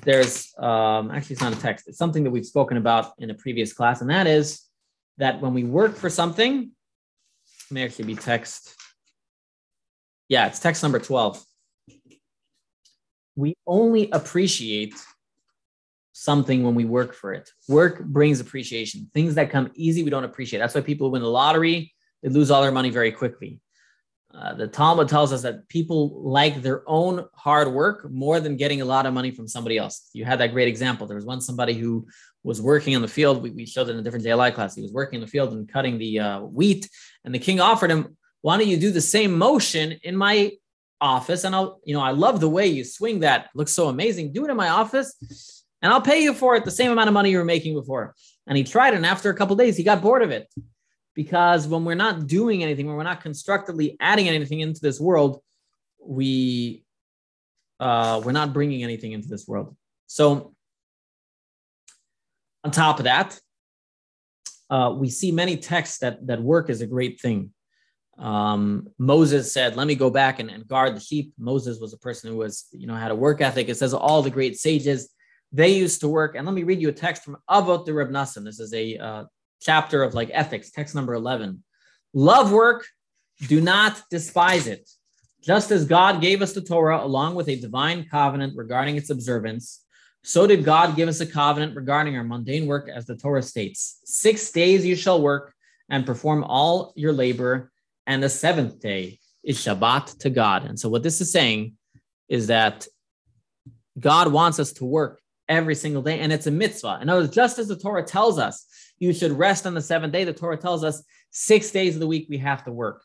There's 0.02 0.52
um 0.58 1.10
actually 1.10 1.34
it's 1.34 1.42
not 1.42 1.54
a 1.54 1.60
text, 1.60 1.88
it's 1.88 1.96
something 1.96 2.22
that 2.24 2.32
we've 2.32 2.44
spoken 2.54 2.76
about 2.76 3.12
in 3.18 3.30
a 3.30 3.34
previous 3.34 3.72
class, 3.72 4.02
and 4.02 4.10
that 4.10 4.26
is 4.26 4.60
that 5.16 5.40
when 5.40 5.54
we 5.54 5.64
work 5.64 5.96
for 5.96 6.10
something, 6.10 6.72
may 7.70 7.82
actually 7.86 8.04
be 8.12 8.14
text 8.14 8.76
yeah, 10.28 10.46
it's 10.46 10.58
text 10.58 10.82
number 10.82 10.98
12. 10.98 11.42
We 13.36 13.54
only 13.66 14.10
appreciate 14.10 14.94
something 16.12 16.62
when 16.62 16.74
we 16.74 16.84
work 16.84 17.14
for 17.14 17.34
it. 17.34 17.50
Work 17.68 18.02
brings 18.04 18.40
appreciation. 18.40 19.10
Things 19.12 19.34
that 19.34 19.50
come 19.50 19.70
easy, 19.74 20.02
we 20.02 20.10
don't 20.10 20.24
appreciate. 20.24 20.58
That's 20.58 20.74
why 20.74 20.80
people 20.80 21.10
win 21.10 21.22
the 21.22 21.28
lottery, 21.28 21.92
they 22.22 22.30
lose 22.30 22.50
all 22.50 22.62
their 22.62 22.72
money 22.72 22.90
very 22.90 23.12
quickly. 23.12 23.60
Uh, 24.34 24.54
the 24.54 24.66
Talmud 24.66 25.08
tells 25.08 25.32
us 25.32 25.42
that 25.42 25.66
people 25.68 26.22
like 26.22 26.60
their 26.60 26.82
own 26.86 27.26
hard 27.34 27.72
work 27.72 28.10
more 28.10 28.38
than 28.38 28.56
getting 28.56 28.82
a 28.82 28.84
lot 28.84 29.06
of 29.06 29.14
money 29.14 29.30
from 29.30 29.48
somebody 29.48 29.78
else. 29.78 30.10
You 30.12 30.24
had 30.24 30.40
that 30.40 30.52
great 30.52 30.68
example. 30.68 31.06
There 31.06 31.16
was 31.16 31.24
one 31.24 31.40
somebody 31.40 31.72
who 31.74 32.06
was 32.42 32.60
working 32.60 32.92
in 32.92 33.00
the 33.00 33.08
field. 33.08 33.42
We, 33.42 33.50
we 33.50 33.64
showed 33.64 33.88
it 33.88 33.92
in 33.92 33.98
a 33.98 34.02
different 34.02 34.26
JLI 34.26 34.54
class. 34.54 34.74
He 34.74 34.82
was 34.82 34.92
working 34.92 35.16
in 35.16 35.20
the 35.22 35.30
field 35.30 35.52
and 35.52 35.66
cutting 35.66 35.96
the 35.96 36.20
uh, 36.20 36.40
wheat, 36.40 36.88
and 37.24 37.34
the 37.34 37.38
king 37.38 37.60
offered 37.60 37.90
him 37.90 38.16
why 38.46 38.56
don't 38.56 38.68
you 38.68 38.76
do 38.76 38.92
the 38.92 39.00
same 39.00 39.36
motion 39.36 39.98
in 40.04 40.16
my 40.16 40.52
office? 41.00 41.42
And 41.42 41.52
I'll, 41.52 41.80
you 41.84 41.94
know, 41.94 42.00
I 42.00 42.12
love 42.12 42.38
the 42.38 42.48
way 42.48 42.68
you 42.68 42.84
swing 42.84 43.18
that. 43.20 43.50
Looks 43.56 43.72
so 43.72 43.88
amazing. 43.88 44.32
Do 44.32 44.44
it 44.44 44.52
in 44.52 44.56
my 44.56 44.68
office. 44.68 45.64
and 45.82 45.92
I'll 45.92 46.00
pay 46.00 46.22
you 46.22 46.32
for 46.32 46.54
it 46.54 46.64
the 46.64 46.70
same 46.70 46.92
amount 46.92 47.08
of 47.08 47.12
money 47.12 47.32
you 47.32 47.38
were 47.38 47.44
making 47.44 47.74
before. 47.74 48.14
And 48.46 48.56
he 48.56 48.62
tried 48.62 48.94
it. 48.94 48.98
And 48.98 49.04
after 49.04 49.30
a 49.30 49.34
couple 49.34 49.56
days, 49.56 49.76
he 49.76 49.82
got 49.82 50.00
bored 50.00 50.22
of 50.22 50.30
it 50.30 50.46
because 51.12 51.66
when 51.66 51.84
we're 51.84 51.96
not 51.96 52.28
doing 52.28 52.62
anything, 52.62 52.86
when 52.86 52.94
we're 52.94 53.02
not 53.02 53.20
constructively 53.20 53.96
adding 53.98 54.28
anything 54.28 54.60
into 54.60 54.80
this 54.80 55.00
world, 55.00 55.42
we 55.98 56.84
uh, 57.80 58.22
we're 58.24 58.30
not 58.30 58.52
bringing 58.52 58.84
anything 58.84 59.10
into 59.10 59.26
this 59.26 59.48
world. 59.48 59.76
So, 60.06 60.54
on 62.62 62.70
top 62.70 63.00
of 63.00 63.06
that, 63.06 63.40
uh, 64.70 64.94
we 64.96 65.10
see 65.10 65.32
many 65.32 65.56
texts 65.56 65.98
that 65.98 66.24
that 66.28 66.40
work 66.40 66.70
is 66.70 66.80
a 66.80 66.86
great 66.86 67.20
thing. 67.20 67.50
Um, 68.18 68.88
Moses 68.98 69.52
said, 69.52 69.76
"Let 69.76 69.86
me 69.86 69.94
go 69.94 70.10
back 70.10 70.38
and, 70.38 70.50
and 70.50 70.66
guard 70.66 70.96
the 70.96 71.00
sheep." 71.00 71.32
Moses 71.38 71.78
was 71.78 71.92
a 71.92 71.98
person 71.98 72.30
who 72.30 72.38
was, 72.38 72.66
you 72.72 72.86
know, 72.86 72.94
had 72.94 73.10
a 73.10 73.14
work 73.14 73.40
ethic. 73.40 73.68
It 73.68 73.76
says 73.76 73.92
all 73.92 74.22
the 74.22 74.30
great 74.30 74.58
sages 74.58 75.10
they 75.52 75.74
used 75.74 76.00
to 76.00 76.08
work. 76.08 76.34
And 76.34 76.46
let 76.46 76.54
me 76.54 76.64
read 76.64 76.80
you 76.80 76.88
a 76.88 76.92
text 76.92 77.24
from 77.24 77.36
Avot 77.48 77.86
de-Rabbi 77.86 78.10
Natan. 78.10 78.44
This 78.44 78.60
is 78.60 78.72
a 78.74 78.96
uh, 78.96 79.24
chapter 79.60 80.02
of 80.02 80.14
like 80.14 80.30
ethics, 80.32 80.70
text 80.70 80.94
number 80.94 81.14
eleven. 81.14 81.62
Love 82.14 82.52
work, 82.52 82.86
do 83.48 83.60
not 83.60 84.00
despise 84.10 84.66
it. 84.66 84.88
Just 85.42 85.70
as 85.70 85.84
God 85.84 86.20
gave 86.20 86.42
us 86.42 86.54
the 86.54 86.62
Torah 86.62 87.04
along 87.04 87.34
with 87.34 87.48
a 87.48 87.56
divine 87.56 88.06
covenant 88.10 88.54
regarding 88.56 88.96
its 88.96 89.10
observance, 89.10 89.84
so 90.24 90.46
did 90.46 90.64
God 90.64 90.96
give 90.96 91.08
us 91.08 91.20
a 91.20 91.26
covenant 91.26 91.76
regarding 91.76 92.16
our 92.16 92.24
mundane 92.24 92.66
work, 92.66 92.88
as 92.88 93.06
the 93.06 93.16
Torah 93.16 93.42
states 93.42 94.00
Six 94.04 94.50
days 94.50 94.84
you 94.84 94.96
shall 94.96 95.20
work 95.22 95.54
and 95.88 96.04
perform 96.04 96.42
all 96.42 96.92
your 96.96 97.12
labor, 97.12 97.70
and 98.06 98.22
the 98.22 98.28
seventh 98.28 98.80
day 98.80 99.18
is 99.44 99.58
Shabbat 99.58 100.18
to 100.18 100.30
God. 100.30 100.64
And 100.64 100.78
so, 100.78 100.88
what 100.88 101.02
this 101.02 101.20
is 101.20 101.30
saying 101.30 101.74
is 102.28 102.48
that 102.48 102.86
God 103.98 104.32
wants 104.32 104.58
us 104.58 104.72
to 104.74 104.84
work 104.84 105.20
every 105.48 105.74
single 105.74 106.02
day, 106.02 106.20
and 106.20 106.32
it's 106.32 106.46
a 106.46 106.50
mitzvah. 106.50 106.98
In 107.00 107.08
other 107.08 107.22
words, 107.22 107.34
just 107.34 107.58
as 107.58 107.68
the 107.68 107.76
Torah 107.76 108.02
tells 108.02 108.38
us 108.38 108.66
you 108.98 109.12
should 109.12 109.32
rest 109.32 109.66
on 109.66 109.74
the 109.74 109.80
seventh 109.80 110.12
day, 110.12 110.24
the 110.24 110.32
Torah 110.32 110.56
tells 110.56 110.84
us 110.84 111.02
six 111.30 111.70
days 111.70 111.94
of 111.94 112.00
the 112.00 112.06
week 112.06 112.26
we 112.28 112.38
have 112.38 112.64
to 112.64 112.72
work 112.72 113.02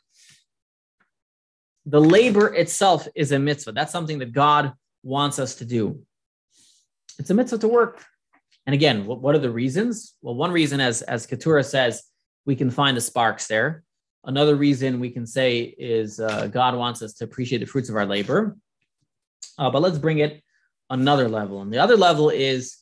the 1.85 2.01
labor 2.01 2.53
itself 2.53 3.07
is 3.15 3.31
a 3.31 3.39
mitzvah. 3.39 3.71
That's 3.71 3.91
something 3.91 4.19
that 4.19 4.33
God 4.33 4.73
wants 5.03 5.39
us 5.39 5.55
to 5.55 5.65
do. 5.65 6.01
It's 7.17 7.29
a 7.29 7.33
mitzvah 7.33 7.59
to 7.59 7.67
work. 7.67 8.03
And 8.65 8.73
again, 8.73 9.05
what, 9.05 9.21
what 9.21 9.35
are 9.35 9.39
the 9.39 9.51
reasons? 9.51 10.13
Well, 10.21 10.35
one 10.35 10.51
reason, 10.51 10.79
as, 10.79 11.01
as 11.01 11.25
Keturah 11.25 11.63
says, 11.63 12.03
we 12.45 12.55
can 12.55 12.69
find 12.69 12.95
the 12.95 13.01
sparks 13.01 13.47
there. 13.47 13.83
Another 14.23 14.55
reason 14.55 14.99
we 14.99 15.09
can 15.09 15.25
say 15.25 15.61
is 15.77 16.19
uh, 16.19 16.47
God 16.47 16.75
wants 16.75 17.01
us 17.01 17.13
to 17.13 17.23
appreciate 17.23 17.59
the 17.59 17.65
fruits 17.65 17.89
of 17.89 17.95
our 17.95 18.05
labor. 18.05 18.55
Uh, 19.57 19.69
but 19.69 19.81
let's 19.81 19.97
bring 19.97 20.19
it 20.19 20.43
another 20.89 21.27
level. 21.27 21.61
And 21.61 21.73
the 21.73 21.79
other 21.79 21.97
level 21.97 22.29
is 22.29 22.77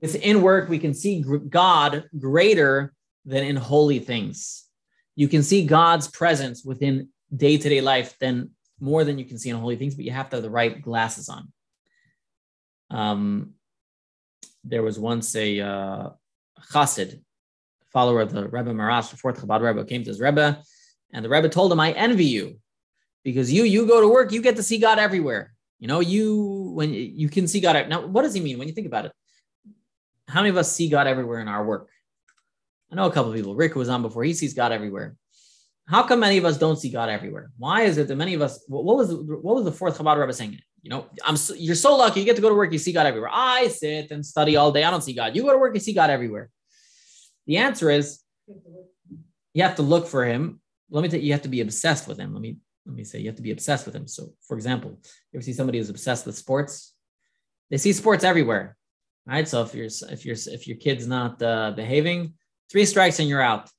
within 0.00 0.42
work, 0.42 0.68
we 0.68 0.78
can 0.78 0.94
see 0.94 1.24
God 1.48 2.04
greater 2.18 2.92
than 3.24 3.44
in 3.44 3.56
holy 3.56 3.98
things 3.98 4.68
you 5.18 5.26
can 5.26 5.42
see 5.42 5.66
God's 5.66 6.06
presence 6.06 6.64
within 6.64 7.08
day 7.34 7.58
to 7.58 7.68
day 7.68 7.80
life 7.80 8.16
than 8.20 8.50
more 8.78 9.02
than 9.02 9.18
you 9.18 9.24
can 9.24 9.36
see 9.36 9.50
in 9.50 9.56
holy 9.56 9.74
things, 9.74 9.96
but 9.96 10.04
you 10.04 10.12
have 10.12 10.30
to 10.30 10.36
have 10.36 10.44
the 10.44 10.48
right 10.48 10.80
glasses 10.80 11.28
on. 11.28 11.52
Um, 12.88 13.54
there 14.62 14.84
was 14.84 14.96
once 14.96 15.34
a 15.34 15.58
uh, 15.58 16.10
chassid, 16.72 17.20
follower 17.92 18.20
of 18.20 18.32
the 18.32 18.48
Rebbe 18.48 18.72
Maharash, 18.72 19.10
the 19.10 19.16
fourth 19.16 19.40
Chabad 19.40 19.60
Rebbe, 19.60 19.84
came 19.84 20.02
to 20.04 20.10
his 20.10 20.20
Rebbe, 20.20 20.62
and 21.12 21.24
the 21.24 21.28
Rebbe 21.28 21.48
told 21.48 21.72
him, 21.72 21.80
"I 21.80 21.92
envy 21.92 22.26
you 22.26 22.58
because 23.24 23.52
you 23.52 23.64
you 23.64 23.86
go 23.86 24.00
to 24.00 24.08
work, 24.08 24.32
you 24.32 24.42
get 24.42 24.56
to 24.56 24.62
see 24.62 24.78
God 24.78 24.98
everywhere. 24.98 25.54
You 25.78 25.86
know, 25.86 26.00
you 26.00 26.72
when 26.74 26.92
you 26.92 27.28
can 27.28 27.46
see 27.46 27.60
God. 27.60 27.88
Now, 27.88 28.06
what 28.06 28.22
does 28.22 28.34
he 28.34 28.40
mean 28.40 28.58
when 28.58 28.68
you 28.68 28.74
think 28.74 28.86
about 28.86 29.04
it? 29.06 29.12
How 30.26 30.40
many 30.40 30.50
of 30.50 30.56
us 30.56 30.72
see 30.72 30.88
God 30.88 31.06
everywhere 31.06 31.40
in 31.40 31.48
our 31.48 31.64
work? 31.64 31.88
I 32.90 32.96
know 32.96 33.06
a 33.06 33.12
couple 33.12 33.30
of 33.30 33.36
people. 33.36 33.54
Rick 33.54 33.74
was 33.76 33.88
on 33.88 34.02
before. 34.02 34.24
He 34.24 34.34
sees 34.34 34.54
God 34.54 34.72
everywhere. 34.72 35.16
How 35.86 36.02
come 36.02 36.20
many 36.20 36.36
of 36.36 36.44
us 36.44 36.58
don't 36.58 36.76
see 36.76 36.90
God 36.90 37.08
everywhere? 37.08 37.50
Why 37.56 37.82
is 37.82 37.96
it 37.96 38.08
that 38.08 38.16
many 38.16 38.34
of 38.34 38.42
us? 38.42 38.64
What 38.66 38.84
was 38.84 39.14
what 39.14 39.54
was 39.54 39.64
the 39.64 39.72
fourth 39.72 39.98
Chabad 39.98 40.18
Rebbe 40.18 40.32
saying? 40.32 40.58
You 40.82 40.90
know, 40.90 41.06
I'm 41.24 41.36
so, 41.36 41.54
you're 41.54 41.74
so 41.74 41.96
lucky. 41.96 42.20
You 42.20 42.26
get 42.26 42.36
to 42.36 42.42
go 42.42 42.48
to 42.48 42.54
work. 42.54 42.72
You 42.72 42.78
see 42.78 42.92
God 42.92 43.06
everywhere. 43.06 43.30
I 43.32 43.68
sit 43.68 44.10
and 44.10 44.24
study 44.24 44.56
all 44.56 44.70
day. 44.70 44.84
I 44.84 44.90
don't 44.90 45.02
see 45.02 45.14
God. 45.14 45.34
You 45.34 45.42
go 45.42 45.52
to 45.52 45.58
work. 45.58 45.74
You 45.74 45.80
see 45.80 45.92
God 45.92 46.10
everywhere. 46.10 46.50
The 47.48 47.56
answer 47.56 47.90
is 47.90 48.20
you 49.54 49.62
have 49.64 49.76
to 49.76 49.82
look 49.82 50.06
for 50.06 50.24
Him. 50.24 50.60
Let 50.90 51.02
me 51.02 51.08
tell 51.08 51.18
you, 51.18 51.26
you 51.26 51.32
have 51.32 51.42
to 51.42 51.48
be 51.48 51.62
obsessed 51.62 52.06
with 52.06 52.18
Him. 52.18 52.32
Let 52.32 52.42
me 52.42 52.58
let 52.86 52.94
me 52.94 53.04
say 53.04 53.18
you 53.18 53.26
have 53.26 53.36
to 53.36 53.42
be 53.42 53.50
obsessed 53.50 53.84
with 53.86 53.96
Him. 53.96 54.06
So, 54.06 54.32
for 54.46 54.54
example, 54.54 54.90
you 54.92 55.38
ever 55.38 55.42
see 55.42 55.52
somebody 55.52 55.78
who's 55.78 55.90
obsessed 55.90 56.24
with 56.26 56.36
sports? 56.36 56.94
They 57.70 57.78
see 57.78 57.92
sports 57.92 58.22
everywhere, 58.22 58.76
right? 59.26 59.48
So 59.48 59.62
if 59.62 59.74
you're 59.74 59.86
if 59.86 60.24
you're 60.24 60.36
if 60.36 60.68
your 60.68 60.76
kid's 60.76 61.06
not 61.06 61.42
uh, 61.42 61.72
behaving, 61.72 62.34
three 62.70 62.84
strikes 62.84 63.18
and 63.18 63.28
you're 63.28 63.42
out. 63.42 63.70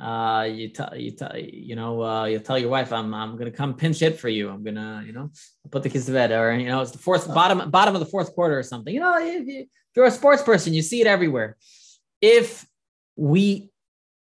Uh, 0.00 0.48
you 0.50 0.68
tell 0.70 0.92
you 0.96 1.12
tell 1.12 1.36
you 1.36 1.76
know 1.76 2.02
uh, 2.02 2.24
you 2.24 2.38
tell 2.40 2.58
your 2.58 2.68
wife 2.70 2.92
I'm 2.92 3.14
I'm 3.14 3.36
gonna 3.38 3.50
come 3.50 3.74
pinch 3.74 4.00
hit 4.00 4.18
for 4.18 4.28
you. 4.28 4.50
I'm 4.50 4.64
gonna 4.64 5.02
you 5.06 5.12
know 5.12 5.30
put 5.70 5.82
the 5.82 5.88
kids 5.88 6.06
to 6.06 6.12
bed 6.12 6.32
or 6.32 6.54
you 6.56 6.68
know 6.68 6.80
it's 6.82 6.90
the 6.90 6.98
fourth 6.98 7.32
bottom 7.32 7.70
bottom 7.70 7.94
of 7.94 8.00
the 8.00 8.06
fourth 8.06 8.34
quarter 8.34 8.58
or 8.58 8.62
something. 8.62 8.92
You 8.92 9.00
know 9.00 9.16
if, 9.18 9.46
you, 9.46 9.60
if 9.60 9.68
you're 9.94 10.06
a 10.06 10.10
sports 10.10 10.42
person, 10.42 10.74
you 10.74 10.82
see 10.82 11.00
it 11.00 11.06
everywhere. 11.06 11.56
If 12.20 12.66
we 13.16 13.70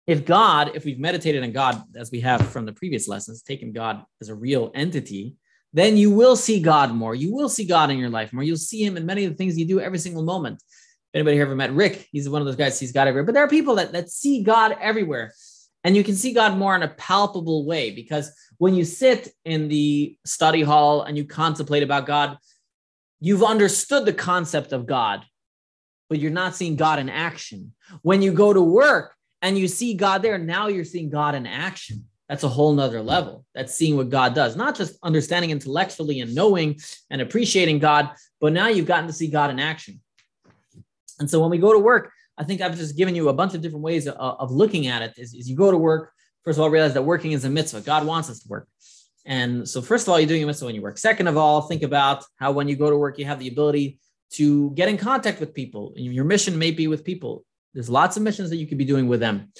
if 0.06 0.24
God, 0.24 0.72
if 0.74 0.84
we've 0.84 0.98
meditated 0.98 1.44
on 1.44 1.52
God 1.52 1.80
as 1.96 2.10
we 2.10 2.20
have 2.20 2.50
from 2.50 2.66
the 2.66 2.72
previous 2.72 3.06
lessons, 3.06 3.42
taken 3.42 3.72
God 3.72 4.04
as 4.20 4.30
a 4.30 4.34
real 4.34 4.72
entity, 4.74 5.36
then 5.72 5.96
you 5.96 6.10
will 6.10 6.34
see 6.34 6.60
God 6.60 6.92
more. 6.92 7.14
You 7.14 7.32
will 7.32 7.48
see 7.48 7.64
God 7.64 7.90
in 7.90 7.98
your 7.98 8.10
life 8.10 8.32
more. 8.32 8.42
You'll 8.42 8.56
see 8.56 8.84
Him 8.84 8.96
in 8.96 9.06
many 9.06 9.24
of 9.24 9.30
the 9.30 9.36
things 9.36 9.56
you 9.56 9.64
do 9.64 9.80
every 9.80 9.98
single 9.98 10.24
moment 10.24 10.60
anybody 11.14 11.36
here 11.36 11.44
ever 11.44 11.56
met 11.56 11.72
Rick, 11.72 12.08
he's 12.12 12.28
one 12.28 12.42
of 12.42 12.46
those 12.46 12.56
guys 12.56 12.78
sees 12.78 12.92
God 12.92 13.08
everywhere. 13.08 13.24
But 13.24 13.34
there 13.34 13.44
are 13.44 13.48
people 13.48 13.74
that, 13.76 13.92
that 13.92 14.10
see 14.10 14.42
God 14.42 14.76
everywhere. 14.80 15.32
And 15.84 15.96
you 15.96 16.04
can 16.04 16.14
see 16.14 16.32
God 16.32 16.56
more 16.56 16.76
in 16.76 16.82
a 16.82 16.88
palpable 16.88 17.66
way 17.66 17.90
because 17.90 18.32
when 18.58 18.74
you 18.74 18.84
sit 18.84 19.32
in 19.44 19.68
the 19.68 20.16
study 20.24 20.62
hall 20.62 21.02
and 21.02 21.16
you 21.16 21.24
contemplate 21.24 21.82
about 21.82 22.06
God, 22.06 22.38
you've 23.20 23.42
understood 23.42 24.04
the 24.04 24.12
concept 24.12 24.72
of 24.72 24.86
God, 24.86 25.24
but 26.12 26.20
you're 26.20 26.30
not 26.30 26.54
seeing 26.54 26.76
God 26.76 26.98
in 26.98 27.08
action. 27.08 27.72
When 28.02 28.20
you 28.20 28.34
go 28.34 28.52
to 28.52 28.60
work 28.60 29.14
and 29.40 29.56
you 29.56 29.66
see 29.66 29.94
God 29.94 30.20
there, 30.20 30.36
now 30.36 30.66
you're 30.66 30.84
seeing 30.84 31.08
God 31.08 31.34
in 31.34 31.46
action. 31.46 32.04
That's 32.28 32.42
a 32.42 32.50
whole 32.50 32.74
nother 32.74 33.00
level. 33.00 33.46
That's 33.54 33.74
seeing 33.74 33.96
what 33.96 34.10
God 34.10 34.34
does, 34.34 34.54
not 34.54 34.76
just 34.76 34.98
understanding 35.02 35.52
intellectually 35.52 36.20
and 36.20 36.34
knowing 36.34 36.78
and 37.08 37.22
appreciating 37.22 37.78
God, 37.78 38.10
but 38.42 38.52
now 38.52 38.68
you've 38.68 38.84
gotten 38.84 39.06
to 39.06 39.12
see 39.14 39.28
God 39.28 39.48
in 39.48 39.58
action. 39.58 40.02
And 41.18 41.30
so 41.30 41.40
when 41.40 41.48
we 41.48 41.56
go 41.56 41.72
to 41.72 41.78
work, 41.78 42.12
I 42.36 42.44
think 42.44 42.60
I've 42.60 42.76
just 42.76 42.94
given 42.94 43.14
you 43.14 43.30
a 43.30 43.32
bunch 43.32 43.54
of 43.54 43.62
different 43.62 43.82
ways 43.82 44.06
of, 44.06 44.50
looking 44.52 44.88
at 44.88 45.00
it. 45.00 45.14
Is, 45.16 45.32
is, 45.32 45.48
you 45.48 45.56
go 45.56 45.70
to 45.70 45.78
work, 45.78 46.12
first 46.44 46.58
of 46.58 46.62
all, 46.62 46.68
realize 46.68 46.92
that 46.92 47.06
working 47.06 47.32
is 47.32 47.46
a 47.46 47.48
mitzvah. 47.48 47.80
God 47.80 48.04
wants 48.04 48.28
us 48.28 48.40
to 48.40 48.48
work. 48.50 48.68
And 49.24 49.66
so, 49.66 49.80
first 49.80 50.06
of 50.06 50.12
all, 50.12 50.20
you're 50.20 50.28
doing 50.28 50.42
a 50.42 50.46
mitzvah 50.46 50.66
when 50.66 50.74
you 50.74 50.82
work. 50.82 50.98
Second 50.98 51.28
of 51.28 51.38
all, 51.38 51.62
think 51.62 51.82
about 51.82 52.22
how 52.36 52.52
when 52.52 52.68
you 52.68 52.76
go 52.76 52.90
to 52.90 52.98
work, 52.98 53.18
you 53.18 53.24
have 53.24 53.38
the 53.38 53.48
ability 53.48 53.98
to 54.34 54.70
get 54.72 54.88
in 54.88 54.96
contact 54.96 55.40
with 55.40 55.54
people. 55.54 55.92
Your 55.96 56.24
mission 56.24 56.58
may 56.58 56.70
be 56.70 56.86
with 56.88 57.04
people. 57.04 57.44
There's 57.74 57.90
lots 57.90 58.16
of 58.16 58.22
missions 58.22 58.50
that 58.50 58.56
you 58.56 58.66
could 58.66 58.78
be 58.78 58.84
doing 58.84 59.08
with 59.08 59.20
them. 59.20 59.52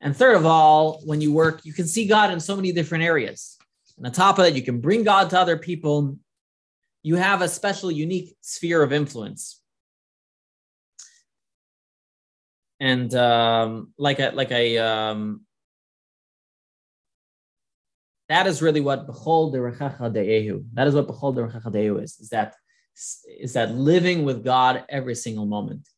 And 0.00 0.16
third 0.16 0.36
of 0.36 0.46
all, 0.46 1.00
when 1.04 1.20
you 1.20 1.32
work, 1.32 1.64
you 1.64 1.72
can 1.72 1.86
see 1.86 2.06
God 2.06 2.32
in 2.32 2.40
so 2.40 2.56
many 2.56 2.72
different 2.72 3.04
areas. 3.04 3.58
And 3.96 4.06
on 4.06 4.12
top 4.12 4.38
of 4.38 4.44
that, 4.44 4.54
you 4.54 4.62
can 4.62 4.80
bring 4.80 5.04
God 5.04 5.30
to 5.30 5.38
other 5.38 5.56
people. 5.56 6.16
You 7.02 7.16
have 7.16 7.42
a 7.42 7.48
special, 7.48 7.90
unique 7.90 8.36
sphere 8.40 8.82
of 8.82 8.92
influence. 8.92 9.60
and 12.80 13.14
um, 13.14 13.92
like 13.98 14.18
a 14.18 14.30
like 14.30 14.50
a 14.50 14.78
um, 14.78 15.42
that 18.28 18.46
is 18.46 18.62
really 18.62 18.80
what 18.80 19.06
derachecha 19.06 20.00
da'ehu. 20.00 20.64
That 20.72 20.88
is 20.88 20.94
what 20.94 21.06
derachecha 21.06 21.66
da'ehu 21.66 22.02
is. 22.02 22.18
Is 22.18 22.30
that 22.30 22.54
is 22.94 23.52
that 23.54 23.74
living 23.74 24.24
with 24.24 24.44
God 24.44 24.84
every 24.88 25.14
single 25.14 25.46
moment. 25.46 25.88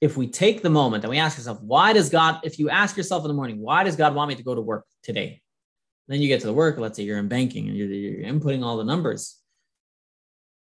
If 0.00 0.16
we 0.16 0.28
take 0.28 0.62
the 0.62 0.70
moment 0.70 1.04
and 1.04 1.10
we 1.10 1.18
ask 1.18 1.38
ourselves, 1.38 1.60
why 1.62 1.92
does 1.92 2.10
God? 2.10 2.40
If 2.44 2.58
you 2.58 2.68
ask 2.68 2.96
yourself 2.96 3.24
in 3.24 3.28
the 3.28 3.34
morning, 3.34 3.58
why 3.60 3.84
does 3.84 3.96
God 3.96 4.14
want 4.14 4.28
me 4.28 4.34
to 4.34 4.42
go 4.42 4.54
to 4.54 4.60
work 4.60 4.84
today? 5.02 5.40
Then 6.08 6.20
you 6.20 6.28
get 6.28 6.40
to 6.40 6.46
the 6.46 6.52
work. 6.52 6.78
Let's 6.78 6.96
say 6.96 7.04
you're 7.04 7.18
in 7.18 7.28
banking 7.28 7.68
and 7.68 7.76
you're, 7.76 7.88
you're 7.88 8.30
inputting 8.30 8.62
all 8.62 8.76
the 8.76 8.84
numbers. 8.84 9.38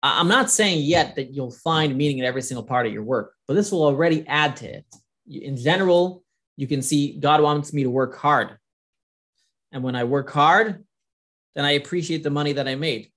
I'm 0.03 0.27
not 0.27 0.49
saying 0.49 0.83
yet 0.83 1.15
that 1.15 1.33
you'll 1.33 1.51
find 1.51 1.95
meaning 1.95 2.19
in 2.19 2.25
every 2.25 2.41
single 2.41 2.63
part 2.63 2.85
of 2.85 2.93
your 2.93 3.03
work, 3.03 3.33
but 3.47 3.53
this 3.53 3.71
will 3.71 3.83
already 3.83 4.25
add 4.27 4.55
to 4.57 4.65
it 4.65 4.85
in 5.29 5.55
general, 5.55 6.23
you 6.57 6.67
can 6.67 6.81
see 6.81 7.17
God 7.19 7.41
wants 7.41 7.71
me 7.73 7.83
to 7.83 7.89
work 7.89 8.17
hard. 8.17 8.57
And 9.71 9.83
when 9.83 9.95
I 9.95 10.03
work 10.03 10.29
hard, 10.31 10.83
then 11.55 11.65
I 11.65 11.71
appreciate 11.71 12.23
the 12.23 12.29
money 12.29 12.53
that 12.53 12.67
I 12.67 12.75
made. 12.75 13.11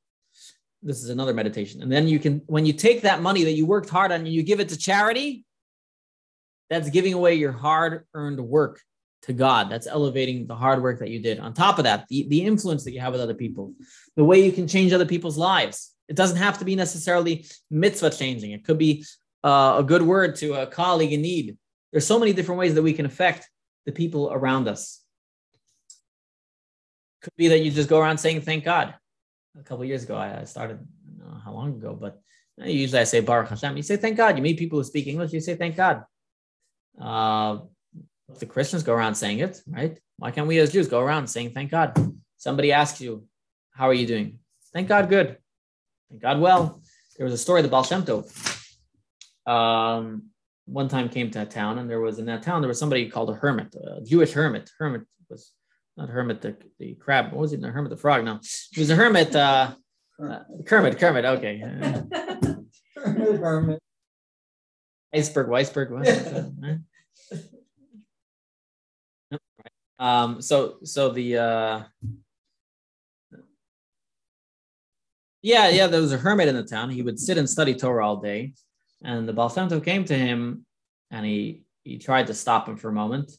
This 0.83 1.03
is 1.03 1.11
another 1.11 1.33
meditation. 1.33 1.83
And 1.83 1.91
then 1.91 2.09
you 2.09 2.19
can, 2.19 2.43
when 2.47 2.67
you 2.67 2.73
take 2.73 3.03
that 3.03 3.23
money 3.23 3.45
that 3.45 3.53
you 3.53 3.67
worked 3.67 3.89
hard 3.89 4.11
on 4.11 4.21
and 4.21 4.29
you 4.29 4.43
give 4.43 4.61
it 4.61 4.69
to 4.71 4.77
charity, 4.77 5.45
that's 6.71 6.91
giving 6.91 7.13
away 7.13 7.35
your 7.35 7.53
hard 7.53 8.07
earned 8.15 8.41
work 8.41 8.81
to 9.23 9.33
God. 9.33 9.71
That's 9.71 9.87
elevating 9.87 10.47
the 10.47 10.57
hard 10.57 10.83
work 10.83 10.99
that 10.99 11.11
you 11.11 11.21
did. 11.21 11.39
On 11.39 11.55
top 11.55 11.79
of 11.79 11.85
that, 11.85 12.07
the, 12.09 12.27
the 12.29 12.45
influence 12.45 12.85
that 12.85 12.93
you 12.93 13.01
have 13.01 13.13
with 13.13 13.21
other 13.21 13.35
people, 13.35 13.75
the 14.17 14.25
way 14.25 14.45
you 14.45 14.53
can 14.53 14.67
change 14.67 14.93
other 14.93 15.07
people's 15.07 15.39
lives. 15.39 15.93
It 16.09 16.17
doesn't 16.17 16.39
have 16.39 16.59
to 16.59 16.65
be 16.65 16.75
necessarily 16.75 17.47
mitzvah 17.71 18.11
changing. 18.11 18.51
It 18.51 18.65
could 18.65 18.79
be 18.79 19.05
uh, 19.45 19.77
a 19.79 19.85
good 19.85 20.03
word 20.03 20.37
to 20.37 20.55
a 20.55 20.67
colleague 20.67 21.13
in 21.13 21.23
need. 21.23 21.57
There's 21.93 22.07
so 22.07 22.19
many 22.19 22.33
different 22.33 22.59
ways 22.59 22.75
that 22.75 22.83
we 22.83 22.93
can 22.93 23.07
affect 23.07 23.49
the 23.87 23.93
people 23.93 24.31
around 24.33 24.69
us. 24.69 25.01
Could 27.23 27.37
be 27.37 27.49
that 27.49 27.61
you 27.61 27.71
just 27.71 27.89
go 27.89 28.01
around 28.01 28.19
saying 28.19 28.41
thank 28.41 28.65
God. 28.65 28.95
A 29.59 29.63
couple 29.63 29.85
years 29.85 30.05
ago, 30.05 30.17
I 30.17 30.45
started, 30.45 30.79
I 30.81 31.25
know 31.25 31.39
how 31.45 31.53
long 31.53 31.75
ago, 31.75 31.97
but 31.99 32.21
usually 32.57 33.01
I 33.01 33.05
say 33.05 33.21
Baruch 33.21 33.51
Hashem. 33.51 33.77
You 33.77 33.83
say 33.83 33.97
thank 33.97 34.17
God. 34.17 34.37
You 34.37 34.43
meet 34.43 34.59
people 34.59 34.79
who 34.79 34.85
speak 34.85 35.07
English, 35.07 35.33
you 35.33 35.41
say 35.41 35.57
thank 35.57 35.77
God. 35.77 36.05
Uh, 37.01 37.59
the 38.39 38.47
Christians 38.47 38.83
go 38.83 38.95
around 38.95 39.15
saying 39.15 39.41
it, 39.41 39.61
right? 39.69 39.99
Why 40.17 40.31
can't 40.31 40.47
we 40.47 40.59
as 40.59 40.73
Jews 40.73 40.89
go 40.89 41.01
around 41.01 41.27
saying 41.27 41.53
thank 41.53 41.71
God? 41.71 41.93
Somebody 42.39 42.73
asks 42.73 43.01
you, 43.01 43.27
How 43.73 43.89
are 43.89 43.95
you 43.95 44.07
doing? 44.07 44.39
Thank 44.73 44.89
God, 44.89 45.09
good. 45.09 45.37
Thank 46.09 46.23
God, 46.23 46.41
well. 46.41 46.83
There 47.17 47.25
was 47.25 47.35
a 47.35 47.39
story, 47.39 47.61
the 47.61 47.69
Baal 47.69 47.85
Shem 47.85 48.05
Tov. 48.05 48.25
Um, 49.47 50.31
one 50.65 50.89
time 50.89 51.09
came 51.09 51.31
to 51.33 51.43
a 51.43 51.47
town, 51.47 51.79
and 51.79 51.89
there 51.91 52.01
was 52.01 52.19
in 52.19 52.25
that 52.27 52.43
town, 52.43 52.63
there 52.63 52.69
was 52.69 52.79
somebody 52.79 53.09
called 53.09 53.31
a 53.31 53.35
hermit, 53.35 53.75
a 53.75 54.01
Jewish 54.03 54.33
hermit. 54.33 54.71
Hermit 54.79 55.03
was 55.29 55.53
not 55.97 56.09
hermit, 56.09 56.41
the, 56.41 56.57
the 56.79 56.95
crab. 56.95 57.33
What 57.33 57.41
was 57.41 57.53
it? 57.53 57.61
The 57.61 57.69
hermit, 57.69 57.91
the 57.91 57.97
frog. 57.97 58.25
No, 58.25 58.41
he 58.71 58.81
was 58.81 58.91
a 58.91 58.97
hermit. 58.97 59.35
Uh, 59.37 59.75
uh, 60.23 60.41
Kermit, 60.67 60.99
Kermit. 60.99 61.25
Okay. 61.25 61.59
Hermit. 62.97 63.81
Iceberg, 65.15 65.49
Weisberg. 65.49 65.91
What? 65.91 66.79
Um, 69.99 70.43
so 70.43 70.79
so 70.83 71.11
the 71.11 71.39
uh 71.39 71.83
yeah, 75.43 75.69
yeah, 75.69 75.87
there 75.87 76.01
was 76.01 76.13
a 76.13 76.19
hermit 76.19 76.49
in 76.49 76.57
the 76.57 76.65
town. 76.65 76.91
He 76.91 77.03
would 77.03 77.21
sit 77.21 77.39
and 77.39 77.49
study 77.49 77.73
Torah 77.75 78.05
all 78.05 78.17
day. 78.17 78.55
And 79.05 79.29
the 79.29 79.33
Baal 79.33 79.49
Shem 79.49 79.69
Tov 79.69 79.85
came 79.85 80.05
to 80.07 80.15
him 80.15 80.67
and 81.13 81.25
he 81.25 81.63
he 81.85 81.99
tried 81.99 82.27
to 82.29 82.35
stop 82.35 82.69
him 82.69 82.77
for 82.77 82.89
a 82.89 82.93
moment. 82.93 83.31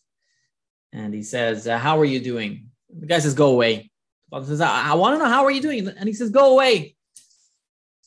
And 0.93 1.13
he 1.13 1.23
says, 1.23 1.67
uh, 1.67 1.77
How 1.77 1.99
are 1.99 2.05
you 2.05 2.19
doing? 2.19 2.69
The 2.97 3.07
guy 3.07 3.19
says, 3.19 3.33
Go 3.33 3.51
away. 3.51 3.91
The 4.31 4.45
says, 4.45 4.61
I, 4.61 4.91
I 4.91 4.93
want 4.93 5.15
to 5.15 5.23
know 5.23 5.29
how 5.29 5.43
are 5.43 5.51
you 5.51 5.61
doing? 5.61 5.87
And 5.87 6.07
he 6.07 6.13
says, 6.13 6.29
Go 6.29 6.53
away. 6.53 6.95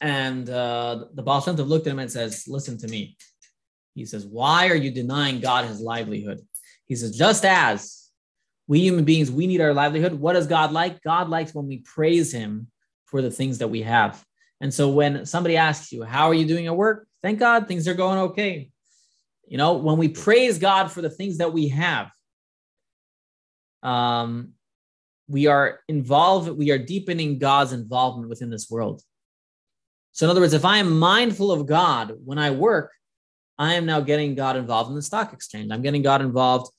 And 0.00 0.48
uh, 0.48 1.06
the 1.14 1.22
Baal 1.22 1.40
Shem 1.40 1.56
looked 1.56 1.86
at 1.86 1.92
him 1.92 1.98
and 1.98 2.10
says, 2.10 2.46
Listen 2.48 2.78
to 2.78 2.88
me. 2.88 3.16
He 3.94 4.04
says, 4.04 4.24
Why 4.24 4.68
are 4.68 4.76
you 4.76 4.90
denying 4.90 5.40
God 5.40 5.66
his 5.66 5.80
livelihood? 5.80 6.40
He 6.86 6.94
says, 6.94 7.16
Just 7.16 7.44
as 7.44 8.10
we 8.68 8.80
human 8.80 9.04
beings, 9.04 9.30
we 9.30 9.46
need 9.46 9.60
our 9.60 9.74
livelihood. 9.74 10.14
What 10.14 10.34
does 10.34 10.46
God 10.46 10.72
like? 10.72 11.02
God 11.02 11.28
likes 11.28 11.54
when 11.54 11.66
we 11.66 11.78
praise 11.78 12.32
Him 12.32 12.68
for 13.06 13.22
the 13.22 13.30
things 13.30 13.58
that 13.58 13.68
we 13.68 13.82
have. 13.82 14.24
And 14.60 14.72
so 14.72 14.88
when 14.88 15.26
somebody 15.26 15.56
asks 15.56 15.92
you, 15.92 16.02
How 16.02 16.28
are 16.28 16.34
you 16.34 16.46
doing 16.46 16.66
at 16.66 16.76
work? 16.76 17.06
Thank 17.22 17.38
God 17.38 17.66
things 17.66 17.88
are 17.88 17.94
going 17.94 18.18
okay. 18.18 18.70
You 19.48 19.58
know, 19.58 19.74
when 19.74 19.96
we 19.96 20.08
praise 20.08 20.58
God 20.58 20.90
for 20.90 21.02
the 21.02 21.10
things 21.10 21.38
that 21.38 21.52
we 21.52 21.68
have, 21.68 22.10
um, 23.82 24.52
we 25.28 25.46
are 25.46 25.80
involved, 25.88 26.48
we 26.50 26.70
are 26.70 26.78
deepening 26.78 27.38
God's 27.38 27.72
involvement 27.72 28.28
within 28.28 28.50
this 28.50 28.70
world. 28.70 29.02
So, 30.12 30.26
in 30.26 30.30
other 30.30 30.40
words, 30.40 30.54
if 30.54 30.64
I 30.64 30.78
am 30.78 30.98
mindful 30.98 31.52
of 31.52 31.66
God 31.66 32.14
when 32.24 32.38
I 32.38 32.50
work, 32.50 32.92
I 33.58 33.74
am 33.74 33.86
now 33.86 34.00
getting 34.00 34.34
God 34.34 34.56
involved 34.56 34.90
in 34.90 34.96
the 34.96 35.02
stock 35.02 35.32
exchange. 35.32 35.70
I'm 35.72 35.82
getting 35.82 36.02
God 36.02 36.20
involved 36.20 36.70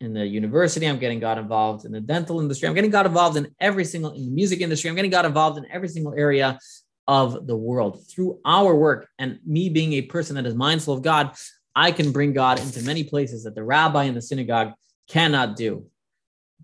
in 0.00 0.12
the 0.12 0.26
university. 0.26 0.86
I'm 0.86 0.98
getting 0.98 1.20
God 1.20 1.38
involved 1.38 1.84
in 1.84 1.92
the 1.92 2.00
dental 2.00 2.40
industry. 2.40 2.68
I'm 2.68 2.74
getting 2.74 2.90
God 2.90 3.06
involved 3.06 3.36
in 3.36 3.48
every 3.60 3.84
single 3.84 4.12
in 4.12 4.26
the 4.26 4.30
music 4.30 4.60
industry. 4.60 4.88
I'm 4.88 4.96
getting 4.96 5.10
God 5.10 5.26
involved 5.26 5.58
in 5.58 5.66
every 5.70 5.88
single 5.88 6.14
area 6.14 6.58
of 7.06 7.46
the 7.46 7.56
world 7.56 8.06
through 8.08 8.38
our 8.44 8.74
work 8.74 9.08
and 9.18 9.38
me 9.44 9.70
being 9.70 9.94
a 9.94 10.02
person 10.02 10.36
that 10.36 10.46
is 10.46 10.54
mindful 10.54 10.94
of 10.94 11.02
God. 11.02 11.34
I 11.74 11.90
can 11.90 12.12
bring 12.12 12.32
God 12.32 12.60
into 12.60 12.82
many 12.82 13.04
places 13.04 13.44
that 13.44 13.54
the 13.54 13.64
rabbi 13.64 14.04
in 14.04 14.14
the 14.14 14.22
synagogue 14.22 14.72
cannot 15.08 15.56
do 15.56 15.86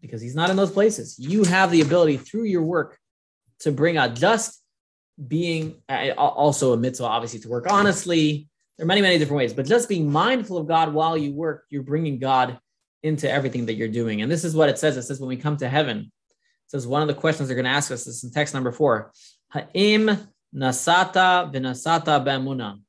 because 0.04 0.20
he's 0.20 0.34
not 0.34 0.50
in 0.50 0.56
those 0.56 0.70
places. 0.70 1.18
You 1.18 1.44
have 1.44 1.70
the 1.70 1.80
ability 1.80 2.18
through 2.18 2.44
your 2.44 2.60
work 2.60 2.98
to 3.60 3.72
bring 3.72 3.96
out 3.96 4.14
just 4.14 4.62
being 5.26 5.76
also 6.18 6.74
a 6.74 6.76
mitzvah, 6.76 7.06
obviously, 7.06 7.40
to 7.40 7.48
work 7.48 7.66
honestly. 7.70 8.46
There 8.76 8.84
are 8.84 8.86
many, 8.86 9.00
many 9.00 9.16
different 9.16 9.38
ways, 9.38 9.54
but 9.54 9.64
just 9.64 9.88
being 9.88 10.12
mindful 10.12 10.58
of 10.58 10.68
God 10.68 10.92
while 10.92 11.16
you 11.16 11.32
work, 11.32 11.64
you're 11.70 11.82
bringing 11.82 12.18
God 12.18 12.58
into 13.02 13.30
everything 13.30 13.64
that 13.66 13.74
you're 13.74 13.88
doing. 13.88 14.20
And 14.20 14.30
this 14.30 14.44
is 14.44 14.54
what 14.54 14.68
it 14.68 14.78
says. 14.78 14.98
It 14.98 15.04
says 15.04 15.20
when 15.20 15.28
we 15.28 15.38
come 15.38 15.56
to 15.58 15.68
heaven, 15.68 15.98
it 15.98 16.70
says 16.70 16.86
one 16.86 17.00
of 17.00 17.08
the 17.08 17.14
questions 17.14 17.48
they're 17.48 17.56
going 17.56 17.64
to 17.64 17.70
ask 17.70 17.90
us 17.90 18.06
is 18.06 18.24
in 18.24 18.30
text 18.30 18.52
number 18.52 18.72
four. 18.72 19.12
Ha'im 19.52 20.06
nasata 20.54 21.50
v'nasata 21.50 22.22
b'amuna. 22.26 22.80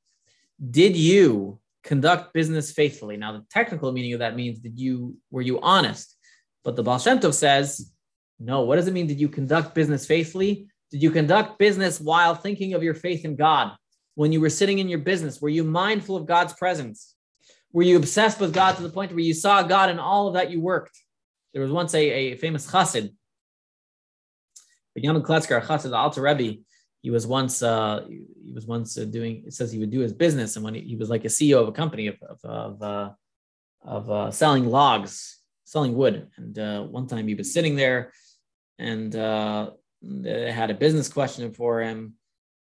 Did 0.69 0.97
you 0.97 1.59
conduct 1.83 2.33
business 2.33 2.71
faithfully? 2.71 3.15
Now, 3.15 3.31
the 3.33 3.45
technical 3.49 3.91
meaning 3.91 4.13
of 4.13 4.19
that 4.19 4.35
means 4.35 4.59
did 4.59 4.77
you 4.79 5.17
were 5.31 5.41
you 5.41 5.61
honest? 5.61 6.14
But 6.65 6.75
the 6.75 6.83
Baal 6.83 6.99
Shem 6.99 7.19
Tov 7.19 7.33
says, 7.33 7.91
no. 8.39 8.61
What 8.61 8.75
does 8.75 8.87
it 8.87 8.93
mean? 8.93 9.07
Did 9.07 9.21
you 9.21 9.29
conduct 9.29 9.75
business 9.75 10.05
faithfully? 10.05 10.67
Did 10.91 11.01
you 11.01 11.11
conduct 11.11 11.59
business 11.59 12.01
while 12.01 12.35
thinking 12.35 12.73
of 12.73 12.83
your 12.83 12.95
faith 12.95 13.23
in 13.23 13.35
God? 13.35 13.71
When 14.15 14.31
you 14.31 14.41
were 14.41 14.49
sitting 14.49 14.79
in 14.79 14.89
your 14.89 14.99
business, 14.99 15.39
were 15.39 15.49
you 15.49 15.63
mindful 15.63 16.17
of 16.17 16.25
God's 16.25 16.53
presence? 16.53 17.15
Were 17.71 17.83
you 17.83 17.97
obsessed 17.97 18.39
with 18.39 18.53
God 18.53 18.75
to 18.75 18.81
the 18.81 18.89
point 18.89 19.11
where 19.11 19.19
you 19.19 19.33
saw 19.33 19.61
God 19.61 19.89
in 19.89 19.99
all 19.99 20.27
of 20.27 20.33
that 20.33 20.49
you 20.49 20.59
worked? 20.59 20.97
There 21.53 21.61
was 21.61 21.71
once 21.71 21.93
a, 21.93 21.99
a 21.99 22.37
famous 22.37 22.69
chassid, 22.69 23.13
Benjamin 24.95 25.21
Kletzker, 25.21 25.61
chassid, 25.61 25.89
the 25.89 25.97
Alter 25.97 26.21
Rebbe. 26.21 26.61
He 27.01 27.11
was 27.11 27.27
once 27.27 27.61
uh, 27.61 28.05
he 28.07 28.53
was 28.53 28.65
once 28.65 28.97
uh, 28.97 29.05
doing. 29.05 29.43
It 29.45 29.53
says 29.53 29.71
he 29.71 29.79
would 29.79 29.91
do 29.91 29.99
his 29.99 30.13
business, 30.13 30.55
and 30.55 30.65
when 30.65 30.73
he, 30.73 30.81
he 30.81 30.95
was 30.95 31.09
like 31.09 31.23
a 31.25 31.29
CEO 31.29 31.61
of 31.61 31.67
a 31.67 31.71
company 31.71 32.07
of 32.07 32.15
of 32.23 32.39
of, 32.43 32.81
uh, 32.81 33.09
of 33.83 34.09
uh, 34.09 34.31
selling 34.31 34.65
logs, 34.65 35.39
selling 35.65 35.95
wood. 35.95 36.27
And 36.37 36.57
uh, 36.57 36.83
one 36.83 37.07
time 37.07 37.27
he 37.27 37.35
was 37.35 37.51
sitting 37.51 37.75
there, 37.75 38.13
and 38.79 39.13
uh, 39.15 39.71
they 40.01 40.51
had 40.51 40.71
a 40.71 40.75
business 40.75 41.09
question 41.09 41.51
for 41.51 41.81
him, 41.81 42.13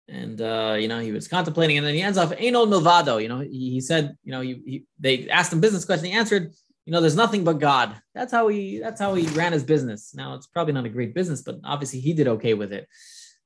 and 0.08 0.42
uh, 0.42 0.78
you 0.80 0.88
know 0.88 1.00
he 1.00 1.12
was 1.12 1.28
contemplating, 1.28 1.78
and 1.78 1.86
then 1.86 1.94
he 1.94 2.02
ends 2.02 2.18
off 2.18 2.34
"Ein 2.34 2.56
od 2.56 2.70
milvado." 2.70 3.22
You 3.22 3.30
know, 3.30 3.40
he, 3.40 3.72
he 3.72 3.82
said, 3.82 4.18
you 4.24 4.32
know, 4.32 4.42
he, 4.42 4.62
he, 4.66 4.86
they 5.00 5.30
asked 5.30 5.54
him 5.54 5.62
business 5.62 5.86
question, 5.86 6.06
he 6.08 6.14
answered, 6.14 6.54
you 6.86 6.92
know, 6.92 7.02
there's 7.02 7.16
nothing 7.16 7.44
but 7.44 7.60
God. 7.60 7.96
That's 8.14 8.32
how 8.32 8.48
he 8.48 8.80
that's 8.80 9.02
how 9.02 9.14
he 9.14 9.28
ran 9.28 9.54
his 9.54 9.64
business. 9.64 10.14
Now 10.16 10.36
it's 10.36 10.48
probably 10.48 10.74
not 10.74 10.86
a 10.86 10.90
great 10.90 11.14
business, 11.14 11.42
but 11.42 11.60
obviously 11.64 12.00
he 12.00 12.14
did 12.14 12.28
okay 12.28 12.54
with 12.54 12.72
it. 12.74 12.88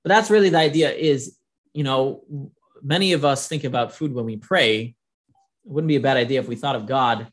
But 0.03 0.09
that's 0.09 0.29
really 0.29 0.49
the 0.49 0.57
idea. 0.59 0.91
Is 0.91 1.37
you 1.73 1.83
know, 1.83 2.23
many 2.81 3.13
of 3.13 3.25
us 3.25 3.47
think 3.47 3.63
about 3.63 3.93
food 3.93 4.13
when 4.13 4.25
we 4.25 4.37
pray. 4.37 4.95
It 5.65 5.71
wouldn't 5.71 5.87
be 5.87 5.95
a 5.95 6.01
bad 6.01 6.17
idea 6.17 6.39
if 6.39 6.47
we 6.47 6.55
thought 6.55 6.75
of 6.75 6.85
God 6.85 7.31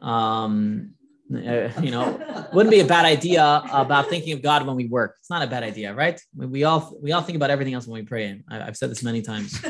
um, 0.00 0.94
uh, 1.34 1.70
you 1.80 1.90
know, 1.90 2.48
wouldn't 2.52 2.70
be 2.70 2.80
a 2.80 2.84
bad 2.84 3.04
idea 3.04 3.62
about 3.72 4.08
thinking 4.08 4.32
of 4.32 4.42
God 4.42 4.66
when 4.66 4.76
we 4.76 4.86
work. 4.86 5.16
It's 5.20 5.30
not 5.30 5.42
a 5.42 5.46
bad 5.46 5.62
idea, 5.62 5.94
right? 5.94 6.20
We 6.36 6.64
all 6.64 6.96
we 7.00 7.12
all 7.12 7.22
think 7.22 7.36
about 7.36 7.50
everything 7.50 7.74
else 7.74 7.86
when 7.86 8.00
we 8.00 8.06
pray. 8.06 8.42
I, 8.48 8.58
have 8.58 8.76
said 8.76 8.90
this 8.90 9.02
many 9.02 9.22
times, 9.22 9.60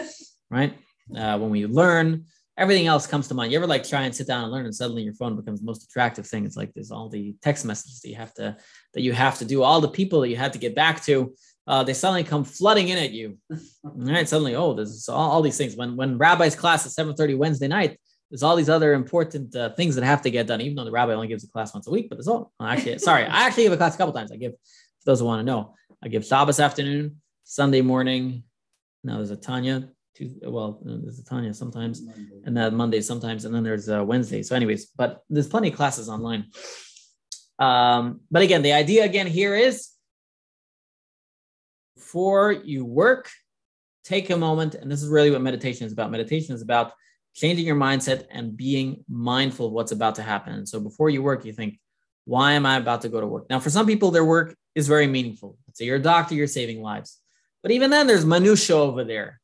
right? 0.50 0.74
Uh, 1.14 1.38
when 1.38 1.50
we 1.50 1.66
learn, 1.66 2.24
everything 2.56 2.86
else 2.86 3.06
comes 3.06 3.28
to 3.28 3.34
mind. 3.34 3.52
You 3.52 3.58
ever 3.58 3.66
like 3.66 3.86
try 3.86 4.02
and 4.02 4.14
sit 4.14 4.26
down 4.26 4.44
and 4.44 4.52
learn, 4.52 4.64
and 4.64 4.74
suddenly 4.74 5.02
your 5.02 5.14
phone 5.14 5.36
becomes 5.36 5.60
the 5.60 5.66
most 5.66 5.84
attractive 5.84 6.26
thing? 6.26 6.44
It's 6.44 6.56
like 6.56 6.72
there's 6.74 6.90
all 6.90 7.08
the 7.08 7.34
text 7.42 7.64
messages 7.64 8.00
that 8.00 8.08
you 8.08 8.16
have 8.16 8.34
to 8.34 8.56
that 8.94 9.02
you 9.02 9.12
have 9.12 9.38
to 9.38 9.44
do, 9.44 9.62
all 9.62 9.80
the 9.80 9.88
people 9.88 10.20
that 10.20 10.28
you 10.28 10.36
have 10.36 10.52
to 10.52 10.58
get 10.58 10.74
back 10.74 11.02
to. 11.04 11.34
Uh, 11.64 11.84
they 11.84 11.94
suddenly 11.94 12.24
come 12.24 12.42
flooding 12.42 12.88
in 12.88 12.98
at 12.98 13.12
you. 13.12 13.38
All 13.84 13.92
right, 13.94 14.28
suddenly, 14.28 14.56
oh, 14.56 14.74
there's 14.74 15.08
all, 15.08 15.30
all 15.30 15.42
these 15.42 15.56
things. 15.56 15.76
When 15.76 15.94
when 15.94 16.18
Rabbi's 16.18 16.56
class 16.56 16.84
at 16.84 17.06
7:30 17.06 17.38
Wednesday 17.38 17.68
night, 17.68 18.00
there's 18.32 18.42
all 18.42 18.56
these 18.56 18.70
other 18.70 18.94
important 18.94 19.54
uh, 19.54 19.74
things 19.74 19.94
that 19.94 20.04
have 20.04 20.22
to 20.22 20.30
get 20.30 20.46
done, 20.46 20.62
even 20.62 20.74
though 20.74 20.86
the 20.86 20.90
rabbi 20.90 21.12
only 21.12 21.28
gives 21.28 21.44
a 21.44 21.48
class 21.48 21.74
once 21.74 21.86
a 21.86 21.90
week. 21.90 22.08
But 22.08 22.16
there's 22.16 22.28
all 22.28 22.50
actually, 22.62 22.98
sorry, 22.98 23.24
I 23.24 23.46
actually 23.46 23.64
give 23.64 23.74
a 23.74 23.76
class 23.76 23.94
a 23.94 23.98
couple 23.98 24.14
times. 24.14 24.32
I 24.32 24.36
give 24.36 24.52
for 24.52 25.04
those 25.04 25.20
who 25.20 25.26
want 25.26 25.40
to 25.40 25.44
know. 25.44 25.74
I 26.02 26.08
give 26.08 26.24
Shabbos 26.24 26.58
afternoon, 26.58 27.20
Sunday 27.44 27.82
morning. 27.82 28.44
Now 29.04 29.18
there's 29.18 29.32
a 29.32 29.36
Tanya. 29.36 29.90
Tuesday, 30.14 30.46
well, 30.46 30.80
there's 30.82 31.18
a 31.18 31.24
Tanya 31.24 31.52
sometimes, 31.52 32.00
and 32.44 32.56
then 32.56 32.74
Monday 32.74 33.02
sometimes, 33.02 33.44
and 33.44 33.54
then 33.54 33.62
there's 33.62 33.88
a 33.88 34.02
Wednesday. 34.02 34.42
So, 34.42 34.56
anyways, 34.56 34.86
but 34.86 35.22
there's 35.28 35.48
plenty 35.48 35.68
of 35.68 35.74
classes 35.74 36.08
online. 36.08 36.46
Um, 37.58 38.20
but 38.30 38.40
again, 38.40 38.62
the 38.62 38.72
idea 38.72 39.04
again 39.04 39.26
here 39.26 39.54
is 39.54 39.88
before 41.96 42.52
you 42.52 42.86
work, 42.86 43.30
take 44.04 44.30
a 44.30 44.36
moment, 44.38 44.74
and 44.74 44.90
this 44.90 45.02
is 45.02 45.08
really 45.08 45.30
what 45.30 45.42
meditation 45.42 45.86
is 45.86 45.92
about. 45.92 46.10
Meditation 46.10 46.54
is 46.54 46.62
about 46.62 46.92
changing 47.34 47.66
your 47.66 47.76
mindset 47.76 48.26
and 48.30 48.56
being 48.56 49.04
mindful 49.08 49.66
of 49.66 49.72
what's 49.72 49.92
about 49.92 50.16
to 50.16 50.22
happen. 50.22 50.66
so 50.66 50.80
before 50.80 51.10
you 51.10 51.22
work, 51.22 51.44
you 51.44 51.52
think, 51.52 51.78
why 52.24 52.52
am 52.52 52.66
I 52.66 52.76
about 52.76 53.02
to 53.02 53.08
go 53.08 53.20
to 53.20 53.26
work? 53.26 53.46
Now, 53.50 53.58
for 53.58 53.70
some 53.70 53.86
people, 53.86 54.10
their 54.10 54.24
work 54.24 54.54
is 54.74 54.86
very 54.86 55.06
meaningful. 55.06 55.58
Say 55.74 55.86
you're 55.86 55.96
a 55.96 56.02
doctor, 56.02 56.34
you're 56.34 56.46
saving 56.46 56.82
lives. 56.82 57.18
But 57.62 57.72
even 57.72 57.90
then, 57.90 58.06
there's 58.06 58.24
minutia 58.24 58.76
over 58.76 59.04
there. 59.04 59.40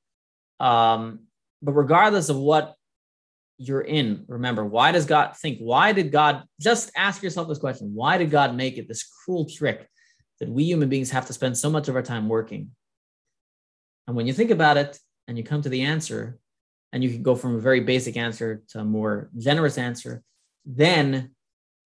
Um, 0.60 1.20
but 1.62 1.72
regardless 1.72 2.28
of 2.28 2.36
what 2.36 2.76
you're 3.58 3.80
in. 3.80 4.24
Remember, 4.28 4.64
why 4.64 4.92
does 4.92 5.04
God 5.04 5.36
think? 5.36 5.58
Why 5.58 5.92
did 5.92 6.12
God 6.12 6.44
just 6.60 6.90
ask 6.96 7.22
yourself 7.22 7.48
this 7.48 7.58
question? 7.58 7.92
Why 7.92 8.16
did 8.16 8.30
God 8.30 8.54
make 8.54 8.78
it 8.78 8.86
this 8.86 9.02
cruel 9.02 9.46
trick 9.46 9.86
that 10.38 10.48
we 10.48 10.64
human 10.64 10.88
beings 10.88 11.10
have 11.10 11.26
to 11.26 11.32
spend 11.32 11.58
so 11.58 11.68
much 11.68 11.88
of 11.88 11.96
our 11.96 12.02
time 12.02 12.28
working? 12.28 12.70
And 14.06 14.16
when 14.16 14.26
you 14.26 14.32
think 14.32 14.52
about 14.52 14.76
it 14.76 14.98
and 15.26 15.36
you 15.36 15.42
come 15.42 15.60
to 15.62 15.68
the 15.68 15.82
answer, 15.82 16.38
and 16.92 17.04
you 17.04 17.10
can 17.10 17.22
go 17.22 17.34
from 17.34 17.56
a 17.56 17.60
very 17.60 17.80
basic 17.80 18.16
answer 18.16 18.62
to 18.68 18.80
a 18.80 18.84
more 18.84 19.30
generous 19.36 19.78
answer, 19.78 20.22
then 20.64 21.30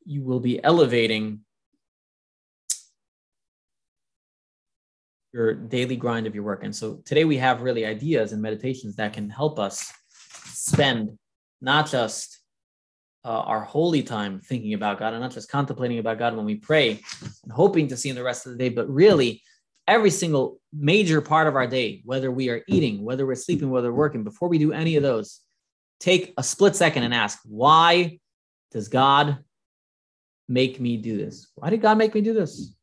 you 0.04 0.22
will 0.22 0.40
be 0.40 0.62
elevating 0.62 1.40
your 5.32 5.54
daily 5.54 5.96
grind 5.96 6.26
of 6.26 6.34
your 6.34 6.44
work. 6.44 6.62
And 6.62 6.74
so 6.74 7.00
today 7.04 7.24
we 7.24 7.38
have 7.38 7.62
really 7.62 7.86
ideas 7.86 8.32
and 8.32 8.42
meditations 8.42 8.96
that 8.96 9.12
can 9.12 9.30
help 9.30 9.58
us 9.58 9.90
spend 10.44 11.18
not 11.60 11.90
just 11.90 12.38
uh, 13.24 13.28
our 13.28 13.62
holy 13.62 14.02
time 14.02 14.40
thinking 14.40 14.74
about 14.74 14.98
God 14.98 15.14
and 15.14 15.22
not 15.22 15.30
just 15.30 15.50
contemplating 15.50 15.98
about 15.98 16.18
God 16.18 16.36
when 16.36 16.44
we 16.44 16.56
pray 16.56 17.00
and 17.44 17.52
hoping 17.52 17.88
to 17.88 17.96
see 17.96 18.10
in 18.10 18.16
the 18.16 18.22
rest 18.22 18.46
of 18.46 18.52
the 18.52 18.58
day, 18.58 18.68
but 18.68 18.88
really 18.90 19.42
every 19.86 20.10
single 20.10 20.60
major 20.72 21.20
part 21.20 21.46
of 21.46 21.56
our 21.56 21.66
day, 21.66 22.02
whether 22.04 22.30
we 22.30 22.48
are 22.48 22.62
eating, 22.68 23.04
whether 23.04 23.26
we're 23.26 23.34
sleeping, 23.34 23.70
whether 23.70 23.92
we're 23.92 23.98
working, 23.98 24.24
before 24.24 24.48
we 24.48 24.58
do 24.58 24.72
any 24.72 24.96
of 24.96 25.02
those, 25.02 25.40
take 26.00 26.34
a 26.36 26.42
split 26.42 26.76
second 26.76 27.02
and 27.02 27.14
ask, 27.14 27.38
why 27.44 28.18
does 28.70 28.88
God 28.88 29.38
make 30.48 30.80
me 30.80 30.96
do 30.96 31.16
this? 31.16 31.50
Why 31.54 31.70
did 31.70 31.82
God 31.82 31.98
make 31.98 32.14
me 32.14 32.20
do 32.20 32.32
this? 32.32 32.74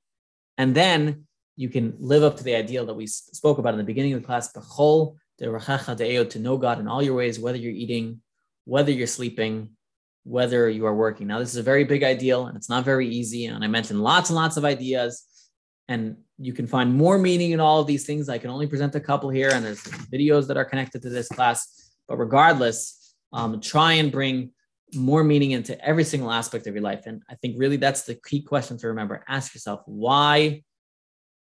And 0.58 0.76
then 0.76 1.26
you 1.56 1.70
can 1.70 1.96
live 2.00 2.24
up 2.24 2.38
to 2.38 2.44
the 2.44 2.56
ideal 2.56 2.86
that 2.86 2.94
we 2.94 3.08
spoke 3.08 3.58
about 3.58 3.74
in 3.74 3.78
the 3.78 3.84
beginning 3.84 4.14
of 4.14 4.22
the 4.22 4.26
class, 4.26 4.52
to 4.52 6.40
know 6.40 6.58
God 6.58 6.80
in 6.80 6.88
all 6.88 7.02
your 7.04 7.16
ways, 7.16 7.40
whether 7.40 7.58
you're 7.58 7.72
eating, 7.72 8.22
whether 8.66 8.92
you're 8.92 9.08
sleeping, 9.08 9.70
whether 10.24 10.70
you 10.70 10.86
are 10.86 10.96
working. 10.96 11.28
Now, 11.28 11.40
this 11.40 11.50
is 11.50 11.58
a 11.58 11.64
very 11.64 11.84
big 11.84 12.04
ideal 12.04 12.48
and 12.48 12.56
it's 12.56 12.70
not 12.70 12.86
very 12.86 13.10
easy. 13.10 13.46
And 13.46 13.64
I 13.64 13.68
mentioned 13.68 14.02
lots 14.02 14.30
and 14.30 14.36
lots 14.36 14.58
of 14.58 14.66
ideas. 14.66 15.24
And 15.90 16.18
you 16.38 16.54
can 16.54 16.68
find 16.68 16.94
more 16.94 17.18
meaning 17.18 17.52
in 17.52 17.60
all 17.60 17.82
of 17.82 17.88
these 17.88 18.06
things. 18.06 18.30
I 18.30 18.38
can 18.38 18.52
only 18.52 18.68
present 18.68 18.96
a 18.96 19.00
couple 19.00 19.30
here, 19.30 19.50
and 19.52 19.66
there's 19.66 19.82
videos 20.14 20.48
that 20.48 20.56
are 20.56 20.64
connected 20.64 21.02
to 21.02 21.10
this 21.10 21.28
class. 21.28 21.92
But 22.08 22.18
regardless, 22.18 23.16
um, 23.34 23.60
try 23.60 23.94
and 23.94 24.12
bring 24.12 24.52
more 24.94 25.24
meaning 25.24 25.52
into 25.52 25.84
every 25.84 26.04
single 26.04 26.32
aspect 26.32 26.68
of 26.68 26.76
your 26.76 26.84
life. 26.84 27.08
And 27.08 27.24
I 27.30 27.36
think 27.36 27.56
really 27.58 27.78
that's 27.78 28.04
the 28.04 28.16
key 28.16 28.42
question 28.42 28.78
to 28.78 28.88
remember. 28.88 29.26
Ask 29.28 29.54
yourself, 29.54 29.82
why 29.86 30.64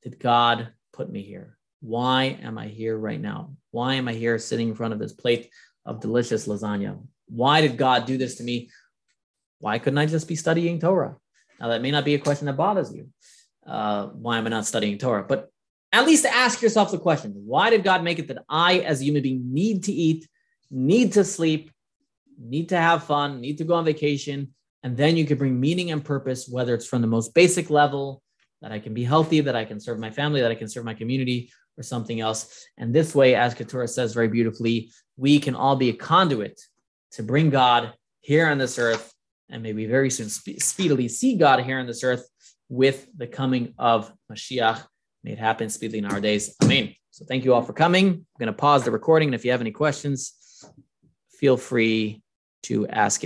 did 0.02 0.18
God 0.18 0.72
put 0.92 1.08
me 1.10 1.22
here? 1.22 1.56
Why 1.80 2.38
am 2.42 2.58
I 2.58 2.66
here 2.68 2.96
right 2.96 3.20
now? 3.20 3.54
Why 3.70 3.94
am 3.94 4.08
I 4.08 4.12
here 4.12 4.38
sitting 4.38 4.68
in 4.68 4.74
front 4.74 4.92
of 4.92 4.98
this 4.98 5.12
plate 5.12 5.50
of 5.86 6.00
delicious 6.00 6.46
lasagna? 6.46 7.00
Why 7.28 7.60
did 7.60 7.76
God 7.76 8.06
do 8.06 8.18
this 8.18 8.36
to 8.36 8.44
me? 8.44 8.70
Why 9.58 9.78
couldn't 9.78 9.98
I 9.98 10.06
just 10.06 10.28
be 10.28 10.36
studying 10.36 10.78
Torah? 10.80 11.16
Now, 11.58 11.68
that 11.68 11.82
may 11.82 11.92
not 11.92 12.04
be 12.04 12.14
a 12.14 12.18
question 12.18 12.46
that 12.46 12.56
bothers 12.56 12.92
you. 12.92 13.08
Uh, 13.66 14.08
why 14.08 14.38
am 14.38 14.46
I 14.46 14.50
not 14.50 14.66
studying 14.66 14.98
Torah? 14.98 15.24
But 15.26 15.50
at 15.92 16.06
least 16.06 16.24
ask 16.24 16.62
yourself 16.62 16.90
the 16.90 16.98
question 16.98 17.32
why 17.32 17.70
did 17.70 17.84
God 17.84 18.02
make 18.02 18.18
it 18.18 18.28
that 18.28 18.44
I, 18.48 18.78
as 18.78 19.00
a 19.00 19.04
human 19.04 19.22
being, 19.22 19.52
need 19.52 19.84
to 19.84 19.92
eat, 19.92 20.28
need 20.70 21.12
to 21.12 21.24
sleep, 21.24 21.70
need 22.38 22.70
to 22.70 22.78
have 22.78 23.04
fun, 23.04 23.40
need 23.40 23.58
to 23.58 23.64
go 23.64 23.74
on 23.74 23.84
vacation? 23.84 24.54
And 24.82 24.96
then 24.96 25.16
you 25.16 25.24
can 25.24 25.38
bring 25.38 25.60
meaning 25.60 25.92
and 25.92 26.04
purpose, 26.04 26.48
whether 26.48 26.74
it's 26.74 26.86
from 26.86 27.02
the 27.02 27.06
most 27.06 27.34
basic 27.34 27.70
level 27.70 28.22
that 28.62 28.72
I 28.72 28.78
can 28.78 28.94
be 28.94 29.04
healthy, 29.04 29.40
that 29.40 29.54
I 29.54 29.64
can 29.64 29.78
serve 29.78 29.98
my 29.98 30.10
family, 30.10 30.40
that 30.40 30.50
I 30.50 30.56
can 30.56 30.68
serve 30.68 30.84
my 30.84 30.94
community, 30.94 31.50
or 31.76 31.82
something 31.82 32.20
else. 32.20 32.66
And 32.78 32.94
this 32.94 33.14
way, 33.14 33.34
as 33.34 33.54
Keturah 33.54 33.88
says 33.88 34.12
very 34.12 34.28
beautifully, 34.28 34.90
we 35.16 35.38
can 35.38 35.54
all 35.54 35.76
be 35.76 35.88
a 35.88 35.94
conduit 35.94 36.60
to 37.12 37.22
bring 37.22 37.50
God 37.50 37.92
here 38.20 38.48
on 38.48 38.58
this 38.58 38.78
earth, 38.78 39.12
and 39.50 39.62
maybe 39.62 39.86
very 39.86 40.10
soon 40.10 40.28
spe- 40.28 40.58
speedily 40.60 41.08
see 41.08 41.36
God 41.36 41.60
here 41.60 41.78
on 41.78 41.86
this 41.86 42.02
earth 42.02 42.26
with 42.72 43.06
the 43.18 43.26
coming 43.26 43.74
of 43.78 44.10
Mashiach. 44.32 44.82
May 45.22 45.32
it 45.32 45.38
happen 45.38 45.68
speedily 45.68 45.98
in 45.98 46.06
our 46.06 46.22
days. 46.22 46.56
Amen. 46.64 46.94
So 47.10 47.26
thank 47.26 47.44
you 47.44 47.52
all 47.52 47.60
for 47.60 47.74
coming. 47.74 48.06
I'm 48.06 48.26
going 48.38 48.46
to 48.46 48.54
pause 48.54 48.82
the 48.82 48.90
recording, 48.90 49.28
and 49.28 49.34
if 49.34 49.44
you 49.44 49.50
have 49.50 49.60
any 49.60 49.72
questions, 49.72 50.32
feel 51.38 51.58
free 51.58 52.22
to 52.62 52.88
ask 52.88 53.18
it. 53.18 53.20